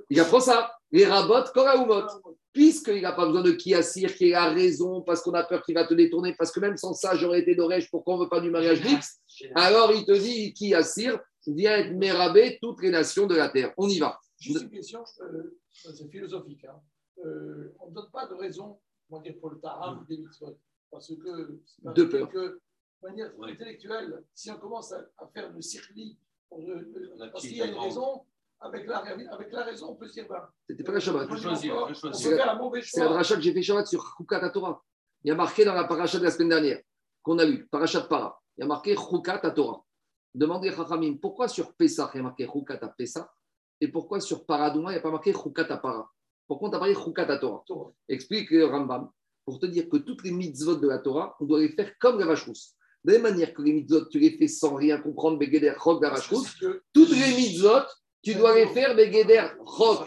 Il 0.10 0.20
apprend 0.20 0.40
ça. 0.40 0.72
Les 0.92 1.06
rabots, 1.06 1.52
Koraoumot. 1.54 2.08
Puisqu'il 2.54 3.02
n'a 3.02 3.12
pas 3.12 3.26
besoin 3.26 3.44
de 3.44 3.52
qui 3.52 3.76
assire, 3.76 4.16
qui 4.16 4.34
a 4.34 4.50
raison, 4.50 5.02
parce 5.02 5.22
qu'on 5.22 5.34
a 5.34 5.44
peur 5.44 5.62
qu'il 5.62 5.76
va 5.76 5.86
te 5.86 5.94
détourner, 5.94 6.34
parce 6.38 6.52
que 6.52 6.60
même 6.60 6.78
sans 6.78 6.94
ça, 6.94 7.16
j'aurais 7.16 7.42
été 7.42 7.54
d'Orège, 7.54 7.92
pourquoi 7.92 8.16
on 8.16 8.18
ne 8.18 8.24
veut 8.24 8.30
pas 8.30 8.40
du 8.40 8.50
mariage 8.50 8.84
mixte 8.84 9.22
Alors 9.54 9.92
il 9.92 10.06
te 10.06 10.14
dit 10.14 10.54
qui 10.54 10.74
assire, 10.74 11.20
vient 11.46 11.78
être 11.78 11.94
mérabé 11.94 12.58
toutes 12.62 12.82
les 12.82 12.90
nations 12.90 13.28
de 13.28 13.36
la 13.36 13.50
terre. 13.50 13.74
On 13.78 13.88
y 13.88 14.00
va. 14.00 14.20
Juste 14.40 14.64
une 14.64 14.70
question, 14.70 15.04
euh, 15.22 15.58
c'est 15.72 16.10
philosophique. 16.10 16.66
Hein. 16.66 16.80
Euh, 17.26 17.74
on 17.80 17.90
ne 17.90 17.96
donne 17.96 18.10
pas 18.12 18.28
de 18.28 18.36
raison 18.36 18.80
on 19.10 19.22
dire, 19.22 19.36
pour 19.40 19.52
le 19.52 19.60
Taham 19.60 20.06
des 20.08 20.18
mitzvot. 20.18 20.58
Parce 20.92 21.08
que, 21.08 21.60
de 21.84 22.04
peur. 22.04 22.30
que, 22.30 22.60
de 23.02 23.08
manière 23.08 23.32
intellectuelle, 23.42 24.24
si 24.34 24.52
on 24.52 24.58
commence 24.58 24.92
à, 24.92 25.00
à 25.18 25.28
faire 25.28 25.52
le 25.52 25.62
circuit, 25.62 26.18
pour 26.50 26.62
le, 26.62 26.80
le, 26.80 27.32
parce 27.32 27.44
qu'il 27.44 27.58
y 27.58 27.62
a 27.62 27.68
une 27.68 27.78
raison, 27.78 28.26
avec 28.60 28.88
la, 28.88 28.98
avec 28.98 29.52
la 29.52 29.64
raison, 29.64 29.92
on 29.92 29.96
peut 29.96 30.08
se 30.08 30.14
dire 30.14 30.28
ben, 30.28 30.48
C'était 30.68 30.84
pas 30.84 30.94
la 30.94 31.00
Shabbat. 31.00 31.30
C'est 32.14 33.00
la 33.00 33.08
dracha 33.08 33.36
que 33.36 33.42
j'ai 33.42 33.54
fait 33.54 33.62
Shabbat 33.62 33.88
sur 33.88 34.04
Chukat 34.18 34.50
Torah. 34.50 34.84
Il 35.24 35.30
y 35.30 35.32
a 35.32 35.36
marqué 35.36 35.66
dans 35.66 35.74
la 35.74 35.84
paracha 35.84 36.18
de 36.20 36.24
la 36.24 36.32
semaine 36.32 36.50
dernière 36.50 36.82
qu'on 37.22 37.38
a 37.40 37.46
lu, 37.46 37.68
paracha 37.68 38.02
de 38.02 38.08
Para. 38.08 38.42
Il 38.58 38.62
y 38.62 38.64
a 38.64 38.68
marqué 38.68 38.96
Chukat 38.96 39.40
Torah. 39.52 39.84
Demandez 40.34 40.72
Chachamim, 40.72 41.18
pourquoi 41.18 41.48
sur 41.48 41.76
Pessah 41.76 42.10
il 42.14 42.18
y 42.18 42.20
a 42.20 42.24
marqué 42.24 42.48
Chukat 42.48 42.80
Pessah 42.98 43.32
et 43.80 43.90
pourquoi 43.90 44.20
sur 44.20 44.46
Paradouma 44.46 44.92
il 44.92 44.94
n'y 44.94 45.00
a 45.00 45.02
pas 45.02 45.12
marqué 45.12 45.34
Chukat 45.34 45.66
Para? 45.78 46.10
Pourquoi 46.48 46.70
on 46.70 46.72
t'a 46.72 46.80
parlé 46.80 46.96
Chukat 46.96 47.38
Torah? 47.38 47.64
Torah. 47.68 47.92
Explique 48.08 48.52
euh, 48.54 48.68
Rambam 48.68 49.12
pour 49.46 49.60
te 49.60 49.66
dire 49.66 49.90
que 49.90 49.98
toutes 49.98 50.24
les 50.24 50.32
mitzvot 50.32 50.76
de 50.76 50.88
la 50.88 51.00
Torah, 51.00 51.36
on 51.40 51.46
doit 51.46 51.60
les 51.60 51.70
faire 51.70 51.98
comme 52.00 52.20
la 52.20 52.26
vache 52.26 52.46
rousse. 52.46 52.77
De 53.08 53.14
la 53.14 53.20
même 53.20 53.32
manière 53.32 53.54
que 53.54 53.62
les 53.62 53.72
mitzvot, 53.72 54.06
tu 54.12 54.20
les 54.20 54.32
fais 54.38 54.50
sans 54.50 54.76
rien 54.76 54.98
comprendre, 54.98 55.40
Begeder, 55.40 55.74
Chok, 55.82 56.04
la 56.04 56.10
que- 56.10 56.82
toutes 56.94 57.10
les 57.12 57.36
mitzvot, 57.38 57.84
tu 58.22 58.36
dois 58.36 58.54
les 58.54 58.68
faire 58.68 58.96
Begeder, 58.98 59.44
Chok. 59.66 60.00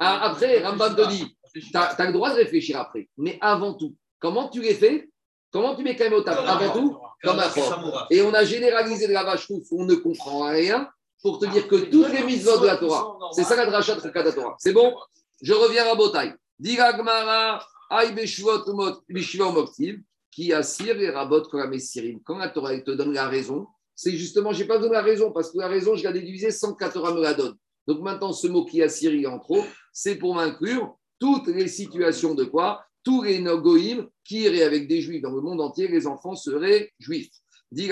Ah, 0.00 0.30
Après, 0.30 0.62
Rambam 0.66 0.96
te 0.96 1.08
dit, 1.08 1.36
tu 1.54 1.70
as, 1.74 1.96
le 2.06 2.12
droit 2.12 2.30
de 2.30 2.34
réfléchir 2.34 2.78
après. 2.80 3.08
Mais 3.16 3.38
avant 3.40 3.74
tout, 3.74 3.94
comment 4.18 4.48
tu 4.48 4.60
les 4.60 4.74
fais? 4.74 5.08
Comment 5.52 5.76
tu 5.76 5.84
mets 5.84 5.94
quand 5.96 6.04
même 6.04 6.14
au 6.14 6.22
table? 6.22 6.40
Avant 6.46 6.72
tout, 6.72 6.98
comme 7.22 7.38
un 7.38 7.48
chok. 7.48 7.72
Et 8.10 8.22
on 8.22 8.34
a 8.34 8.44
généralisé 8.44 9.06
de 9.06 9.12
la 9.12 9.22
vache 9.22 9.48
on 9.70 9.84
ne 9.84 9.94
comprend 9.94 10.48
rien 10.48 10.90
pour 11.22 11.38
te 11.38 11.46
dire 11.46 11.68
que 11.68 11.76
toutes 11.76 12.12
les 12.12 12.24
mitzvot 12.24 12.58
de 12.58 12.66
la 12.66 12.76
Torah, 12.76 13.16
c'est 13.32 13.44
ça 13.44 13.54
la 13.56 13.66
dracha 13.66 13.94
de 13.94 14.00
Chukat 14.00 14.32
Torah. 14.32 14.56
C'est 14.58 14.72
bon? 14.72 14.94
Je 15.40 15.54
reviens 15.54 15.86
à 15.90 15.94
Botaï. 15.94 16.34
Diragmara, 16.58 17.64
Umot- 17.90 19.00
Beshuva 19.08 19.50
Moktiv, 19.52 20.00
qui 20.30 20.52
assire 20.52 20.96
les 20.96 21.10
rabots 21.10 21.42
comme 21.42 21.68
Messirim. 21.70 22.20
Quand 22.24 22.38
la 22.38 22.48
Torah 22.48 22.78
te 22.80 22.90
donne 22.90 23.12
la 23.12 23.28
raison, 23.28 23.66
c'est 23.94 24.12
justement, 24.12 24.52
je 24.52 24.62
n'ai 24.62 24.68
pas 24.68 24.76
besoin 24.76 24.90
de 24.90 24.94
la 24.94 25.02
raison, 25.02 25.32
parce 25.32 25.50
que 25.50 25.58
la 25.58 25.68
raison, 25.68 25.96
je 25.96 26.04
la 26.04 26.12
déduisais 26.12 26.50
sans 26.50 26.74
que 26.74 26.84
la 26.84 26.90
Torah 26.90 27.12
me 27.12 27.20
la 27.20 27.34
donne. 27.34 27.56
Donc 27.86 28.00
maintenant, 28.00 28.32
ce 28.32 28.46
mot 28.46 28.64
qui 28.64 28.82
assire, 28.82 29.32
en 29.32 29.38
trop, 29.38 29.64
c'est 29.92 30.16
pour 30.16 30.34
m'inclure 30.34 30.96
toutes 31.18 31.48
les 31.48 31.68
situations 31.68 32.34
de 32.34 32.44
quoi? 32.44 32.84
Tous 33.02 33.22
les 33.22 33.40
Nogoïm 33.40 34.06
qui 34.24 34.42
iraient 34.42 34.62
avec 34.62 34.86
des 34.86 35.00
juifs 35.00 35.22
dans 35.22 35.32
le 35.32 35.40
monde 35.40 35.60
entier, 35.60 35.88
les 35.88 36.06
enfants 36.06 36.36
seraient 36.36 36.92
juifs. 36.98 37.30
Et 37.76 37.90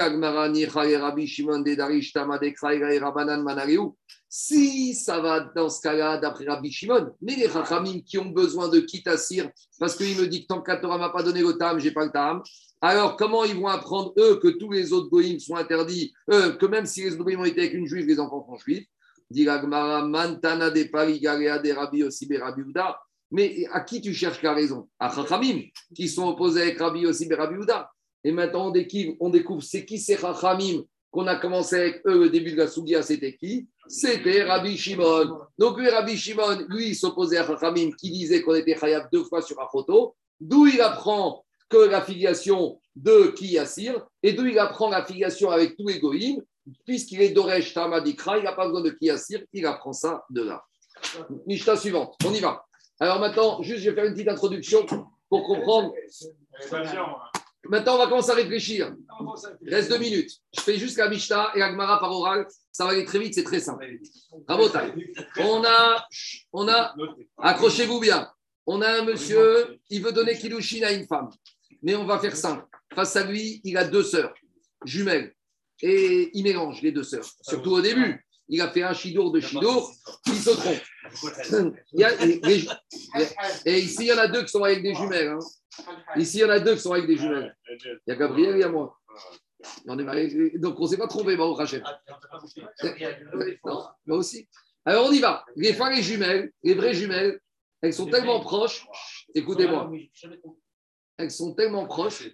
et. 2.89 3.81
Si 4.29 4.95
ça 4.95 5.21
va 5.21 5.41
dans 5.41 5.69
ce 5.69 5.81
cas-là, 5.81 6.19
d'après 6.19 6.47
Rabbi 6.47 6.71
Shimon, 6.71 7.13
mais 7.23 7.37
les 7.37 7.49
Chachamim 7.49 8.01
qui 8.01 8.19
ont 8.19 8.31
besoin 8.31 8.69
de 8.69 8.81
Kitassir, 8.81 9.49
parce 9.79 9.97
qu'il 9.97 10.19
me 10.19 10.27
dit 10.27 10.43
que 10.43 10.47
tant 10.49 10.63
que 10.63 10.81
Torah 10.81 10.99
m'a 10.99 11.11
pas 11.11 11.23
donné 11.23 11.43
le 11.43 11.53
tam, 11.53 11.79
j'ai 11.79 11.93
pas 11.93 12.05
le 12.05 12.11
tam, 12.11 12.43
alors 12.81 13.17
comment 13.17 13.45
ils 13.45 13.55
vont 13.57 13.69
apprendre, 13.69 14.13
eux, 14.19 14.39
que 14.43 14.49
tous 14.49 14.73
les 14.73 14.93
autres 14.93 15.09
goïms 15.09 15.41
sont 15.41 15.57
interdits, 15.57 16.13
euh, 16.31 16.53
que 16.53 16.67
même 16.67 16.87
si 16.87 17.03
les 17.03 17.15
autres 17.15 17.25
goïms 17.25 17.41
ont 17.41 17.45
été 17.45 17.61
avec 17.61 17.75
une 17.75 17.87
juive, 17.87 18.07
les 18.07 18.19
enfants 18.19 18.45
sont 18.47 18.59
juifs? 18.59 18.87
Dit 19.31 19.47
Mantana 19.47 20.71
de 20.71 20.83
de 20.83 21.73
Rabbi 21.73 22.01
ben 22.29 22.43
Rabbi 22.43 22.61
Uda. 22.63 22.99
Mais 23.31 23.67
à 23.73 23.81
qui 23.81 24.01
tu 24.01 24.15
cherches 24.15 24.43
la 24.43 24.55
raison? 24.55 24.89
À 24.99 25.13
Chachamim, 25.13 25.63
qui 25.95 26.09
sont 26.09 26.29
opposés 26.29 26.63
avec 26.63 26.79
Rabbi 26.79 27.01
Yossi 27.01 27.29
Uda. 27.29 27.91
Et 28.27 28.33
maintenant, 28.33 28.73
on 29.21 29.31
découvre, 29.31 29.63
c'est 29.63 29.85
qui 29.85 30.01
ces 30.01 30.17
Chachamim 30.19 30.83
qu'on 31.13 31.29
a 31.29 31.37
commencé 31.37 31.77
avec 31.77 32.03
eux 32.09 32.25
au 32.25 32.29
début 32.29 32.51
de 32.51 32.57
la 32.57 32.67
Sougia, 32.67 33.01
c'était 33.01 33.37
qui? 33.37 33.69
C'était 33.87 34.43
Rabbi 34.43 34.77
Shimon. 34.77 35.39
Donc 35.57 35.79
lui, 35.79 35.89
Rabbi 35.89 36.17
Shimon, 36.17 36.67
lui, 36.69 36.89
il 36.89 36.95
s'opposait 36.97 37.39
à 37.39 37.47
Chachamim 37.47 37.93
qui 37.93 38.11
disait 38.11 38.43
qu'on 38.43 38.57
était 38.57 38.75
Khayab 38.75 39.09
deux 39.13 39.23
fois 39.23 39.43
sur 39.43 39.61
la 39.61 39.69
photo. 39.69 40.17
D'où 40.41 40.67
il 40.67 40.81
apprend 40.81 41.45
que 41.69 41.77
la 41.77 42.03
filiation 42.03 42.81
de 42.97 43.29
qui 43.29 43.57
Assir, 43.59 44.05
et 44.25 44.33
d'où 44.33 44.45
il 44.45 44.59
apprend 44.59 44.91
la 44.91 45.05
filiation 45.05 45.51
avec 45.53 45.77
tous 45.77 45.87
les 45.87 46.01
goïms, 46.01 46.43
puisqu'il 46.85 47.23
est 47.23 47.29
Doresh 47.29 47.75
Tamadikra, 47.75 48.39
il 48.39 48.45
n'a 48.45 48.55
pas 48.55 48.67
besoin 48.67 48.83
de 48.83 48.91
qui 48.91 49.09
Assir, 49.09 49.41
il 49.53 49.65
apprend 49.67 49.93
ça 49.93 50.25
de 50.31 50.43
là. 50.43 50.65
Mishnah 51.47 51.77
suivante, 51.77 52.17
on 52.27 52.35
y 52.35 52.41
va. 52.41 52.65
Alors 52.99 53.21
maintenant, 53.21 53.63
juste, 53.63 53.85
je 53.85 53.91
vais 53.91 53.95
faire 53.95 54.05
une 54.07 54.15
petite 54.15 54.29
introduction 54.29 54.85
pour 55.29 55.45
comprendre. 55.45 55.95
Maintenant, 57.69 57.95
on 57.95 57.99
va 57.99 58.07
commencer 58.07 58.31
à 58.31 58.35
réfléchir. 58.35 58.95
Reste 59.67 59.91
deux 59.91 59.99
minutes. 59.99 60.31
Je 60.55 60.61
fais 60.61 60.79
juste 60.79 60.99
la 60.99 61.07
et 61.07 61.59
la 61.59 61.71
Gemara 61.71 61.99
par 61.99 62.13
oral. 62.13 62.47
Ça 62.73 62.85
va 62.85 62.91
aller 62.91 63.05
très 63.05 63.19
vite, 63.19 63.35
c'est 63.35 63.45
très 63.45 63.61
simple. 63.61 63.87
Rabotai. 64.47 64.93
On 65.41 65.65
a, 65.65 66.07
on 66.53 66.69
a, 66.69 66.95
accrochez-vous 67.39 68.01
bien. 68.01 68.31
On 68.67 68.83
a 68.83 69.01
un 69.01 69.05
monsieur, 69.05 69.79
il 69.91 70.03
veut 70.03 70.13
donner 70.13 70.37
Kiddushin 70.37 70.83
à 70.83 70.93
une 70.93 71.07
femme. 71.07 71.31
Mais 71.83 71.95
on 71.95 72.05
va 72.05 72.19
faire 72.19 72.37
simple. 72.37 72.65
Face 72.95 73.17
à 73.17 73.25
lui, 73.25 73.61
il 73.65 73.77
a 73.77 73.85
deux 73.85 74.03
sœurs, 74.03 74.35
jumelles. 74.85 75.35
Et 75.83 76.31
il 76.33 76.43
mélange 76.43 76.83
les 76.83 76.93
deux 76.93 77.03
sœurs. 77.03 77.29
Surtout 77.43 77.73
au 77.73 77.81
début. 77.81 78.26
Il 78.49 78.61
a 78.61 78.71
fait 78.71 78.83
un 78.83 78.93
chidour 78.95 79.33
de 79.33 79.41
chidour, 79.41 79.93
il 80.27 80.35
se 80.35 80.51
trompe. 80.51 81.75
Il 81.93 82.01
y 82.01 82.05
a- 82.05 82.23
et, 82.25 82.41
les- 82.45 82.67
et 83.67 83.79
ici, 83.81 84.03
il 84.03 84.07
y 84.07 84.13
en 84.13 84.19
a 84.19 84.29
deux 84.29 84.43
qui 84.43 84.49
sont 84.51 84.63
avec 84.63 84.83
des 84.83 84.95
jumelles. 84.95 85.29
hein. 85.29 85.39
Ici, 86.17 86.39
il 86.39 86.41
y 86.41 86.45
en 86.45 86.51
a 86.51 86.59
deux 86.61 86.75
qui 86.75 86.81
sont 86.81 86.93
avec 86.93 87.07
des 87.07 87.17
jumelles. 87.17 87.57
Il 87.71 87.99
y 88.09 88.11
a 88.13 88.17
Gabriel 88.17 88.55
et 88.55 88.59
il 88.59 88.61
y 88.61 88.65
a 88.65 88.69
moi. 88.69 88.97
On 89.87 89.99
est 89.99 90.03
mariés. 90.05 90.59
Donc, 90.59 90.79
on 90.79 90.85
ne 90.85 90.89
s'est 90.89 90.97
pas 90.97 91.07
trompé, 91.09 91.37
Baruch 91.37 91.61
Hashem. 91.61 91.83
Non, 93.65 93.85
moi 94.07 94.19
aussi. 94.19 94.49
Alors, 94.85 95.07
on 95.07 95.13
y 95.13 95.19
va. 95.21 95.45
Les 95.57 95.73
femmes 95.73 95.93
et 95.95 96.03
jumelles, 96.03 96.53
les 96.63 96.75
vraies 96.75 96.95
jumelles, 96.95 97.41
elles 97.83 97.93
sont 97.95 98.07
tellement 98.07 98.41
proches. 98.41 98.87
Écoutez-moi. 99.35 99.91
Elles 101.19 101.31
sont 101.31 101.55
tellement 101.55 101.87
proches. 101.87 102.29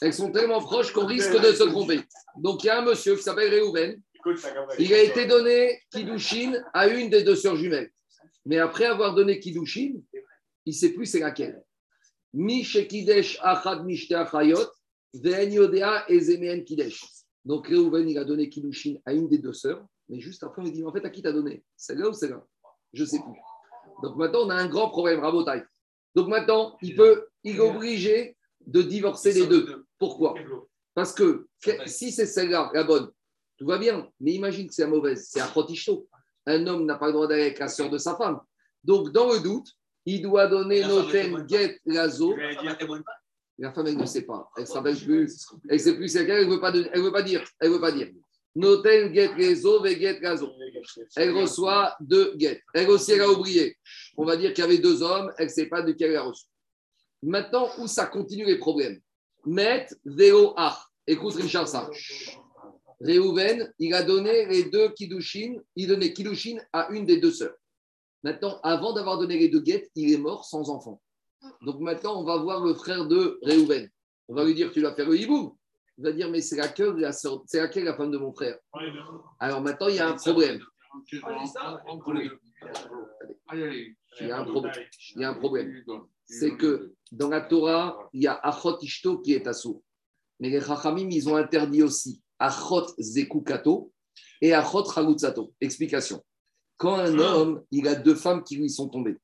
Elles 0.00 0.14
sont 0.14 0.30
tellement 0.30 0.60
proches 0.60 0.92
qu'on 0.92 1.06
risque 1.06 1.40
de 1.40 1.52
se 1.52 1.64
tromper. 1.64 2.00
Donc, 2.36 2.62
il 2.62 2.68
y 2.68 2.70
a 2.70 2.80
un 2.80 2.84
monsieur 2.84 3.16
qui 3.16 3.22
s'appelle 3.22 3.50
Réhouven. 3.50 4.00
Il 4.78 4.94
a 4.94 5.02
été 5.02 5.26
donné 5.26 5.80
Kiddushin 5.90 6.62
à 6.72 6.86
une 6.88 7.10
des 7.10 7.24
deux 7.24 7.36
sœurs 7.36 7.56
jumelles. 7.56 7.90
Mais 8.46 8.58
après 8.58 8.84
avoir 8.84 9.14
donné 9.14 9.40
Kiddushin, 9.40 9.94
il 10.66 10.70
ne 10.70 10.72
sait 10.72 10.90
plus 10.90 11.06
c'est 11.06 11.20
laquelle. 11.20 11.62
Achad 13.42 13.86
kidesh. 16.64 17.04
Donc 17.44 17.68
Réhouven, 17.68 18.08
il 18.08 18.18
a 18.18 18.24
donné 18.24 18.48
Kiddushin 18.48 18.96
à 19.04 19.12
une 19.12 19.28
des 19.28 19.38
deux 19.38 19.52
sœurs, 19.52 19.84
mais 20.08 20.20
juste 20.20 20.42
après, 20.42 20.62
on 20.62 20.64
lui 20.64 20.72
dit, 20.72 20.84
en 20.84 20.92
fait, 20.92 21.04
à 21.04 21.10
qui 21.10 21.22
t'as 21.22 21.32
donné? 21.32 21.64
Celle-là 21.76 22.08
ou 22.08 22.12
celle-là 22.12 22.44
Je 22.92 23.02
ne 23.02 23.08
sais 23.08 23.18
plus. 23.18 23.40
Donc 24.02 24.16
maintenant, 24.16 24.40
on 24.46 24.50
a 24.50 24.54
un 24.56 24.66
grand 24.68 24.90
problème, 24.90 25.20
Rabotai. 25.20 25.62
Donc 26.14 26.28
maintenant, 26.28 26.76
il, 26.82 26.94
peut, 26.96 27.26
il 27.42 27.56
est 27.56 27.60
obligé 27.76 28.36
de 28.66 28.82
divorcer 28.82 29.32
les 29.32 29.46
deux. 29.46 29.84
Pourquoi 29.98 30.34
Parce 30.94 31.12
que 31.12 31.46
si 31.86 32.12
c'est 32.12 32.26
celle-là, 32.26 32.70
la 32.74 32.84
bonne, 32.84 33.10
tout 33.56 33.66
va 33.66 33.78
bien. 33.78 34.08
Mais 34.20 34.32
imagine 34.32 34.68
que 34.68 34.74
c'est 34.74 34.82
la 34.82 34.88
mauvaise, 34.88 35.26
c'est 35.30 35.40
un 35.40 35.46
protishto. 35.46 36.06
Un 36.46 36.66
homme 36.66 36.84
n'a 36.84 36.96
pas 36.96 37.06
le 37.06 37.12
droit 37.12 37.26
d'aller 37.26 37.42
avec 37.42 37.58
la 37.58 37.68
sœur 37.68 37.88
de 37.90 37.98
sa 37.98 38.16
femme. 38.16 38.40
Donc, 38.82 39.10
dans 39.12 39.32
le 39.32 39.40
doute, 39.40 39.68
il 40.06 40.20
doit 40.22 40.46
donner 40.46 40.82
noten 40.88 41.48
get 41.48 41.80
lazo. 41.86 42.34
La 43.58 43.72
femme, 43.72 43.86
elle 43.86 43.96
ne 43.96 44.04
sait 44.06 44.22
pas. 44.22 44.50
Elle 44.56 44.64
ne 44.64 44.68
rappelle 44.74 44.96
plus. 44.96 45.46
Elle 45.68 45.76
ne 45.76 45.82
sait 45.82 45.96
plus 45.96 46.08
c'est 46.08 46.20
laquelle. 46.20 46.38
Elle 46.42 46.48
ne 46.48 46.52
veut, 46.54 46.60
pas 46.60 46.72
de- 46.72 46.88
elle 46.92 47.00
veut 47.02 47.12
pas 47.12 47.22
dire. 47.22 47.42
Elle 47.60 47.70
veut 47.70 47.80
pas 47.80 47.92
dire. 47.92 48.08
Noten 48.56 49.12
get 49.12 49.32
rezo 49.36 49.82
ve 49.82 49.98
get 49.98 50.20
gazo. 50.20 50.52
Elle 51.16 51.32
reçoit 51.32 51.96
deux 52.00 52.34
get. 52.38 52.62
Elle 52.72 52.88
aussi, 52.90 53.12
elle 53.12 53.22
a 53.22 53.30
oublié. 53.30 53.76
On 54.16 54.24
va 54.24 54.36
dire 54.36 54.54
qu'il 54.54 54.62
y 54.62 54.66
avait 54.66 54.78
deux 54.78 55.02
hommes. 55.02 55.32
Elle 55.38 55.46
ne 55.46 55.52
sait 55.52 55.66
pas 55.66 55.82
de 55.82 55.92
quel 55.92 56.10
elle 56.10 56.16
a 56.16 56.22
reçu. 56.22 56.46
Maintenant, 57.22 57.68
où 57.78 57.86
ça 57.86 58.06
continue 58.06 58.44
les 58.44 58.58
problèmes? 58.58 59.00
Met 59.44 59.86
veo 60.04 60.54
ach. 60.56 60.76
Écoute, 61.06 61.34
Richard, 61.34 61.68
ça. 61.68 61.90
Réhouven, 63.00 63.72
il 63.78 63.92
a 63.92 64.02
donné 64.02 64.46
les 64.46 64.64
deux 64.64 64.90
kiddushin. 64.90 65.56
Il 65.74 65.88
donnait 65.88 66.12
kiddushin 66.12 66.58
à 66.72 66.88
une 66.90 67.04
des 67.04 67.18
deux 67.18 67.32
sœurs. 67.32 67.56
Maintenant, 68.22 68.58
avant 68.62 68.92
d'avoir 68.92 69.18
donné 69.18 69.38
les 69.38 69.48
deux 69.48 69.60
guettes, 69.60 69.90
il 69.94 70.12
est 70.12 70.18
mort 70.18 70.44
sans 70.44 70.70
enfant. 70.70 71.00
Donc 71.60 71.80
maintenant, 71.80 72.20
on 72.20 72.24
va 72.24 72.38
voir 72.38 72.64
le 72.64 72.74
frère 72.74 73.06
de 73.06 73.38
Réhouven. 73.42 73.90
On 74.28 74.34
va 74.34 74.44
lui 74.44 74.54
dire, 74.54 74.72
tu 74.72 74.80
vas 74.80 74.94
faire 74.94 75.08
le 75.08 75.18
hiboum. 75.18 75.54
Il 75.98 76.04
va 76.04 76.12
dire, 76.12 76.30
mais 76.30 76.40
c'est 76.40 76.56
laquelle 76.56 76.94
la, 76.96 77.12
sœur- 77.12 77.42
c'est 77.46 77.58
laquelle 77.60 77.84
la 77.84 77.94
femme 77.96 78.10
de 78.10 78.18
mon 78.18 78.32
frère? 78.32 78.58
Alors 79.38 79.60
maintenant, 79.60 79.88
il 79.88 79.96
y 79.96 80.00
a 80.00 80.08
un 80.08 80.14
problème. 80.14 80.60
Il 84.20 84.26
y 84.26 84.30
a 84.30 84.38
un 84.38 84.44
problème. 84.44 84.72
Il 85.14 85.20
y 85.20 85.24
a 85.24 85.30
un 85.30 85.34
problème. 85.34 85.84
C'est 86.26 86.56
que 86.56 86.94
dans 87.12 87.28
la 87.28 87.40
Torah, 87.42 88.08
il 88.12 88.22
y 88.22 88.26
a 88.26 88.34
Achot 88.34 88.78
Ishto 88.80 89.18
qui 89.18 89.34
est 89.34 89.46
assourd. 89.46 89.82
Mais 90.40 90.50
les 90.50 90.60
Chachamim, 90.60 91.08
ils 91.10 91.28
ont 91.28 91.36
interdit 91.36 91.82
aussi 91.82 92.20
Achot 92.38 92.86
Zekukato 92.98 93.92
et 94.40 94.52
Achot 94.52 94.84
Chalutzato. 94.90 95.52
Explication. 95.60 96.24
Quand 96.76 96.96
un 96.96 97.18
homme, 97.18 97.62
il 97.70 97.86
a 97.86 97.94
deux 97.94 98.16
femmes 98.16 98.42
qui 98.42 98.56
lui 98.56 98.68
sont 98.68 98.88
tombées 98.88 99.16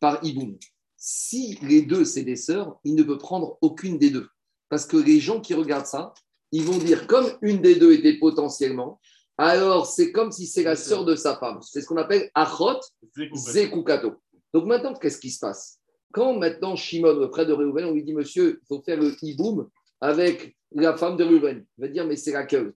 par 0.00 0.24
Iboum, 0.24 0.56
si 0.96 1.58
les 1.62 1.82
deux, 1.82 2.04
c'est 2.04 2.22
des 2.22 2.36
sœurs, 2.36 2.78
il 2.84 2.94
ne 2.94 3.02
peut 3.02 3.18
prendre 3.18 3.58
aucune 3.60 3.98
des 3.98 4.10
deux. 4.10 4.28
Parce 4.72 4.86
que 4.86 4.96
les 4.96 5.20
gens 5.20 5.38
qui 5.38 5.52
regardent 5.52 5.84
ça, 5.84 6.14
ils 6.50 6.62
vont 6.62 6.78
dire, 6.78 7.06
comme 7.06 7.26
une 7.42 7.60
des 7.60 7.74
deux 7.74 7.92
était 7.92 8.18
potentiellement, 8.18 9.02
alors 9.36 9.84
c'est 9.84 10.12
comme 10.12 10.32
si 10.32 10.46
c'est 10.46 10.62
la 10.62 10.76
sœur 10.76 11.04
de 11.04 11.14
sa 11.14 11.36
femme. 11.36 11.58
C'est 11.60 11.82
ce 11.82 11.86
qu'on 11.86 11.98
appelle 11.98 12.30
Achot 12.34 12.80
Zekukato. 13.34 14.14
Donc 14.54 14.64
maintenant, 14.64 14.94
qu'est-ce 14.94 15.18
qui 15.18 15.30
se 15.30 15.40
passe? 15.40 15.78
Quand 16.10 16.38
maintenant 16.38 16.74
Shimon, 16.74 17.28
frère 17.30 17.44
de 17.44 17.52
Réhouven, 17.52 17.84
on 17.84 17.92
lui 17.92 18.02
dit, 18.02 18.14
monsieur, 18.14 18.60
il 18.62 18.66
faut 18.66 18.82
faire 18.82 18.98
le 18.98 19.14
hiboum 19.20 19.68
avec 20.00 20.56
la 20.74 20.96
femme 20.96 21.18
de 21.18 21.24
Réhouven. 21.24 21.66
Il 21.76 21.80
va 21.82 21.88
dire, 21.88 22.06
mais 22.06 22.16
c'est 22.16 22.32
laquelle 22.32 22.72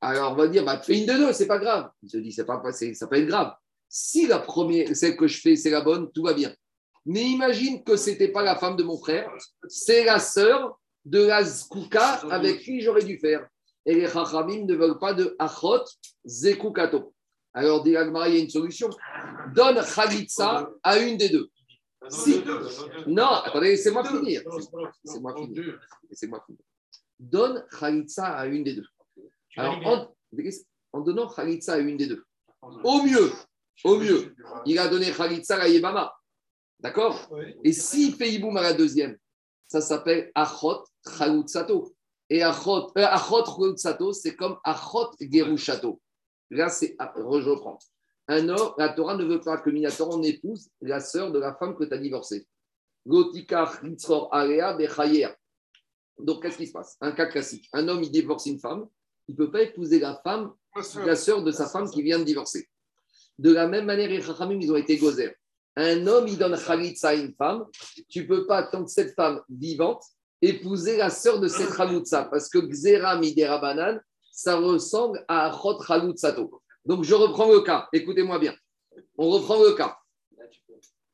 Alors 0.00 0.32
on 0.32 0.36
va 0.36 0.48
dire, 0.48 0.64
bah, 0.64 0.80
fais 0.80 0.98
une 0.98 1.04
de 1.04 1.12
deux, 1.12 1.34
c'est 1.34 1.46
pas 1.46 1.58
grave. 1.58 1.90
Il 2.02 2.08
se 2.08 2.16
dit, 2.16 2.32
c'est 2.32 2.46
pas, 2.46 2.62
ça 2.72 3.06
peut 3.06 3.16
être 3.16 3.26
grave. 3.26 3.52
Si 3.86 4.26
la 4.26 4.38
première, 4.38 4.96
celle 4.96 5.14
que 5.14 5.26
je 5.26 5.42
fais, 5.42 5.56
c'est 5.56 5.68
la 5.68 5.82
bonne, 5.82 6.10
tout 6.10 6.22
va 6.22 6.32
bien. 6.32 6.54
Mais 7.04 7.20
imagine 7.24 7.84
que 7.84 7.98
ce 7.98 8.08
n'était 8.08 8.28
pas 8.28 8.42
la 8.42 8.56
femme 8.56 8.76
de 8.76 8.82
mon 8.82 8.96
frère, 8.96 9.30
c'est 9.68 10.04
la 10.04 10.20
sœur 10.20 10.78
de 11.08 11.26
la 11.26 11.42
Zkouka 11.44 12.20
avec 12.30 12.60
qui 12.60 12.80
j'aurais 12.82 13.04
dû 13.04 13.18
faire. 13.18 13.46
Et 13.86 13.94
les 13.94 14.08
Chachamim 14.08 14.64
ne 14.66 14.74
veulent 14.74 14.98
pas 14.98 15.14
de 15.14 15.34
Achot 15.38 15.84
Zekukato. 16.26 17.14
Alors, 17.54 17.82
dit 17.82 17.90
il 17.90 17.94
y 17.94 17.96
a 17.96 18.38
une 18.38 18.50
solution. 18.50 18.90
Donne 19.54 19.80
Khalitsa 19.94 20.70
à 20.82 20.98
une 20.98 21.16
des 21.16 21.30
deux. 21.30 21.48
Si- 22.10 22.42
Non, 23.06 23.30
attendez, 23.46 23.70
laissez-moi 23.70 24.04
finir. 24.04 24.42
Laissez-moi 25.04 25.34
finir. 25.36 25.78
Laissez-moi 26.10 26.42
finir. 26.46 26.60
Donne 27.18 27.64
Khalitsa 27.78 28.26
à 28.26 28.46
une 28.46 28.62
des 28.64 28.74
deux. 28.74 28.86
Alors, 29.56 29.76
en, 29.86 30.14
en 30.92 31.00
donnant 31.00 31.28
Khalitsa 31.28 31.72
à 31.74 31.78
une 31.78 31.96
des 31.96 32.06
deux, 32.06 32.24
au 32.62 33.02
mieux, 33.02 33.32
au 33.84 33.96
mieux, 33.96 34.34
il 34.66 34.78
a 34.78 34.88
donné 34.88 35.10
Khalitsa 35.10 35.56
à 35.56 35.68
Yebama. 35.68 36.12
D'accord? 36.80 37.28
Et 37.64 37.72
s'il 37.72 38.14
fait 38.14 38.30
Iboum 38.30 38.56
à 38.56 38.62
la 38.62 38.72
deuxième, 38.74 39.16
ça 39.68 39.80
s'appelle 39.80 40.32
Achot 40.34 40.84
Chalutzato. 41.16 41.94
Et 42.30 42.42
Achot, 42.42 42.90
euh, 42.98 43.04
Achot 43.04 43.44
c'est 44.12 44.34
comme 44.34 44.58
Achot 44.64 45.10
Gerushato. 45.20 46.00
Là, 46.50 46.68
c'est. 46.68 46.96
ah, 46.98 47.12
Je 47.16 47.48
reprends. 47.48 47.78
Un 48.26 48.48
homme, 48.48 48.74
la 48.76 48.90
Torah 48.90 49.16
ne 49.16 49.24
veut 49.24 49.40
pas 49.40 49.58
que 49.58 49.70
Minator 49.70 50.08
on 50.14 50.22
épouse 50.22 50.68
la 50.80 51.00
sœur 51.00 51.30
de 51.32 51.38
la 51.38 51.54
femme 51.54 51.74
que 51.76 51.84
tu 51.84 51.94
as 51.94 51.98
divorcée. 51.98 52.46
Gotika 53.06 53.70
Area 54.32 54.74
Bechayer. 54.74 55.28
Donc, 56.18 56.42
qu'est-ce 56.42 56.58
qui 56.58 56.66
se 56.66 56.72
passe? 56.72 56.96
Un 57.00 57.12
cas 57.12 57.26
classique. 57.26 57.68
Un 57.72 57.88
homme, 57.88 58.02
il 58.02 58.10
divorce 58.10 58.44
une 58.46 58.58
femme, 58.58 58.86
il 59.28 59.32
ne 59.32 59.36
peut 59.36 59.50
pas 59.50 59.62
épouser 59.62 59.98
la 59.98 60.20
femme, 60.22 60.52
la 61.06 61.16
sœur 61.16 61.42
de 61.42 61.50
sa 61.52 61.68
femme 61.68 61.88
qui 61.90 62.02
vient 62.02 62.18
de 62.18 62.24
divorcer. 62.24 62.68
De 63.38 63.52
la 63.52 63.66
même 63.66 63.86
manière, 63.86 64.08
les 64.08 64.20
Chachamim, 64.20 64.58
ils 64.60 64.72
ont 64.72 64.76
été 64.76 64.98
gozer. 64.98 65.34
Un 65.76 66.06
homme, 66.06 66.26
il 66.26 66.38
donne 66.38 66.58
Khalitsa 66.58 67.10
à 67.10 67.14
une 67.14 67.32
femme, 67.34 67.66
tu 68.08 68.26
peux 68.26 68.46
pas, 68.46 68.64
tant 68.64 68.84
que 68.84 68.90
cette 68.90 69.14
femme 69.14 69.40
vivante, 69.48 70.02
épouser 70.42 70.96
la 70.96 71.10
sœur 71.10 71.40
de 71.40 71.48
cette 71.48 71.74
Khalitsa, 71.74 72.24
parce 72.24 72.48
que 72.48 72.58
Xera 72.58 73.18
Midera 73.18 73.58
Banan, 73.58 73.98
ça 74.32 74.56
ressemble 74.56 75.24
à 75.28 75.50
Achot 75.50 75.78
Khalitsato. 75.78 76.62
Donc, 76.84 77.04
je 77.04 77.14
reprends 77.14 77.52
le 77.52 77.60
cas. 77.60 77.88
Écoutez-moi 77.92 78.38
bien. 78.38 78.54
On 79.16 79.30
reprend 79.30 79.62
le 79.62 79.72
cas. 79.74 79.96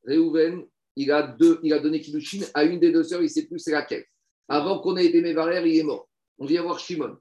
Réhouven, 0.06 0.64
il 0.96 1.10
a, 1.10 1.22
deux, 1.22 1.58
il 1.62 1.72
a 1.72 1.78
donné 1.78 2.00
Kiddushin 2.00 2.44
à 2.54 2.64
une 2.64 2.78
des 2.78 2.92
deux 2.92 3.02
sœurs, 3.02 3.20
il 3.20 3.24
ne 3.24 3.28
sait 3.28 3.46
plus 3.46 3.58
c'est 3.58 3.72
laquelle. 3.72 4.04
Avant 4.48 4.78
qu'on 4.80 4.96
ait 4.96 5.06
été 5.06 5.20
Mévarer, 5.20 5.66
il 5.68 5.78
est 5.78 5.82
mort. 5.82 6.08
On 6.38 6.46
vient 6.46 6.62
voir 6.62 6.78
Shimon. 6.78 7.16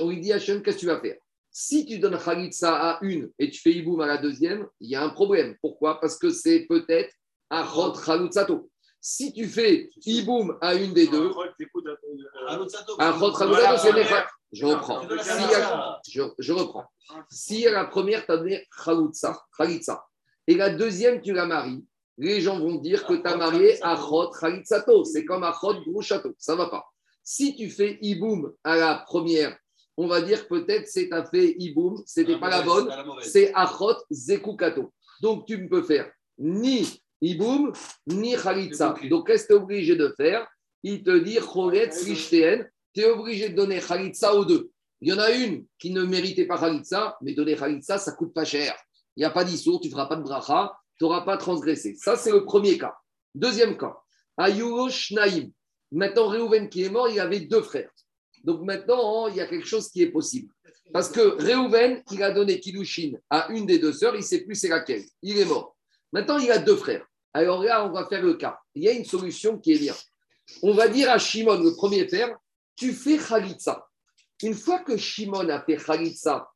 On 0.00 0.08
lui 0.08 0.20
dit 0.20 0.32
à 0.32 0.38
Shimon, 0.38 0.62
qu'est-ce 0.62 0.76
que 0.76 0.80
tu 0.80 0.86
vas 0.86 1.00
faire? 1.00 1.16
Si 1.60 1.84
tu 1.84 1.98
donnes 1.98 2.16
Khalitsa 2.16 2.72
à 2.72 2.98
une 3.02 3.32
et 3.36 3.50
tu 3.50 3.60
fais 3.60 3.72
Iboum 3.72 4.00
à 4.00 4.06
la 4.06 4.18
deuxième, 4.18 4.68
il 4.78 4.90
y 4.90 4.94
a 4.94 5.02
un 5.02 5.08
problème. 5.08 5.56
Pourquoi? 5.60 5.98
Parce 6.00 6.16
que 6.16 6.30
c'est 6.30 6.66
peut-être 6.68 7.12
Achot 7.50 7.94
Khalitsato. 7.94 8.70
Si 9.00 9.32
tu 9.32 9.48
fais 9.48 9.90
Iboum 10.06 10.56
à 10.60 10.74
une 10.76 10.92
des 10.94 11.08
deux, 11.08 11.32
Khalitsato, 12.46 12.94
c'est 13.76 13.92
Je 14.52 14.66
reprends. 14.66 15.00
A- 15.00 16.00
je, 16.08 16.22
je 16.38 16.52
reprends. 16.52 16.84
Si 17.28 17.66
à 17.66 17.72
la 17.72 17.86
première, 17.86 18.24
tu 18.24 18.30
as 18.30 18.36
donné 18.36 18.64
Khalitsa, 18.84 19.42
Khalitsa, 19.58 20.06
et 20.46 20.54
la 20.54 20.70
deuxième, 20.70 21.20
tu 21.20 21.32
la 21.32 21.44
maries, 21.46 21.84
les 22.18 22.40
gens 22.40 22.60
vont 22.60 22.76
dire 22.76 23.04
que 23.04 23.14
tu 23.14 23.26
as 23.26 23.36
marié 23.36 23.82
Achot 23.82 24.30
Khalitsato. 24.30 25.02
C'est 25.02 25.24
comme 25.24 25.42
Achot 25.42 25.74
Grouchato. 25.80 26.32
Ça 26.38 26.52
ne 26.52 26.58
va 26.58 26.68
pas. 26.68 26.84
Si 27.24 27.56
tu 27.56 27.68
fais 27.68 27.98
Iboum 28.00 28.52
à 28.62 28.76
la 28.76 28.94
première, 29.04 29.58
on 29.98 30.06
va 30.06 30.22
dire 30.22 30.46
peut-être 30.46 30.86
c'est 30.86 31.12
un 31.12 31.24
fait 31.24 31.56
Iboum, 31.58 32.00
c'était 32.06 32.38
pas 32.38 32.48
la 32.48 32.62
bonne, 32.62 32.88
c'est 33.22 33.52
Achot 33.52 33.96
Zekukato. 34.10 34.92
Donc 35.20 35.44
tu 35.46 35.58
ne 35.58 35.68
peux 35.68 35.82
faire 35.82 36.08
ni 36.38 36.86
Iboum, 37.20 37.72
ni 38.06 38.36
Khalitsa. 38.36 38.94
Donc 39.10 39.26
qu'est-ce 39.26 39.42
que 39.42 39.48
tu 39.48 39.54
es 39.54 39.62
obligé 39.62 39.96
de 39.96 40.14
faire? 40.16 40.46
Il 40.84 41.02
te 41.02 41.18
dit 41.18 41.38
Choletz 41.40 42.04
Rishteen, 42.04 42.70
tu 42.94 43.00
es 43.00 43.10
obligé 43.10 43.48
de 43.48 43.56
donner 43.56 43.80
Khalitsa 43.80 44.36
aux 44.36 44.44
deux. 44.44 44.70
Il 45.00 45.08
y 45.08 45.12
en 45.12 45.18
a 45.18 45.32
une 45.32 45.66
qui 45.80 45.90
ne 45.90 46.04
méritait 46.04 46.46
pas 46.46 46.58
Khalitsa, 46.58 47.18
mais 47.20 47.34
donner 47.34 47.56
Khalitsa, 47.56 47.98
ça 47.98 48.12
coûte 48.12 48.32
pas 48.32 48.44
cher. 48.44 48.76
Il 49.16 49.22
n'y 49.22 49.24
a 49.24 49.30
pas 49.30 49.42
d'issour, 49.42 49.80
tu 49.80 49.88
ne 49.88 49.92
feras 49.92 50.06
pas 50.06 50.14
de 50.14 50.22
bracha, 50.22 50.78
tu 50.96 51.04
n'auras 51.04 51.22
pas 51.22 51.36
transgressé. 51.36 51.96
Ça, 51.96 52.14
c'est 52.14 52.30
le 52.30 52.44
premier 52.44 52.78
cas. 52.78 52.94
Deuxième 53.34 53.76
cas, 53.76 53.96
Shnaim. 54.90 55.48
Maintenant, 55.90 56.28
Réhouven 56.28 56.68
qui 56.68 56.84
est 56.84 56.88
mort, 56.88 57.08
il 57.08 57.18
avait 57.18 57.40
deux 57.40 57.62
frères. 57.62 57.90
Donc 58.48 58.62
maintenant, 58.62 59.28
il 59.28 59.36
y 59.36 59.42
a 59.42 59.46
quelque 59.46 59.66
chose 59.66 59.90
qui 59.90 60.00
est 60.00 60.10
possible. 60.10 60.50
Parce 60.90 61.10
que 61.10 61.20
Réhouven, 61.20 62.02
il 62.10 62.22
a 62.22 62.30
donné 62.30 62.58
Kiddushin 62.58 63.12
à 63.28 63.52
une 63.52 63.66
des 63.66 63.78
deux 63.78 63.92
sœurs, 63.92 64.14
il 64.14 64.20
ne 64.20 64.24
sait 64.24 64.40
plus 64.40 64.54
c'est 64.54 64.68
laquelle. 64.68 65.04
Il 65.20 65.36
est 65.36 65.44
mort. 65.44 65.76
Maintenant, 66.14 66.38
il 66.38 66.50
a 66.50 66.56
deux 66.56 66.76
frères. 66.76 67.04
Alors 67.34 67.62
là, 67.62 67.84
on 67.84 67.92
va 67.92 68.06
faire 68.06 68.22
le 68.22 68.32
cas. 68.32 68.58
Il 68.74 68.84
y 68.84 68.88
a 68.88 68.92
une 68.92 69.04
solution 69.04 69.58
qui 69.58 69.74
est 69.74 69.78
bien. 69.78 69.94
On 70.62 70.72
va 70.72 70.88
dire 70.88 71.10
à 71.10 71.18
Shimon, 71.18 71.62
le 71.62 71.74
premier 71.74 72.06
père, 72.06 72.38
tu 72.74 72.94
fais 72.94 73.18
Khalitsa. 73.18 73.86
Une 74.42 74.54
fois 74.54 74.78
que 74.78 74.96
Shimon 74.96 75.50
a 75.50 75.60
fait 75.60 75.76
Khalitsa 75.76 76.48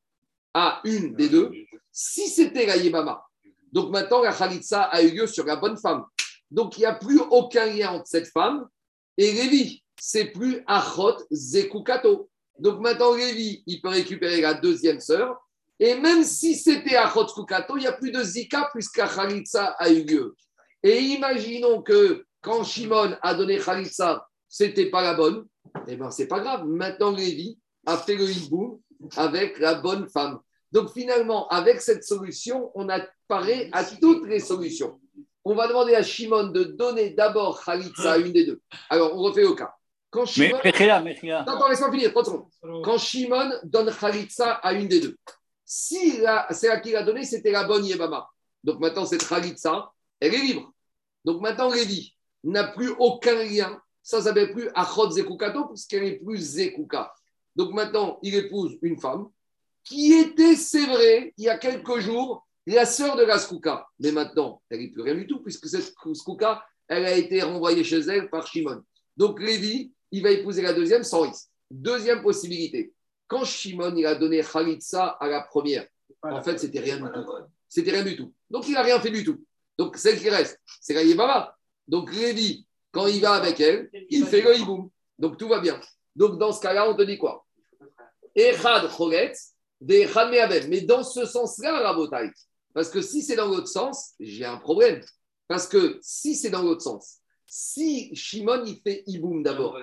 à 0.55 0.81
une 0.85 1.15
des 1.15 1.29
deux, 1.29 1.53
si 1.93 2.27
c'était 2.27 2.65
la 2.65 2.79
Yemama, 2.79 3.23
donc 3.71 3.91
maintenant 3.91 4.23
la 4.23 4.33
Khalitsa 4.33 4.85
a 4.85 5.03
eu 5.03 5.11
lieu 5.11 5.27
sur 5.27 5.45
la 5.45 5.57
bonne 5.57 5.77
femme. 5.77 6.07
Donc 6.51 6.79
il 6.79 6.81
n'y 6.81 6.87
a 6.87 6.95
plus 6.95 7.21
aucun 7.21 7.67
lien 7.67 7.91
entre 7.91 8.07
cette 8.07 8.29
femme 8.29 8.67
et 9.19 9.31
Lévi. 9.31 9.83
C'est 10.01 10.27
plus 10.27 10.63
Achot 10.67 11.17
Zekukato. 11.31 12.29
Donc 12.59 12.81
maintenant 12.81 13.15
Lévi, 13.15 13.63
il 13.67 13.81
peut 13.81 13.89
récupérer 13.89 14.41
la 14.41 14.55
deuxième 14.55 15.01
sœur. 15.01 15.37
Et 15.79 15.95
même 15.95 16.25
si 16.25 16.55
c'était 16.55 16.97
Achot 16.97 17.27
Zekukato, 17.29 17.77
il 17.77 17.81
n'y 17.81 17.87
a 17.87 17.93
plus 17.93 18.13
de 18.13 18.23
Zika 18.23 18.71
puisque 18.73 19.03
Khalitsa 19.03 19.77
a 19.79 19.91
eu 19.91 20.05
lieu. 20.05 20.35
Et 20.83 20.99
imaginons 20.99 21.83
que 21.83 22.25
quand 22.41 22.65
Shimon 22.65 23.17
a 23.23 23.35
donné 23.35 23.59
Khalitsa, 23.59 24.27
c'était 24.49 24.91
pas 24.91 25.03
la 25.03 25.15
bonne. 25.15 25.47
Eh 25.87 25.97
bien, 25.97 26.11
c'est 26.11 26.27
pas 26.27 26.41
grave. 26.41 26.67
Maintenant, 26.67 27.13
Lévi 27.13 27.59
a 27.87 27.97
fait 27.97 28.17
le 28.17 28.29
hiboum 28.31 28.79
avec 29.17 29.59
la 29.59 29.75
bonne 29.75 30.09
femme. 30.09 30.41
Donc, 30.73 30.93
finalement, 30.93 31.49
avec 31.49 31.81
cette 31.81 32.05
solution, 32.05 32.71
on 32.75 32.89
a 32.89 33.01
paré 33.29 33.71
à 33.73 33.85
toutes 33.85 34.27
les 34.27 34.41
solutions. 34.41 35.01
On 35.45 35.55
va 35.55 35.69
demander 35.69 35.95
à 35.95 36.03
Shimon 36.03 36.49
de 36.49 36.65
donner 36.65 37.11
d'abord 37.11 37.63
Khalitsa 37.65 38.13
à 38.13 38.19
une 38.19 38.33
des 38.33 38.47
deux. 38.47 38.61
Alors, 38.91 39.15
on 39.15 39.23
refait 39.23 39.45
au 39.45 39.55
cas. 39.55 39.75
Quand 40.13 40.25
Mais 40.39 40.47
Shimon... 40.49 40.59
Mechila, 40.65 41.01
Mechila. 41.01 41.41
Attends, 41.41 41.57
attends, 41.57 41.69
laisse-moi 41.69 41.91
finir, 41.91 42.13
30 42.13 42.27
secondes. 42.27 42.85
Quand 42.85 42.99
Shimon 42.99 43.51
donne 43.65 43.91
Khalitsa 43.93 44.53
à 44.53 44.73
une 44.75 44.87
des 44.87 45.01
deux, 45.01 45.17
si 45.65 46.19
la- 46.19 46.47
c'est 46.51 46.69
à 46.69 46.79
qui 46.79 46.93
l'a 46.93 47.03
donné, 47.03 47.25
c'était 47.25 47.51
la 47.51 47.65
bonne 47.65 47.85
Yebama. 47.85 48.29
Donc 48.63 48.79
maintenant, 48.79 49.07
cette 49.07 49.27
Khalitsa, 49.27 49.91
elle 50.21 50.35
est 50.35 50.43
libre. 50.43 50.73
Donc 51.25 51.41
maintenant, 51.41 51.73
Lévi 51.73 52.15
n'a 52.45 52.65
plus 52.69 52.91
aucun 52.99 53.43
lien 53.43 53.81
ça 54.03 54.19
ne 54.19 54.23
s'appelle 54.25 54.53
plus 54.53 54.69
Achot 54.75 55.11
Zekukato, 55.11 55.67
parce 55.67 55.87
qu'elle 55.87 56.03
n'est 56.03 56.19
plus 56.19 56.37
Zekuka. 56.39 57.15
Donc 57.55 57.73
maintenant, 57.73 58.19
il 58.23 58.35
épouse 58.35 58.77
une 58.83 58.99
femme 58.99 59.29
qui 59.85 60.13
était, 60.15 60.57
c'est 60.57 60.87
vrai, 60.87 61.33
il 61.37 61.45
y 61.45 61.49
a 61.49 61.57
quelques 61.57 62.01
jours, 62.01 62.47
la 62.67 62.85
sœur 62.85 63.17
de 63.17 63.23
la 63.23 63.39
Skouka. 63.39 63.87
Mais 64.01 64.13
maintenant, 64.13 64.61
elle 64.71 64.81
n'est 64.81 64.91
plus 64.91 65.03
rien 65.03 65.15
du 65.15 65.27
tout, 65.27 65.41
puisque 65.41 65.69
cette 65.69 65.93
Skouka, 66.15 66.65
elle 66.89 67.05
a 67.05 67.13
été 67.17 67.43
renvoyée 67.43 67.85
chez 67.85 68.01
elle 68.01 68.29
par 68.29 68.47
Shimon. 68.47 68.83
Donc 69.17 69.41
Lévi, 69.41 69.93
il 70.13 70.23
va 70.23 70.31
épouser 70.31 70.63
la 70.63 70.73
deuxième 70.73 71.03
sans 71.03 71.23
risque. 71.23 71.49
Deuxième 71.71 72.23
possibilité. 72.23 72.93
Quand 73.27 73.45
Shimon 73.45 73.97
il 73.97 74.07
a 74.07 74.15
donné 74.15 74.43
Khalitsa 74.43 75.07
à 75.07 75.27
la 75.27 75.41
première, 75.41 75.87
en 76.23 76.43
fait, 76.43 76.59
c'était 76.59 76.81
rien 76.81 76.99
du 76.99 77.11
tout. 77.11 77.27
C'était 77.69 77.91
rien 77.91 78.05
du 78.05 78.17
tout. 78.17 78.33
Donc 78.51 78.69
il 78.69 78.75
n'a 78.75 78.83
rien 78.83 79.01
fait 79.01 79.11
du 79.11 79.25
tout. 79.25 79.45
Donc 79.79 79.97
celle 79.97 80.21
qui 80.21 80.29
reste, 80.29 80.61
c'est 80.81 80.95
la 80.95 81.03
Yébaba. 81.03 81.57
Donc 81.89 82.13
Lévi, 82.13 82.67
quand 82.93 83.07
il 83.07 83.21
va 83.21 83.33
avec 83.33 83.59
elle, 83.61 83.91
il 84.11 84.27
fait 84.27 84.43
le 84.43 84.57
hiboum. 84.57 84.91
Donc 85.19 85.39
tout 85.39 85.49
va 85.49 85.61
bien. 85.61 85.81
Donc 86.15 86.39
dans 86.39 86.53
ce 86.53 86.61
cas-là, 86.61 86.89
on 86.89 86.95
te 86.95 87.03
dit 87.03 87.17
quoi? 87.17 87.45
Echad 88.35 88.89
Choletz, 88.91 89.55
des. 89.81 90.07
Mais 90.69 90.83
dans 90.83 91.03
ce 91.03 91.25
sens-là, 91.25 91.81
Rabotai. 91.81 92.31
Parce 92.75 92.91
que 92.91 93.01
si 93.01 93.23
c'est 93.23 93.37
dans 93.37 93.49
l'autre 93.49 93.69
sens, 93.69 94.13
j'ai 94.21 94.45
un 94.45 94.59
problème. 94.59 95.03
Parce 95.49 95.67
que 95.67 95.99
si 96.03 96.35
c'est 96.35 96.51
dans 96.51 96.63
l'autre 96.63 96.83
sens, 96.83 97.19
si 97.47 98.15
Shimon 98.15 98.65
il 98.65 98.81
fait 98.81 99.03
hiboum 99.07 99.43
d'abord, 99.43 99.79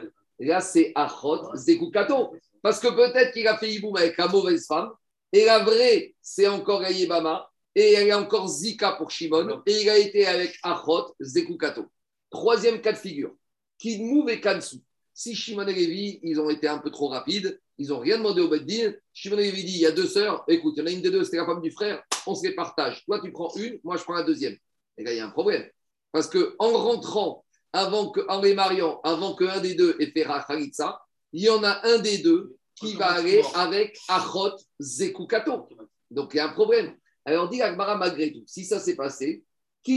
là 0.48 0.62
c'est 0.62 0.92
Achot 0.96 1.56
Zekukato. 1.56 2.36
Parce 2.62 2.80
que 2.80 2.88
peut-être 2.88 3.34
qu'il 3.34 3.48
a 3.48 3.58
fait 3.58 3.72
hiboum 3.72 3.96
avec 3.96 4.18
la 4.18 4.28
mauvaise 4.28 4.66
femme, 4.66 4.92
et 5.32 5.46
la 5.46 5.60
vraie, 5.60 6.16
c'est 6.22 6.48
encore 6.48 6.84
Ayebama, 6.84 7.50
et 7.76 7.94
elle 7.94 8.08
est 8.08 8.14
encore 8.14 8.48
Zika 8.48 8.94
pour 8.94 9.12
Shimon, 9.12 9.62
et 9.66 9.82
il 9.82 9.90
a 9.90 9.98
été 9.98 10.26
avec 10.26 10.58
Achot 10.64 11.16
Zekukato. 11.20 11.86
Troisième 12.30 12.82
cas 12.82 12.92
de 12.92 12.98
figure, 12.98 13.34
Kidmou 13.78 14.28
et 14.30 14.42
Kansu. 14.42 14.78
Si 15.14 15.36
Shimon 15.36 15.68
et 15.68 15.74
Lévi, 15.74 16.20
ils 16.24 16.40
ont 16.40 16.50
été 16.50 16.68
un 16.68 16.78
peu 16.78 16.92
trop 16.92 17.10
rapides, 17.10 17.60
ils 17.78 17.90
n'ont 17.90 18.00
rien 18.00 18.18
demandé 18.18 18.42
au 18.42 18.50
Beddin. 18.50 18.94
Shimon 19.14 19.38
et 19.38 19.44
Lévi 19.44 19.64
dit 19.64 19.74
il 19.74 19.82
y 19.82 19.86
a 19.86 19.92
deux 19.92 20.08
sœurs, 20.08 20.44
écoute, 20.48 20.76
il 20.78 20.80
y 20.80 20.84
en 20.84 20.88
a 20.88 20.92
une 20.92 21.02
des 21.02 21.12
deux, 21.12 21.24
c'était 21.24 21.38
la 21.38 21.46
femme 21.46 21.62
du 21.62 21.72
frère, 21.72 22.04
on 22.26 22.36
se 22.36 22.46
les 22.48 22.54
partage. 22.54 23.06
Toi, 23.06 23.22
tu 23.24 23.32
prends 23.32 23.54
une, 23.56 23.80
moi, 23.84 23.98
je 23.98 24.04
prends 24.04 24.16
la 24.16 24.24
deuxième. 24.24 24.58
Et 24.98 25.04
là, 25.04 25.14
il 25.14 25.18
y 25.18 25.22
a 25.22 25.26
un 25.26 25.32
problème. 25.32 25.68
Parce 26.12 26.28
que 26.28 26.56
en 26.60 26.72
rentrant, 26.72 27.46
avant 27.74 28.10
que, 28.10 28.22
en 28.28 28.42
les 28.42 28.54
mariant, 28.54 29.00
avant 29.04 29.36
qu'un 29.36 29.60
des 29.60 29.76
deux 29.76 29.96
ait 30.00 30.12
fait 30.12 30.24
Rachalitza, 30.24 31.02
il 31.34 31.44
y 31.44 31.50
en 31.50 31.64
a 31.64 31.86
un 31.88 32.00
des 32.00 32.18
deux 32.20 32.56
qui 32.76 32.94
va 32.94 33.12
aller 33.12 33.42
avec 33.54 33.98
Achot 34.08 34.56
Zekukato. 34.80 35.68
Donc, 36.10 36.32
il 36.34 36.38
y 36.38 36.40
a 36.40 36.46
un 36.48 36.54
problème. 36.54 36.96
Alors, 37.26 37.50
dit 37.50 37.62
Agmara, 37.62 37.96
malgré 37.96 38.32
tout, 38.32 38.44
si 38.48 38.66
ça 38.66 38.80
s'est 38.80 38.96
passé, 38.96 39.44
on 39.88 39.92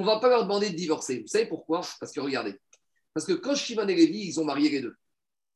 ne 0.00 0.04
va 0.04 0.18
pas 0.20 0.28
leur 0.28 0.42
demander 0.44 0.70
de 0.70 0.76
divorcer. 0.76 1.20
Vous 1.20 1.28
savez 1.28 1.46
pourquoi? 1.46 1.80
Parce 2.00 2.12
que 2.12 2.20
regardez. 2.20 2.54
Parce 3.12 3.26
que 3.26 3.32
quand 3.32 3.54
Shimon 3.54 3.88
et 3.88 3.94
Lévi, 3.94 4.26
ils 4.28 4.40
ont 4.40 4.44
marié 4.44 4.68
les 4.70 4.80
deux, 4.80 4.94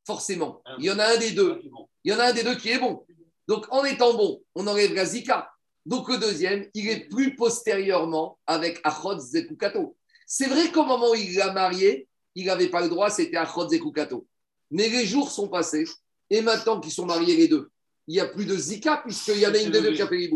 forcément, 0.05 0.61
il 0.79 0.85
y 0.85 0.91
en 0.91 0.99
a 0.99 1.05
un 1.05 1.17
des 1.17 1.31
deux. 1.31 1.61
Il 2.03 2.11
y 2.11 2.15
en 2.15 2.19
a 2.19 2.25
un 2.25 2.33
des 2.33 2.43
deux 2.43 2.55
qui 2.55 2.69
est 2.69 2.79
bon. 2.79 3.05
Donc, 3.47 3.65
en 3.71 3.83
étant 3.85 4.13
bon, 4.13 4.43
on 4.55 4.67
enlève 4.67 4.93
la 4.93 5.05
Zika. 5.05 5.49
Donc, 5.85 6.09
le 6.09 6.17
deuxième, 6.17 6.65
il 6.73 6.89
est 6.89 7.09
plus 7.09 7.35
postérieurement 7.35 8.39
avec 8.47 8.79
Achot 8.83 9.19
Zekukato. 9.19 9.95
C'est 10.25 10.47
vrai 10.47 10.71
qu'au 10.71 10.85
moment 10.85 11.11
où 11.11 11.15
il 11.15 11.35
l'a 11.35 11.51
marié, 11.51 12.07
il 12.35 12.45
n'avait 12.45 12.69
pas 12.69 12.81
le 12.81 12.89
droit, 12.89 13.09
c'était 13.09 13.37
Achot 13.37 13.67
Zekukato. 13.67 14.25
Mais 14.71 14.89
les 14.89 15.05
jours 15.05 15.29
sont 15.29 15.49
passés, 15.49 15.85
et 16.29 16.41
maintenant 16.41 16.79
qu'ils 16.79 16.91
sont 16.91 17.05
mariés 17.05 17.35
les 17.35 17.47
deux, 17.47 17.69
il 18.07 18.15
n'y 18.15 18.19
a 18.19 18.27
plus 18.27 18.45
de 18.45 18.55
Zika, 18.55 18.97
puisqu'il 18.97 19.39
y 19.39 19.47
en 19.47 19.53
a 19.53 19.57
une 19.57 19.71
des 19.71 19.81
deux 19.81 19.93
qui 19.93 20.01
a 20.01 20.07
fait. 20.07 20.29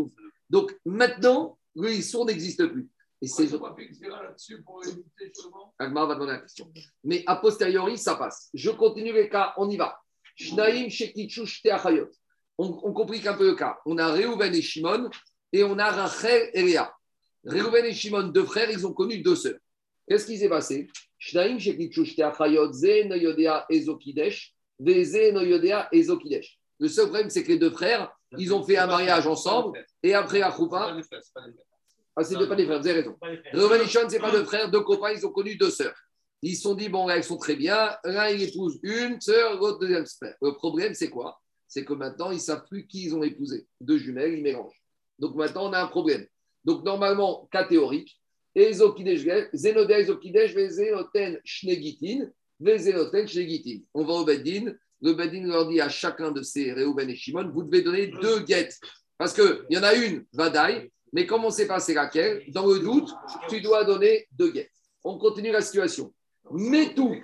Donc 0.48 0.76
maintenant, 0.84 1.58
le 1.74 1.92
Issour 1.92 2.26
n'existe 2.26 2.66
plus. 2.66 2.88
Et 3.20 3.26
c'est. 3.26 3.48
Agmar 5.78 6.06
va 6.06 6.14
demander 6.14 6.32
la 6.32 6.38
question. 6.38 6.70
Mais 7.04 7.24
a 7.26 7.36
posteriori, 7.36 7.98
ça 7.98 8.14
passe. 8.14 8.48
Je 8.54 8.70
continue 8.70 9.12
les 9.12 9.28
cas, 9.28 9.54
on 9.56 9.68
y 9.68 9.76
va. 9.76 10.00
Shnaim, 10.36 10.88
Shekichu. 10.88 11.42
On, 12.58 12.80
on 12.84 12.92
complique 12.92 13.26
un 13.26 13.34
peu 13.34 13.46
le 13.46 13.54
cas. 13.54 13.78
On 13.86 13.98
a 13.98 14.12
Reuven 14.12 14.54
et 14.54 14.62
Shimon 14.62 15.10
et 15.52 15.64
on 15.64 15.78
a 15.78 15.90
Rachel 15.90 16.50
et 16.52 16.62
Léa. 16.62 16.92
Reuven 17.44 17.84
et 17.84 17.94
Shimon, 17.94 18.28
deux 18.28 18.44
frères, 18.44 18.70
ils 18.70 18.86
ont 18.86 18.92
connu 18.92 19.18
deux 19.18 19.36
sœurs. 19.36 19.58
Qu'est-ce 20.06 20.26
qui 20.26 20.38
s'est 20.38 20.48
passé? 20.48 20.88
Le 26.80 26.88
seul 26.88 27.06
problème, 27.06 27.30
c'est 27.30 27.42
que 27.42 27.48
les 27.48 27.58
deux 27.58 27.70
frères, 27.70 28.12
ils 28.36 28.52
ont 28.54 28.62
fait 28.62 28.76
un 28.76 28.86
mariage 28.86 29.26
ensemble 29.26 29.84
et 30.02 30.14
après 30.14 30.38
la 30.38 30.54
choupa. 30.54 30.96
Ah, 32.14 32.24
c'est 32.24 32.36
pas 32.36 32.54
des 32.54 32.64
frères, 32.64 32.80
vous 32.80 32.88
avez 32.88 33.00
raison. 33.00 33.16
Reuven 33.52 33.82
et 33.82 33.86
Shimon, 33.86 34.08
c'est 34.08 34.18
pas 34.18 34.30
deux 34.30 34.44
frères, 34.44 34.70
deux 34.70 34.82
copains, 34.82 35.12
ils 35.12 35.26
ont 35.26 35.32
connu 35.32 35.56
deux 35.56 35.70
sœurs. 35.70 35.96
Ils 36.40 36.54
se 36.54 36.62
sont 36.62 36.74
dit, 36.74 36.88
bon, 36.88 37.06
là, 37.06 37.16
elles 37.16 37.24
sont 37.24 37.36
très 37.36 37.56
bien. 37.56 37.96
L'un, 38.04 38.28
il 38.28 38.42
épouse 38.42 38.78
une 38.84 39.20
sœur, 39.20 39.56
l'autre, 39.58 39.80
deuxième 39.80 40.06
sœur. 40.06 40.34
Le 40.40 40.52
problème, 40.52 40.94
c'est 40.94 41.10
quoi? 41.10 41.40
C'est 41.66 41.84
que 41.84 41.94
maintenant, 41.94 42.30
ils 42.30 42.36
ne 42.36 42.40
savent 42.40 42.64
plus 42.68 42.86
qui 42.86 43.06
ils 43.06 43.14
ont 43.16 43.24
épousé. 43.24 43.66
Deux 43.80 43.98
jumelles, 43.98 44.34
ils 44.34 44.42
mélangent. 44.42 44.77
Donc 45.18 45.34
maintenant, 45.34 45.68
on 45.68 45.72
a 45.72 45.82
un 45.82 45.86
problème. 45.86 46.26
Donc 46.64 46.84
normalement, 46.84 47.48
cas 47.50 47.64
théorique. 47.64 48.20
On 48.56 48.62
va 54.04 54.12
au 54.14 54.24
Beddin. 54.24 54.72
Le 55.00 55.12
Beddin 55.12 55.46
leur 55.46 55.68
dit 55.68 55.80
à 55.80 55.88
chacun 55.88 56.32
de 56.32 56.42
ces 56.42 56.72
Réhouven 56.72 57.08
et 57.08 57.14
Shimon, 57.14 57.48
vous 57.50 57.62
devez 57.62 57.82
donner 57.82 58.08
deux 58.08 58.40
guettes. 58.40 58.80
Parce 59.16 59.32
qu'il 59.32 59.64
y 59.70 59.78
en 59.78 59.82
a 59.82 59.94
une, 59.94 60.24
Vadaï, 60.32 60.90
mais 61.12 61.26
comme 61.26 61.44
on 61.44 61.48
ne 61.48 61.52
sait 61.52 61.66
pas 61.66 61.80
c'est 61.80 61.94
laquelle, 61.94 62.44
dans 62.48 62.66
le 62.66 62.80
doute, 62.80 63.10
tu 63.48 63.60
dois 63.60 63.84
donner 63.84 64.26
deux 64.32 64.50
guettes. 64.50 64.72
On 65.04 65.18
continue 65.18 65.52
la 65.52 65.60
situation. 65.60 66.12
Mais 66.50 66.94
tout, 66.94 67.16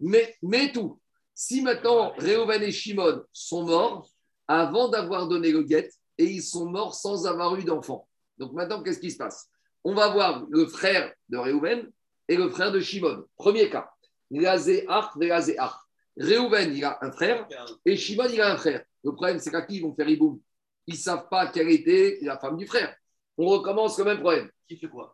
mais, 0.00 0.72
tout. 0.72 1.00
Si 1.34 1.62
maintenant 1.62 2.12
Réhouven 2.16 2.62
et 2.62 2.72
Shimon 2.72 3.22
sont 3.32 3.64
morts 3.64 4.08
avant 4.46 4.88
d'avoir 4.88 5.28
donné 5.28 5.50
le 5.50 5.62
guet 5.62 5.90
et 6.18 6.24
ils 6.24 6.42
sont 6.42 6.66
morts 6.66 6.94
sans 6.94 7.26
avoir 7.26 7.54
eu 7.56 7.64
d'enfant. 7.64 8.08
Donc 8.38 8.52
maintenant, 8.52 8.82
qu'est-ce 8.82 9.00
qui 9.00 9.10
se 9.10 9.16
passe? 9.16 9.48
On 9.82 9.94
va 9.94 10.08
voir 10.08 10.44
le 10.48 10.66
frère 10.66 11.12
de 11.28 11.38
Réhouven 11.38 11.90
et 12.28 12.36
le 12.36 12.48
frère 12.48 12.72
de 12.72 12.80
Shimon. 12.80 13.24
Premier 13.36 13.68
cas. 13.70 13.90
Gazéach, 14.30 15.16
Gazéach. 15.18 15.74
Réhouven, 16.16 16.74
il 16.74 16.84
a 16.84 16.98
un 17.02 17.12
frère 17.12 17.46
et 17.84 17.96
Shimon, 17.96 18.28
il 18.32 18.40
a 18.40 18.52
un 18.52 18.56
frère. 18.56 18.84
Le 19.02 19.12
problème, 19.12 19.38
c'est 19.38 19.50
qu'à 19.50 19.62
qui 19.62 19.76
ils 19.76 19.82
vont 19.82 19.94
faire 19.94 20.08
Iboum 20.08 20.40
Ils 20.86 20.94
ne 20.94 20.98
savent 20.98 21.28
pas 21.28 21.48
quelle 21.48 21.70
était 21.70 22.18
la 22.22 22.38
femme 22.38 22.56
du 22.56 22.66
frère. 22.66 22.96
On 23.36 23.46
recommence 23.46 23.98
le 23.98 24.04
même 24.04 24.20
problème. 24.20 24.48
Qui 24.66 24.76
fait 24.76 24.88
quoi? 24.88 25.10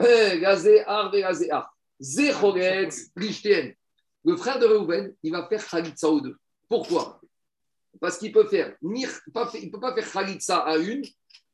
Lishtien. 3.16 3.72
Le 4.24 4.36
frère 4.36 4.58
de 4.58 4.66
Reuven, 4.66 5.14
il 5.22 5.32
va 5.32 5.48
faire 5.48 5.66
Khalitsa 5.66 6.08
aux 6.08 6.20
deux. 6.20 6.36
Pourquoi? 6.68 7.19
Parce 8.00 8.16
qu'il 8.16 8.32
peut 8.32 8.46
faire, 8.46 8.74
il 8.82 8.88
ne 8.90 9.70
peut 9.70 9.80
pas 9.80 9.94
faire 9.94 10.10
Khalitsa 10.10 10.58
à 10.58 10.78
une 10.78 11.04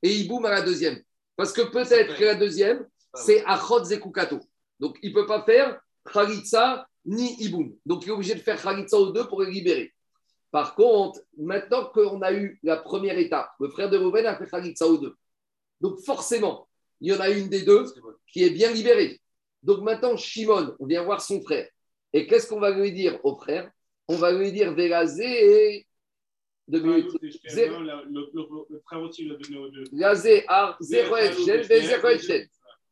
et 0.02 0.14
Iboum 0.14 0.46
à 0.46 0.50
la 0.50 0.62
deuxième. 0.62 1.02
Parce 1.34 1.52
que 1.52 1.62
peut-être 1.62 2.16
que 2.16 2.24
la 2.24 2.36
deuxième, 2.36 2.86
c'est 3.14 3.44
Achot 3.44 3.82
Zekukato. 3.82 4.38
Donc 4.78 4.96
il 5.02 5.10
ne 5.10 5.14
peut 5.14 5.26
pas 5.26 5.42
faire 5.42 5.80
Khalitsa 6.10 6.86
ni 7.04 7.34
Iboum. 7.42 7.76
Donc 7.84 8.04
il 8.04 8.10
est 8.10 8.12
obligé 8.12 8.34
de 8.34 8.40
faire 8.40 8.62
Khalitsa 8.62 8.96
aux 8.96 9.10
deux 9.10 9.26
pour 9.26 9.42
les 9.42 9.50
libérer. 9.50 9.92
Par 10.52 10.76
contre, 10.76 11.20
maintenant 11.36 11.86
qu'on 11.86 12.22
a 12.22 12.32
eu 12.32 12.60
la 12.62 12.76
première 12.76 13.18
étape, 13.18 13.50
le 13.58 13.68
frère 13.68 13.90
de 13.90 13.98
Reuven 13.98 14.26
a 14.26 14.36
fait 14.36 14.48
Khalitsa 14.48 14.86
aux 14.86 14.98
deux. 14.98 15.16
Donc 15.80 15.98
forcément, 16.04 16.68
il 17.00 17.12
y 17.12 17.16
en 17.16 17.20
a 17.20 17.28
une 17.28 17.48
des 17.48 17.62
deux 17.62 17.84
qui 18.28 18.44
est 18.44 18.50
bien 18.50 18.70
libérée. 18.70 19.20
Donc 19.64 19.80
maintenant, 19.80 20.16
Shimon, 20.16 20.76
on 20.78 20.86
vient 20.86 21.02
voir 21.02 21.20
son 21.20 21.42
frère. 21.42 21.68
Et 22.12 22.26
qu'est-ce 22.26 22.46
qu'on 22.46 22.60
va 22.60 22.70
lui 22.70 22.92
dire 22.92 23.18
au 23.24 23.36
frère? 23.36 23.68
On 24.06 24.16
va 24.16 24.30
lui 24.30 24.52
dire 24.52 24.72
Vélazé 24.72 25.24
et. 25.24 25.85
Deux 26.68 26.80
minutes. 26.80 27.16
Le 27.22 28.80
frère 28.80 29.00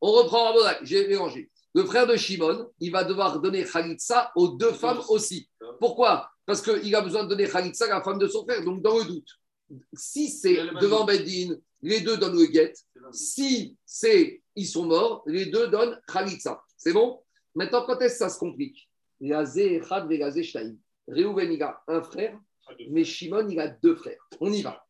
On 0.01 0.13
reprend 0.13 0.45
Rabodak, 0.45 0.81
j'ai 0.83 1.09
mélangé. 1.09 1.51
Le 1.75 2.07
de 2.07 2.17
Shimon, 2.17 2.71
il 2.79 2.93
va 2.93 3.03
devoir 3.03 3.41
donner 3.41 3.65
Khalitsa 3.65 4.31
aux 4.37 4.49
deux 4.49 4.73
femmes 4.73 5.01
aussi. 5.09 5.49
Pourquoi? 5.81 6.31
Parce 6.47 6.63
qu'il 6.63 6.95
a 6.95 7.01
besoin 7.01 7.25
de 7.25 7.29
donner 7.31 7.49
Khalitsa 7.49 7.87
à 7.87 7.89
la 7.99 8.03
femme 8.03 8.19
de 8.19 8.29
son 8.29 8.45
frère. 8.45 8.63
Donc, 8.65 8.81
dans 8.81 8.99
le 8.99 9.05
doute, 9.05 9.29
si 9.93 10.29
c'est 10.29 10.57
devant 10.81 11.05
Bedin, 11.05 11.57
les 11.83 12.01
deux 12.01 12.17
donnent 12.17 12.39
le 12.39 12.47
guet. 12.47 12.73
Si 13.13 13.77
c'est 13.85 14.41
ils 14.55 14.67
sont 14.67 14.85
morts, 14.85 15.25
les 15.27 15.47
deux 15.47 15.67
donnent 15.69 16.01
Khalitsa. 16.07 16.63
C'est 16.77 16.93
bon? 16.93 17.21
Maintenant, 17.55 17.85
quand 17.85 17.99
est-ce 18.01 18.15
que 18.15 18.19
ça 18.19 18.29
se 18.29 18.39
complique? 18.39 18.89
Il 19.21 19.33
a 19.33 19.41
un 21.89 22.03
frère, 22.03 22.39
mais 22.91 23.05
Shimon, 23.05 23.49
il 23.49 23.61
a 23.61 23.69
deux 23.69 23.97
frères. 23.97 24.29
On 24.41 24.53
y 24.53 24.63
va. 24.63 24.85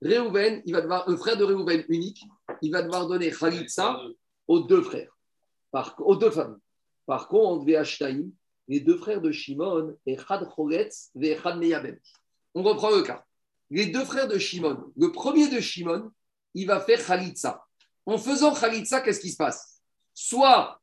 Réhouven, 0.00 0.62
il 0.64 0.72
va 0.72 0.80
devoir, 0.80 1.08
un 1.08 1.16
frère 1.16 1.36
de 1.36 1.44
Réhouven 1.44 1.84
unique, 1.88 2.22
il 2.62 2.70
va 2.70 2.82
devoir 2.82 3.06
donner 3.06 3.30
Khalitsa 3.30 4.00
aux 4.46 4.60
deux 4.60 4.82
frères, 4.82 5.16
par, 5.70 5.94
aux 5.98 6.16
deux 6.16 6.30
femmes. 6.30 6.58
Par 7.04 7.28
contre, 7.28 7.64
Véashtaïm, 7.64 8.32
les 8.68 8.80
deux 8.80 8.96
frères 8.96 9.20
de 9.20 9.32
Shimon, 9.32 9.96
et 10.06 10.16
Chad 10.16 10.48
Choretz, 10.54 11.10
et 11.20 11.36
Chad 11.36 11.58
Meyabem. 11.58 11.98
On 12.54 12.62
reprend 12.62 12.90
le 12.90 13.02
cas. 13.02 13.24
Les 13.70 13.86
deux 13.86 14.04
frères 14.04 14.28
de 14.28 14.38
Shimon, 14.38 14.92
le 14.96 15.12
premier 15.12 15.48
de 15.48 15.60
Shimon, 15.60 16.10
il 16.54 16.66
va 16.66 16.80
faire 16.80 17.04
Khalitsa. 17.04 17.64
En 18.06 18.16
faisant 18.16 18.54
Khalitsa, 18.54 19.00
qu'est-ce 19.00 19.20
qui 19.20 19.30
se 19.30 19.36
passe? 19.36 19.82
Soit 20.14 20.80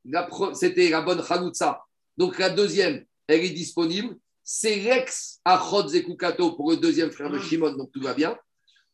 c'était 0.53 0.89
la 0.89 1.01
bonne 1.01 1.21
Chaloutsa, 1.23 1.83
donc 2.17 2.39
la 2.39 2.49
deuxième, 2.49 3.05
elle 3.27 3.43
est 3.43 3.49
disponible. 3.49 4.17
C'est 4.47 4.75
l'ex 4.75 5.41
Achot 5.43 5.87
Zekukato 5.87 6.51
pour 6.51 6.69
le 6.69 6.77
deuxième 6.77 7.09
frère 7.09 7.31
de 7.31 7.39
Shimon, 7.39 7.71
donc 7.73 7.91
tout 7.91 8.01
va 8.01 8.13
bien. 8.13 8.37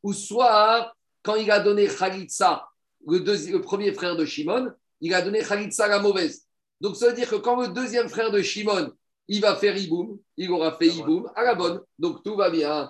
Ou 0.01 0.13
soit, 0.13 0.93
quand 1.23 1.35
il 1.35 1.51
a 1.51 1.59
donné 1.59 1.87
Khalitsa, 1.87 2.69
le, 3.05 3.57
premier 3.57 3.93
frère 3.93 4.15
de 4.15 4.23
Shimon, 4.23 4.71
il 5.01 5.13
a 5.13 5.21
donné 5.21 5.43
Khalitsa 5.43 5.89
la 5.89 5.99
mauvaise. 5.99 6.47
Donc 6.79 6.95
ça 6.95 7.09
veut 7.09 7.13
dire 7.13 7.29
que 7.29 7.35
quand 7.35 7.59
le 7.59 7.67
deuxième 7.67 8.07
frère 8.07 8.31
de 8.31 8.41
Shimon, 8.41 8.93
il 9.27 9.41
va 9.41 9.57
faire 9.57 9.75
Iboum, 9.75 10.17
il 10.37 10.49
aura 10.51 10.77
fait 10.77 10.87
Iboum 10.87 11.29
à 11.35 11.43
la 11.43 11.53
bonne. 11.53 11.81
Donc 11.99 12.23
tout 12.23 12.37
va 12.37 12.49
bien. 12.49 12.89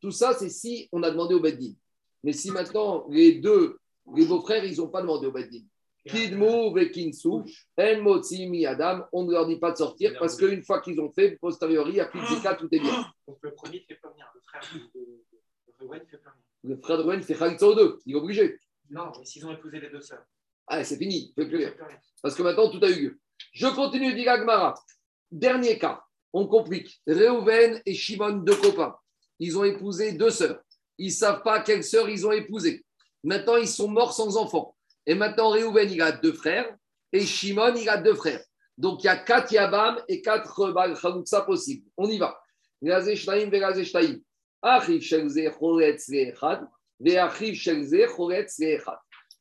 Tout 0.00 0.10
ça, 0.10 0.34
c'est 0.34 0.50
si 0.50 0.86
on 0.92 1.02
a 1.02 1.10
demandé 1.10 1.34
au 1.34 1.40
Beddin. 1.40 1.72
Mais 2.22 2.34
si 2.34 2.50
maintenant 2.50 3.06
les 3.08 3.36
deux, 3.36 3.78
les 4.14 4.26
beaux-frères, 4.26 4.64
ils 4.64 4.76
n'ont 4.76 4.88
pas 4.88 5.00
demandé 5.00 5.26
au 5.26 5.32
Beddin. 5.32 5.64
Kidmu 6.06 6.72
Vekinsu, 6.74 7.42
En 7.76 8.02
Motzi 8.02 8.48
Mi 8.48 8.66
Adam, 8.66 9.04
on 9.12 9.24
ne 9.24 9.32
leur 9.32 9.46
dit 9.46 9.58
pas 9.58 9.72
de 9.72 9.76
sortir 9.76 10.16
parce 10.18 10.36
qu'une 10.36 10.62
fois 10.62 10.80
qu'ils 10.80 11.00
ont 11.00 11.10
fait, 11.10 11.36
posteriori, 11.40 11.90
il 11.90 11.94
n'y 11.94 12.00
a 12.00 12.06
plus 12.06 12.20
de 12.20 12.26
Zika, 12.26 12.54
tout 12.54 12.68
est 12.72 12.80
bien. 12.80 13.06
Donc 13.26 13.38
le 13.42 13.54
premier 13.54 13.80
ne 13.80 13.84
fait 13.84 14.00
pas 14.00 14.10
venir, 14.10 14.26
le 14.34 14.40
frère 14.40 14.62
de, 14.72 15.84
Reuven 15.84 16.00
ne 16.00 16.06
fait 16.06 16.18
pas 16.18 16.30
venir. 16.30 16.44
Le 16.62 16.76
frère 16.76 16.98
de 16.98 17.02
Rouen 17.02 17.22
fait 17.22 17.34
Khalitsa 17.34 17.66
aux 17.66 17.74
deux, 17.74 17.98
il 18.06 18.12
est 18.12 18.18
obligé. 18.18 18.58
Non, 18.90 19.12
mais 19.18 19.24
s'ils 19.24 19.44
ont 19.46 19.52
épousé 19.52 19.80
les 19.80 19.90
deux 19.90 20.00
sœurs. 20.00 20.24
Ah, 20.66 20.82
c'est 20.82 20.96
fini, 20.96 21.32
il 21.36 21.42
ne 21.42 21.44
fait 21.44 21.48
plus 21.48 21.58
il 21.58 21.64
rien. 21.64 21.68
fait 21.70 21.76
plus 21.76 21.86
rien. 21.86 21.98
Parce 22.22 22.34
que 22.34 22.42
maintenant, 22.42 22.70
tout 22.70 22.84
a 22.84 22.88
eu 22.88 23.00
lieu. 23.00 23.20
Je 23.52 23.66
continue, 23.68 24.14
dit 24.14 24.24
Gagmara. 24.24 24.74
Dernier 25.30 25.78
cas, 25.78 26.02
on 26.32 26.46
complique. 26.46 27.00
Réhouven 27.06 27.80
et 27.84 27.94
Shimon, 27.94 28.38
deux 28.38 28.56
copains. 28.56 28.96
Ils 29.38 29.58
ont 29.58 29.64
épousé 29.64 30.12
deux 30.12 30.30
sœurs. 30.30 30.60
Ils 30.98 31.08
ne 31.08 31.12
savent 31.12 31.42
pas 31.42 31.60
quelle 31.60 31.84
sœur 31.84 32.08
ils 32.08 32.26
ont 32.26 32.32
épousé. 32.32 32.84
Maintenant, 33.22 33.56
ils 33.56 33.68
sont 33.68 33.88
morts 33.88 34.12
sans 34.12 34.36
enfants. 34.36 34.75
Et 35.06 35.14
maintenant, 35.14 35.50
Réhouven, 35.50 35.90
il 35.90 36.02
a 36.02 36.12
deux 36.12 36.32
frères. 36.32 36.74
Et 37.12 37.20
Shimon, 37.20 37.74
il 37.76 37.88
a 37.88 37.96
deux 37.96 38.14
frères. 38.14 38.42
Donc, 38.76 39.04
il 39.04 39.06
y 39.06 39.08
a 39.08 39.16
quatre 39.16 39.52
Yabam 39.52 39.98
et 40.08 40.20
quatre 40.20 40.72
Baal 40.72 40.94
possibles. 41.46 41.88
On 41.96 42.08
y 42.08 42.18
va. 42.18 42.38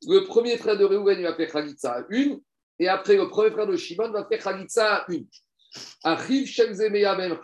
Le 0.08 0.20
premier 0.26 0.58
frère 0.58 0.78
de 0.78 0.86
Réhouven, 0.86 1.20
il 1.20 1.24
va 1.24 1.36
faire 1.36 1.52
Khalitsa 1.52 1.92
à 1.92 2.06
une. 2.10 2.40
Et 2.78 2.88
après, 2.88 3.18
le 3.18 3.28
premier 3.28 3.52
frère 3.52 3.68
de 3.68 3.76
Shimon 3.76 4.12
va 4.12 4.26
faire 4.26 4.42
Khalitsa 4.44 4.98
à 4.98 5.12
une. 5.12 5.28
Meyabem. 6.92 7.38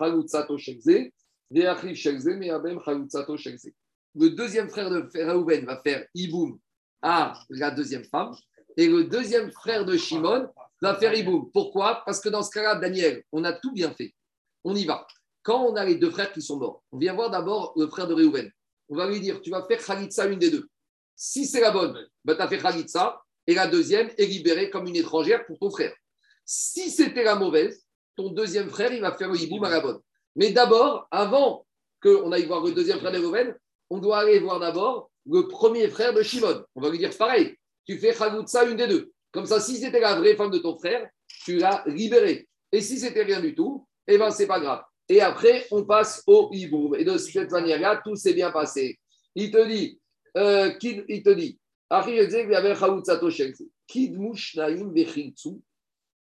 Le 4.14 4.30
deuxième 4.30 4.70
frère 4.70 4.90
de 4.90 5.10
Réhouven 5.14 5.66
va 5.66 5.82
faire 5.82 6.06
Iboum 6.14 6.60
à 7.02 7.34
la 7.50 7.72
deuxième 7.72 8.06
femme. 8.06 8.36
Et 8.78 8.88
le 8.88 9.06
deuxième 9.06 9.52
frère 9.52 9.86
de 9.86 9.98
Shimon 9.98 10.48
va 10.82 10.96
faire 10.96 11.14
Iboum. 11.14 11.52
Pourquoi? 11.52 12.04
Parce 12.06 12.20
que 12.20 12.30
dans 12.30 12.44
ce 12.44 12.52
cas-là, 12.52 12.76
Daniel, 12.76 13.24
on 13.32 13.44
a 13.44 13.54
tout 13.54 13.72
bien 13.74 13.94
fait. 13.94 14.14
On 14.64 14.76
y 14.76 14.86
va. 14.86 15.06
Quand 15.44 15.66
on 15.66 15.76
a 15.76 15.84
les 15.84 15.96
deux 15.96 16.12
frères 16.12 16.32
qui 16.32 16.42
sont 16.42 16.58
morts, 16.58 16.84
on 16.92 16.98
vient 16.98 17.14
voir 17.14 17.30
d'abord 17.30 17.74
le 17.76 17.88
frère 17.88 18.08
de 18.08 18.14
Réhouven. 18.14 18.50
On 18.90 18.96
va 18.96 19.08
lui 19.10 19.20
dire, 19.20 19.42
tu 19.42 19.50
vas 19.50 19.66
faire 19.68 19.84
Khalitsa 19.84 20.28
une 20.28 20.40
des 20.40 20.52
deux. 20.52 20.68
Si 21.16 21.46
c'est 21.46 21.62
la 21.62 21.72
bonne, 21.72 21.98
ben, 22.24 22.36
tu 22.36 22.42
as 22.42 22.48
fait 22.48 22.58
Khalitsa. 22.58 23.22
Et 23.48 23.56
la 23.56 23.68
deuxième 23.68 24.10
est 24.18 24.26
libérée 24.26 24.70
comme 24.70 24.88
une 24.88 24.96
étrangère 24.96 25.46
pour 25.46 25.58
ton 25.58 25.72
frère. 25.72 25.94
Si 26.46 26.92
c'était 26.92 27.24
la 27.24 27.36
mauvaise, 27.36 27.86
ton 28.16 28.30
deuxième 28.30 28.70
frère, 28.70 28.94
il 28.94 29.02
va 29.02 29.18
faire 29.18 29.30
le 29.30 29.40
hiboum 29.40 29.64
à 29.64 29.70
la 29.70 29.80
bonne. 29.80 30.00
Mais 30.36 30.52
d'abord, 30.52 31.08
avant 31.12 31.66
qu'on 32.02 32.32
aille 32.32 32.46
voir 32.46 32.64
le 32.64 32.72
deuxième 32.72 33.00
frère 33.00 33.12
de 33.12 33.18
Réhouven, 33.18 33.56
on 33.90 34.00
doit 34.00 34.20
aller 34.20 34.40
voir 34.40 34.60
d'abord 34.60 35.11
le 35.26 35.48
premier 35.48 35.88
frère 35.90 36.14
de 36.14 36.24
Shimon. 36.24 36.64
On 36.76 36.82
va 36.82 36.90
lui 36.90 36.98
dire 36.98 37.16
pareil, 37.18 37.56
tu 37.86 37.98
fais 37.98 38.14
Khalitsa 38.14 38.66
une 38.66 38.78
des 38.78 38.88
deux. 38.88 39.12
Comme 39.32 39.46
ça, 39.46 39.60
si 39.60 39.78
c'était 39.78 40.00
la 40.00 40.16
vraie 40.16 40.36
femme 40.36 40.52
de 40.52 40.58
ton 40.58 40.78
frère, 40.78 41.10
tu 41.28 41.58
l'as 41.58 41.84
libérée. 41.88 42.48
Et 42.72 42.82
si 42.82 43.00
c'était 43.00 43.24
rien 43.24 43.40
du 43.40 43.56
tout, 43.56 43.88
eh 44.08 44.18
bien, 44.18 44.32
c'est 44.32 44.48
pas 44.48 44.60
grave. 44.60 44.84
Et 45.08 45.22
après, 45.22 45.68
on 45.72 45.84
passe 45.84 46.24
au 46.28 46.50
hiboum. 46.52 46.96
Et 46.96 47.04
de 47.04 47.18
cette 47.18 47.52
manière-là, 47.52 48.02
tout 48.04 48.16
s'est 48.16 48.34
bien 48.34 48.52
passé. 48.52 49.00
Il 49.36 49.52
te 49.52 49.68
dit, 49.68 50.00
euh, 50.38 50.72
il 50.82 51.24
te 51.24 51.30
dit, 51.32 51.60
mushnaim 54.18 54.94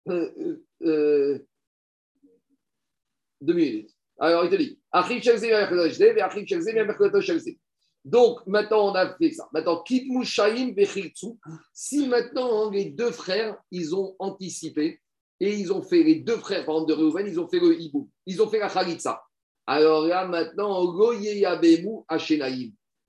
euh, 0.09 0.57
euh, 0.81 1.39
Deux 3.39 3.53
minutes. 3.53 3.91
Alors, 4.19 4.45
il 4.45 4.49
te 4.49 4.55
dit, 4.55 4.79
Donc, 8.03 8.45
maintenant, 8.47 8.91
on 8.91 8.95
a 8.95 9.15
fait 9.15 9.31
ça. 9.31 9.47
Maintenant. 9.53 9.83
Si 11.73 12.07
maintenant, 12.07 12.69
les 12.71 12.85
deux 12.85 13.11
frères, 13.11 13.57
ils 13.69 13.95
ont 13.95 14.15
anticipé 14.17 14.99
et 15.39 15.55
ils 15.55 15.71
ont 15.71 15.81
fait, 15.81 16.03
les 16.03 16.15
deux 16.15 16.37
frères, 16.37 16.65
par 16.65 16.75
exemple, 16.75 16.91
de 16.91 16.97
Reuven, 16.97 17.27
ils 17.27 17.39
ont 17.39 17.47
fait 17.47 17.59
le 17.59 17.79
hibou. 17.79 18.09
Ils 18.25 18.41
ont 18.41 18.47
fait 18.47 18.59
la 18.59 18.69
Khalitsa. 18.69 19.23
Alors 19.67 20.05
là, 20.05 20.25
maintenant. 20.27 20.95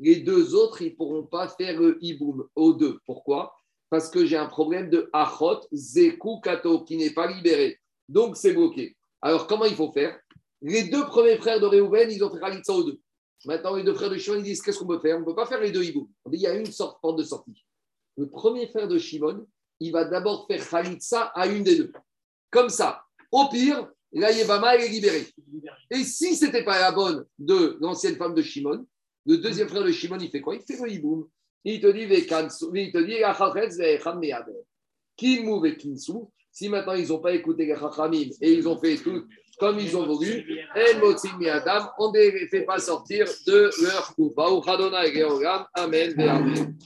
Les 0.00 0.16
deux 0.16 0.54
autres, 0.54 0.82
ils 0.82 0.90
ne 0.90 0.96
pourront 0.96 1.24
pas 1.24 1.48
faire 1.48 1.80
le 1.80 1.98
hiboum 2.02 2.46
aux 2.54 2.72
deux. 2.72 2.98
Pourquoi? 3.06 3.54
Parce 3.88 4.10
que 4.10 4.24
j'ai 4.26 4.36
un 4.36 4.46
problème 4.46 4.90
de 4.90 5.08
Achot, 5.12 5.60
Zeku, 5.72 6.40
Kato, 6.40 6.84
qui 6.84 6.96
n'est 6.96 7.12
pas 7.12 7.30
libéré. 7.30 7.78
Donc, 8.08 8.36
c'est 8.36 8.52
bloqué. 8.52 8.96
Alors, 9.20 9.46
comment 9.46 9.64
il 9.64 9.74
faut 9.74 9.92
faire? 9.92 10.18
Les 10.60 10.84
deux 10.84 11.04
premiers 11.06 11.36
frères 11.38 11.60
de 11.60 11.66
Reuven, 11.66 12.10
ils 12.10 12.22
ont 12.24 12.30
fait 12.30 12.40
Khalitsa 12.40 12.72
aux 12.72 12.84
deux. 12.84 13.00
Maintenant, 13.44 13.74
les 13.74 13.82
deux 13.82 13.94
frères 13.94 14.10
de 14.10 14.16
Shimon, 14.16 14.38
ils 14.38 14.44
disent 14.44 14.62
qu'est-ce 14.62 14.78
qu'on 14.78 14.86
peut 14.86 15.00
faire? 15.00 15.16
On 15.16 15.20
ne 15.20 15.24
peut 15.24 15.34
pas 15.34 15.46
faire 15.46 15.60
les 15.60 15.72
deux 15.72 15.82
hiboum. 15.82 16.08
On 16.24 16.30
dit 16.30 16.38
il 16.38 16.42
y 16.42 16.46
a 16.46 16.54
une 16.54 16.66
sorte 16.66 17.00
porte 17.00 17.18
de 17.18 17.24
sortie. 17.24 17.64
Le 18.16 18.28
premier 18.28 18.68
frère 18.68 18.88
de 18.88 18.98
Shimon, 18.98 19.46
il 19.80 19.90
va 19.90 20.04
d'abord 20.04 20.46
faire 20.46 20.68
Khalitsa 20.68 21.32
à 21.34 21.46
une 21.46 21.64
des 21.64 21.76
deux. 21.76 21.92
Comme 22.50 22.68
ça. 22.68 23.04
Au 23.32 23.48
pire, 23.48 23.90
la 24.12 24.30
Yevama, 24.30 24.76
elle 24.76 24.82
est 24.82 24.88
libérée. 24.88 25.26
Et 25.90 26.04
si 26.04 26.36
ce 26.36 26.44
n'était 26.44 26.64
pas 26.64 26.78
la 26.78 26.92
bonne 26.92 27.24
de 27.38 27.78
l'ancienne 27.80 28.16
femme 28.16 28.34
de 28.34 28.42
Shimon, 28.42 28.86
le 29.26 29.38
deuxième 29.38 29.68
frère 29.68 29.84
de 29.84 29.90
Shimon, 29.90 30.18
il 30.20 30.30
fait 30.30 30.40
quoi? 30.40 30.54
Il 30.54 30.62
fait 30.62 30.76
le 30.82 30.92
hiboum. 30.92 31.28
Il 31.64 31.80
te 31.80 31.86
dit, 31.86 32.02
il 32.02 32.92
te 32.92 32.98
dit. 32.98 33.18
Si 36.54 36.68
maintenant 36.68 36.92
ils 36.92 37.08
n'ont 37.08 37.20
pas 37.20 37.32
écouté 37.32 37.64
les 37.64 37.74
Chachamim 37.74 38.28
et 38.40 38.52
ils 38.52 38.68
ont 38.68 38.78
fait 38.78 38.96
tout 38.96 39.26
comme 39.58 39.78
ils 39.78 39.96
ont 39.96 40.06
voulu, 40.06 40.60
El 40.74 40.98
Motzim 40.98 41.36
Mi'adam, 41.38 41.90
on 41.98 42.10
ne 42.10 42.18
les 42.18 42.48
fait 42.48 42.62
pas 42.62 42.78
sortir 42.78 43.26
de 43.46 43.70
leur 43.82 44.14
et 45.04 45.18
Georgam. 45.18 45.64
Amen. 45.74 46.76